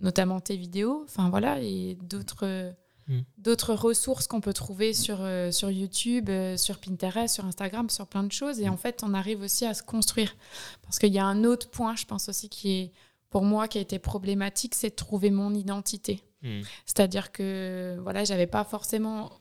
notamment 0.02 0.40
tes 0.40 0.56
vidéos, 0.56 1.04
enfin 1.06 1.30
voilà, 1.30 1.60
et 1.62 1.98
d'autres 2.04 2.72
Mm. 3.08 3.20
d'autres 3.38 3.74
ressources 3.74 4.28
qu'on 4.28 4.40
peut 4.40 4.54
trouver 4.54 4.94
sur, 4.94 5.18
euh, 5.22 5.52
sur 5.52 5.70
YouTube, 5.70 6.30
euh, 6.30 6.56
sur 6.56 6.80
Pinterest, 6.80 7.36
sur 7.36 7.46
Instagram, 7.46 7.90
sur 7.90 8.08
plein 8.08 8.24
de 8.24 8.32
choses. 8.32 8.62
Et 8.62 8.70
en 8.70 8.78
fait, 8.78 9.02
on 9.04 9.14
arrive 9.14 9.42
aussi 9.42 9.66
à 9.66 9.74
se 9.74 9.84
construire. 9.84 10.36
Parce 10.84 11.00
qu'il 11.00 11.14
y 11.14 11.20
a 11.20 11.26
un 11.26 11.44
autre 11.44 11.70
point, 11.70 11.96
je 11.96 12.06
pense 12.06 12.30
aussi, 12.30 12.48
qui 12.48 12.72
est 12.72 12.92
pour 13.30 13.44
moi 13.44 13.68
qui 13.68 13.78
a 13.78 13.82
été 13.82 14.00
problématique, 14.00 14.76
c'est 14.76 14.92
de 14.92 14.96
trouver 14.96 15.32
mon 15.32 15.54
identité. 15.54 16.22
Hmm. 16.44 16.62
C'est-à-dire 16.86 17.32
que 17.32 17.98
voilà, 18.02 18.24
j'avais 18.24 18.48
pas 18.48 18.64
forcément 18.64 19.32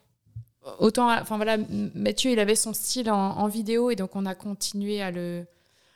autant. 0.78 1.12
Enfin 1.12 1.36
voilà, 1.36 1.58
Mathieu, 1.94 2.32
il 2.32 2.38
avait 2.38 2.56
son 2.56 2.72
style 2.72 3.10
en, 3.10 3.38
en 3.38 3.48
vidéo 3.48 3.90
et 3.90 3.96
donc 3.96 4.16
on 4.16 4.26
a 4.26 4.34
continué 4.34 5.02
à 5.02 5.10
le, 5.10 5.46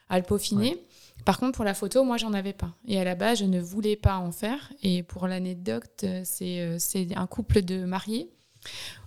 à 0.08 0.18
le 0.18 0.24
peaufiner. 0.24 0.78
Par 1.24 1.38
contre, 1.38 1.56
pour 1.56 1.64
la 1.64 1.74
photo, 1.74 2.04
moi, 2.04 2.18
j'en 2.18 2.32
avais 2.32 2.52
pas. 2.52 2.72
Et 2.86 3.00
à 3.00 3.04
la 3.04 3.14
base, 3.14 3.40
je 3.40 3.44
ne 3.44 3.60
voulais 3.60 3.96
pas 3.96 4.16
en 4.16 4.30
faire. 4.30 4.72
Et 4.82 5.02
pour 5.02 5.26
l'anecdote, 5.26 6.02
euh, 6.04 6.22
c'est 6.24 6.60
euh, 6.60 6.76
c'est 6.78 7.16
un 7.16 7.26
couple 7.26 7.62
de 7.62 7.84
mariés 7.84 8.30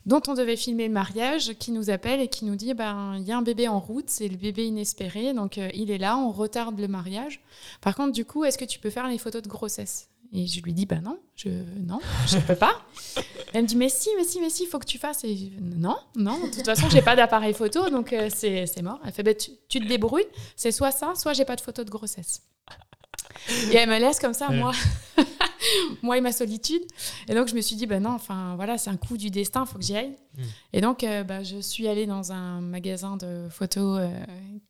dont 0.06 0.22
on 0.28 0.34
devait 0.34 0.56
filmer 0.56 0.88
le 0.88 0.94
mariage 0.94 1.54
qui 1.60 1.72
nous 1.72 1.90
appelle 1.90 2.20
et 2.20 2.28
qui 2.28 2.46
nous 2.46 2.56
dit 2.56 2.74
ben 2.74 3.16
il 3.18 3.24
y 3.24 3.32
a 3.32 3.38
un 3.38 3.42
bébé 3.42 3.68
en 3.68 3.80
route, 3.80 4.10
c'est 4.10 4.28
le 4.28 4.38
bébé 4.38 4.66
inespéré, 4.66 5.34
donc 5.34 5.58
euh, 5.58 5.70
il 5.74 5.92
est 5.92 5.98
là, 5.98 6.18
on 6.18 6.32
retarde 6.32 6.80
le 6.80 6.88
mariage. 6.88 7.42
Par 7.82 7.96
contre, 7.96 8.12
du 8.12 8.26
coup, 8.26 8.44
est-ce 8.44 8.58
que 8.58 8.66
tu 8.66 8.80
peux 8.80 8.90
faire 8.90 9.08
les 9.08 9.18
photos 9.18 9.42
de 9.42 9.48
grossesse? 9.48 10.10
Et 10.32 10.46
je 10.46 10.62
lui 10.62 10.74
dis 10.74 10.86
ben 10.86 11.02
non, 11.02 11.20
je 11.36 11.50
non, 11.80 12.00
je 12.28 12.38
peux 12.38 12.56
pas. 12.56 12.82
Elle 13.54 13.64
me 13.64 13.68
dit 13.68 13.76
mais 13.76 13.90
si, 13.90 14.10
mais 14.16 14.24
si, 14.24 14.40
mais 14.40 14.50
si, 14.52 14.64
il 14.64 14.68
faut 14.68 14.78
que 14.78 14.86
tu 14.86 15.00
fasses. 15.00 15.24
Et 15.24 15.36
je, 15.36 15.46
non, 15.60 15.98
non, 16.16 16.38
de 16.40 16.52
toute 16.52 16.66
façon, 16.66 16.88
j'ai 16.90 17.02
pas 17.02 17.16
d'appareil 17.16 17.54
photo, 17.56 17.90
donc 17.90 18.14
euh, 18.14 18.30
c'est 18.34 18.68
c'est 18.68 18.84
mort. 18.84 19.00
Elle 19.04 19.12
fait 19.12 19.24
ben, 19.24 19.36
tu, 19.36 19.52
tu 19.68 19.80
te 19.80 19.88
débrouilles, 19.88 20.28
c'est 20.56 20.72
soit 20.72 20.92
ça, 20.92 21.14
soit 21.16 21.34
j'ai 21.34 21.46
pas 21.46 21.56
de 21.56 21.62
photo 21.62 21.84
de 21.84 21.90
grossesse. 21.90 22.44
Et 23.72 23.76
elle 23.76 23.90
me 23.90 23.98
laisse 23.98 24.20
comme 24.20 24.34
ça, 24.36 24.50
Ouais. 24.50 24.58
moi, 24.58 24.72
moi 26.02 26.18
et 26.18 26.22
ma 26.22 26.32
solitude. 26.32 26.82
Et 27.28 27.34
donc 27.36 27.48
je 27.48 27.56
me 27.56 27.62
suis 27.62 27.76
dit 27.76 27.86
ben 27.88 28.02
non, 28.04 28.12
enfin 28.12 28.56
voilà, 28.56 28.78
c'est 28.78 28.90
un 28.90 28.98
coup 28.98 29.18
du 29.18 29.30
destin, 29.30 29.66
faut 29.66 29.78
que 29.78 29.84
j'y 29.84 29.96
aille. 29.96 30.18
Mm. 30.38 30.42
Et 30.74 30.82
donc 30.82 31.04
euh, 31.04 31.24
bah, 31.24 31.44
je 31.44 31.58
suis 31.60 31.88
allée 31.88 32.06
dans 32.06 32.32
un 32.32 32.62
magasin 32.62 33.18
de 33.18 33.48
photos 33.50 34.00
euh, 34.02 34.10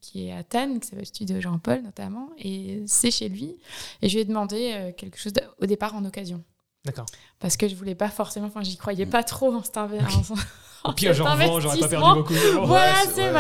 qui 0.02 0.28
est 0.28 0.34
à 0.34 0.44
Tannes, 0.44 0.80
qui 0.80 0.88
s'appelle 0.88 1.06
Studio 1.06 1.40
Jean-Paul 1.42 1.82
notamment, 1.84 2.30
et 2.38 2.84
c'est 2.88 3.12
chez 3.12 3.30
lui. 3.30 3.58
Et 4.02 4.10
je 4.10 4.16
lui 4.16 4.22
ai 4.22 4.26
demandé 4.26 4.72
euh, 4.74 4.92
quelque 4.92 5.20
chose 5.20 5.34
de- 5.34 5.44
au 5.62 5.66
départ 5.66 5.96
en 5.96 6.06
occasion. 6.06 6.44
D'accord. 6.86 7.06
Parce 7.40 7.58
que 7.58 7.68
je 7.68 7.76
voulais 7.76 7.96
pas 7.96 8.10
forcément, 8.10 8.48
enfin 8.48 8.64
j'y 8.64 8.78
croyais 8.78 9.06
pas 9.06 9.24
trop 9.24 9.54
en 9.54 9.62
cet, 9.64 9.76
inve- 9.76 10.00
en- 10.00 10.90
Au 10.90 10.94
pire, 10.94 11.14
j'en 11.14 11.26
revends, 11.26 11.60
j'aurais 11.60 11.78
pas 11.78 11.88
perdu 11.90 12.06
investissement. 12.06 12.16
beaucoup. 12.16 12.66
Voilà, 12.68 12.94
Ouais, 13.04 13.10
c'est 13.14 13.34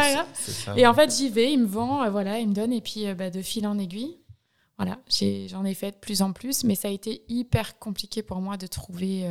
ouais. 0.73 0.81
Et 0.81 0.85
en 0.85 0.93
fait, 0.93 1.09
j'y 1.15 1.29
vais, 1.29 1.53
il 1.53 1.59
me 1.61 1.65
vend, 1.65 2.03
euh, 2.03 2.09
voilà, 2.09 2.37
il 2.39 2.49
me 2.49 2.53
donne, 2.53 2.73
et 2.73 2.81
puis 2.81 3.05
bah, 3.13 3.29
de 3.29 3.41
fil 3.41 3.65
en 3.65 3.79
aiguille, 3.79 4.17
voilà, 4.79 4.97
j'en 5.49 5.65
ai, 5.65 5.73
fait 5.73 5.91
de 5.91 5.97
plus 5.97 6.21
en 6.21 6.31
plus, 6.31 6.63
mais 6.63 6.73
ça 6.73 6.87
a 6.87 6.91
été 6.91 7.21
hyper 7.27 7.77
compliqué 7.79 8.23
pour 8.23 8.39
moi 8.39 8.55
de 8.55 8.65
trouver. 8.65 9.29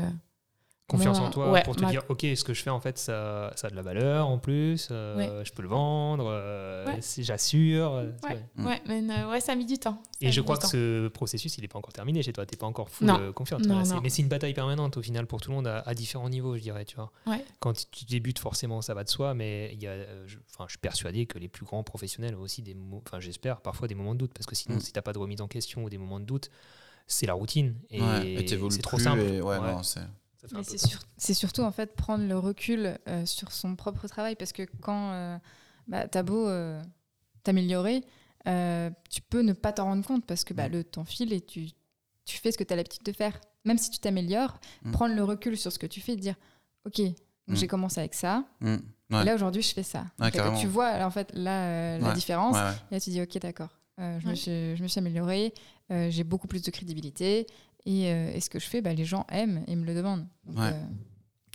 Confiance 0.89 1.21
Mon- 1.21 1.27
en 1.27 1.31
toi 1.31 1.51
ouais, 1.53 1.63
pour 1.65 1.77
te 1.77 1.83
ma- 1.83 1.91
dire, 1.91 2.03
ok, 2.09 2.21
ce 2.35 2.43
que 2.45 2.55
je 2.55 2.63
fais 2.63 2.71
en 2.71 2.81
fait, 2.81 2.97
ça, 2.97 3.53
ça 3.57 3.67
a 3.67 3.71
de 3.71 3.77
la 3.77 3.83
valeur 3.83 4.27
en 4.27 4.39
plus, 4.39 4.89
euh, 4.91 5.17
Ouais. 5.39 5.45
je 5.45 5.53
peux 5.53 5.61
le 5.61 5.69
vendre, 5.69 6.25
euh, 6.27 6.87
Ouais. 6.87 7.03
si 7.03 7.25
j'assure. 7.25 7.93
euh, 7.93 8.11
Ouais. 8.25 8.43
ouais. 8.65 8.81
Mm. 8.87 9.03
Mais 9.05 9.19
euh, 9.21 9.31
ouais, 9.31 9.41
ça 9.41 9.53
a 9.53 9.55
mis 9.55 9.67
du 9.67 9.77
temps. 9.77 10.01
Ça 10.21 10.27
Et 10.27 10.33
je 10.33 10.41
crois 10.41 10.57
que 10.57 10.63
temps. 10.63 10.69
ce 10.69 11.09
processus, 11.09 11.59
il 11.59 11.61
n'est 11.61 11.69
pas 11.69 11.79
encore 11.79 11.93
terminé 11.93 12.23
chez 12.23 12.33
toi. 12.33 12.47
Tu 12.47 12.55
n'es 12.55 12.59
pas 12.59 12.67
encore 12.67 12.89
full 12.89 13.07
Non. 13.07 13.33
confiante. 13.35 13.67
Non, 13.67 13.85
non. 13.85 14.01
mais 14.03 14.09
c'est 14.09 14.23
une 14.23 14.29
bataille 14.29 14.55
permanente 14.55 14.97
au 14.97 15.03
final 15.03 15.27
pour 15.27 15.43
tout 15.43 15.51
le 15.51 15.57
monde 15.57 15.67
à, 15.67 15.81
à 15.81 15.93
différents 15.93 16.31
niveaux, 16.31 16.57
je 16.57 16.63
dirais. 16.63 16.87
Tu 16.87 16.97
vois. 16.97 17.13
Ouais. 17.27 17.45
Quand 17.61 17.75
tu 17.91 18.07
débutes, 18.07 18.39
forcément, 18.39 18.81
ça 18.81 18.95
va 18.95 19.05
de 19.05 19.11
soi, 19.11 19.35
mais 19.35 19.71
il 19.75 19.83
y 19.83 19.87
a, 19.87 19.95
je, 20.27 20.39
enfin, 20.55 20.65
je 20.69 20.71
suis 20.73 20.79
persuadé 20.79 21.27
que 21.27 21.39
les 21.39 21.49
plus 21.49 21.67
grands 21.67 21.83
professionnels 21.83 22.35
ont 22.35 22.41
aussi 22.41 22.63
des 22.63 22.75
enfin, 23.07 23.21
j'espère, 23.21 23.61
parfois 23.61 23.89
des 23.89 23.95
moments 23.95 24.15
de 24.15 24.21
doute, 24.21 24.33
parce 24.33 24.47
que 24.47 24.55
sinon, 24.55 24.77
Mm. 24.77 24.81
si 24.81 24.93
tu 24.93 24.99
n'as 24.99 25.03
pas 25.03 25.13
de 25.13 25.19
remise 25.19 25.43
en 25.43 25.49
question 25.49 25.85
ou 25.85 25.91
des 25.91 25.99
moments 25.99 26.19
de 26.19 26.25
doute, 26.25 26.51
c'est 27.07 27.27
la 27.27 27.35
routine. 27.35 27.75
Et, 27.91 28.01
Ouais, 28.01 28.33
et 28.43 28.47
c'est 28.71 28.81
trop 28.83 28.99
simple. 28.99 29.21
et 29.21 29.43
ouais, 29.43 29.59
Ouais. 29.59 29.73
non, 29.73 29.83
c'est- 30.47 30.55
Mais 30.57 30.79
sur- 30.79 31.01
surtout 31.37 31.63
en 31.63 31.73
fait 31.73 31.95
prendre 31.97 32.25
le 32.27 32.39
recul 32.39 32.99
euh, 33.09 33.27
sur 33.27 33.51
son 33.53 33.75
propre 33.77 34.07
travail 34.09 34.37
parce 34.37 34.53
que 34.53 34.63
quand 34.81 35.11
euh, 35.13 35.37
bah, 35.89 36.07
t'as 36.09 36.23
beau 36.23 36.47
euh, 36.49 36.81
t'améliorer, 37.43 38.05
euh, 38.47 38.91
tu 39.11 39.21
peux 39.23 39.41
ne 39.43 39.53
pas 39.53 39.73
t'en 39.73 39.85
rendre 39.85 40.05
compte 40.07 40.25
parce 40.27 40.45
que 40.45 40.55
bah, 40.55 40.69
Mm. 40.69 40.73
le 40.73 40.85
temps 40.85 41.05
file 41.05 41.33
et 41.33 41.41
tu, 41.41 41.69
tu 42.25 42.39
fais 42.39 42.53
ce 42.53 42.59
que 42.59 42.65
tu 42.65 42.73
as 42.73 42.77
l'habitude 42.77 43.03
de 43.03 43.13
faire. 43.13 43.41
Même 43.65 43.79
si 43.79 43.91
tu 43.91 43.99
t'améliores, 43.99 44.61
Mm. 44.85 44.93
prendre 44.93 45.15
le 45.15 45.25
recul 45.25 45.57
sur 45.57 45.73
ce 45.73 45.79
que 45.79 45.87
tu 45.87 46.01
fais 46.01 46.13
et 46.13 46.17
dire 46.17 46.35
Ok, 46.85 47.01
Mm. 47.01 47.55
j'ai 47.55 47.67
commencé 47.67 47.99
avec 48.01 48.15
ça, 48.15 48.45
Mm. 48.61 48.77
Ouais. 49.11 49.25
là 49.25 49.35
aujourd'hui 49.35 49.63
je 49.63 49.73
fais 49.73 49.83
ça. 49.83 50.05
Ouais, 50.21 50.31
tu 50.61 50.67
vois 50.67 50.87
alors, 50.89 51.09
en 51.09 51.11
fait 51.11 51.31
là 51.35 51.65
euh, 51.65 51.99
la 51.99 52.13
différence. 52.13 52.55
Ouais, 52.57 52.63
ouais. 52.63 52.75
Et 52.91 52.95
là 52.95 53.01
tu 53.01 53.11
dis 53.11 53.21
Ok, 53.23 53.39
d'accord, 53.39 53.71
euh, 53.99 54.21
je, 54.21 54.29
me 54.29 54.35
suis, 54.35 54.77
je 54.77 54.83
me 54.83 54.89
suis 54.89 54.99
améliorée, 54.99 55.53
euh, 55.91 56.11
j'ai 56.11 56.25
beaucoup 56.25 56.47
plus 56.47 56.63
de 56.63 56.71
crédibilité. 56.71 57.47
Et, 57.89 58.13
euh, 58.13 58.31
et 58.35 58.41
ce 58.41 58.51
que 58.51 58.59
je 58.59 58.67
fais, 58.67 58.83
bah, 58.83 58.93
les 58.93 59.07
gens 59.07 59.25
aiment 59.31 59.65
et 59.67 59.75
me 59.75 59.85
le 59.87 59.95
demandent. 59.95 60.27
Donc, 60.45 60.59
Ouais. 60.59 60.73
euh, 60.75 60.85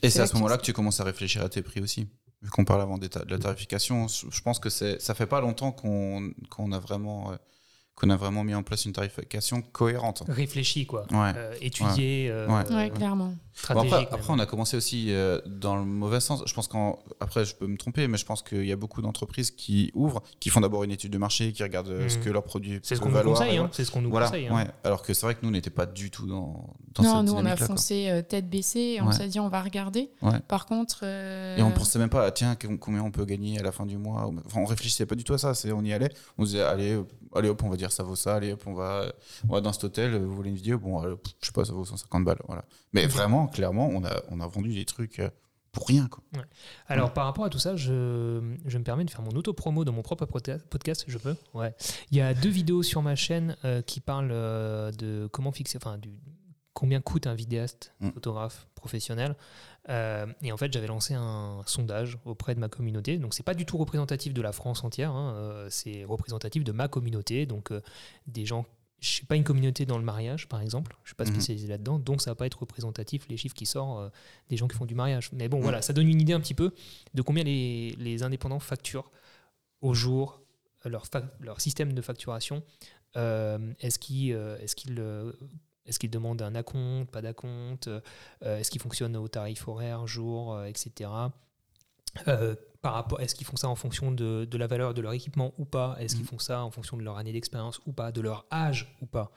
Et 0.01 0.09
C'est 0.09 0.19
à 0.21 0.25
ce 0.27 0.33
moment-là 0.33 0.57
que 0.57 0.63
tu 0.63 0.73
commences 0.73 0.99
à 0.99 1.03
réfléchir 1.03 1.43
à 1.43 1.49
tes 1.49 1.61
prix 1.61 1.79
aussi. 1.79 2.07
Vu 2.41 2.49
qu'on 2.49 2.65
parle 2.65 2.81
avant 2.81 2.97
de 2.97 3.07
la 3.29 3.37
tarification, 3.37 4.07
je 4.07 4.41
pense 4.41 4.57
que 4.59 4.69
ça 4.69 5.13
fait 5.15 5.27
pas 5.27 5.39
longtemps 5.41 5.71
qu'on 5.71 6.33
qu'on 6.49 6.71
a 6.73 6.79
vraiment 6.79 7.31
euh, 7.31 7.35
qu'on 7.95 8.09
a 8.09 8.15
vraiment 8.15 8.43
mis 8.43 8.55
en 8.55 8.63
place 8.63 8.85
une 8.85 8.91
tarification 8.93 9.61
cohérente. 9.61 10.23
Réfléchi, 10.27 10.85
quoi. 10.87 11.05
Ouais. 11.11 11.31
Euh, 11.37 11.53
étudié, 11.61 12.27
euh, 12.31 12.47
Ouais. 12.47 12.73
Ouais, 12.73 12.89
clairement. 12.89 13.27
Bon, 13.27 13.37
stratégique. 13.53 14.07
après, 14.11 14.33
on 14.33 14.39
a 14.39 14.47
commencé 14.47 14.75
aussi 14.75 15.11
euh, 15.11 15.39
dans 15.45 15.75
le 15.75 15.85
mauvais 15.85 16.19
sens. 16.19 16.41
Je 16.47 16.53
pense 16.55 16.67
qu'après, 16.67 17.45
je 17.45 17.53
peux 17.55 17.67
me 17.67 17.77
tromper, 17.77 18.07
mais 18.07 18.17
je 18.17 18.25
pense 18.25 18.41
qu'il 18.41 18.65
y 18.65 18.71
a 18.71 18.75
beaucoup 18.75 19.03
d'entreprises 19.03 19.51
qui 19.51 19.91
ouvrent, 19.93 20.23
qui 20.39 20.49
font 20.49 20.59
d'abord 20.59 20.83
une 20.83 20.89
étude 20.89 21.13
de 21.13 21.19
marché, 21.19 21.53
qui 21.53 21.61
regardent 21.61 22.07
ce 22.09 22.17
Mhm. 22.17 22.23
que 22.23 22.29
leurs 22.31 22.43
produits 22.43 22.79
c'est 22.81 22.95
ce 22.95 22.99
qu'on 22.99 23.09
nous 23.09 23.13
valoir. 23.15 23.37
conseille. 23.37 23.57
hein. 23.57 23.69
C'est 23.71 23.85
ce 23.85 23.91
qu'on 23.91 24.01
nous 24.01 24.09
Voilà, 24.09 24.25
conseille. 24.25 24.47
hein. 24.47 24.55
ouais. 24.55 24.65
Alors 24.83 25.03
que 25.03 25.13
c'est 25.13 25.27
vrai 25.27 25.35
que 25.35 25.41
nous, 25.43 25.49
on 25.49 25.51
n'était 25.51 25.69
pas 25.69 25.85
du 25.85 26.09
tout 26.09 26.25
dans, 26.25 26.73
dans 26.95 27.03
non, 27.03 27.17
cette 27.19 27.25
nous, 27.27 27.33
on 27.33 27.45
a 27.45 27.55
quoi. 27.55 27.67
foncé 27.67 28.09
euh, 28.09 28.23
tête 28.23 28.49
baissée 28.49 28.95
et 28.97 29.01
on 29.01 29.07
Ouais. 29.07 29.13
s'est 29.13 29.27
dit 29.27 29.39
on 29.39 29.49
va 29.49 29.61
regarder. 29.61 30.09
Ouais. 30.23 30.39
Par 30.47 30.65
contre. 30.65 31.01
euh, 31.03 31.55
Et 31.57 31.61
on 31.61 31.69
pensait 31.69 31.99
même 31.99 32.09
pas, 32.09 32.31
tiens, 32.31 32.55
com- 32.55 32.79
combien 32.79 33.03
on 33.03 33.11
peut 33.11 33.25
gagner 33.25 33.59
à 33.59 33.63
la 33.63 33.71
fin 33.71 33.85
du 33.85 33.97
mois. 33.99 34.31
Enfin, 34.47 34.61
on 34.61 34.65
réfléchissait 34.65 35.05
pas 35.05 35.15
du 35.15 35.23
tout 35.23 35.33
à 35.33 35.37
ça. 35.37 35.53
On 35.75 35.85
y 35.85 35.93
allait, 35.93 36.09
on 36.39 36.43
se 36.45 36.51
disait, 36.51 36.63
allez, 36.63 36.99
allez 37.35 37.49
hop, 37.49 37.61
on 37.63 37.69
va 37.69 37.77
dire 37.77 37.82
ça 37.91 38.03
vaut 38.03 38.15
ça, 38.15 38.35
allez 38.35 38.53
hop, 38.53 38.63
on 38.65 38.73
va, 38.73 39.11
on 39.47 39.53
va 39.53 39.61
dans 39.61 39.73
cet 39.73 39.83
hôtel, 39.83 40.15
vous 40.17 40.33
voulez 40.35 40.49
une 40.49 40.55
vidéo, 40.55 40.79
bon, 40.79 41.03
euh, 41.03 41.15
je 41.41 41.47
sais 41.47 41.51
pas, 41.51 41.65
ça 41.65 41.73
vaut 41.73 41.85
150 41.85 42.23
balles, 42.23 42.41
voilà. 42.47 42.63
Mais 42.93 43.05
vraiment, 43.05 43.47
clairement, 43.47 43.87
on 43.87 44.03
a, 44.05 44.21
on 44.29 44.39
a 44.39 44.47
vendu 44.47 44.73
des 44.73 44.85
trucs 44.85 45.19
euh, 45.19 45.29
pour 45.71 45.87
rien, 45.87 46.07
quoi. 46.07 46.23
Alors, 46.87 47.13
par 47.13 47.25
rapport 47.25 47.45
à 47.45 47.49
tout 47.49 47.57
ça, 47.57 47.75
je, 47.75 48.41
je 48.65 48.77
me 48.77 48.83
permets 48.83 49.05
de 49.05 49.09
faire 49.09 49.23
mon 49.23 49.31
auto-promo 49.31 49.83
dans 49.85 49.91
mon 49.91 50.03
propre 50.03 50.25
podcast. 50.27 51.05
Je 51.07 51.17
peux? 51.17 51.35
Ouais. 51.55 51.73
Il 52.11 52.17
y 52.17 52.21
a 52.21 52.33
deux 52.35 52.49
vidéos 52.49 52.83
sur 52.83 53.01
ma 53.01 53.15
chaîne 53.15 53.55
euh, 53.65 53.81
qui 53.81 53.99
parlent 53.99 54.29
euh, 54.31 54.91
de 54.91 55.27
comment 55.31 55.51
fixer, 55.51 55.77
enfin, 55.77 55.97
du, 55.97 56.11
combien 56.73 57.01
coûte 57.01 57.25
un 57.25 57.33
vidéaste, 57.33 57.91
Mm. 58.01 58.11
photographe 58.11 58.67
professionnel. 58.75 59.35
Euh, 59.89 60.25
et 60.41 60.51
en 60.51 60.57
fait, 60.57 60.71
j'avais 60.71 60.87
lancé 60.87 61.13
un 61.13 61.61
sondage 61.65 62.17
auprès 62.25 62.55
de 62.55 62.59
ma 62.59 62.69
communauté. 62.69 63.17
Donc, 63.17 63.33
c'est 63.33 63.43
pas 63.43 63.53
du 63.53 63.65
tout 63.65 63.77
représentatif 63.77 64.33
de 64.33 64.41
la 64.41 64.51
France 64.53 64.83
entière. 64.83 65.11
hein, 65.11 65.33
euh, 65.35 65.67
c'est 65.69 66.03
représentatif 66.05 66.63
de 66.63 66.71
ma 66.71 66.87
communauté. 66.87 67.45
Donc, 67.45 67.71
euh, 67.71 67.81
des 68.27 68.45
gens. 68.45 68.65
Je 69.01 69.09
suis 69.09 69.25
pas 69.25 69.35
une 69.35 69.43
communauté 69.43 69.85
dans 69.85 69.97
le 69.97 70.03
mariage, 70.05 70.47
par 70.47 70.61
exemple. 70.61 70.95
Je 71.03 71.09
suis 71.09 71.15
pas 71.15 71.25
Mhm. 71.25 71.31
spécialisé 71.33 71.67
là-dedans, 71.67 71.99
donc 71.99 72.21
ça 72.21 72.31
va 72.31 72.35
pas 72.35 72.45
être 72.45 72.59
représentatif 72.61 73.27
les 73.27 73.35
chiffres 73.35 73.53
qui 73.55 73.65
sortent 73.65 73.99
euh, 73.99 74.09
des 74.49 74.55
gens 74.55 74.69
qui 74.69 74.77
font 74.77 74.85
du 74.85 74.95
mariage. 74.95 75.29
Mais 75.33 75.49
bon, 75.49 75.57
Mhm. 75.57 75.63
voilà, 75.63 75.81
ça 75.81 75.91
donne 75.91 76.07
une 76.07 76.21
idée 76.21 76.31
un 76.31 76.39
petit 76.39 76.53
peu 76.53 76.73
de 77.13 77.21
combien 77.21 77.43
les, 77.43 77.95
les 77.99 78.23
indépendants 78.23 78.59
facturent 78.59 79.11
au 79.81 79.93
jour 79.93 80.39
leur, 80.85 81.03
leur 81.41 81.59
système 81.59 81.91
de 81.91 82.01
facturation. 82.01 82.63
Est-ce 83.15 83.99
qu'ils 83.99 84.37
qu'ils, 84.77 84.99
euh, 84.99 85.33
est-ce 85.85 85.99
qu'ils 85.99 86.09
demandent 86.09 86.41
un 86.41 86.55
acompte, 86.55 87.11
pas 87.11 87.21
d'acompte 87.21 87.87
euh, 87.87 88.01
Est-ce 88.41 88.71
qu'ils 88.71 88.81
fonctionnent 88.81 89.17
au 89.17 89.27
tarif 89.27 89.67
horaire, 89.67 90.07
jour, 90.07 90.53
euh, 90.55 90.65
etc. 90.65 91.09
Par 92.83 92.93
rapport, 92.95 93.21
est-ce 93.21 93.33
qu'ils 93.33 93.47
font 93.47 93.55
ça 93.55 93.69
en 93.69 93.75
fonction 93.75 94.11
de, 94.11 94.43
de 94.43 94.57
la 94.57 94.67
valeur 94.67 94.93
de 94.93 94.99
leur 95.01 95.13
équipement 95.13 95.53
ou 95.57 95.63
pas? 95.63 95.95
Est-ce 95.99 96.15
qu'ils 96.15 96.25
Mhm. 96.25 96.29
font 96.31 96.39
ça 96.39 96.63
en 96.63 96.69
fonction 96.69 96.97
de 96.97 97.01
leur 97.03 97.17
année 97.17 97.31
d'expérience 97.31 97.79
ou 97.85 97.93
pas, 97.93 98.11
de 98.11 98.19
leur 98.19 98.45
âge 98.51 98.93
ou 99.01 99.05
pas? 99.05 99.31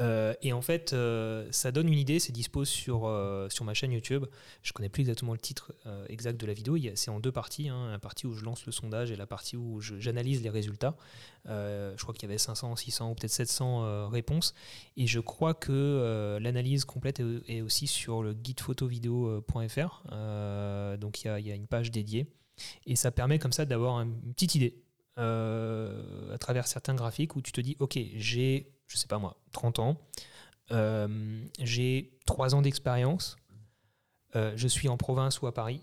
Euh, 0.00 0.34
Et 0.42 0.52
en 0.52 0.60
fait, 0.60 0.92
euh, 0.92 1.48
ça 1.50 1.72
donne 1.72 1.88
une 1.88 1.98
idée. 1.98 2.18
C'est 2.20 2.30
dispo 2.32 2.66
sur 2.66 3.06
euh, 3.06 3.48
sur 3.48 3.64
ma 3.64 3.72
chaîne 3.72 3.92
YouTube. 3.92 4.26
Je 4.62 4.72
connais 4.74 4.90
plus 4.90 5.00
exactement 5.00 5.32
le 5.32 5.38
titre 5.38 5.72
exact 6.08 6.38
de 6.38 6.46
la 6.46 6.52
vidéo. 6.52 6.76
C'est 6.94 7.10
en 7.10 7.20
deux 7.20 7.32
parties. 7.32 7.68
Hein, 7.70 7.90
la 7.90 7.98
partie 7.98 8.26
où 8.26 8.34
je 8.34 8.44
lance 8.44 8.66
le 8.66 8.72
sondage 8.72 9.10
et 9.10 9.16
la 9.16 9.26
partie 9.26 9.56
où 9.56 9.80
j'analyse 9.80 10.42
les 10.42 10.50
résultats. 10.50 10.94
Je 11.46 11.96
crois 12.02 12.12
qu'il 12.12 12.24
y 12.24 12.30
avait 12.30 12.36
500, 12.38 12.76
600 12.76 13.10
ou 13.10 13.14
peut-être 13.14 13.30
700 13.32 13.82
euh, 13.84 14.06
réponses. 14.08 14.54
Et 14.98 15.06
je 15.06 15.20
crois 15.20 15.54
que 15.54 16.38
l'analyse 16.40 16.84
complète 16.84 17.20
est, 17.20 17.24
est 17.48 17.60
aussi 17.62 17.86
sur 17.86 18.22
le 18.22 18.34
guidephotovideo.fr. 18.34 20.02
Donc 20.98 21.22
il 21.22 21.26
y, 21.26 21.30
a, 21.30 21.40
y 21.40 21.50
a 21.50 21.54
une 21.54 21.66
page 21.66 21.90
dédiée. 21.90 22.26
Et 22.86 22.96
ça 22.96 23.10
permet 23.10 23.38
comme 23.38 23.52
ça 23.52 23.64
d'avoir 23.64 24.00
une 24.00 24.32
petite 24.32 24.54
idée 24.54 24.82
euh, 25.18 26.32
à 26.32 26.38
travers 26.38 26.66
certains 26.66 26.94
graphiques 26.94 27.36
où 27.36 27.42
tu 27.42 27.52
te 27.52 27.60
dis, 27.60 27.76
OK, 27.78 27.98
j'ai, 28.14 28.72
je 28.86 28.96
sais 28.96 29.08
pas 29.08 29.18
moi, 29.18 29.36
30 29.52 29.78
ans, 29.78 30.00
euh, 30.70 31.44
j'ai 31.58 32.18
3 32.26 32.54
ans 32.54 32.62
d'expérience, 32.62 33.36
euh, 34.36 34.52
je 34.56 34.68
suis 34.68 34.88
en 34.88 34.96
province 34.96 35.40
ou 35.42 35.46
à 35.46 35.54
Paris. 35.54 35.82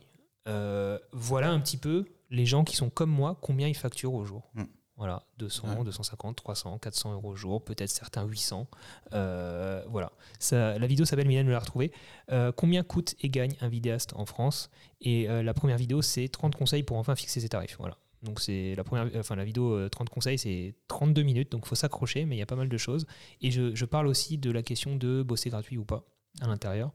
Voilà 1.11 1.49
un 1.51 1.59
petit 1.59 1.77
peu 1.77 2.05
les 2.29 2.45
gens 2.45 2.63
qui 2.63 2.75
sont 2.75 2.89
comme 2.89 3.09
moi, 3.09 3.37
combien 3.41 3.67
ils 3.67 3.75
facturent 3.75 4.13
au 4.13 4.23
jour. 4.23 4.49
Mm. 4.53 4.63
Voilà, 4.97 5.23
200, 5.37 5.67
Ouais. 5.77 5.83
250, 5.83 6.35
300, 6.37 6.79
400 6.79 7.13
euros 7.13 7.29
au 7.29 7.35
jour, 7.35 7.63
peut-être 7.63 7.89
certains 7.89 8.23
800. 8.25 8.67
Euh, 9.13 9.83
voilà. 9.89 10.11
Ça, 10.39 10.77
la 10.79 10.87
vidéo 10.87 11.05
s'appelle, 11.05 11.27
Mylène 11.27 11.45
me 11.45 11.51
l'a 11.51 11.59
retrouvée. 11.59 11.91
Euh, 12.31 12.51
combien 12.51 12.83
coûte 12.83 13.15
et 13.21 13.29
gagne 13.29 13.55
un 13.61 13.69
vidéaste 13.69 14.13
en 14.15 14.25
France? 14.25 14.71
Et 15.01 15.29
euh, 15.29 15.43
la 15.43 15.53
première 15.53 15.77
vidéo, 15.77 16.01
c'est 16.01 16.27
30 16.27 16.55
conseils 16.55 16.81
pour 16.83 16.97
enfin 16.97 17.15
fixer 17.15 17.39
ses 17.39 17.49
tarifs. 17.49 17.77
Voilà. 17.79 17.97
Donc 18.23 18.39
c'est 18.39 18.73
la 18.75 18.83
première, 18.83 19.07
enfin 19.19 19.35
la 19.35 19.45
vidéo 19.45 19.73
euh, 19.73 19.89
30 19.89 20.09
conseils, 20.09 20.39
c'est 20.39 20.73
32 20.87 21.21
minutes, 21.21 21.51
donc 21.51 21.67
faut 21.67 21.75
s'accrocher, 21.75 22.25
mais 22.25 22.35
il 22.35 22.39
y 22.39 22.41
a 22.41 22.47
pas 22.47 22.55
mal 22.55 22.67
de 22.67 22.77
choses. 22.77 23.05
Et 23.41 23.51
je, 23.51 23.75
je 23.75 23.85
parle 23.85 24.07
aussi 24.07 24.39
de 24.39 24.49
la 24.49 24.63
question 24.63 24.95
de 24.95 25.21
bosser 25.21 25.51
gratuit 25.51 25.77
ou 25.77 25.85
pas 25.85 26.03
à 26.41 26.47
l'intérieur. 26.47 26.91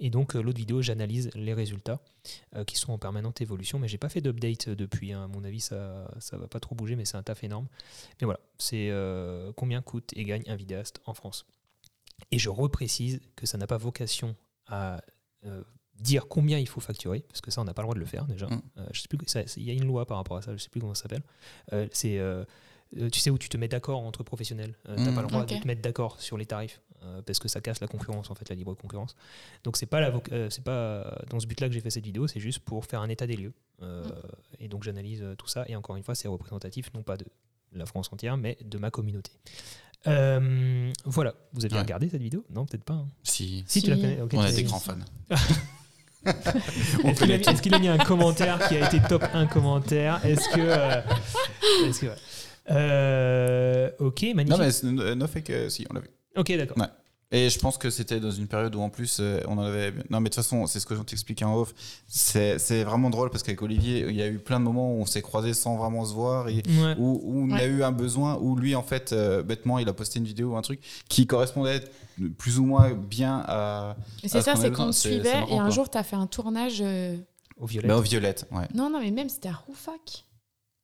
Et 0.00 0.10
donc 0.10 0.34
euh, 0.36 0.40
l'autre 0.42 0.58
vidéo, 0.58 0.82
j'analyse 0.82 1.30
les 1.34 1.54
résultats 1.54 2.00
euh, 2.54 2.64
qui 2.64 2.76
sont 2.76 2.92
en 2.92 2.98
permanente 2.98 3.40
évolution, 3.40 3.78
mais 3.78 3.88
j'ai 3.88 3.98
pas 3.98 4.08
fait 4.08 4.20
d'update 4.20 4.68
depuis. 4.70 5.12
hein. 5.12 5.24
À 5.24 5.28
mon 5.28 5.44
avis, 5.44 5.60
ça 5.60 6.10
ça 6.18 6.36
va 6.36 6.46
pas 6.48 6.60
trop 6.60 6.74
bouger, 6.74 6.96
mais 6.96 7.04
c'est 7.04 7.16
un 7.16 7.22
taf 7.22 7.42
énorme. 7.44 7.66
Mais 8.20 8.24
voilà, 8.24 8.40
c'est 8.58 8.88
euh, 8.90 9.52
combien 9.56 9.82
coûte 9.82 10.12
et 10.16 10.24
gagne 10.24 10.44
un 10.48 10.56
vidéaste 10.56 11.00
en 11.06 11.14
France. 11.14 11.46
Et 12.30 12.38
je 12.38 12.48
reprécise 12.48 13.20
que 13.36 13.46
ça 13.46 13.58
n'a 13.58 13.66
pas 13.66 13.76
vocation 13.76 14.34
à 14.66 15.00
euh, 15.44 15.62
dire 16.00 16.28
combien 16.28 16.58
il 16.58 16.66
faut 16.68 16.80
facturer, 16.80 17.20
parce 17.20 17.40
que 17.40 17.50
ça, 17.50 17.60
on 17.60 17.64
n'a 17.64 17.74
pas 17.74 17.82
le 17.82 17.86
droit 17.86 17.94
de 17.94 18.00
le 18.00 18.06
faire 18.06 18.24
déjà. 18.26 18.46
Mm. 18.46 18.62
Euh, 18.78 18.86
je 18.92 19.00
sais 19.00 19.08
plus, 19.08 19.18
il 19.56 19.62
y 19.64 19.70
a 19.70 19.74
une 19.74 19.84
loi 19.86 20.06
par 20.06 20.16
rapport 20.18 20.36
à 20.36 20.42
ça, 20.42 20.52
je 20.52 20.58
sais 20.62 20.68
plus 20.68 20.80
comment 20.80 20.94
ça 20.94 21.02
s'appelle. 21.02 21.22
Euh, 21.72 21.86
c'est 21.92 22.18
euh, 22.18 22.44
euh, 22.98 23.10
tu 23.10 23.18
sais 23.20 23.30
où 23.30 23.38
tu 23.38 23.48
te 23.48 23.56
mets 23.56 23.68
d'accord 23.68 24.00
entre 24.00 24.22
professionnels. 24.22 24.74
Euh, 24.88 24.96
T'as 24.96 25.10
Mm. 25.10 25.14
pas 25.14 25.22
le 25.22 25.28
droit 25.28 25.44
de 25.44 25.54
te 25.58 25.66
mettre 25.66 25.82
d'accord 25.82 26.20
sur 26.20 26.36
les 26.38 26.46
tarifs 26.46 26.80
euh, 27.02 27.22
parce 27.22 27.38
que 27.38 27.48
ça 27.48 27.60
casse 27.60 27.80
la 27.80 27.86
concurrence 27.88 28.30
en 28.30 28.34
fait, 28.34 28.48
la 28.48 28.54
libre 28.56 28.74
concurrence. 28.74 29.14
Donc 29.64 29.76
c'est 29.76 29.86
pas 29.86 30.00
la 30.00 30.12
euh, 30.32 30.48
c'est 30.50 30.64
pas 30.64 31.18
dans 31.30 31.40
ce 31.40 31.46
but-là 31.46 31.68
que 31.68 31.74
j'ai 31.74 31.80
fait 31.80 31.90
cette 31.90 32.04
vidéo, 32.04 32.26
c'est 32.26 32.40
juste 32.40 32.60
pour 32.60 32.84
faire 32.84 33.00
un 33.00 33.08
état 33.08 33.26
des 33.26 33.36
lieux. 33.36 33.52
Euh, 33.82 34.04
Et 34.58 34.68
donc 34.68 34.82
j'analyse 34.84 35.22
euh, 35.22 35.34
tout 35.34 35.48
ça 35.48 35.64
et 35.68 35.76
encore 35.76 35.96
une 35.96 36.02
fois 36.02 36.14
c'est 36.14 36.28
représentatif 36.28 36.90
non 36.94 37.02
pas 37.02 37.16
de 37.16 37.26
la 37.72 37.84
France 37.86 38.10
entière 38.12 38.36
mais 38.36 38.56
de 38.64 38.78
ma 38.78 38.90
communauté. 38.90 39.32
Euh, 40.06 40.92
voilà, 41.04 41.34
vous 41.52 41.64
aviez 41.64 41.76
Ouais. 41.76 41.82
regardé 41.82 42.08
cette 42.08 42.22
vidéo? 42.22 42.44
Non, 42.50 42.64
peut-être 42.64 42.84
pas. 42.84 42.94
hein. 42.94 43.08
Si, 43.24 43.64
Si, 43.66 43.82
tu 43.82 43.90
la 43.90 43.96
connais, 43.96 44.20
ok, 44.20 44.30
on 44.34 44.40
a 44.40 44.52
des 44.52 44.62
grands 44.62 44.78
fans. 44.78 44.94
Est-ce 47.04 47.20
qu'il 47.20 47.30
a, 47.32 47.36
est-ce 47.36 47.62
qu'il 47.62 47.74
a 47.74 47.78
mis 47.78 47.88
un 47.88 47.98
commentaire 47.98 48.66
qui 48.68 48.76
a 48.76 48.86
été 48.86 49.00
top 49.08 49.24
1 49.32 49.46
commentaire? 49.46 50.24
Est-ce 50.24 50.48
que. 50.54 50.60
euh, 50.60 51.00
est-ce 51.88 52.00
que 52.00 52.06
ouais. 52.06 52.14
Euh, 52.70 53.90
ok, 54.00 54.22
magnifique. 54.34 54.48
Non, 54.50 54.58
mais 54.92 55.02
euh, 55.02 55.14
no 55.14 55.26
fait 55.28 55.42
que 55.42 55.68
si, 55.68 55.86
on 55.90 55.94
l'a 55.94 56.00
vu. 56.00 56.08
Ok, 56.36 56.52
d'accord. 56.56 56.76
Ouais. 56.78 56.86
Et 57.32 57.50
je 57.50 57.58
pense 57.58 57.76
que 57.76 57.90
c'était 57.90 58.20
dans 58.20 58.30
une 58.30 58.46
période 58.46 58.72
où 58.76 58.80
en 58.80 58.88
plus 58.88 59.18
euh, 59.18 59.40
on 59.48 59.58
en 59.58 59.62
avait. 59.62 59.90
Non, 60.10 60.20
mais 60.20 60.28
de 60.30 60.34
toute 60.34 60.36
façon, 60.36 60.66
c'est 60.68 60.78
ce 60.78 60.86
que 60.86 60.94
je 60.94 61.02
t'expliquais 61.02 61.44
en 61.44 61.56
off. 61.56 61.74
C'est 62.06 62.56
c'est 62.60 62.84
vraiment 62.84 63.10
drôle 63.10 63.30
parce 63.30 63.42
qu'avec 63.42 63.60
Olivier, 63.62 64.06
il 64.08 64.14
y 64.14 64.22
a 64.22 64.28
eu 64.28 64.38
plein 64.38 64.60
de 64.60 64.64
moments 64.64 64.94
où 64.94 65.00
on 65.00 65.06
s'est 65.06 65.22
croisés 65.22 65.52
sans 65.52 65.76
vraiment 65.76 66.04
se 66.04 66.14
voir 66.14 66.48
et 66.48 66.62
Ouais. 66.68 66.94
où, 66.98 67.20
où 67.24 67.42
on 67.42 67.50
a 67.50 67.64
eu 67.64 67.82
un 67.82 67.90
besoin, 67.90 68.38
où 68.40 68.54
lui, 68.54 68.76
en 68.76 68.84
fait, 68.84 69.12
euh, 69.12 69.42
bêtement, 69.42 69.80
il 69.80 69.88
a 69.88 69.92
posté 69.92 70.20
une 70.20 70.24
vidéo 70.24 70.50
ou 70.52 70.56
un 70.56 70.62
truc 70.62 70.80
qui 71.08 71.26
correspondait 71.26 71.80
plus 72.38 72.60
ou 72.60 72.64
moins 72.64 72.92
bien 72.92 73.42
à. 73.48 73.96
C'est 74.24 74.40
ça, 74.40 74.54
c'est 74.54 74.70
qu'on 74.70 74.92
suivait 74.92 75.32
marrant, 75.34 75.48
et 75.48 75.58
un 75.58 75.62
quoi. 75.62 75.70
jour, 75.70 75.90
tu 75.90 75.98
as 75.98 76.04
fait 76.04 76.16
un 76.16 76.28
tournage. 76.28 76.78
euh, 76.80 77.16
Au 77.58 77.66
violet. 77.66 77.88
Bah, 77.88 77.96
aux 77.96 78.02
violettes, 78.02 78.46
ouais. 78.52 78.68
Non, 78.72 78.88
non, 78.88 79.00
mais 79.00 79.10
même 79.10 79.28
c'était 79.28 79.48
à 79.48 79.54
Roufac. 79.66 80.24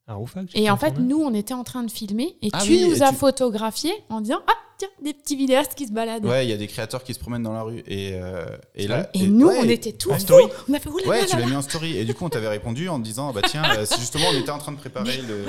À 0.07 0.15
Roufac, 0.15 0.47
Et 0.55 0.69
en 0.69 0.75
fait, 0.75 0.99
nous, 0.99 1.21
on 1.23 1.33
était 1.33 1.53
en 1.53 1.63
train 1.63 1.83
de 1.83 1.89
filmer 1.91 2.35
et 2.41 2.49
Ah 2.51 2.59
tu 2.61 2.71
oui, 2.71 2.85
nous 2.89 2.95
et 2.97 3.01
as 3.01 3.11
tu- 3.11 3.15
photographié 3.15 3.93
en 4.09 4.19
disant 4.19 4.39
Ah, 4.47 4.51
tiens, 4.77 4.87
des 5.03 5.13
petits 5.13 5.35
vidéastes 5.35 5.75
qui 5.75 5.87
se 5.87 5.91
baladent. 5.91 6.25
Ouais, 6.25 6.45
il 6.45 6.49
y 6.49 6.53
a 6.53 6.57
des 6.57 6.67
créateurs 6.67 7.03
qui 7.03 7.13
se 7.13 7.19
promènent 7.19 7.43
dans 7.43 7.53
la 7.53 7.63
rue 7.63 7.83
et, 7.87 8.11
euh, 8.13 8.45
et 8.75 8.87
là. 8.87 9.09
Et, 9.13 9.27
nous, 9.27 9.47
ouais, 9.47 9.57
on 9.59 9.69
était 9.69 9.91
tous 9.93 10.11
En 10.11 10.15
fous. 10.15 10.19
story 10.21 10.43
On 10.69 10.73
a 10.73 10.79
fait 10.79 10.89
Oula, 10.89 11.07
Ouais, 11.07 11.25
tu 11.25 11.37
l'as 11.37 11.45
mis 11.45 11.55
en 11.55 11.61
story. 11.61 11.97
Et 11.97 12.05
du 12.05 12.13
coup, 12.13 12.25
on 12.25 12.29
t'avait 12.29 12.47
répondu 12.47 12.89
en 12.89 12.99
disant 12.99 13.31
bah 13.33 13.41
tiens, 13.47 13.63
euh, 13.77 13.85
c'est 13.85 13.99
justement, 13.99 14.25
on 14.31 14.37
était 14.39 14.49
en 14.51 14.57
train 14.57 14.71
de 14.71 14.77
préparer 14.77 15.17
le, 15.17 15.45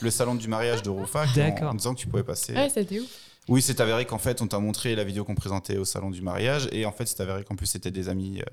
le 0.00 0.10
salon 0.10 0.34
du 0.34 0.48
mariage 0.48 0.82
de 0.82 0.90
Roufac. 0.90 1.28
en- 1.30 1.34
D'accord. 1.36 1.70
En, 1.70 1.74
disant 1.74 1.94
que 1.94 2.00
tu 2.00 2.06
pouvais 2.06 2.22
passer. 2.24 2.52
Ouais, 2.54 2.68
c'était 2.72 3.00
ouf. 3.00 3.08
Oui, 3.48 3.60
c'est 3.60 3.80
avéré 3.80 4.06
qu'en 4.06 4.18
fait, 4.18 4.40
on 4.40 4.46
t'a 4.46 4.58
montré 4.58 4.94
la 4.96 5.04
vidéo 5.04 5.22
qu'on 5.24 5.34
présentait 5.34 5.76
au 5.76 5.84
salon 5.84 6.10
du 6.10 6.22
mariage. 6.22 6.66
Et 6.72 6.86
en 6.86 6.92
fait, 6.92 7.06
c'est 7.06 7.20
avéré 7.20 7.44
qu'en 7.44 7.56
plus, 7.56 7.66
c'était 7.66 7.90
des 7.90 8.08
amis. 8.08 8.40
euh, 8.40 8.44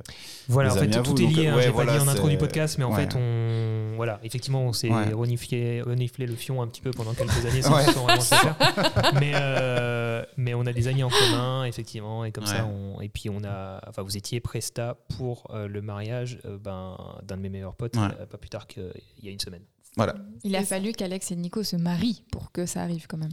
Voilà, 0.50 0.72
en 0.72 0.74
des 0.74 0.80
fait, 0.82 0.96
amis 0.96 1.06
tout 1.06 1.16
vous, 1.16 1.22
est 1.24 1.28
lié. 1.28 1.48
hein, 1.48 1.56
ouais, 1.56 1.62
J'ai 1.64 1.70
voilà, 1.70 1.94
pas 1.94 1.98
dit 2.00 2.04
en 2.04 2.12
intro 2.12 2.28
du 2.28 2.38
podcast, 2.38 2.78
mais 2.78 2.84
en 2.84 2.92
ouais. 2.94 3.08
fait, 3.08 3.16
on, 3.16 3.94
voilà, 3.96 4.20
effectivement, 4.24 4.64
on 4.64 4.74
s'est 4.74 4.90
Ouais. 4.90 5.14
reniflé, 5.14 5.82
reniflé 5.82 6.26
le 6.26 6.36
fion 6.36 6.62
un 6.62 6.68
petit 6.68 6.82
peu 6.82 6.92
pendant 6.92 7.14
quelques 7.14 7.46
années 7.46 7.62
sans, 7.62 7.80
sans 7.92 8.04
vraiment 8.04 8.22
se 8.22 8.36
le 8.36 8.40
faire. 8.42 9.14
Mais, 9.20 9.32
euh, 9.36 10.24
mais 10.36 10.54
on 10.54 10.66
a 10.66 10.74
des 10.74 10.88
amis 10.90 11.04
en 11.04 11.10
commun, 11.10 11.64
effectivement, 11.64 12.26
et 12.26 12.32
comme 12.34 12.46
ça, 12.46 12.66
on, 12.66 13.00
et 13.00 13.08
puis 13.10 13.30
on 13.30 13.44
a, 13.46 13.82
enfin, 13.88 14.02
vous 14.02 14.18
étiez 14.18 14.42
presta 14.42 14.98
pour 15.18 15.48
euh, 15.52 15.68
le 15.70 15.82
mariage 15.82 16.40
ben, 16.62 16.98
d'un 17.24 17.38
de 17.38 17.42
mes 17.42 17.50
meilleurs 17.50 17.76
potes, 17.76 17.94
pas 17.94 18.38
plus 18.38 18.50
tard 18.50 18.68
qu'il 18.68 18.92
y 19.24 19.30
a 19.30 19.32
une 19.32 19.40
semaine. 19.40 19.64
Voilà. 19.98 20.16
Il 20.44 20.56
a 20.56 20.64
fallu 20.64 20.94
qu'Alex 20.94 21.32
et 21.32 21.36
Nico 21.36 21.64
se 21.64 21.76
marient 21.76 22.24
pour 22.32 22.52
que 22.52 22.66
ça 22.66 22.82
arrive 22.82 23.06
quand 23.08 23.18
même. 23.18 23.32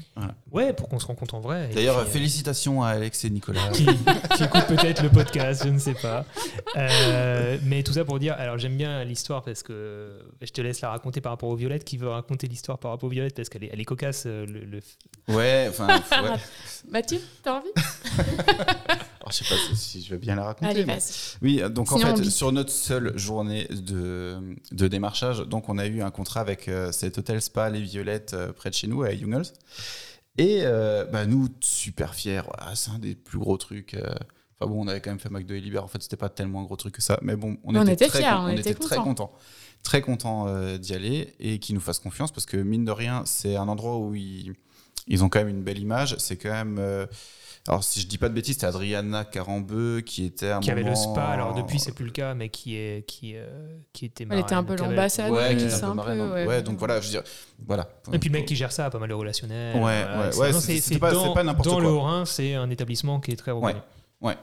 Ouais, 0.51 0.73
pour 0.73 0.89
qu'on 0.89 0.99
se 0.99 1.07
rencontre 1.07 1.35
en 1.37 1.41
vrai. 1.41 1.71
D'ailleurs, 1.73 2.01
puis, 2.01 2.09
euh, 2.09 2.13
félicitations 2.13 2.83
à 2.83 2.89
Alex 2.89 3.25
et 3.25 3.31
Nicolas. 3.31 3.69
qui, 3.73 3.87
qui 3.87 4.43
écoute 4.43 4.67
peut-être 4.67 5.03
le 5.03 5.09
podcast, 5.09 5.63
je 5.65 5.71
ne 5.71 5.79
sais 5.79 5.95
pas. 5.95 6.27
Euh, 6.77 7.57
mais 7.63 7.83
tout 7.83 7.93
ça 7.93 8.05
pour 8.05 8.19
dire, 8.19 8.35
alors 8.39 8.59
j'aime 8.59 8.77
bien 8.77 9.05
l'histoire 9.05 9.43
parce 9.43 9.63
que 9.63 10.19
je 10.43 10.51
te 10.51 10.61
laisse 10.61 10.81
la 10.81 10.91
raconter 10.91 11.21
par 11.21 11.33
rapport 11.33 11.49
aux 11.49 11.57
violettes. 11.57 11.85
Qui 11.85 11.97
veut 11.97 12.09
raconter 12.09 12.47
l'histoire 12.49 12.79
par 12.79 12.91
rapport 12.91 13.07
aux 13.07 13.11
violettes 13.13 13.37
parce 13.37 13.49
qu'elle 13.49 13.65
est, 13.65 13.71
elle 13.73 13.81
est 13.81 13.85
cocasse. 13.85 14.25
euh, 14.27 14.45
Le, 14.45 14.65
le- 14.65 14.81
Ouais, 15.35 15.67
enfin, 15.71 15.87
ouais. 16.23 16.37
Mathieu, 16.91 17.21
t'as 17.43 17.59
envie? 17.59 17.69
Alors, 19.21 19.33
je 19.33 19.45
sais 19.45 19.45
pas 19.45 19.75
si, 19.75 20.03
je 20.03 20.11
vais 20.11 20.19
bien 20.19 20.37
la 20.37 20.45
raconter. 20.45 20.71
Allez, 20.71 20.85
mais-. 20.85 20.99
Oui, 21.43 21.63
donc 21.71 21.89
Sinon, 21.89 22.13
en 22.13 22.17
fait, 22.17 22.25
sur 22.31 22.51
notre 22.53 22.71
seule 22.71 23.17
journée 23.19 23.67
de, 23.71 24.39
de 24.73 24.89
démarchage, 24.89 25.41
donc 25.41 25.69
on 25.69 25.77
a 25.79 25.87
eu 25.87 26.01
un 26.03 26.11
contrat 26.11 26.41
avec 26.41 26.48
euh, 26.69 26.93
cet 26.93 27.19
hôtel 27.19 27.41
spa 27.43 27.71
Les 27.71 27.81
Violettes 27.81 28.35
euh, 28.35 28.53
près 28.53 28.71
de 28.71 28.75
chez 28.75 28.87
nous, 28.87 29.03
à 29.03 29.15
Jungels. 29.15 29.47
Et 30.37 30.61
euh, 30.63 31.05
bah, 31.05 31.27
nous, 31.27 31.49
super 31.61 32.15
fiers, 32.15 32.43
voilà, 32.45 32.75
c'est 32.75 32.91
un 32.91 32.99
des 32.99 33.15
plus 33.15 33.39
gros 33.39 33.57
trucs. 33.57 33.97
Enfin 34.61 34.71
bon, 34.71 34.85
on 34.85 34.89
avait 34.89 35.01
quand 35.01 35.11
même 35.11 35.19
fait 35.21 35.31
McDo 35.31 35.55
et 35.55 35.61
Libère, 35.61 35.85
en 35.85 35.89
fait, 35.89 36.03
c'était 36.03 36.17
pas 36.17 36.29
tellement 36.29 36.61
un 36.61 36.65
gros 36.65 36.77
truc 36.77 36.95
que 36.95 37.03
ça, 37.03 37.19
mais 37.23 37.37
bon, 37.37 37.57
on, 37.65 37.75
était, 37.83 37.93
était 37.93 38.09
très, 38.09 38.19
fiers, 38.21 38.37
on 38.41 38.49
était 38.49 38.75
très 38.75 38.97
contents. 38.97 39.05
contents. 39.05 39.33
Très 39.83 40.01
contents 40.01 40.49
euh, 40.49 40.79
d'y 40.79 40.95
aller 40.95 41.35
et 41.39 41.59
qu'ils 41.61 41.75
nous 41.75 41.81
fassent 41.81 42.01
confiance 42.01 42.33
parce 42.33 42.47
que 42.47 42.57
mine 42.57 42.85
de 42.85 42.91
rien, 42.91 43.23
c'est 43.27 43.57
un 43.57 43.69
endroit 43.69 43.99
où 43.99 44.15
ils, 44.15 44.55
ils 45.07 45.23
ont 45.23 45.29
quand 45.29 45.39
même 45.39 45.49
une 45.49 45.63
belle 45.63 45.79
image. 45.79 46.17
C'est 46.19 46.37
quand 46.37 46.51
même. 46.51 46.79
euh, 46.79 47.07
alors, 47.69 47.85
si 47.85 48.01
je 48.01 48.07
dis 48.07 48.19
pas 48.19 48.29
de 48.29 48.35
bêtises, 48.35 48.55
c'était 48.55 48.67
Adriana 48.67 49.25
Carambeu 49.25 50.01
qui 50.01 50.25
était 50.25 50.51
à 50.51 50.59
qui 50.59 50.71
avait 50.71 50.81
le 50.83 50.91
moment- 50.91 51.13
spa. 51.13 51.23
Alors 51.27 51.55
depuis, 51.55 51.79
c'est 51.79 51.93
plus 51.93 52.05
le 52.07 52.11
cas, 52.11 52.35
mais 52.35 52.49
qui 52.49 52.77
est 52.77 53.07
qui 53.07 53.35
euh, 53.37 53.47
qui 53.93 54.07
était. 54.07 54.27
Elle 54.29 54.39
était 54.41 54.55
un 54.55 54.63
marraine, 54.63 54.77
peu 54.77 54.83
l'ambassadrice. 54.85 55.37
Ouais, 55.39 55.49
qui 55.51 55.55
Oui, 55.57 55.63
était 55.69 55.71
c'est 55.77 55.85
un 55.85 55.91
peu 55.91 55.95
marraine, 55.97 56.21
ouais. 56.33 56.47
ouais, 56.47 56.63
donc 56.63 56.79
voilà, 56.79 57.01
je 57.01 57.07
veux 57.07 57.11
dire, 57.13 57.23
voilà. 57.67 57.89
Et 58.13 58.19
puis 58.19 58.29
le 58.31 58.33
mec 58.39 58.47
qui 58.47 58.57
gère 58.57 58.73
ça 58.73 58.87
a 58.87 58.91
pas 58.91 58.99
mal 58.99 59.09
de 59.09 59.15
relationnels. 59.15 59.77
Ouais, 59.77 59.81
voilà, 59.83 60.19
ouais, 60.27 60.33
c'est- 60.33 60.41
ouais, 60.41 60.53
non, 60.53 60.61
c'est- 60.61 60.99
pas- 60.99 61.13
dans, 61.13 61.33
pas 61.35 61.43
n'importe 61.45 61.69
dans 61.69 61.75
quoi. 61.75 61.83
le 61.83 61.89
Haut-Rhin, 61.89 62.25
c'est 62.25 62.55
un 62.55 62.71
établissement 62.71 63.21
qui 63.21 63.31
est 63.33 63.37
très 63.37 63.51
reconnu. 63.51 63.79
Ouais. 64.21 64.37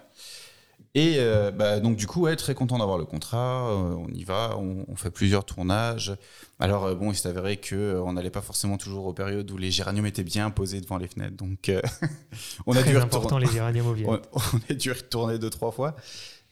Et 0.98 1.16
euh, 1.20 1.52
bah, 1.52 1.82
donc 1.82 1.98
du 1.98 2.08
coup, 2.08 2.22
ouais, 2.22 2.38
très 2.38 2.56
content 2.56 2.78
d'avoir 2.78 2.98
le 2.98 3.04
contrat. 3.06 3.70
euh, 3.70 3.96
on 3.98 4.08
y 4.14 4.24
va, 4.24 4.56
on, 4.58 4.86
on 4.88 4.96
fait 4.96 5.12
plusieurs 5.12 5.44
tournages. 5.44 6.14
Alors 6.58 6.86
euh, 6.86 6.96
bon, 6.96 7.12
il 7.12 7.16
s'est 7.16 7.28
avéré 7.28 7.58
que 7.58 8.00
on 8.06 8.14
n'allait 8.14 8.30
pas 8.30 8.42
forcément 8.42 8.78
toujours 8.78 9.06
aux 9.06 9.14
périodes 9.14 9.52
où 9.52 9.58
les 9.58 9.72
géraniums 9.72 10.06
étaient 10.06 10.24
bien 10.24 10.50
posés 10.52 10.80
devant 10.80 10.98
les 10.98 11.08
fenêtres. 11.10 11.36
Donc 11.36 11.70
on 12.66 12.74
a 12.76 12.80
Très 12.82 12.92
dû 12.92 12.98
important 12.98 13.36
retourner. 13.36 13.46
les 13.46 13.52
géraniums 13.52 13.88
au. 13.88 13.96
On, 14.08 14.22
on 14.34 14.60
a 14.70 14.74
dû 14.74 14.92
retourner 14.92 15.38
deux 15.38 15.50
trois 15.50 15.72
fois. 15.74 15.96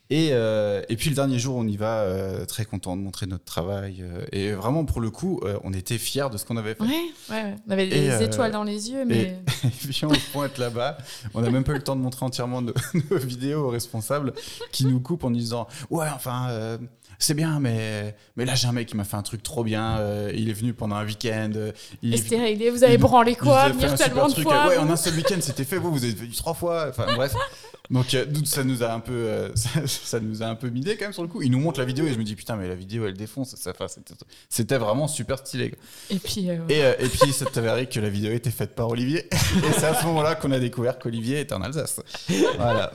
Et, 0.09 0.29
euh, 0.33 0.81
et 0.89 0.95
puis 0.97 1.09
le 1.09 1.15
dernier 1.15 1.39
jour, 1.39 1.55
on 1.55 1.65
y 1.65 1.77
va, 1.77 2.01
euh, 2.01 2.45
très 2.45 2.65
content 2.65 2.95
de 2.97 3.01
montrer 3.01 3.25
notre 3.25 3.45
travail. 3.45 4.01
euh, 4.01 4.25
et 4.31 4.51
vraiment, 4.51 4.85
pour 4.85 5.01
le 5.01 5.09
coup, 5.09 5.39
euh, 5.43 5.57
on 5.63 5.73
était 5.73 5.97
fiers 5.97 6.27
de 6.31 6.37
ce 6.37 6.45
qu'on 6.45 6.57
avait 6.57 6.75
fait. 6.75 6.83
Ouais, 6.83 6.89
ouais, 7.29 7.43
ouais. 7.43 7.55
On 7.67 7.71
avait 7.71 7.87
des 7.87 8.21
Et, 8.21 8.23
étoiles 8.23 8.51
dans 8.51 8.63
les 8.63 8.91
yeux, 8.91 9.05
mais. 9.05 9.39
Et 9.63 9.69
puis 9.69 10.05
on 10.05 10.13
se 10.13 10.31
pointe 10.31 10.57
là-bas. 10.57 10.97
On 11.33 11.41
n'a 11.41 11.49
même 11.49 11.63
pas 11.63 11.71
eu 11.71 11.75
le 11.77 11.83
temps 11.83 11.95
de 11.95 12.01
montrer 12.01 12.25
entièrement 12.25 12.61
nos, 12.61 12.73
nos 13.11 13.17
vidéos 13.17 13.65
aux 13.65 13.69
responsables 13.69 14.33
qui 14.71 14.85
nous 14.85 14.99
coupent 14.99 15.23
en 15.23 15.31
disant 15.31 15.67
Ouais, 15.89 16.07
enfin, 16.13 16.47
euh, 16.49 16.77
c'est 17.23 17.33
bien, 17.33 17.59
mais, 17.59 18.15
mais 18.35 18.45
là 18.45 18.55
j'ai 18.55 18.67
un 18.67 18.71
mec 18.71 18.87
qui 18.87 18.95
m'a 18.97 19.03
fait 19.03 19.15
un 19.17 19.21
truc 19.21 19.41
trop 19.43 19.63
bien. 19.63 19.97
euh, 19.99 20.31
il 20.35 20.49
est 20.49 20.53
venu 20.53 20.73
pendant 20.73 20.95
un 20.95 21.05
week-end. 21.05 21.51
euh, 21.55 21.71
il 22.01 22.13
est 22.13 22.37
réglé. 22.39 22.69
Vous 22.69 22.83
avez 22.83 22.93
il 22.95 22.99
branlé 22.99 23.35
quoi 23.35 23.69
Venir 23.69 23.95
tellement 23.95 24.27
de 24.27 24.33
fois 24.41 24.67
Ouais, 24.67 24.77
vous 24.77 24.81
en 24.83 24.89
un 24.89 24.95
seul 24.95 25.15
week-end, 25.15 25.37
c'était 25.41 25.63
fait. 25.63 25.77
Vous, 25.77 25.91
vous 25.91 26.05
êtes 26.05 26.17
venu 26.17 26.31
trois 26.31 26.53
fois. 26.53 26.87
Enfin, 26.89 27.05
bref. 27.15 27.33
Donc, 27.89 28.13
euh, 28.13 28.25
ça 28.45 28.63
nous 28.63 28.81
a 28.81 28.93
un 28.93 28.99
peu, 29.01 29.11
euh, 29.13 29.49
ça, 29.55 29.69
ça 29.85 30.19
nous 30.19 30.41
a 30.41 30.45
un 30.47 30.55
peu 30.55 30.69
midé 30.69 30.95
quand 30.95 31.05
même 31.05 31.13
sur 31.13 31.21
le 31.21 31.27
coup. 31.27 31.41
Il 31.41 31.51
nous 31.51 31.59
montre 31.59 31.79
la 31.79 31.85
vidéo 31.85 32.05
et 32.07 32.13
je 32.13 32.17
me 32.17 32.23
dis 32.23 32.35
putain, 32.35 32.55
mais 32.55 32.67
la 32.67 32.75
vidéo 32.75 33.05
elle 33.05 33.13
défonce. 33.17 33.55
Ça, 33.55 33.71
enfin, 33.71 33.87
c'était- 33.87 34.13
c'était 34.49 34.77
vraiment 34.77 35.07
super 35.07 35.37
stylé. 35.39 35.69
quoi. 35.71 35.79
Et 36.09 36.19
puis. 36.19 36.49
euh, 36.49 36.57
Et, 36.69 36.83
euh, 36.83 36.93
et 36.99 37.07
puis, 37.09 37.31
ça 37.33 37.45
avéré 37.55 37.87
que 37.87 37.99
la 37.99 38.09
vidéo 38.09 38.31
était 38.31 38.51
faite 38.51 38.73
par 38.73 38.87
Olivier. 38.89 39.27
Et 39.31 39.71
c'est 39.77 39.85
à 39.85 39.93
ce 39.93 40.05
moment-là 40.05 40.35
qu'on 40.35 40.51
a 40.51 40.59
découvert 40.59 40.97
qu'Olivier 40.97 41.39
est 41.41 41.51
en 41.51 41.61
Alsace. 41.61 41.99
Voilà. 42.57 42.91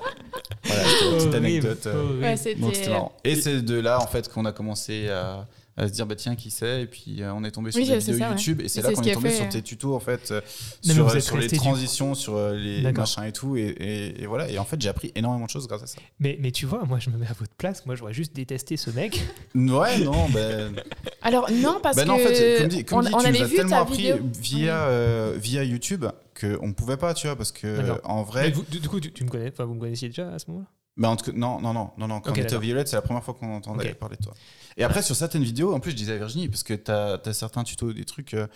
Voilà, 0.65 0.83
c'était 0.85 1.05
la 1.11 1.17
petite 1.17 1.35
anecdote. 1.35 1.87
euh, 1.87 2.21
ouais, 2.21 2.31
donc 2.31 2.39
c'était 2.39 2.75
c'était. 2.75 2.91
marrant. 2.91 3.13
Et 3.25 3.37
c'est 3.37 3.63
de 3.63 3.79
là, 3.79 4.01
en 4.03 4.07
fait, 4.07 4.18
qu'on 4.27 4.45
a 4.45 4.53
commencé 4.53 5.09
à, 5.09 5.47
à 5.77 5.87
se 5.87 5.93
dire 5.93 6.07
bah 6.07 6.17
tiens 6.17 6.35
qui 6.35 6.51
c'est? 6.51 6.83
Et 6.83 6.87
puis 6.87 7.23
euh, 7.23 7.33
on 7.33 7.45
est 7.45 7.53
tombé 7.53 7.71
sur 7.71 7.81
Oui, 7.81 7.87
des 7.89 8.01
c'est 8.01 8.11
vidéos 8.13 8.19
ça, 8.19 8.25
ouais. 8.31 8.37
YouTube. 8.37 8.61
Et 8.63 8.69
c'est 8.69 8.83
là 8.83 8.93
qu'on 8.93 9.03
est 9.05 9.11
a 9.13 9.15
tombé 9.15 9.29
fait, 9.31 9.37
sur 9.37 9.45
euh, 9.47 9.51
tes 9.51 9.63
tutos 9.63 9.95
en 9.95 10.01
fait 10.01 10.31
euh, 10.33 10.41
sur, 10.83 11.09
euh, 11.09 11.19
les 11.39 11.47
transitions 11.49 12.15
sur 12.15 12.51
les 12.51 12.91
machins 12.91 13.23
et 13.25 13.33
tout. 13.33 13.57
Et, 13.57 13.61
et- 13.69 14.23
et 14.23 14.27
voilà. 14.27 14.51
Et 14.51 14.59
en 14.59 14.65
fait 14.65 14.81
j'ai 14.81 14.89
appris 14.89 15.13
énormément 15.15 15.45
de 15.45 15.51
choses 15.51 15.69
grâce 15.69 15.83
à 15.85 15.87
ça. 15.87 15.99
Mais, 16.19 16.37
mais 16.41 16.51
tu 16.51 16.67
vois, 16.67 16.85
moi 16.85 16.99
je 16.99 17.11
me 17.11 17.17
mets 17.17 17.27
à 17.29 17.33
votre 17.35 17.55
place, 17.55 17.87
moi 17.87 17.95
j'aurais 17.95 18.15
juste 18.15 18.35
détesté 18.35 18.77
ce 18.77 18.91
mec. 18.91 19.21
ouais 19.55 19.99
non 20.01 20.29
ben 20.31 20.75
Alors 21.23 21.51
non, 21.53 21.79
parce 21.83 21.97
bah 21.97 22.05
non, 22.05 22.15
en 22.15 22.17
que 22.17 22.23
fait, 22.33 22.59
comme 22.59 22.69
dit, 22.69 22.85
comme 22.85 22.99
on, 22.99 23.03
dit, 23.03 23.09
on 23.15 23.19
tu 23.21 23.27
avait 23.27 23.39
nous 23.39 23.45
as 23.45 23.49
vu 23.49 23.57
tellement 23.57 23.71
ta 23.77 23.83
appris 23.83 23.97
vidéo. 24.13 24.19
via, 24.41 24.85
euh, 24.87 25.35
via 25.37 25.63
YouTube 25.65 26.07
qu'on 26.41 26.73
pouvait 26.73 26.97
pas, 26.97 27.13
tu 27.13 27.27
vois, 27.27 27.35
parce 27.37 27.51
que 27.53 28.01
en 28.05 28.21
Mais 28.23 28.25
vrai, 28.31 28.51
vous- 28.53 28.65
du, 28.71 28.81
coup, 28.89 29.01
tu, 29.01 29.13
tu 29.13 29.25
me 29.25 29.29
connais, 29.29 29.49
enfin 29.53 29.65
vous 29.65 29.75
me 29.75 29.81
connaissiez 29.81 30.09
déjà 30.09 30.31
à 30.33 30.39
ce 30.39 30.47
moment-là? 30.49 30.67
Bah, 30.99 31.09
en 31.09 31.17
tout 31.17 31.25
cas, 31.31 31.37
non, 31.37 31.61
non, 31.61 31.73
non, 31.73 31.91
non, 31.97 32.09
non, 32.09 32.21
quand 32.21 32.31
Ok, 32.31 32.39
on 32.39 32.43
était. 32.43 32.59
Violette, 32.59 32.89
c'est 32.89 32.97
la 32.97 33.03
première 33.03 33.23
fois 33.25 33.35
qu'on 33.35 33.55
entendait 33.57 33.95
parler 33.95 34.17
de 34.17 34.25
toi. 34.25 34.35
Et 34.77 34.85
après, 34.85 35.03
sur 35.03 35.17
certaines 35.17 35.43
vidéos, 35.43 35.75
en 35.75 35.81
plus, 35.81 35.93
je 35.93 35.97
disais 35.97 36.13
à 36.13 36.17
Virginie, 36.19 36.49
parce 36.49 36.63
que 36.63 36.75
tu 36.75 36.91
as, 36.91 37.33
certains 37.33 37.65
tutos, 37.65 37.93
des 37.93 38.05
trucs 38.05 38.35
euh, 38.35 38.47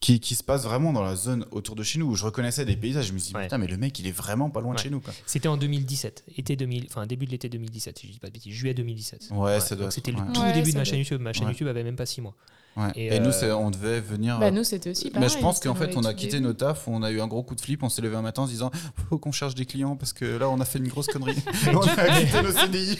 qui, 0.00 0.20
qui 0.20 0.34
se 0.34 0.42
passent 0.42 0.64
vraiment 0.64 0.92
dans 0.92 1.02
la 1.02 1.16
zone 1.16 1.46
autour 1.50 1.76
de 1.76 1.82
chez 1.82 1.98
nous, 1.98 2.06
où 2.06 2.14
je 2.14 2.24
reconnaissais 2.24 2.64
des 2.64 2.76
paysages, 2.76 3.06
je 3.06 3.12
me 3.12 3.18
suis 3.18 3.28
dit, 3.28 3.36
Ouais. 3.36 3.44
putain, 3.44 3.56
mais 3.58 3.66
le 3.68 3.76
mec, 3.76 3.98
il 3.98 4.06
est 4.06 4.12
vraiment 4.12 4.50
pas 4.50 4.60
loin 4.60 4.74
de 4.74 4.78
chez 4.78 4.90
nous. 4.90 5.00
C'était 5.26 5.48
en 5.48 5.56
2017, 5.56 6.24
été 6.36 6.56
2000, 6.56 6.86
enfin 6.90 7.06
début 7.06 7.24
de 7.26 7.30
l'été 7.30 7.48
2017, 7.48 7.98
si 7.98 8.06
je 8.08 8.12
dis 8.12 8.18
pas 8.18 8.28
de 8.28 8.32
bêtises, 8.32 8.52
juillet 8.52 8.74
2017. 8.74 9.28
Ouais, 9.30 9.60
ça 9.60 9.76
doit 9.76 9.90
C'était 9.90 10.12
le 10.12 10.18
ouais. 10.18 10.24
tout 10.34 10.40
Ouais, 10.40 10.52
début 10.52 10.72
de 10.72 10.76
ma 10.78 10.84
chaîne 10.84 10.98
YouTube. 10.98 11.20
Ma 11.20 11.32
chaîne 11.32 11.44
Ouais. 11.44 11.52
YouTube 11.52 11.68
avait 11.68 11.84
même 11.84 11.96
pas 11.96 12.06
6 12.06 12.20
mois. 12.20 12.34
Ouais. 12.76 12.90
Et, 12.94 13.14
Et, 13.16 13.20
nous, 13.20 13.30
euh, 13.42 13.52
on 13.52 13.70
devait 13.70 14.00
venir. 14.00 14.38
Bah 14.38 14.46
euh, 14.46 14.50
nous 14.50 14.64
c'était 14.64 14.90
aussi 14.90 15.06
mais 15.06 15.20
pareil. 15.20 15.28
je 15.28 15.38
pense 15.38 15.60
qu'en 15.60 15.74
fait, 15.74 15.94
on 15.96 16.04
a 16.04 16.14
quitté 16.14 16.40
nos 16.40 16.54
tafs, 16.54 16.88
on 16.88 17.02
a 17.02 17.10
eu 17.10 17.20
un 17.20 17.26
gros 17.26 17.42
coup 17.42 17.54
de 17.54 17.60
flip, 17.60 17.82
on 17.82 17.90
s'est 17.90 18.00
levé 18.00 18.16
un 18.16 18.22
matin 18.22 18.42
en 18.42 18.46
se 18.46 18.52
disant 18.52 18.70
faut 19.10 19.18
qu'on 19.18 19.32
cherche 19.32 19.54
des 19.54 19.66
clients 19.66 19.94
parce 19.94 20.12
que 20.14 20.24
là, 20.24 20.48
on 20.48 20.58
a 20.58 20.64
fait 20.64 20.78
une 20.78 20.88
grosse 20.88 21.08
connerie. 21.08 21.36
on 21.74 21.80
a 21.80 22.20
quitté 22.20 22.42
nos 22.42 22.50
CDI. 22.52 22.98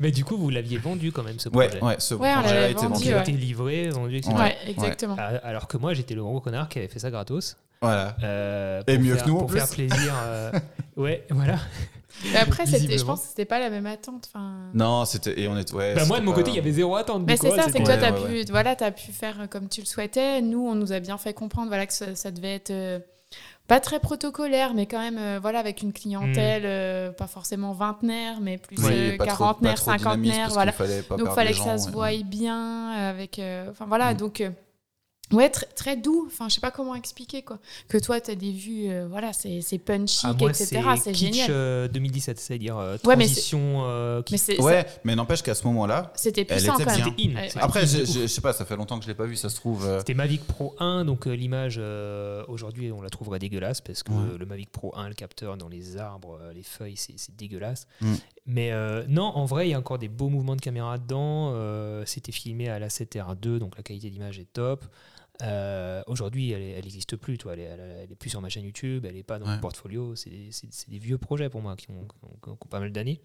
Mais 0.00 0.10
du 0.10 0.24
coup, 0.24 0.36
vous 0.36 0.50
l'aviez 0.50 0.76
vendu 0.78 1.12
quand 1.12 1.22
même 1.22 1.38
ce 1.38 1.48
Ouais, 1.48 1.68
projet. 1.68 1.82
ouais, 1.84 1.96
ce 1.98 2.14
Ouais, 2.14 2.32
projet 2.34 2.56
a 2.58 2.68
été 2.68 2.74
vendu, 2.82 2.92
vendu. 2.92 3.04
Il 3.06 3.12
a 3.12 3.16
ouais. 3.16 3.22
été 3.22 3.32
livré, 3.32 3.88
vendu, 3.88 4.16
etc. 4.18 4.34
Ouais, 4.34 4.40
Ouais. 4.42 4.56
exactement. 4.68 5.16
Alors 5.16 5.66
que 5.66 5.78
moi, 5.78 5.94
j'étais 5.94 6.14
le 6.14 6.22
gros 6.22 6.40
connard 6.40 6.68
qui 6.68 6.78
avait 6.78 6.88
fait 6.88 6.98
ça 6.98 7.10
gratos. 7.10 7.56
Voilà. 7.82 8.16
euh, 8.22 8.82
Et 8.86 8.98
mieux 8.98 9.14
faire- 9.14 9.24
que 9.24 9.28
nous, 9.30 9.36
en 9.36 9.40
Pour 9.40 9.48
plus. 9.48 9.58
faire 9.58 9.68
plaisir. 9.70 10.14
euh, 10.24 10.52
ouais, 10.96 11.24
voilà. 11.30 11.56
Mais 12.32 12.38
après, 12.38 12.66
c'était- 12.66 12.98
je 12.98 13.04
pense 13.04 13.22
que 13.22 13.28
c'était 13.28 13.46
pas 13.46 13.58
la 13.58 13.70
même 13.70 13.86
attente. 13.86 14.28
Enfin. 14.32 14.52
Non, 14.74 15.06
c'était. 15.06 15.40
Et 15.40 15.48
on 15.48 15.56
est. 15.56 15.72
Ouais, 15.72 15.94
Bah, 15.94 16.04
moi, 16.06 16.20
de 16.20 16.24
mon 16.24 16.32
pas- 16.32 16.38
côté, 16.38 16.50
il 16.50 16.56
y 16.56 16.58
avait 16.58 16.72
zéro 16.72 16.94
attente. 16.96 17.22
Mais 17.26 17.38
c'est 17.38 17.50
ça, 17.50 17.62
c'est 17.72 17.78
que 17.78 17.84
toi, 17.84 17.96
ouais, 18.28 18.44
pu, 18.44 18.50
voilà, 18.52 18.76
as 18.78 18.90
pu 18.90 19.12
faire 19.12 19.48
comme 19.48 19.68
tu 19.68 19.80
le 19.80 19.86
souhaitais. 19.86 20.42
Nous, 20.42 20.66
on 20.66 20.74
nous 20.74 20.92
a 20.92 21.00
bien 21.00 21.16
fait 21.16 21.32
comprendre 21.32 21.68
voilà, 21.68 21.86
que 21.86 21.94
ça, 21.94 22.14
ça 22.14 22.30
devait 22.30 22.56
être 22.56 22.70
euh, 22.70 22.98
pas 23.66 23.80
très 23.80 24.00
protocolaire, 24.00 24.74
mais 24.74 24.84
quand 24.84 24.98
même 24.98 25.16
euh, 25.18 25.38
voilà, 25.40 25.60
avec 25.60 25.80
une 25.80 25.94
clientèle, 25.94 26.64
euh, 26.66 27.12
pas 27.12 27.28
forcément 27.28 27.72
vingtenaire, 27.72 28.40
mais 28.42 28.58
plus 28.58 28.76
Oui, 28.84 28.92
euh, 28.92 29.16
quarantenaire, 29.16 29.78
cinquantenaire. 29.78 30.50
Voilà. 30.50 30.72
fallait 30.72 31.00
pas 31.00 31.16
Donc, 31.16 31.30
fallait 31.30 31.52
que 31.52 31.56
ça 31.56 31.78
se 31.78 31.86
ouais. 31.86 31.92
voie 31.92 32.10
bien. 32.28 32.90
Avec, 32.90 33.38
euh, 33.38 33.70
enfin, 33.70 33.86
voilà, 33.88 34.12
Mm. 34.12 34.16
donc. 34.18 34.42
Ouais, 35.32 35.48
très, 35.48 35.66
très 35.66 35.96
doux. 35.96 36.24
Enfin, 36.26 36.48
je 36.48 36.54
sais 36.54 36.60
pas 36.60 36.70
comment 36.70 36.94
expliquer 36.94 37.42
quoi. 37.42 37.58
Que 37.88 37.98
toi, 37.98 38.20
tu 38.20 38.30
as 38.30 38.34
des 38.34 38.50
vues, 38.52 38.90
euh, 38.90 39.06
voilà, 39.08 39.32
c'est 39.32 39.60
c'est 39.60 39.78
punchy, 39.78 40.20
Ah, 40.24 40.32
moi, 40.38 40.50
etc. 40.50 40.80
C'est 41.02 41.14
génial. 41.14 41.50
euh, 41.50 41.88
2017, 41.88 42.38
c'est-à-dire 42.40 42.76
euh, 42.78 42.96
Ouais, 43.04 43.14
transition. 43.16 43.82
euh, 43.84 44.22
qui- 44.22 44.34
Mais 44.34 44.38
c'est- 44.38 44.60
Ouais, 44.60 44.86
mais 45.04 45.14
n'empêche 45.14 45.42
qu'à 45.42 45.54
ce 45.54 45.64
moment-là. 45.68 46.12
c'était 46.16 46.40
elle 46.42 46.46
puissant 46.58 46.74
était 46.74 46.84
quand 46.84 46.98
même. 46.98 47.14
bien. 47.14 47.30
In, 47.32 47.36
Ouais. 47.36 47.48
Après, 47.56 47.86
je, 47.86 47.98
ouf. 48.02 48.12
je- 48.12 48.20
je 48.22 48.26
sais 48.26 48.40
pas, 48.40 48.52
ça 48.52 48.64
fait 48.64 48.76
longtemps 48.76 48.98
que 48.98 49.04
je 49.04 49.08
l'ai 49.08 49.14
pas 49.14 49.26
vu, 49.26 49.36
ça 49.36 49.48
se 49.48 49.56
trouve. 49.56 49.86
euh, 49.86 49.98
C'était 50.00 50.14
Mavic 50.14 50.44
Pro 50.46 50.74
1, 50.80 51.04
donc 51.04 51.26
euh, 51.26 51.32
l'image 51.32 51.76
euh, 51.78 52.44
aujourd'hui 52.48 52.90
on 52.92 53.00
la 53.02 53.08
trouverait 53.10 53.38
dégueulasse 53.38 53.80
parce 53.80 54.02
que 54.02 54.10
Ouais. 54.12 54.36
le 54.38 54.46
Mavic 54.46 54.70
Pro 54.70 54.92
1, 54.96 55.08
le 55.08 55.14
capteur 55.14 55.56
dans 55.56 55.68
les 55.68 55.96
arbres, 55.96 56.38
euh, 56.42 56.52
les 56.52 56.62
feuilles, 56.62 56.96
c'est 56.96 57.14
c'est 57.16 57.36
dégueulasse. 57.36 57.86
Mm. 58.00 58.14
Mais 58.46 58.72
euh, 58.72 59.04
non, 59.08 59.24
en 59.24 59.44
vrai, 59.44 59.68
il 59.68 59.70
y 59.70 59.74
a 59.74 59.78
encore 59.78 59.98
des 59.98 60.08
beaux 60.08 60.28
mouvements 60.28 60.56
de 60.56 60.60
caméra 60.60 60.98
dedans. 60.98 61.52
euh, 61.54 62.02
C'était 62.06 62.32
filmé 62.32 62.68
à 62.68 62.78
la 62.78 62.88
7R2, 62.88 63.58
donc 63.58 63.76
la 63.76 63.82
qualité 63.82 64.10
d'image 64.10 64.38
est 64.38 64.52
top. 64.52 64.84
Euh, 65.42 66.02
aujourd'hui, 66.06 66.50
elle 66.52 66.82
n'existe 66.84 67.16
plus, 67.16 67.38
toi. 67.38 67.52
Elle, 67.54 67.60
est, 67.60 67.64
elle, 67.64 67.80
elle 68.04 68.12
est 68.12 68.16
plus 68.16 68.30
sur 68.30 68.40
ma 68.40 68.48
chaîne 68.48 68.64
YouTube, 68.64 69.04
elle 69.04 69.14
n'est 69.14 69.22
pas 69.22 69.38
dans 69.38 69.46
Ouais. 69.46 69.54
mon 69.54 69.60
portfolio. 69.60 70.14
C'est 70.16 70.30
des 70.88 70.98
vieux 70.98 71.18
projets 71.18 71.48
pour 71.48 71.62
moi 71.62 71.76
qui 71.76 71.90
ont, 71.90 72.06
qui 72.06 72.24
ont- 72.48 72.54
qui 72.56 72.64
ont 72.64 72.68
pas 72.68 72.80
mal 72.80 72.92
d'années. 72.92 73.20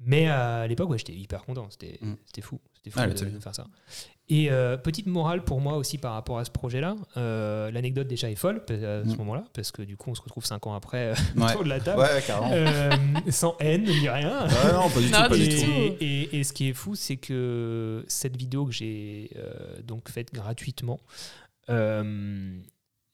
Mais 0.00 0.28
à 0.28 0.66
l'époque, 0.68 0.90
ouais, 0.90 0.98
j'étais 0.98 1.12
hyper 1.14 1.44
content. 1.44 1.66
C'était 1.70 1.98
Mm. 2.00 2.14
c'était 2.26 2.40
fou. 2.40 2.60
C'était 2.74 2.90
fou 2.90 3.00
Ah, 3.02 3.08
de, 3.08 3.12
de 3.24 3.40
faire 3.40 3.54
ça. 3.54 3.66
Et 4.30 4.50
euh, 4.50 4.76
petite 4.76 5.06
morale 5.06 5.42
pour 5.42 5.60
moi 5.60 5.76
aussi 5.76 5.98
par 5.98 6.12
rapport 6.12 6.38
à 6.38 6.44
ce 6.44 6.50
projet-là. 6.50 6.94
euh, 7.16 7.70
L'anecdote 7.72 8.06
déjà 8.06 8.30
est 8.30 8.34
folle 8.36 8.62
euh, 8.70 9.02
à 9.02 9.08
ce 9.08 9.14
Mm. 9.14 9.18
moment-là, 9.18 9.44
parce 9.54 9.72
que 9.72 9.82
du 9.82 9.96
coup, 9.96 10.10
on 10.10 10.14
se 10.14 10.22
retrouve 10.22 10.44
cinq 10.44 10.66
ans 10.68 10.74
après 10.74 11.06
euh, 11.08 11.14
Ouais. 11.36 11.50
autour 11.50 11.64
de 11.64 11.68
la 11.68 11.80
table. 11.80 12.00
Ouais, 12.00 12.22
carrément. 12.26 12.50
Euh, 12.52 12.90
sans 13.30 13.56
haine 13.58 13.84
ni 13.84 14.08
rien. 14.08 14.46
Ouais, 14.46 14.72
non, 14.72 14.88
pas 14.90 15.00
du 15.00 15.10
Non, 15.10 15.22
tout, 15.24 15.28
pas 15.30 15.36
du 15.36 15.42
Et, 15.42 15.48
tout. 15.48 15.64
tout. 15.64 15.96
et- 16.00 16.38
et 16.38 16.44
ce 16.44 16.52
qui 16.52 16.68
est 16.68 16.74
fou, 16.74 16.94
c'est 16.94 17.16
que 17.16 18.04
cette 18.06 18.36
vidéo 18.36 18.66
que 18.66 18.72
j'ai 18.72 19.30
euh, 19.36 19.80
donc 19.82 20.08
faite 20.10 20.32
gratuitement, 20.32 21.00
euh, 21.70 22.56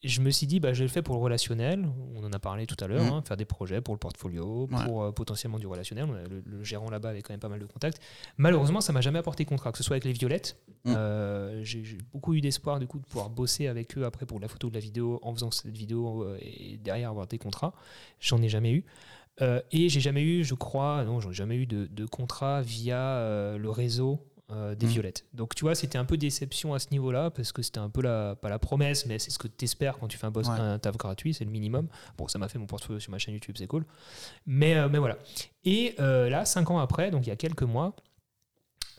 je 0.04 0.20
me 0.20 0.30
suis 0.30 0.46
dit, 0.46 0.60
bah, 0.60 0.72
je 0.72 0.82
le 0.82 0.88
fais 0.88 1.02
pour 1.02 1.14
le 1.16 1.20
relationnel. 1.22 1.88
On 2.14 2.22
en 2.24 2.32
a 2.32 2.38
parlé 2.38 2.66
tout 2.66 2.76
à 2.82 2.86
l'heure, 2.86 3.02
Mhm. 3.04 3.12
hein, 3.12 3.22
faire 3.26 3.36
des 3.36 3.44
projets 3.44 3.80
pour 3.80 3.94
le 3.94 3.98
portfolio, 3.98 4.68
Ouais. 4.70 4.84
pour 4.84 5.02
euh, 5.04 5.12
potentiellement 5.12 5.58
du 5.58 5.66
relationnel. 5.66 6.06
Le, 6.30 6.42
le 6.44 6.62
gérant 6.64 6.90
là-bas 6.90 7.10
avait 7.10 7.22
quand 7.22 7.32
même 7.32 7.40
pas 7.40 7.48
mal 7.48 7.58
de 7.60 7.66
contacts. 7.66 8.00
Malheureusement, 8.36 8.80
ça 8.80 8.92
m'a 8.92 9.00
jamais 9.00 9.18
apporté 9.18 9.44
contrat, 9.44 9.72
que 9.72 9.78
ce 9.78 9.84
soit 9.84 9.94
avec 9.94 10.04
les 10.04 10.12
Violettes. 10.12 10.56
Mhm. 10.84 10.94
Euh, 10.96 11.60
j'ai 11.64 11.82
beaucoup 12.12 12.34
eu 12.34 12.40
d'espoir 12.40 12.78
du 12.78 12.86
coup 12.86 12.98
de 12.98 13.04
pouvoir 13.06 13.30
bosser 13.30 13.66
avec 13.66 13.96
eux 13.98 14.04
après 14.04 14.26
pour 14.26 14.38
la 14.40 14.48
photo 14.48 14.68
de 14.68 14.74
la 14.74 14.80
vidéo 14.80 15.18
en 15.22 15.32
faisant 15.34 15.50
cette 15.50 15.70
vidéo 15.70 16.22
euh, 16.22 16.36
et 16.40 16.76
derrière 16.76 17.10
avoir 17.10 17.26
des 17.26 17.38
contrats. 17.38 17.72
J'en 18.20 18.40
ai 18.42 18.48
jamais 18.48 18.72
eu. 18.72 18.84
Et 19.72 19.88
j'ai 19.88 19.98
jamais 20.00 20.22
eu, 20.22 20.44
je 20.44 20.54
crois, 20.54 21.02
non, 21.04 21.18
j'en 21.18 21.30
ai 21.30 21.34
jamais 21.34 21.56
eu 21.56 21.66
de, 21.66 21.86
de 21.86 22.06
contrat 22.06 22.62
via 22.62 23.56
le 23.58 23.68
réseau 23.70 24.20
euh, 24.50 24.74
des 24.74 24.86
Mhm. 24.86 24.92
Violettes. 24.92 25.24
Donc 25.32 25.54
tu 25.54 25.64
vois, 25.64 25.74
c'était 25.74 25.96
un 25.98 26.04
peu 26.04 26.16
déception 26.18 26.74
à 26.74 26.78
ce 26.78 26.88
niveau-là 26.90 27.30
parce 27.30 27.50
que 27.52 27.62
c'était 27.62 27.78
un 27.78 27.88
peu 27.88 28.02
la, 28.02 28.36
pas 28.36 28.48
la 28.50 28.58
promesse, 28.58 29.06
mais 29.06 29.18
c'est 29.18 29.30
ce 29.30 29.38
que 29.38 29.48
tu 29.48 29.64
espères 29.64 29.98
quand 29.98 30.06
tu 30.08 30.18
fais 30.18 30.26
un, 30.26 30.30
boss, 30.30 30.46
Ouais. 30.48 30.54
un 30.58 30.78
taf 30.78 30.96
gratuit, 30.98 31.32
c'est 31.32 31.44
le 31.44 31.50
minimum. 31.50 31.88
Bon, 32.18 32.28
ça 32.28 32.38
m'a 32.38 32.48
fait 32.48 32.58
mon 32.58 32.66
portfolio 32.66 33.00
sur 33.00 33.10
ma 33.10 33.18
chaîne 33.18 33.32
YouTube, 33.34 33.56
c'est 33.58 33.66
cool. 33.66 33.86
Mais, 34.46 34.74
euh, 34.76 34.88
mais 34.90 34.98
voilà. 34.98 35.16
Et 35.64 35.94
euh, 35.98 36.28
là, 36.28 36.44
cinq 36.44 36.70
ans 36.70 36.78
après, 36.78 37.10
donc 37.10 37.26
il 37.26 37.30
y 37.30 37.32
a 37.32 37.36
quelques 37.36 37.62
mois, 37.62 37.96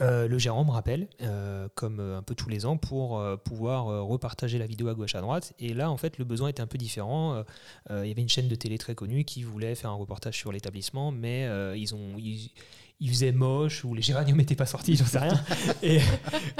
euh, 0.01 0.27
le 0.27 0.37
gérant 0.37 0.65
me 0.65 0.71
rappelle, 0.71 1.07
euh, 1.21 1.69
comme 1.73 2.01
euh, 2.01 2.17
un 2.17 2.21
peu 2.21 2.35
tous 2.35 2.49
les 2.49 2.65
ans, 2.65 2.75
pour 2.75 3.23
pouvoir 3.45 3.85
repartager 4.05 4.57
la 4.57 4.65
vidéo 4.65 4.89
à 4.89 4.93
gauche 4.93 5.15
à 5.15 5.21
droite. 5.21 5.53
Et 5.59 5.73
là, 5.73 5.89
en 5.89 5.95
fait, 5.97 6.17
le 6.17 6.25
besoin 6.25 6.49
était 6.49 6.61
un 6.61 6.67
peu 6.67 6.77
différent. 6.77 7.43
Il 7.89 8.07
y 8.07 8.11
avait 8.11 8.21
une 8.21 8.27
chaîne 8.29 8.47
de 8.49 8.55
télé 8.55 8.77
très 8.77 8.95
connue 8.95 9.23
qui 9.23 9.43
voulait 9.43 9.75
faire 9.75 9.91
un 9.91 9.95
reportage 9.95 10.37
sur 10.37 10.51
l'établissement, 10.51 11.11
mais 11.11 11.47
ils 11.79 11.93
ont. 11.95 12.15
Ils, 12.17 12.51
ils 12.99 13.09
faisaient 13.09 13.31
moche 13.31 13.83
ou 13.83 13.93
les 13.93 14.01
géraniums 14.01 14.37
n'étaient 14.37 14.55
pas 14.55 14.65
sortis, 14.65 14.95
j'en 14.95 15.05
sais 15.05 15.19
rien. 15.19 15.39
Et, 15.83 15.99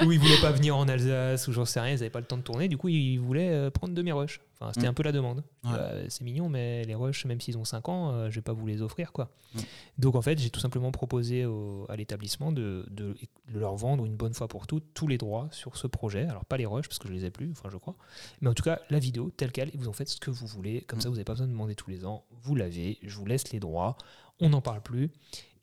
ou 0.06 0.12
ils 0.12 0.20
voulaient 0.20 0.42
pas 0.42 0.52
venir 0.52 0.76
en 0.76 0.88
Alsace 0.88 1.48
ou 1.48 1.54
j'en 1.54 1.66
sais 1.66 1.80
rien, 1.80 1.92
ils 1.94 2.00
n'avaient 2.00 2.10
pas 2.10 2.20
le 2.20 2.26
temps 2.26 2.38
de 2.38 2.42
tourner. 2.44 2.68
Du 2.68 2.78
coup, 2.78 2.90
ils 2.90 3.18
voulaient 3.18 3.52
euh, 3.52 3.70
prendre 3.70 3.94
de 3.94 4.02
mes 4.02 4.12
rushs. 4.12 4.42
Enfin, 4.60 4.72
c'était 4.74 4.88
Mm. 4.88 4.90
un 4.90 4.94
peu 4.94 5.04
la 5.04 5.12
demande. 5.12 5.44
Ouais. 5.66 5.72
Euh, 5.74 6.06
c'est 6.10 6.24
mignon, 6.24 6.48
mais 6.50 6.84
les 6.86 6.96
rushs, 6.96 7.26
même 7.26 7.42
s'ils 7.42 7.58
ont 7.58 7.66
5 7.66 7.90
ans, 7.90 8.12
euh, 8.12 8.30
je 8.30 8.36
vais 8.36 8.42
pas 8.42 8.54
vous 8.54 8.66
les 8.68 8.82
offrir. 8.82 9.12
quoi. 9.12 9.30
Mm. 9.54 9.60
Donc 10.00 10.16
en 10.16 10.22
fait, 10.22 10.38
j'ai 10.40 10.50
tout 10.50 10.60
simplement 10.62 10.92
proposé 10.92 11.46
au- 11.46 11.86
à 11.90 11.96
l'établissement 11.96 12.52
de, 12.52 12.86
de- 12.90 13.16
de 13.54 13.60
leur 13.60 13.76
vendre 13.76 14.06
une 14.06 14.16
bonne 14.16 14.34
fois 14.34 14.48
pour 14.48 14.66
toutes 14.68 14.94
tous 14.94 15.08
les 15.08 15.18
droits 15.18 15.48
sur 15.52 15.76
ce 15.78 15.88
projet. 15.88 16.24
Alors 16.26 16.46
pas 16.46 16.58
les 16.58 16.66
rushs 16.66 16.88
parce 16.88 17.00
que 17.00 17.08
je 17.08 17.14
les 17.14 17.26
ai 17.26 17.32
plus, 17.32 17.52
enfin 17.52 17.70
je 17.72 17.78
crois. 17.78 17.96
Mais 18.42 18.50
en 18.50 18.54
tout 18.54 18.64
cas, 18.64 18.80
la 18.90 19.00
vidéo 19.00 19.30
telle 19.36 19.52
quelle, 19.52 19.70
et 19.70 19.78
vous 19.78 19.88
en 19.90 19.94
faites 19.94 20.10
ce 20.10 20.20
que 20.20 20.32
vous 20.32 20.48
voulez. 20.48 20.82
Comme 20.82 21.00
Mm. 21.00 21.02
ça, 21.02 21.10
vous 21.10 21.16
n'avez 21.16 21.26
pas 21.26 21.34
besoin 21.34 21.48
de 21.48 21.52
demander 21.52 21.76
tous 21.76 21.90
les 21.90 22.06
ans. 22.06 22.26
Vous 22.44 22.56
l'avez, 22.56 22.98
je 23.04 23.16
vous 23.18 23.26
laisse 23.26 23.52
les 23.52 23.60
droits. 23.60 23.98
On 24.40 24.50
n'en 24.50 24.62
parle 24.62 24.82
plus. 24.82 25.12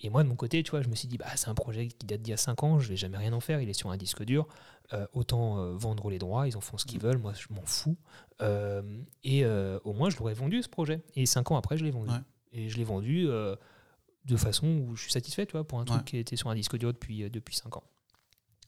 Et 0.04 0.10
moi, 0.10 0.22
de 0.24 0.28
mon 0.28 0.34
côté, 0.36 0.62
tu 0.62 0.72
vois, 0.72 0.82
je 0.82 0.88
me 0.88 0.94
suis 0.96 1.06
dit, 1.08 1.16
bah, 1.16 1.26
c'est 1.36 1.48
un 1.48 1.54
projet 1.54 1.86
qui 1.88 2.06
date 2.06 2.22
d'il 2.22 2.30
y 2.32 2.34
a 2.34 2.36
5 2.36 2.62
ans, 2.64 2.78
je 2.80 2.88
vais 2.88 2.96
jamais 2.96 3.16
rien 3.16 3.32
en 3.32 3.40
faire, 3.40 3.60
il 3.60 3.68
est 3.68 3.72
sur 3.72 3.90
un 3.90 3.96
disque 3.96 4.24
dur. 4.24 4.46
Euh, 4.92 5.06
autant 5.12 5.58
euh, 5.58 5.72
vendre 5.76 6.10
les 6.10 6.18
droits, 6.18 6.48
ils 6.48 6.56
en 6.56 6.60
font 6.60 6.76
ce 6.76 6.84
qu'ils 6.84 7.00
veulent, 7.00 7.18
moi 7.18 7.32
je 7.34 7.46
m'en 7.54 7.64
fous. 7.64 7.96
Euh, 8.42 8.82
et 9.22 9.46
au 9.46 9.92
moins, 9.92 10.10
je 10.10 10.18
l'aurais 10.18 10.34
vendu 10.34 10.62
ce 10.62 10.68
projet. 10.68 11.02
Et 11.14 11.24
5 11.24 11.52
ans 11.52 11.56
après, 11.56 11.76
je 11.76 11.84
l'ai 11.84 11.90
vendu. 11.92 12.10
Ouais. 12.10 12.18
Et 12.52 12.68
je 12.68 12.76
l'ai 12.76 12.84
vendu 12.84 13.26
de 13.26 14.36
façon 14.36 14.66
où 14.66 14.96
je 14.96 15.02
suis 15.02 15.12
satisfait, 15.12 15.46
tu 15.46 15.52
vois, 15.52 15.64
pour 15.66 15.78
un 15.80 15.84
truc 15.84 16.00
Ouais. 16.00 16.04
qui 16.04 16.16
était 16.18 16.36
sur 16.36 16.50
un 16.50 16.54
disque 16.54 16.76
dur 16.76 16.92
depuis, 16.92 17.30
depuis 17.30 17.54
5 17.56 17.76
ans. 17.76 17.84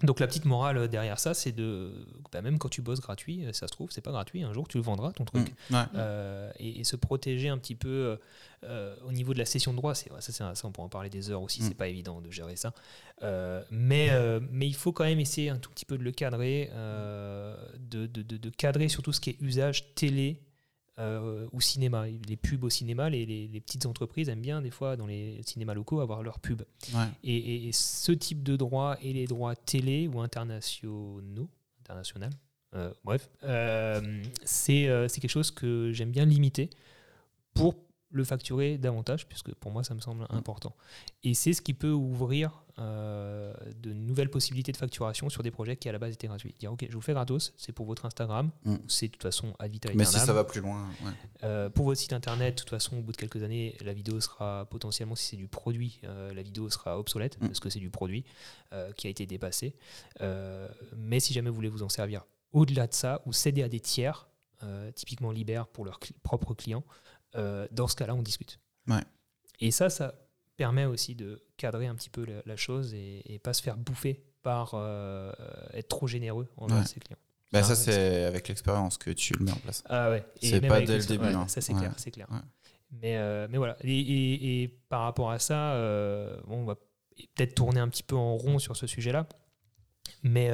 Donc 0.03 0.19
la 0.21 0.27
petite 0.27 0.45
morale 0.45 0.89
derrière 0.89 1.19
ça, 1.21 1.35
c'est 1.35 1.53
de, 1.53 1.93
bah, 2.33 2.43
même 2.43 2.59
quand 2.59 2.69
tu 2.69 2.83
bosses 2.83 3.01
gratuit, 3.01 3.47
euh, 3.47 3.53
ça 3.53 3.69
se 3.69 3.73
trouve, 3.73 3.91
c'est 3.93 4.01
pas 4.01 4.11
gratuit, 4.11 4.43
un 4.43 4.53
jour 4.53 4.67
tu 4.67 4.77
le 4.77 4.83
vendras 4.83 5.13
ton 5.13 5.25
truc. 5.25 5.55
Mm. 5.71 5.75
Ouais. 5.75 5.83
Euh, 5.95 6.51
et, 6.59 6.81
et 6.81 6.85
se 6.85 6.97
protéger 6.97 7.49
un 7.49 7.57
petit 7.59 7.77
peu 7.77 8.19
euh, 8.65 8.97
au 9.07 9.13
niveau 9.13 9.33
de 9.35 9.39
la 9.39 9.45
cession 9.45 9.71
de 9.71 9.77
droit, 9.77 9.95
c'est, 9.95 10.11
ça, 10.21 10.53
on 10.65 10.73
pourra 10.73 10.87
en 10.87 10.89
parler 10.91 11.11
des 11.11 11.31
heures 11.31 11.43
aussi, 11.43 11.63
Mm. 11.63 11.67
c'est 11.69 11.75
pas 11.77 11.87
évident 11.89 12.21
de 12.21 12.31
gérer 12.31 12.57
ça. 12.57 12.73
Euh, 13.23 13.63
mais, 13.71 14.11
mais 14.51 14.67
il 14.67 14.75
faut 14.75 14.93
quand 14.93 15.05
même 15.05 15.21
essayer 15.21 15.49
un 15.51 15.59
tout 15.59 15.71
petit 15.71 15.85
peu 15.87 15.97
de 15.97 16.03
le 16.03 16.11
cadrer, 16.13 16.71
de, 16.75 18.07
de- 18.07 18.23
de- 18.23 18.37
de 18.37 18.51
cadrer 18.51 18.89
surtout 18.89 19.13
ce 19.13 19.21
qui 19.21 19.31
est 19.31 19.37
usage 19.41 19.95
télé. 19.95 20.41
Euh, 20.99 21.47
ou 21.53 21.61
cinéma, 21.61 22.07
les 22.29 22.37
pubs 22.37 22.63
au 22.65 22.71
cinéma, 22.71 23.11
les, 23.11 23.27
les- 23.27 23.49
les 23.49 23.61
petites 23.61 23.87
entreprises 23.87 24.29
aiment 24.29 24.41
bien 24.41 24.63
des 24.63 24.71
fois 24.71 24.97
dans 24.97 25.07
les 25.07 25.41
cinémas 25.45 25.75
locaux 25.75 26.01
avoir 26.01 26.23
leurs 26.23 26.39
pubs. 26.39 26.63
Ouais. 26.95 27.07
Et, 27.25 27.37
et- 27.37 27.69
et 27.69 27.73
ce 27.73 28.13
type 28.13 28.43
de 28.43 28.57
droit 28.57 28.97
et 29.03 29.13
les 29.13 29.27
droits 29.27 29.57
télé 29.57 30.07
ou 30.09 30.21
internationaux, 30.21 31.49
international, 31.81 32.31
euh, 32.75 32.93
bref, 33.05 33.29
euh, 33.45 34.23
c'est 34.45 34.89
euh, 34.89 35.09
c'est 35.09 35.21
quelque 35.21 35.31
chose 35.31 35.51
que 35.51 35.91
j'aime 35.93 36.11
bien 36.11 36.25
limiter 36.25 36.71
pour 37.55 37.75
le 38.15 38.25
facturer 38.25 38.79
davantage, 38.79 39.27
puisque 39.27 39.53
pour 39.55 39.71
moi, 39.73 39.83
ça 39.85 39.93
me 39.95 40.01
semble 40.01 40.27
important. 40.31 40.75
Et 41.25 41.35
c'est 41.35 41.53
ce 41.53 41.61
qui 41.61 41.75
peut 41.75 41.91
ouvrir 41.91 42.63
euh, 42.79 43.53
de 43.83 43.93
nouvelles 43.93 44.31
possibilités 44.31 44.73
de 44.73 44.77
facturation 44.77 45.29
sur 45.29 45.43
des 45.43 45.51
projets 45.51 45.77
qui 45.77 45.89
à 45.89 45.93
la 45.93 45.99
base 45.99 46.13
étaient 46.15 46.27
gratuits. 46.29 46.55
Dire, 46.59 46.73
ok, 46.73 46.87
je 46.89 46.95
vous 46.95 47.01
fais 47.01 47.13
gratos, 47.13 47.53
c'est 47.57 47.73
pour 47.73 47.87
votre 47.87 48.05
Instagram, 48.07 48.51
Mm. 48.65 48.77
c'est 48.89 49.07
de 49.09 49.13
toute 49.13 49.23
façon 49.23 49.53
ad 49.59 49.71
vitam 49.71 49.93
Mais 49.97 50.05
si 50.05 50.19
ça 50.19 50.33
va 50.33 50.45
plus 50.45 50.61
loin, 50.61 50.89
ouais. 51.05 51.11
Euh, 51.43 51.69
pour 51.71 51.87
votre 51.87 52.01
site 52.01 52.13
internet, 52.13 52.55
de 52.55 52.61
toute 52.61 52.71
façon, 52.71 52.99
au 52.99 53.03
bout 53.03 53.13
de 53.13 53.17
quelques 53.17 53.43
années, 53.43 53.77
la 53.85 53.93
vidéo 53.93 54.21
sera 54.21 54.65
potentiellement, 54.71 55.15
si 55.17 55.27
c'est 55.27 55.37
du 55.37 55.49
produit, 55.49 56.01
euh, 56.05 56.33
la 56.35 56.43
vidéo 56.43 56.71
sera 56.71 56.99
obsolète 56.99 57.37
Mm. 57.41 57.47
parce 57.49 57.61
que 57.61 57.69
c'est 57.69 57.81
du 57.81 57.91
produit 57.91 58.25
qui 58.97 59.07
a 59.07 59.11
été 59.11 59.25
dépassé. 59.27 59.77
Mais 60.97 61.21
si 61.21 61.33
jamais 61.33 61.49
vous 61.51 61.55
voulez 61.57 61.69
vous 61.69 61.83
en 61.85 61.89
servir 61.89 62.25
au-delà 62.53 62.87
de 62.87 62.95
ça 62.95 63.23
ou 63.27 63.33
céder 63.33 63.63
à 63.63 63.69
des 63.69 63.81
tiers, 63.81 64.29
typiquement 64.95 65.31
Liber 65.31 65.63
pour 65.73 65.85
leurs 65.85 66.01
propres 66.23 66.55
clients, 66.55 66.83
euh, 67.37 67.67
dans 67.73 67.89
ce 67.89 67.97
cas-là, 67.97 68.15
on 68.15 68.23
discute. 68.23 68.59
Ouais. 68.89 69.03
Et 69.61 69.71
ça, 69.71 69.91
ça 69.91 70.15
permet 70.57 70.85
aussi 70.85 71.15
de 71.15 71.43
cadrer 71.57 71.87
un 71.87 71.95
petit 71.95 72.11
peu 72.11 72.25
la, 72.25 72.43
la 72.47 72.57
chose 72.57 72.95
et, 72.95 73.23
et 73.33 73.39
pas 73.39 73.53
se 73.53 73.63
faire 73.63 73.77
bouffer 73.77 74.25
par 74.43 74.73
euh, 74.75 75.33
être 75.73 75.89
trop 75.89 76.07
généreux 76.07 76.49
envers 76.57 76.79
Ouais. 76.79 76.85
ses 76.87 77.01
clients. 77.01 77.19
Bah, 77.53 77.61
Ah, 77.61 77.65
ça, 77.65 77.75
c'est 77.77 78.25
avec 78.25 78.49
l'expérience 78.49 78.99
que 78.99 79.11
tu 79.11 79.33
le 79.35 79.45
mets 79.45 79.53
en 79.53 79.57
place. 79.57 79.83
Ah 79.89 80.11
ouais. 80.11 80.25
C'est 80.43 80.61
pas 80.61 80.81
dès 80.81 80.99
le 80.99 81.05
début, 81.05 81.25
ouais, 81.27 81.33
hein. 81.35 81.47
Ça 81.49 81.61
c'est 81.61 81.73
clair, 81.75 81.93
c'est 81.97 82.11
clair. 82.11 82.27
Mais, 83.03 83.17
euh, 83.17 83.47
mais 83.51 83.59
voilà. 83.59 83.77
Et, 83.83 83.99
et- 83.99 84.63
et 84.63 84.69
par 84.89 85.03
rapport 85.03 85.31
à 85.31 85.39
ça, 85.39 85.75
bon, 86.47 86.59
on 86.59 86.65
va 86.65 86.75
peut-être 87.37 87.55
tourner 87.55 87.81
un 87.81 87.89
petit 87.89 88.03
peu 88.03 88.17
en 88.17 88.37
rond 88.37 88.59
sur 88.59 88.77
ce 88.77 88.87
sujet-là, 88.87 89.27
mais 90.23 90.49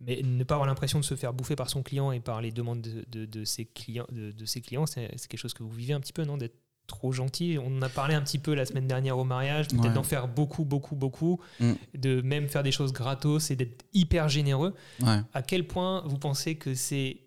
mais 0.00 0.20
ne 0.22 0.44
pas 0.44 0.54
avoir 0.56 0.66
l'impression 0.66 0.98
de 1.00 1.04
se 1.04 1.14
faire 1.14 1.32
bouffer 1.32 1.56
par 1.56 1.70
son 1.70 1.82
client 1.82 2.12
et 2.12 2.20
par 2.20 2.40
les 2.40 2.52
demandes 2.52 2.80
de, 2.82 3.04
de- 3.10 3.24
de 3.26 3.44
ses 3.44 3.64
clients, 3.64 4.06
de, 4.12 4.30
de 4.32 4.44
ses 4.44 4.60
clients, 4.60 4.86
c'est 4.86 5.08
quelque 5.28 5.36
chose 5.38 5.54
que 5.54 5.62
vous 5.62 5.70
vivez 5.70 5.92
un 5.94 6.00
petit 6.00 6.12
peu, 6.12 6.24
non 6.24 6.36
D'être 6.36 6.56
trop 6.86 7.10
gentil. 7.10 7.58
On 7.60 7.78
en 7.78 7.82
a 7.82 7.88
parlé 7.88 8.14
un 8.14 8.22
petit 8.22 8.38
peu 8.38 8.54
la 8.54 8.64
semaine 8.64 8.86
dernière 8.86 9.18
au 9.18 9.24
mariage, 9.24 9.66
peut-être 9.68 9.84
Ouais. 9.88 9.92
d'en 9.92 10.04
faire 10.04 10.28
beaucoup, 10.28 10.64
beaucoup, 10.64 10.94
beaucoup, 10.94 11.40
Mm. 11.58 11.72
de 11.98 12.20
même 12.20 12.46
faire 12.48 12.62
des 12.62 12.70
choses 12.70 12.92
gratos 12.92 13.50
et 13.50 13.56
d'être 13.56 13.84
hyper 13.92 14.28
généreux 14.28 14.72
Ouais. 15.02 15.18
à 15.34 15.42
quel 15.42 15.66
point 15.66 16.02
vous 16.06 16.18
pensez 16.18 16.54
que 16.56 16.74
c'est 16.74 17.22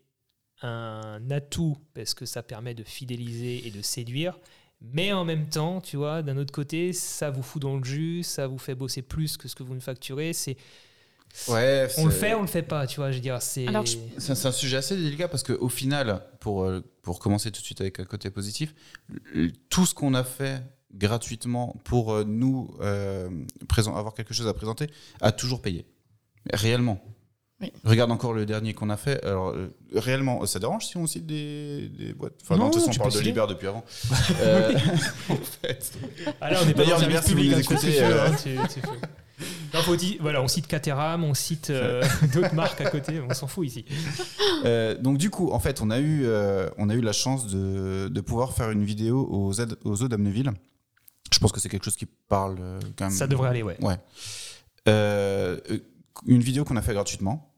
un 0.62 1.22
atout 1.32 1.78
parce 1.94 2.14
que 2.14 2.26
ça 2.26 2.44
permet 2.44 2.74
de 2.74 2.84
fidéliser 2.84 3.66
et 3.68 3.72
de 3.72 3.82
séduire, 3.82 4.38
mais 4.82 5.12
en 5.14 5.26
même 5.26 5.48
temps, 5.50 5.82
tu 5.82 5.98
vois, 5.98 6.22
d'un 6.22 6.38
autre 6.38 6.52
côté, 6.54 6.94
ça 6.94 7.30
vous 7.30 7.44
fout 7.44 7.62
dans 7.62 7.78
le 7.78 7.84
jus, 7.84 8.24
ça 8.24 8.48
vous 8.48 8.58
fait 8.58 8.76
bosser 8.76 9.02
plus 9.02 9.38
que 9.38 9.48
ce 9.48 9.56
que 9.56 9.64
vous 9.64 9.74
ne 9.76 9.80
facturez. 9.80 10.34
C'est, 10.34 10.58
Ouais, 11.48 11.88
on 11.98 12.06
le 12.06 12.12
fait, 12.12 12.34
on 12.34 12.42
le 12.42 12.48
fait 12.48 12.62
pas, 12.64 12.86
tu 12.88 12.98
vois. 12.98 13.12
Je 13.12 13.16
veux 13.18 13.22
dire, 13.22 13.42
c'est. 13.42 13.68
Alors, 13.68 13.86
je- 13.86 13.98
C'est 14.18 14.36
c'est 14.36 14.48
un 14.48 14.52
sujet 14.52 14.78
assez 14.78 14.96
délicat 14.98 15.28
parce 15.28 15.44
qu'au 15.44 15.70
final, 15.70 16.22
pour, 16.40 16.64
euh, 16.64 16.84
pour 17.02 17.20
commencer 17.20 17.52
tout 17.52 17.62
de 17.62 17.66
suite 17.66 17.82
avec 17.82 18.00
un 18.00 18.06
côté 18.06 18.30
positif, 18.30 18.74
tout 19.70 19.86
ce 19.86 19.94
qu'on 19.94 20.14
a 20.16 20.24
fait 20.24 20.62
gratuitement 20.94 21.76
pour 21.86 22.14
euh, 22.14 22.24
nous 22.26 22.76
euh, 22.82 23.30
présent- 23.68 23.96
avoir 23.96 24.14
quelque 24.16 24.34
chose 24.34 24.48
à 24.48 24.54
présenter 24.54 24.88
a 25.22 25.32
toujours 25.32 25.62
payé. 25.62 25.86
Réellement. 26.52 27.00
Oui. 27.62 27.72
Regarde 27.84 28.10
encore 28.12 28.32
le 28.34 28.46
dernier 28.46 28.74
qu'on 28.74 28.90
a 28.90 28.96
fait. 28.98 29.24
Alors, 29.26 29.50
euh, 29.50 29.74
réellement, 29.94 30.46
ça 30.46 30.60
dérange 30.60 30.88
si 30.88 30.96
on 30.98 31.06
cite 31.08 31.26
des, 31.26 31.90
des 31.90 32.14
boîtes? 32.14 32.34
Enfin, 32.42 32.56
Non, 32.56 32.64
non, 32.64 32.70
de 32.70 32.74
toute 32.76 32.82
façon, 32.86 32.92
tu 32.92 33.00
on 33.00 33.04
parle 33.04 33.14
de. 33.16 33.20
Liber 33.20 33.46
depuis 33.50 33.68
avant. 33.68 33.84
Euh, 34.42 34.74
en 35.30 35.36
fait. 35.36 35.92
Là, 36.42 36.60
on 36.64 36.68
est 36.70 36.74
pas 36.74 36.84
D'ailleurs, 36.84 37.00
service 37.00 37.22
si 37.22 37.30
vous 37.32 37.36
public, 37.36 37.52
nous 37.52 37.62
tu 37.64 37.74
écoutez, 37.74 37.92
fais, 37.92 38.32
tu- 38.42 38.74
tu 38.74 38.80
fais. 38.82 38.88
Non, 39.74 39.82
faut 39.82 39.96
dire- 39.96 40.18
voilà, 40.20 40.42
on 40.42 40.48
cite 40.48 40.68
Caterham, 40.68 41.24
on 41.24 41.34
cite 41.34 41.70
euh, 41.70 42.04
d'autres 42.34 42.54
marques 42.56 42.82
à 42.82 42.90
côté, 42.90 43.22
on 43.22 43.34
s'en 43.34 43.48
fout 43.48 43.68
ici. 43.68 43.86
Euh, 44.66 44.98
donc 44.98 45.18
du 45.18 45.30
coup, 45.30 45.52
en 45.54 45.60
fait, 45.60 45.82
on 45.82 45.90
a 45.90 46.00
eu, 46.00 46.26
euh, 46.26 46.70
on 46.78 46.90
a 46.90 46.94
eu 46.94 47.00
la 47.00 47.14
chance 47.14 47.48
de, 47.48 48.10
de 48.10 48.22
pouvoir 48.22 48.52
faire 48.52 48.72
une 48.72 48.84
vidéo 48.84 49.26
aux, 49.32 49.54
aux 49.86 50.04
eaux 50.04 50.08
d'Amneville. 50.10 50.52
Je 51.32 51.40
pense 51.40 51.54
que 51.54 51.62
c'est 51.62 51.70
quelque 51.70 51.86
chose 51.86 51.96
qui 51.96 52.06
parle 52.28 52.58
quand 52.98 53.06
même. 53.06 53.14
Ça 53.14 53.26
devrait 53.28 53.48
aller, 53.48 53.64
ouais. 53.64 53.78
Ouais. 53.82 53.96
Une 56.26 56.42
vidéo 56.42 56.66
qu'on 56.66 56.76
a 56.76 56.82
fait 56.82 56.94
gratuitement. 56.94 57.54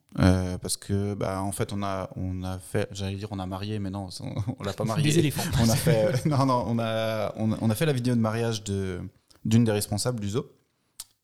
parce 0.62 0.78
que 0.78 1.14
bah 1.16 1.42
en 1.42 1.52
fait 1.52 1.72
on 1.74 1.82
a 1.84 2.10
on 2.18 2.44
a 2.44 2.60
fait 2.60 2.88
j'allais 2.92 3.16
dire 3.16 3.30
on 3.32 3.40
a 3.40 3.46
marié 3.46 3.80
mais 3.80 3.90
non 3.90 4.10
on, 4.20 4.36
on 4.60 4.64
l'a 4.64 4.74
pas 4.74 4.84
marié 4.84 5.10
Des 5.10 5.20
éléphants. 5.20 5.42
on 5.60 5.70
a 5.70 5.76
fait 5.76 6.26
non 6.26 6.46
non 6.46 6.66
on 6.68 6.78
a 6.80 7.34
on, 7.38 7.52
a- 7.54 7.58
on 7.62 7.70
a 7.70 7.76
fait 7.76 7.86
la 7.86 7.94
vidéo 7.94 8.14
de 8.16 8.20
mariage 8.20 8.64
de 8.64 9.00
d'une 9.46 9.64
des 9.64 9.72
responsables 9.72 10.20
du 10.20 10.30
zoo 10.30 10.46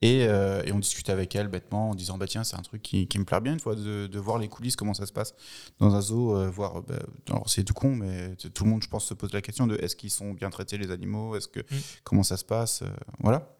et, 0.01 0.27
euh, 0.27 0.61
et 0.63 0.71
on 0.71 0.79
discutait 0.79 1.11
avec 1.11 1.35
elle 1.35 1.47
bêtement 1.47 1.89
en 1.89 1.95
disant 1.95 2.17
bah 2.17 2.27
tiens 2.27 2.43
c'est 2.43 2.55
un 2.55 2.61
truc 2.61 2.83
qui, 2.83 3.07
qui 3.07 3.17
me 3.17 3.25
plaît 3.25 3.41
bien 3.41 3.53
une 3.53 3.59
fois 3.59 3.75
de, 3.75 4.05
de 4.05 4.19
voir 4.19 4.37
les 4.37 4.47
coulisses 4.47 4.75
comment 4.75 4.93
ça 4.93 5.07
se 5.07 5.13
passe 5.13 5.33
dans 5.79 5.95
un 5.95 6.01
zoo 6.01 6.35
euh, 6.35 6.49
voir 6.49 6.83
bah, 6.83 6.99
alors 7.29 7.49
c'est 7.49 7.63
tout 7.63 7.73
con 7.73 7.95
mais 7.95 8.35
tout 8.35 8.63
le 8.63 8.69
monde 8.69 8.83
je 8.83 8.89
pense 8.89 9.05
se 9.05 9.15
pose 9.15 9.33
la 9.33 9.41
question 9.41 9.65
de 9.65 9.75
est-ce 9.77 9.95
qu'ils 9.95 10.11
sont 10.11 10.33
bien 10.33 10.51
traités 10.51 10.77
les 10.77 10.91
animaux 10.91 11.35
est-ce 11.35 11.47
que 11.47 11.61
comment 12.03 12.23
ça 12.23 12.37
se 12.37 12.45
passe 12.45 12.83
euh, 12.83 12.89
voilà 13.21 13.55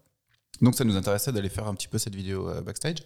donc 0.62 0.76
ça 0.76 0.84
nous 0.84 0.96
intéressait 0.96 1.32
d'aller 1.32 1.50
faire 1.50 1.68
un 1.68 1.74
petit 1.74 1.88
peu 1.88 1.98
cette 1.98 2.16
vidéo 2.16 2.52
backstage 2.64 2.98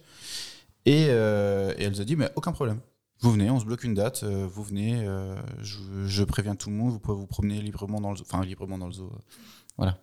et, 0.84 1.04
et 1.04 1.06
elle 1.06 1.90
nous 1.90 2.00
a 2.00 2.04
dit 2.04 2.16
mais 2.16 2.30
aucun 2.36 2.52
problème 2.52 2.80
vous 3.20 3.30
venez, 3.30 3.48
on 3.50 3.60
se 3.60 3.64
bloque 3.64 3.84
une 3.84 3.94
date, 3.94 4.24
vous 4.24 4.64
venez, 4.64 5.06
je, 5.60 5.78
je 6.06 6.24
préviens 6.24 6.56
tout 6.56 6.70
le 6.70 6.74
monde, 6.74 6.90
vous 6.90 6.98
pouvez 6.98 7.16
vous 7.16 7.28
promener 7.28 7.60
librement 7.60 8.00
dans 8.00 8.10
le 8.10 8.16
zoo. 8.16 8.24
Enfin, 8.26 8.44
librement 8.44 8.78
dans 8.78 8.88
le 8.88 8.92
zoo. 8.92 9.12
Euh, 9.80 9.84
Voilà. 9.84 9.98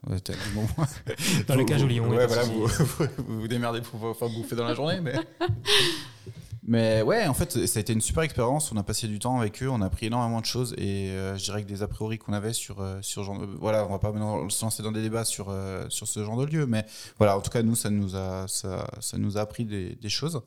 bon, 0.56 0.68
Dans 1.48 1.56
les 1.56 1.62
vous- 1.62 1.66
cages 1.66 1.84
au 1.84 1.88
lion, 1.88 2.08
Ouais, 2.10 2.26
voilà, 2.28 2.44
vous, 2.44 2.68
vous 3.18 3.42
vous 3.42 3.48
démerdez 3.48 3.82
pour 3.82 4.00
vous 4.00 4.14
faire 4.14 4.30
bouffer 4.30 4.56
dans 4.56 4.66
la 4.66 4.74
journée. 4.74 5.00
Mais... 5.02 5.16
mais 6.64 7.02
ouais, 7.02 7.26
en 7.28 7.34
fait, 7.34 7.66
ça 7.66 7.80
a 7.80 7.82
été 7.82 7.94
une 7.94 8.02
super 8.02 8.24
expérience. 8.24 8.72
On 8.72 8.78
a 8.78 8.84
passé 8.84 9.08
du 9.08 9.18
temps 9.20 9.40
avec 9.40 9.64
eux, 9.64 9.70
on 9.70 9.82
a 9.82 9.86
appris 9.86 10.08
énormément 10.08 10.40
de 10.42 10.46
choses. 10.46 10.74
Et 10.78 11.10
euh, 11.10 11.36
je 11.38 11.44
dirais 11.44 11.64
que 11.64 11.68
des 11.68 11.82
a 11.82 11.88
priori 11.88 12.18
qu'on 12.20 12.34
avait 12.34 12.54
sur, 12.54 12.82
euh, 12.82 13.00
sur 13.02 13.24
genre, 13.24 13.42
euh, 13.42 13.56
voilà, 13.60 13.86
on 13.86 13.90
va 13.90 14.00
pas 14.00 14.12
se 14.50 14.64
lancer 14.64 14.84
dans 14.84 14.92
des 14.92 15.02
débats 15.02 15.26
sur, 15.26 15.48
euh, 15.50 15.86
sur 15.90 16.08
ce 16.08 16.24
genre 16.24 16.38
de 16.38 16.46
lieu. 16.46 16.66
Mais 16.68 16.86
voilà, 17.18 17.38
en 17.38 17.42
tout 17.42 17.50
cas, 17.52 17.64
nous, 17.64 17.76
ça 17.76 17.90
nous 17.90 18.16
a, 18.16 18.46
ça, 18.48 18.88
ça 19.00 19.18
nous 19.18 19.38
a 19.38 19.42
appris 19.42 19.66
des, 19.66 19.96
des 19.96 20.10
choses. 20.10 20.42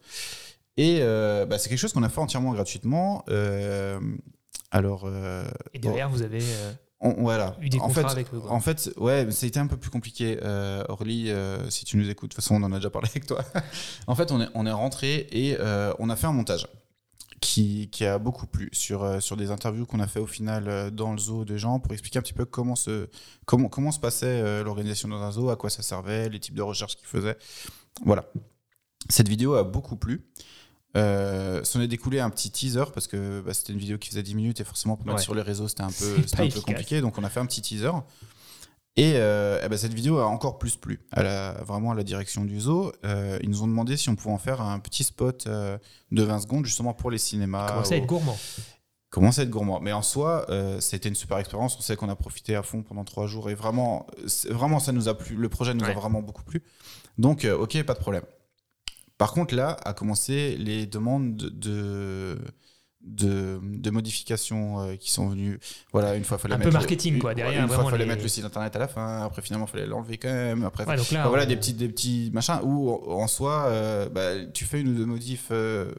Et 0.76 0.98
euh, 1.00 1.44
bah, 1.44 1.58
c'est 1.58 1.68
quelque 1.68 1.78
chose 1.78 1.92
qu'on 1.92 2.02
a 2.02 2.08
fait 2.08 2.20
entièrement 2.20 2.52
gratuitement. 2.52 3.24
Euh, 3.28 3.98
alors, 4.70 5.02
euh, 5.06 5.44
Et 5.74 5.78
derrière, 5.78 6.08
vous 6.08 6.22
avez 6.22 6.40
euh, 6.42 6.72
on- 7.02 7.20
voilà. 7.22 7.56
eu 7.60 7.68
des 7.68 7.78
en 7.80 7.88
fait, 7.88 8.04
avec 8.04 8.32
eux. 8.32 8.40
en 8.48 8.60
fait, 8.60 8.90
ouais, 8.96 9.30
ça 9.30 9.44
a 9.44 9.48
été 9.48 9.58
un 9.60 9.66
peu 9.66 9.76
plus 9.76 9.90
compliqué. 9.90 10.38
Euh, 10.42 10.84
Orly, 10.88 11.30
euh, 11.30 11.68
si 11.68 11.84
tu 11.84 11.96
nous 11.96 12.08
écoutes, 12.08 12.30
de 12.30 12.34
toute 12.34 12.42
façon, 12.42 12.54
on 12.54 12.62
en 12.64 12.72
a 12.72 12.76
déjà 12.76 12.90
parlé 12.90 13.08
avec 13.10 13.26
toi. 13.26 13.44
en 14.06 14.14
fait, 14.14 14.30
on 14.32 14.40
est, 14.40 14.48
on 14.54 14.64
est 14.66 14.72
rentré 14.72 15.26
et 15.32 15.56
euh, 15.60 15.92
on 15.98 16.08
a 16.10 16.16
fait 16.16 16.26
un 16.26 16.32
montage 16.32 16.66
qui, 17.40 17.88
qui 17.90 18.04
a 18.06 18.18
beaucoup 18.18 18.46
plu 18.46 18.68
sur, 18.72 19.02
euh, 19.02 19.18
sur 19.20 19.36
des 19.36 19.50
interviews 19.50 19.84
qu'on 19.84 19.98
a 20.00 20.06
fait 20.06 20.20
au 20.20 20.26
final 20.26 20.90
dans 20.92 21.12
le 21.12 21.18
zoo 21.18 21.44
de 21.44 21.56
gens 21.56 21.80
pour 21.80 21.92
expliquer 21.92 22.20
un 22.20 22.22
petit 22.22 22.32
peu 22.34 22.44
comment 22.44 22.76
se, 22.76 23.08
comment, 23.46 23.68
comment 23.68 23.90
se 23.90 23.98
passait 24.00 24.62
l'organisation 24.62 25.08
dans 25.08 25.20
un 25.22 25.32
zoo, 25.32 25.50
à 25.50 25.56
quoi 25.56 25.68
ça 25.70 25.82
servait, 25.82 26.28
les 26.28 26.38
types 26.38 26.54
de 26.54 26.62
recherches 26.62 26.96
qu'ils 26.96 27.08
faisaient. 27.08 27.36
Voilà. 28.04 28.24
Cette 29.08 29.28
vidéo 29.28 29.54
a 29.54 29.64
beaucoup 29.64 29.96
plu. 29.96 30.24
Euh, 30.96 31.64
S'en 31.64 31.80
est 31.80 31.88
découlé 31.88 32.20
un 32.20 32.28
petit 32.30 32.50
teaser 32.50 32.84
parce 32.92 33.06
que 33.06 33.40
bah, 33.40 33.54
c'était 33.54 33.72
une 33.72 33.78
vidéo 33.78 33.96
qui 33.98 34.08
faisait 34.10 34.22
10 34.22 34.34
minutes 34.34 34.60
et 34.60 34.64
forcément 34.64 34.96
pour 34.96 35.06
mettre 35.06 35.18
Ouais. 35.18 35.24
sur 35.24 35.34
les 35.34 35.40
réseaux 35.42 35.66
c'était 35.68 35.82
un 35.82 35.90
peu, 35.90 36.16
un 36.38 36.60
compliqué 36.60 37.00
donc 37.00 37.16
on 37.18 37.24
a 37.24 37.30
fait 37.30 37.40
un 37.40 37.46
petit 37.46 37.62
teaser 37.62 37.92
et, 38.96 39.14
euh, 39.16 39.62
eh 39.64 39.68
ben, 39.70 39.78
cette 39.78 39.94
vidéo 39.94 40.18
a 40.18 40.26
encore 40.26 40.58
plus 40.58 40.76
plu 40.76 41.00
à 41.12 41.22
la, 41.22 41.52
vraiment 41.64 41.92
à 41.92 41.94
la 41.94 42.02
direction 42.04 42.44
du 42.44 42.60
zoo 42.60 42.92
Euh, 43.06 43.38
ils 43.42 43.48
nous 43.48 43.62
ont 43.62 43.66
demandé 43.68 43.96
si 43.96 44.10
on 44.10 44.16
pouvait 44.16 44.34
en 44.34 44.38
faire 44.38 44.60
un 44.60 44.78
petit 44.80 45.02
spot 45.02 45.46
euh, 45.46 45.78
de 46.10 46.22
20 46.22 46.40
secondes 46.40 46.66
justement 46.66 46.92
pour 46.92 47.10
les 47.10 47.16
cinémas 47.16 47.68
Commencez 47.68 47.94
à 47.94 47.96
être 47.96 48.06
gourmand. 48.06 48.36
commence 49.08 49.38
à 49.38 49.44
être 49.44 49.50
gourmand. 49.50 49.80
Mais 49.80 49.92
en 49.92 50.02
soi, 50.02 50.44
euh, 50.50 50.78
c'était 50.80 51.08
une 51.08 51.14
super 51.14 51.38
expérience. 51.38 51.74
On 51.78 51.80
sait 51.80 51.96
qu'on 51.96 52.10
a 52.10 52.16
profité 52.16 52.54
à 52.54 52.62
fond 52.62 52.82
pendant 52.82 53.04
trois 53.04 53.26
jours 53.26 53.48
et 53.48 53.54
vraiment, 53.54 54.06
vraiment, 54.50 54.78
ça 54.78 54.92
nous 54.92 55.08
a 55.08 55.16
plu. 55.16 55.36
Le 55.36 55.48
projet 55.48 55.72
nous 55.72 55.84
Ouais. 55.86 55.90
a 55.92 55.94
vraiment 55.94 56.20
beaucoup 56.20 56.42
plu. 56.44 56.62
Donc, 57.16 57.46
euh, 57.46 57.56
ok, 57.56 57.82
pas 57.84 57.94
de 57.94 57.98
problème. 57.98 58.24
Par 59.22 59.32
contre, 59.32 59.54
là, 59.54 59.76
a 59.84 59.92
commencé 59.92 60.56
les 60.58 60.84
demandes 60.86 61.36
de, 61.36 62.36
de, 63.02 63.60
de 63.62 63.90
modifications 63.90 64.80
euh, 64.80 64.96
qui 64.96 65.12
sont 65.12 65.28
venues. 65.28 65.60
Voilà, 65.92 66.16
une 66.16 66.24
fois, 66.24 66.38
fallait 66.38 66.54
Un 66.54 66.58
peu 66.58 66.64
mettre 66.64 66.78
marketing, 66.78 67.14
une- 67.14 67.20
quoi, 67.20 67.32
derrière, 67.32 67.62
Une 67.62 67.68
fois, 67.68 67.84
fallait 67.88 67.98
les- 67.98 68.06
mettre 68.10 68.22
le 68.22 68.28
site 68.28 68.44
internet 68.44 68.74
à 68.74 68.80
la 68.80 68.88
fin. 68.88 69.22
Après, 69.24 69.40
finalement, 69.40 69.68
fallait 69.68 69.86
l'enlever 69.86 70.18
quand 70.18 70.28
même. 70.32 70.64
Après, 70.64 70.84
Ouais, 70.86 70.96
donc 70.96 71.08
là, 71.12 71.20
Enfin, 71.20 71.28
voilà, 71.28 71.44
on- 71.44 71.48
des 71.48 71.54
petits, 71.56 71.72
des 71.72 71.88
petits 71.88 72.30
machins 72.34 72.58
où, 72.64 72.90
en 73.12 73.28
soi, 73.28 73.66
euh, 73.68 74.08
bah, 74.08 74.44
tu 74.52 74.64
fais 74.64 74.80
une 74.80 74.88
ou 74.88 74.94
deux 74.94 75.06
modifs, 75.06 75.48
euh, 75.52 75.92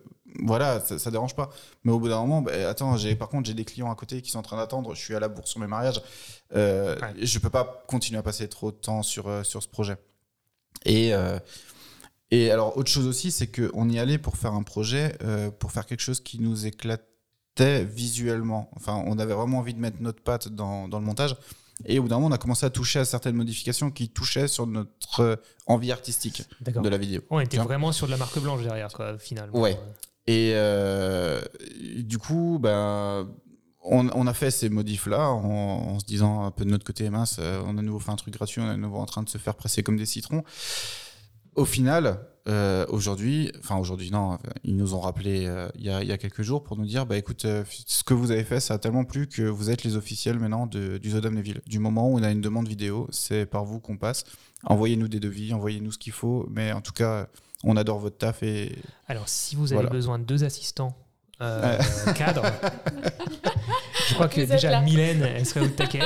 voilà, 0.44 0.82
ça, 0.82 1.00
ça 1.00 1.10
dérange 1.10 1.34
pas. 1.36 1.50
Mais 1.86 1.94
au 1.94 2.00
bout 2.00 2.10
d'un 2.10 2.20
moment, 2.20 2.42
bah, 2.42 2.52
attends, 2.70 2.98
j'ai, 2.98 3.16
par 3.16 3.30
contre, 3.30 3.48
j'ai 3.48 3.54
des 3.54 3.64
clients 3.66 3.90
à 3.90 3.96
côté 3.96 4.22
qui 4.22 4.32
sont 4.32 4.40
en 4.40 4.44
train 4.44 4.58
d'attendre, 4.58 4.94
je 4.96 5.02
suis 5.02 5.16
à 5.16 5.22
la 5.22 5.30
bourse 5.30 5.50
sur 5.52 5.62
mes 5.62 5.68
mariages, 5.68 6.02
Ouais. 6.54 6.98
je 7.22 7.40
peux 7.40 7.50
pas 7.50 7.84
continuer 7.88 8.20
à 8.20 8.24
passer 8.24 8.50
trop 8.50 8.72
de 8.72 8.76
temps 8.78 9.02
sur, 9.02 9.46
sur 9.46 9.64
ce 9.64 9.68
projet. 9.70 9.96
Et, 10.86 11.14
et 12.32 12.50
alors, 12.52 12.78
autre 12.78 12.90
chose 12.90 13.08
aussi, 13.08 13.32
c'est 13.32 13.48
qu'on 13.48 13.90
y 13.90 14.00
allait 14.00 14.18
pour 14.18 14.38
faire 14.38 14.54
un 14.54 14.64
projet, 14.64 15.16
euh, 15.24 15.52
pour 15.52 15.72
faire 15.72 15.86
quelque 15.86 16.00
chose 16.00 16.20
qui 16.20 16.40
nous 16.40 16.66
éclatait 16.66 17.84
visuellement. 17.84 18.72
Enfin, 18.76 19.04
on 19.06 19.20
avait 19.20 19.36
vraiment 19.36 19.60
envie 19.60 19.74
de 19.74 19.80
mettre 19.80 19.98
notre 20.02 20.22
patte 20.22 20.48
dans, 20.50 20.88
dans 20.88 21.00
le 21.00 21.06
montage. 21.06 21.36
Et 21.86 22.00
au 22.00 22.04
bout 22.04 22.10
d'un 22.10 22.16
moment, 22.16 22.28
on 22.28 22.32
a 22.32 22.38
commencé 22.38 22.66
à 22.66 22.70
toucher 22.70 23.00
à 23.00 23.06
certaines 23.06 23.36
modifications 23.36 23.92
qui 23.92 24.10
touchaient 24.10 24.48
sur 24.48 24.66
notre 24.66 25.20
euh, 25.20 25.36
envie 25.68 25.92
artistique 25.92 26.44
de 26.62 26.90
la 26.90 26.98
vidéo. 26.98 27.22
On 27.30 27.40
était 27.40 27.58
vraiment 27.58 27.92
sur 27.92 28.08
de 28.08 28.12
la 28.12 28.18
marque 28.18 28.40
blanche 28.40 28.64
derrière, 28.64 28.92
quoi, 28.94 29.18
finalement. 29.18 29.60
Ouais. 29.60 29.80
Et 30.26 30.54
euh, 30.56 31.42
du 31.98 32.18
coup, 32.18 32.58
ben, 32.60 33.30
on, 33.84 34.26
a 34.26 34.34
fait 34.34 34.50
ces 34.50 34.70
modifs-là 34.70 35.30
en, 35.30 35.44
en 35.44 36.00
se 36.00 36.06
disant 36.06 36.46
un 36.46 36.52
peu 36.52 36.64
de 36.64 36.70
notre 36.70 36.86
côté, 36.86 37.10
mince, 37.10 37.40
on 37.40 37.78
a 37.78 37.82
de 37.82 37.86
nouveau 37.86 38.00
fait 38.00 38.12
un 38.12 38.16
truc 38.16 38.34
gratuit, 38.34 38.62
on 38.62 38.72
est 38.72 38.76
de 38.76 38.82
nouveau 38.82 38.98
en 38.98 39.06
train 39.06 39.22
de 39.22 39.30
se 39.30 39.38
faire 39.38 39.56
presser 39.56 39.84
comme 39.84 39.98
des 39.98 40.06
citrons. 40.06 40.44
Au 41.56 41.66
final, 41.66 42.20
euh, 42.48 42.86
aujourd'hui, 42.90 43.52
enfin 43.60 43.78
aujourd'hui 43.78 44.12
non, 44.12 44.38
ils 44.64 44.76
nous 44.76 44.94
ont 44.96 45.00
rappelé 45.00 45.46
euh, 45.46 45.70
il 45.76 45.86
y, 45.86 45.90
a, 45.90 46.02
il 46.02 46.10
y 46.10 46.12
a 46.12 46.18
quelques 46.18 46.42
jours 46.42 46.64
pour 46.64 46.76
nous 46.78 46.86
dire, 46.86 47.06
bah 47.06 47.18
écoute, 47.18 47.46
euh, 47.46 47.64
ce 47.86 48.04
que 48.04 48.14
vous 48.14 48.32
avez 48.32 48.44
fait, 48.44 48.60
ça 48.60 48.74
a 48.74 48.78
tellement 48.80 49.06
plu 49.06 49.28
que 49.28 49.44
vous 49.44 49.70
êtes 49.70 49.84
les 49.84 49.96
officiels 49.96 50.40
maintenant 50.40 50.68
de, 50.68 50.98
du 50.98 51.12
Zodam 51.12 51.36
Neville. 51.36 51.62
Du 51.68 51.80
moment 51.80 52.10
où 52.10 52.18
on 52.20 52.24
a 52.24 52.32
une 52.32 52.42
demande 52.42 52.68
vidéo, 52.68 53.08
c'est 53.12 53.46
par 53.46 53.64
vous 53.66 53.80
qu'on 53.80 53.98
passe. 53.98 54.24
Envoyez-nous 54.66 55.08
des 55.08 55.20
devis, 55.20 55.54
envoyez-nous 55.54 55.92
ce 55.92 55.98
qu'il 55.98 56.14
faut, 56.14 56.46
mais 56.50 56.72
en 56.74 56.82
tout 56.82 56.94
cas, 56.94 57.28
on 57.64 57.78
adore 57.78 58.00
votre 58.00 58.18
taf 58.18 58.44
et 58.44 58.76
Alors, 59.08 59.30
si 59.30 59.56
vous 59.56 59.72
avez 59.72 59.76
Voilà. 59.76 59.90
besoin 59.90 60.20
de 60.20 60.24
deux 60.26 60.44
assistants 60.44 60.98
euh, 61.42 61.78
cadres, 62.16 62.44
je 64.10 64.14
crois 64.16 64.28
que 64.28 64.42
déjà 64.42 64.70
là. 64.70 64.82
Mylène, 64.82 65.22
elle 65.24 65.46
serait 65.46 65.62
au 65.66 65.70
taquet. 65.70 66.00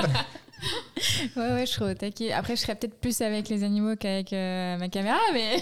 Ouais, 1.35 1.51
ouais, 1.53 1.65
je 1.65 1.71
serais 1.71 1.91
au 1.91 1.93
taquet. 1.93 2.31
Après, 2.31 2.55
je 2.55 2.61
serais 2.61 2.75
peut-être 2.75 2.99
plus 2.99 3.21
avec 3.21 3.49
les 3.49 3.63
animaux 3.63 3.95
qu'avec 3.95 4.33
euh, 4.33 4.77
ma 4.77 4.89
caméra, 4.89 5.19
mais. 5.33 5.57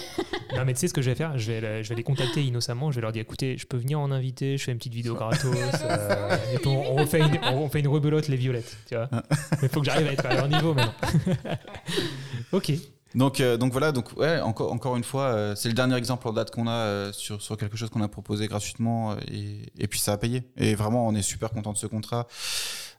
Non, 0.56 0.64
mais 0.66 0.74
tu 0.74 0.80
sais 0.80 0.88
ce 0.88 0.94
que 0.94 1.02
je 1.02 1.10
vais 1.10 1.16
faire? 1.16 1.38
Je 1.38 1.52
vais, 1.52 1.62
le- 1.62 1.84
je 1.84 1.90
vais 1.90 1.96
les 1.96 2.04
contacter 2.04 2.42
innocemment. 2.44 2.92
Je 2.92 2.96
vais 2.96 3.02
leur 3.02 3.12
dire 3.12 3.22
écoutez, 3.22 3.58
je 3.58 3.66
peux 3.66 3.78
venir 3.78 4.00
en 4.00 4.12
invité, 4.12 4.58
je 4.58 4.64
fais 4.64 4.72
une 4.72 4.78
petite 4.78 4.94
vidéo 4.94 5.16
gratos. 5.16 5.44
euh, 5.84 6.38
et 6.54 6.58
puis 6.58 6.68
on, 6.68 6.94
on 6.94 6.96
refait 6.96 7.20
une, 7.20 7.40
on 7.54 7.70
fait 7.70 7.80
une 7.82 7.88
rebelote 7.88 8.28
les 8.28 8.38
violettes. 8.38 8.78
Tu 8.88 8.96
vois 8.96 9.10
Mais 9.12 9.20
il 9.64 9.70
faut 9.70 9.80
que 9.82 9.86
j'arrive 9.86 10.08
à 10.08 10.12
être 10.14 10.26
à 10.26 10.34
leur 10.36 10.48
niveau 10.48 10.74
maintenant. 10.74 10.94
ok. 12.52 12.72
Donc, 13.14 13.40
euh, 13.40 13.56
donc 13.56 13.72
voilà, 13.72 13.94
donc 13.94 14.12
ouais, 14.18 14.42
encore, 14.42 14.74
encore 14.74 14.98
une 14.98 15.04
fois, 15.06 15.24
euh, 15.28 15.56
c'est 15.56 15.70
le 15.70 15.74
dernier 15.74 15.96
exemple 15.96 16.28
en 16.28 16.34
date 16.34 16.52
qu'on 16.52 16.68
a 16.68 16.72
euh, 16.72 17.12
sur, 17.14 17.42
sur 17.42 17.56
quelque 17.56 17.78
chose 17.78 17.90
qu'on 17.90 18.02
a 18.02 18.10
proposé 18.10 18.48
gratuitement 18.48 19.16
et, 19.32 19.72
et 19.78 19.88
puis 19.88 20.00
ça 20.00 20.12
a 20.14 20.18
payé. 20.18 20.44
Et 20.58 20.76
vraiment, 20.76 21.08
on 21.08 21.16
est 21.16 21.22
super 21.22 21.50
content 21.52 21.72
de 21.72 21.78
ce 21.78 21.88
contrat. 21.88 22.28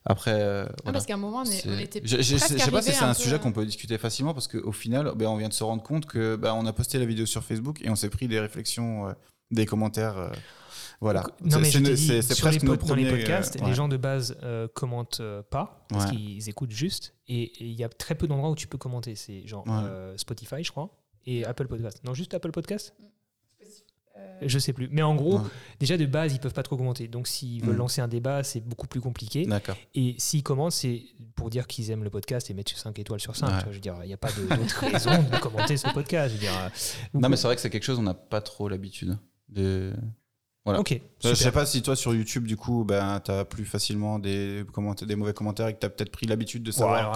Après, 0.08 0.32
euh, 0.40 0.64
Ah, 0.68 0.72
voilà. 0.84 0.92
parce 0.92 1.06
qu'à 1.06 1.14
un 1.14 1.18
moment, 1.18 1.42
on, 1.44 1.50
est- 1.50 1.66
on 1.66 1.78
était 1.78 2.00
Je, 2.04 2.16
je- 2.18 2.22
je 2.22 2.36
presque 2.36 2.58
sais 2.60 2.70
pas 2.70 2.80
si 2.82 2.92
c'est 2.92 3.02
un 3.04 3.12
peu 3.12 3.20
sujet 3.20 3.38
qu'on 3.40 3.52
peut 3.52 3.66
discuter 3.66 3.98
facilement 3.98 4.34
parce 4.34 4.46
qu'au 4.46 4.70
final, 4.72 5.12
ben, 5.16 5.26
on 5.26 5.36
vient 5.36 5.48
de 5.48 5.52
se 5.52 5.64
rendre 5.64 5.82
compte 5.82 6.06
que 6.06 6.36
ben, 6.36 6.54
on 6.54 6.64
a 6.66 6.72
posté 6.72 6.98
la 7.00 7.06
vidéo 7.06 7.26
sur 7.26 7.42
Facebook 7.42 7.80
et 7.82 7.90
on 7.90 7.96
s'est 7.96 8.08
pris 8.08 8.28
des 8.28 8.38
réflexions, 8.38 9.08
euh, 9.08 9.12
des 9.50 9.66
commentaires. 9.66 10.16
euh, 10.16 10.28
voilà. 11.00 11.22
Donc, 11.40 11.52
non, 11.52 11.58
mais 11.58 11.64
C'est- 11.70 12.22
sur 12.22 12.46
les 12.46 12.52
presque 12.52 12.62
nos 12.62 12.76
dans 12.76 12.94
les 12.94 13.04
premiers, 13.04 13.10
podcasts, 13.10 13.56
euh, 13.56 13.64
ouais. 13.64 13.68
les 13.70 13.74
gens 13.74 13.88
de 13.88 13.96
base 13.96 14.36
euh, 14.44 14.68
commentent 14.74 15.18
euh, 15.20 15.42
pas 15.42 15.84
parce 15.88 16.04
Ouais. 16.06 16.16
qu'ils 16.16 16.48
écoutent 16.48 16.70
juste. 16.70 17.14
Et 17.28 17.52
il 17.62 17.72
y 17.74 17.82
a 17.84 17.88
très 17.88 18.14
peu 18.14 18.26
d'endroits 18.28 18.50
où 18.50 18.54
tu 18.54 18.66
peux 18.68 18.78
commenter. 18.78 19.14
C'est 19.16 19.46
genre 19.46 19.66
Ouais. 19.66 19.72
euh, 19.74 20.16
Spotify, 20.16 20.62
je 20.62 20.70
crois, 20.70 20.88
et 21.26 21.44
Apple 21.44 21.66
Podcast. 21.66 22.00
Non, 22.04 22.14
juste 22.14 22.32
Apple 22.32 22.50
Podcast 22.52 22.94
Euh, 23.00 23.04
Je 24.42 24.58
sais 24.58 24.74
plus. 24.74 24.88
Mais 24.92 25.00
en 25.00 25.14
gros, 25.14 25.38
Ouais. 25.38 25.44
déjà 25.80 25.96
de 25.96 26.04
base, 26.04 26.34
ils 26.34 26.38
peuvent 26.38 26.52
pas 26.52 26.62
trop 26.62 26.76
commenter. 26.76 27.08
Donc 27.08 27.26
s'ils 27.26 27.62
veulent 27.64 27.74
Mm. 27.74 27.78
lancer 27.78 28.00
un 28.02 28.08
débat, 28.08 28.42
c'est 28.42 28.60
beaucoup 28.60 28.86
plus 28.86 29.00
compliqué. 29.00 29.46
D'accord. 29.46 29.76
Et 29.94 30.14
s'ils 30.18 30.42
commentent, 30.42 30.72
c'est 30.72 31.02
pour 31.36 31.48
dire 31.48 31.66
qu'ils 31.66 31.90
aiment 31.90 32.04
le 32.04 32.10
podcast 32.10 32.50
et 32.50 32.54
mettre 32.54 32.76
5 32.76 32.98
étoiles 32.98 33.20
sur 33.20 33.34
5. 33.34 33.46
Ouais. 33.46 33.52
Tu 33.58 33.62
vois, 33.64 33.72
Je 33.72 33.76
veux 33.76 33.80
dire, 33.80 33.96
il 34.02 34.08
n'y 34.08 34.12
a 34.12 34.18
pas 34.18 34.28
d'autre 34.32 34.80
raison 34.92 35.22
de 35.22 35.38
commenter 35.38 35.78
ce 35.78 35.88
podcast. 35.94 36.28
Je 36.28 36.34
veux 36.34 36.40
dire, 36.40 36.52
euh, 36.58 36.68
Non, 37.18 37.30
mais 37.30 37.36
c'est 37.36 37.46
vrai 37.46 37.54
que 37.56 37.62
c'est 37.62 37.70
quelque 37.70 37.84
chose, 37.84 37.98
on 37.98 38.02
n'a 38.02 38.12
pas 38.14 38.42
trop 38.42 38.68
l'habitude 38.68 39.16
de. 39.48 39.94
Voilà. 40.66 40.80
Ok. 40.80 41.00
Je 41.22 41.28
super. 41.28 41.36
sais 41.36 41.52
pas 41.52 41.64
si 41.64 41.80
toi 41.80 41.94
sur 41.94 42.12
YouTube 42.12 42.44
du 42.44 42.56
coup 42.56 42.84
ben 42.84 43.20
t'as 43.22 43.44
plus 43.44 43.64
facilement 43.64 44.18
des 44.18 44.64
commentaires, 44.72 45.06
des 45.06 45.14
mauvais 45.14 45.32
commentaires 45.32 45.68
et 45.68 45.74
que 45.74 45.78
t'as 45.78 45.88
peut-être 45.88 46.10
pris 46.10 46.26
l'habitude 46.26 46.64
de 46.64 46.72
savoir 46.72 47.12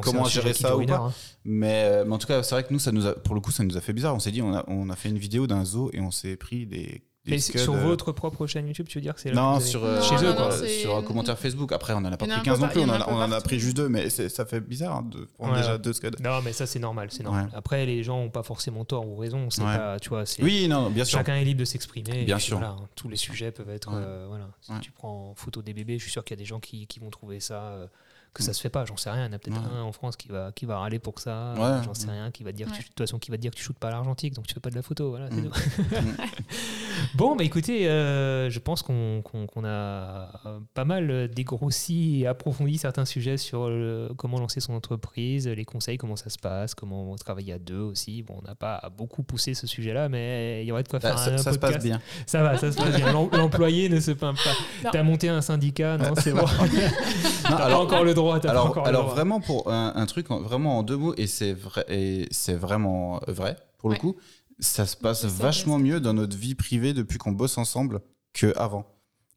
comment. 0.00 0.22
là, 0.22 0.28
gérer 0.28 0.54
ça 0.54 0.76
ou 0.76 0.86
pas. 0.86 0.92
heure, 0.94 1.02
hein. 1.06 1.12
Mais, 1.44 1.82
euh, 1.86 2.04
mais 2.06 2.14
en 2.14 2.18
tout 2.18 2.28
cas 2.28 2.42
c'est 2.44 2.54
vrai 2.54 2.62
que 2.62 2.72
nous 2.72 2.78
ça 2.78 2.92
nous 2.92 3.06
a 3.06 3.14
pour 3.16 3.34
le 3.34 3.40
coup 3.40 3.50
ça 3.50 3.64
nous 3.64 3.76
a 3.76 3.80
fait 3.80 3.92
bizarre. 3.92 4.14
On 4.14 4.20
s'est 4.20 4.30
dit 4.30 4.42
on 4.42 4.54
a 4.54 4.64
on 4.68 4.88
a 4.90 4.96
fait 4.96 5.08
une 5.08 5.18
vidéo 5.18 5.48
d'un 5.48 5.64
zoo 5.64 5.90
et 5.92 6.00
on 6.00 6.12
s'est 6.12 6.36
pris 6.36 6.66
des. 6.66 7.02
Mais 7.26 7.38
sur 7.38 7.74
votre 7.74 8.12
propre 8.12 8.46
chaîne 8.46 8.66
YouTube, 8.66 8.86
tu 8.88 8.98
veux 8.98 9.02
dire 9.02 9.14
que 9.14 9.20
c'est 9.20 9.32
Non, 9.32 9.54
avez- 9.56 9.64
sur, 9.64 9.82
euh, 9.84 10.02
Chez 10.02 10.16
eux, 10.16 10.28
non, 10.28 10.34
quoi. 10.34 10.48
non, 10.58 10.66
sur 10.66 10.96
un 10.96 11.02
commentaire 11.02 11.38
Facebook. 11.38 11.72
Après, 11.72 11.92
on 11.94 11.98
en 11.98 12.04
a 12.04 12.10
pas 12.16 12.26
pris 12.26 12.32
un 12.32 12.40
15 12.40 12.58
peu 12.58 12.64
non 12.64 12.68
plus. 12.70 12.80
On, 12.82 12.88
a 12.90 13.08
on 13.08 13.14
en 13.16 13.32
a 13.32 13.40
pris 13.40 13.58
juste 13.58 13.76
deux, 13.76 13.88
mais 13.88 14.10
c'est- 14.10 14.28
ça 14.28 14.44
fait 14.44 14.60
bizarre 14.60 14.96
hein, 14.96 15.08
de 15.10 15.24
prendre 15.38 15.52
Ouais, 15.54 15.58
déjà 15.60 15.72
ouais. 15.72 15.78
deux 15.78 15.92
scuds. 15.94 16.10
Non, 16.20 16.42
mais 16.44 16.52
ça, 16.52 16.66
c'est 16.66 16.78
normal. 16.78 17.08
C'est 17.10 17.22
normal. 17.22 17.46
Ouais. 17.46 17.50
Après, 17.54 17.86
les 17.86 18.02
gens 18.02 18.18
n'ont 18.18 18.30
pas 18.30 18.42
forcément 18.42 18.84
tort 18.84 19.06
ou 19.08 19.16
raison. 19.16 19.48
C'est 19.50 19.62
Ouais. 19.62 19.76
pas, 19.76 19.98
tu 19.98 20.10
vois. 20.10 20.24
Oui, 20.42 20.68
non, 20.68 20.90
bien 20.90 21.04
sûr. 21.04 21.18
Chacun 21.18 21.36
est 21.36 21.44
libre 21.44 21.60
de 21.60 21.64
s'exprimer. 21.64 22.24
Bien 22.24 22.38
sûr. 22.38 22.58
voilà, 22.58 22.74
hein, 22.74 22.88
tous 22.94 23.08
les 23.08 23.16
sujets 23.16 23.50
peuvent 23.52 23.70
être. 23.70 23.88
Ouais. 23.90 23.96
euh, 23.98 24.26
voilà. 24.28 24.48
Si 24.60 24.72
Ouais. 24.72 24.80
tu 24.82 24.90
prends 24.90 25.30
en 25.30 25.34
photo 25.34 25.62
des 25.62 25.72
bébés, 25.72 25.98
je 25.98 26.02
suis 26.02 26.12
sûr 26.12 26.24
qu'il 26.24 26.36
y 26.36 26.38
a 26.38 26.42
des 26.42 26.46
gens 26.48 26.60
qui, 26.60 26.86
qui 26.86 27.00
vont 27.00 27.10
trouver 27.10 27.40
ça. 27.40 27.54
euh, 27.62 27.86
que 28.34 28.42
Mm. 28.42 28.46
ça 28.46 28.52
se 28.52 28.60
fait 28.60 28.68
pas, 28.68 28.84
j'en 28.84 28.96
sais 28.96 29.10
rien. 29.10 29.24
Il 29.24 29.28
y 29.28 29.30
en 29.30 29.32
a 29.32 29.38
peut-être 29.38 29.56
Ouais. 29.62 29.78
un 29.78 29.82
en 29.82 29.92
France 29.92 30.16
qui 30.16 30.28
va, 30.28 30.50
qui 30.52 30.66
va 30.66 30.78
râler 30.78 30.98
pour 30.98 31.18
ça. 31.20 31.54
Ouais. 31.56 31.82
J'en 31.84 31.94
sais 31.94 32.10
rien, 32.10 32.30
qui 32.30 32.42
va 32.42 32.52
dire, 32.52 32.66
que 32.66 32.72
tu- 32.72 32.78
Ouais. 32.78 32.82
de 32.82 32.88
toute 32.88 32.98
façon, 32.98 33.18
qui 33.18 33.30
va 33.30 33.36
te 33.36 33.42
dire 33.42 33.52
que 33.52 33.56
tu 33.56 33.62
shootes 33.62 33.78
pas 33.78 33.88
à 33.88 33.92
l'argentique, 33.92 34.34
donc 34.34 34.46
tu 34.46 34.54
fais 34.54 34.60
pas 34.60 34.70
de 34.70 34.74
la 34.74 34.82
photo. 34.82 35.10
Voilà, 35.10 35.28
c'est 35.30 35.40
Mm. 35.40 35.50
tout. 35.50 35.52
bon, 37.14 37.36
bah 37.36 37.44
écoutez, 37.44 37.88
euh, 37.88 38.50
je 38.50 38.58
pense 38.58 38.82
qu'on 38.82 39.22
a 39.64 39.68
euh, 39.68 40.58
pas 40.74 40.84
mal 40.84 41.28
dégrossi 41.28 42.22
et 42.22 42.26
approfondi 42.26 42.78
certains 42.78 43.04
sujets 43.04 43.36
sur 43.36 43.68
le- 43.68 44.08
comment 44.16 44.38
lancer 44.38 44.60
son 44.60 44.74
entreprise, 44.74 45.46
les 45.48 45.64
conseils, 45.64 45.96
comment 45.98 46.16
ça 46.16 46.30
se 46.30 46.38
passe, 46.38 46.74
comment 46.74 47.14
travailler 47.16 47.52
à 47.52 47.58
deux 47.58 47.78
aussi. 47.80 48.22
Bon, 48.22 48.38
on 48.42 48.42
n'a 48.46 48.54
pas 48.54 48.90
beaucoup 48.96 49.22
poussé 49.22 49.54
ce 49.54 49.66
sujet-là, 49.66 50.08
mais 50.08 50.62
il 50.62 50.66
y 50.68 50.72
aurait 50.72 50.82
de 50.82 50.88
quoi 50.88 51.00
faire 51.00 51.14
Bah, 51.14 51.20
un 51.22 51.24
ça, 51.24 51.38
ça 51.38 51.52
se 51.52 51.58
podcast. 51.58 51.74
passe 51.74 51.84
bien. 51.84 52.00
Ça 52.26 52.42
va, 52.42 52.56
ça 52.58 52.72
se 52.72 52.76
passe 52.76 52.96
bien. 52.96 53.06
L'em- 53.12 53.28
L'employé 53.32 53.88
ne 53.88 54.00
se 54.00 54.10
plaint 54.10 54.36
pas. 54.36 54.90
T'as 54.90 55.02
monté 55.02 55.28
un 55.28 55.40
syndicat, 55.40 55.96
non, 55.98 56.14
c'est 56.16 56.32
bon. 56.32 56.44
T'as 57.44 57.56
pas 57.68 57.78
encore 57.78 58.04
le 58.04 58.14
droit. 58.14 58.23
T'as 58.32 58.40
pas 58.40 58.50
Alors, 58.50 58.66
encore 58.66 58.82
le 58.84 58.88
alors 58.88 59.02
droit. 59.04 59.14
vraiment 59.14 59.40
pour 59.40 59.70
un, 59.72 59.92
un 59.94 60.06
truc 60.06 60.30
en- 60.30 60.40
vraiment 60.40 60.78
en 60.78 60.82
deux 60.82 60.96
mots 60.96 61.14
et 61.16 61.26
c'est 61.26 61.52
vrai 61.52 61.84
et 61.88 62.26
c'est 62.30 62.54
vraiment 62.54 63.20
vrai 63.28 63.56
pour 63.78 63.88
le 63.90 63.94
Ouais. 63.94 64.00
coup, 64.00 64.16
ça 64.60 64.86
se 64.86 64.96
passe 64.96 65.22
ça, 65.22 65.28
vachement 65.28 65.78
mieux 65.78 66.00
dans 66.00 66.14
notre 66.14 66.36
vie 66.36 66.54
privée 66.54 66.92
depuis 66.94 67.18
qu'on 67.18 67.32
bosse 67.32 67.58
ensemble 67.58 68.00
que 68.32 68.52
avant. 68.56 68.86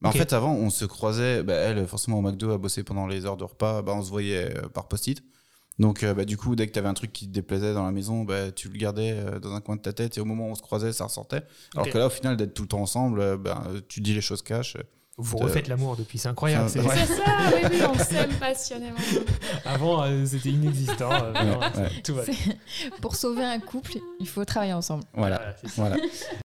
Bah, 0.01 0.09
Ok. 0.09 0.15
En 0.15 0.17
fait, 0.19 0.33
avant, 0.33 0.53
on 0.53 0.69
se 0.69 0.85
croisait. 0.85 1.41
bah, 1.43 1.53
elle, 1.55 1.87
forcément, 1.87 2.19
au 2.19 2.21
McDo, 2.21 2.51
à 2.51 2.57
bosser 2.59 2.83
pendant 2.83 3.07
les 3.07 3.25
heures 3.25 3.35
de 3.37 3.43
repas. 3.43 3.81
Bah, 3.81 3.93
on 3.95 4.03
se 4.03 4.09
voyait 4.11 4.55
euh, 4.57 4.67
par 4.69 4.87
post-it. 4.87 5.23
Donc, 5.79 6.03
euh, 6.03 6.13
bah, 6.13 6.23
du 6.25 6.37
coup, 6.37 6.55
dès 6.55 6.67
que 6.67 6.71
tu 6.71 6.77
avais 6.79 6.87
un 6.87 6.93
truc 6.93 7.11
qui 7.13 7.27
te 7.27 7.31
déplaisait 7.33 7.73
dans 7.73 7.83
la 7.83 7.91
maison, 7.91 8.23
bah, 8.23 8.51
tu 8.51 8.69
le 8.69 8.77
gardais 8.77 9.13
euh, 9.13 9.39
dans 9.39 9.53
un 9.53 9.61
coin 9.61 9.75
de 9.75 9.81
ta 9.81 9.93
tête 9.93 10.17
et 10.17 10.21
au 10.21 10.25
moment 10.25 10.47
où 10.47 10.51
on 10.51 10.55
se 10.55 10.61
croisait, 10.61 10.93
ça 10.93 11.05
ressortait. 11.05 11.41
Alors 11.73 11.87
Ok. 11.87 11.93
que 11.93 11.97
là, 11.97 12.05
au 12.07 12.09
final, 12.11 12.37
d'être 12.37 12.53
tout 12.53 12.61
le 12.63 12.67
temps 12.67 12.81
ensemble, 12.81 13.19
euh, 13.19 13.37
bah, 13.37 13.63
tu 13.87 14.01
dis 14.01 14.13
les 14.13 14.21
choses 14.21 14.43
cash. 14.43 14.77
Vous 15.19 15.37
refaites 15.37 15.67
l'amour 15.67 15.95
depuis, 15.95 16.19
c'est 16.19 16.27
incroyable. 16.27 16.65
Enfin, 16.65 16.79
c'est 16.79 16.87
ouais. 16.87 16.95
ça, 17.05 17.23
oui, 17.55 17.61
oui, 17.71 17.81
on 17.91 17.97
s'aime 17.97 18.33
passionnément. 18.35 18.97
Avant, 19.65 20.03
euh, 20.03 20.23
c'était 20.27 20.49
inexistant. 20.49 21.09
euh, 21.11 21.33
Ouais, 21.33 21.43
non, 21.45 21.59
ouais. 21.59 21.89
Tout 22.03 22.13
va. 22.13 22.21
Pour 23.01 23.15
sauver 23.15 23.43
un 23.43 23.59
couple, 23.59 23.93
il 24.19 24.27
faut 24.27 24.45
travailler 24.45 24.73
ensemble. 24.73 25.05
Voilà. 25.15 25.37
Voilà, 25.37 25.55
c'est 25.59 25.67
ça. 25.69 25.73
voilà. 25.81 25.95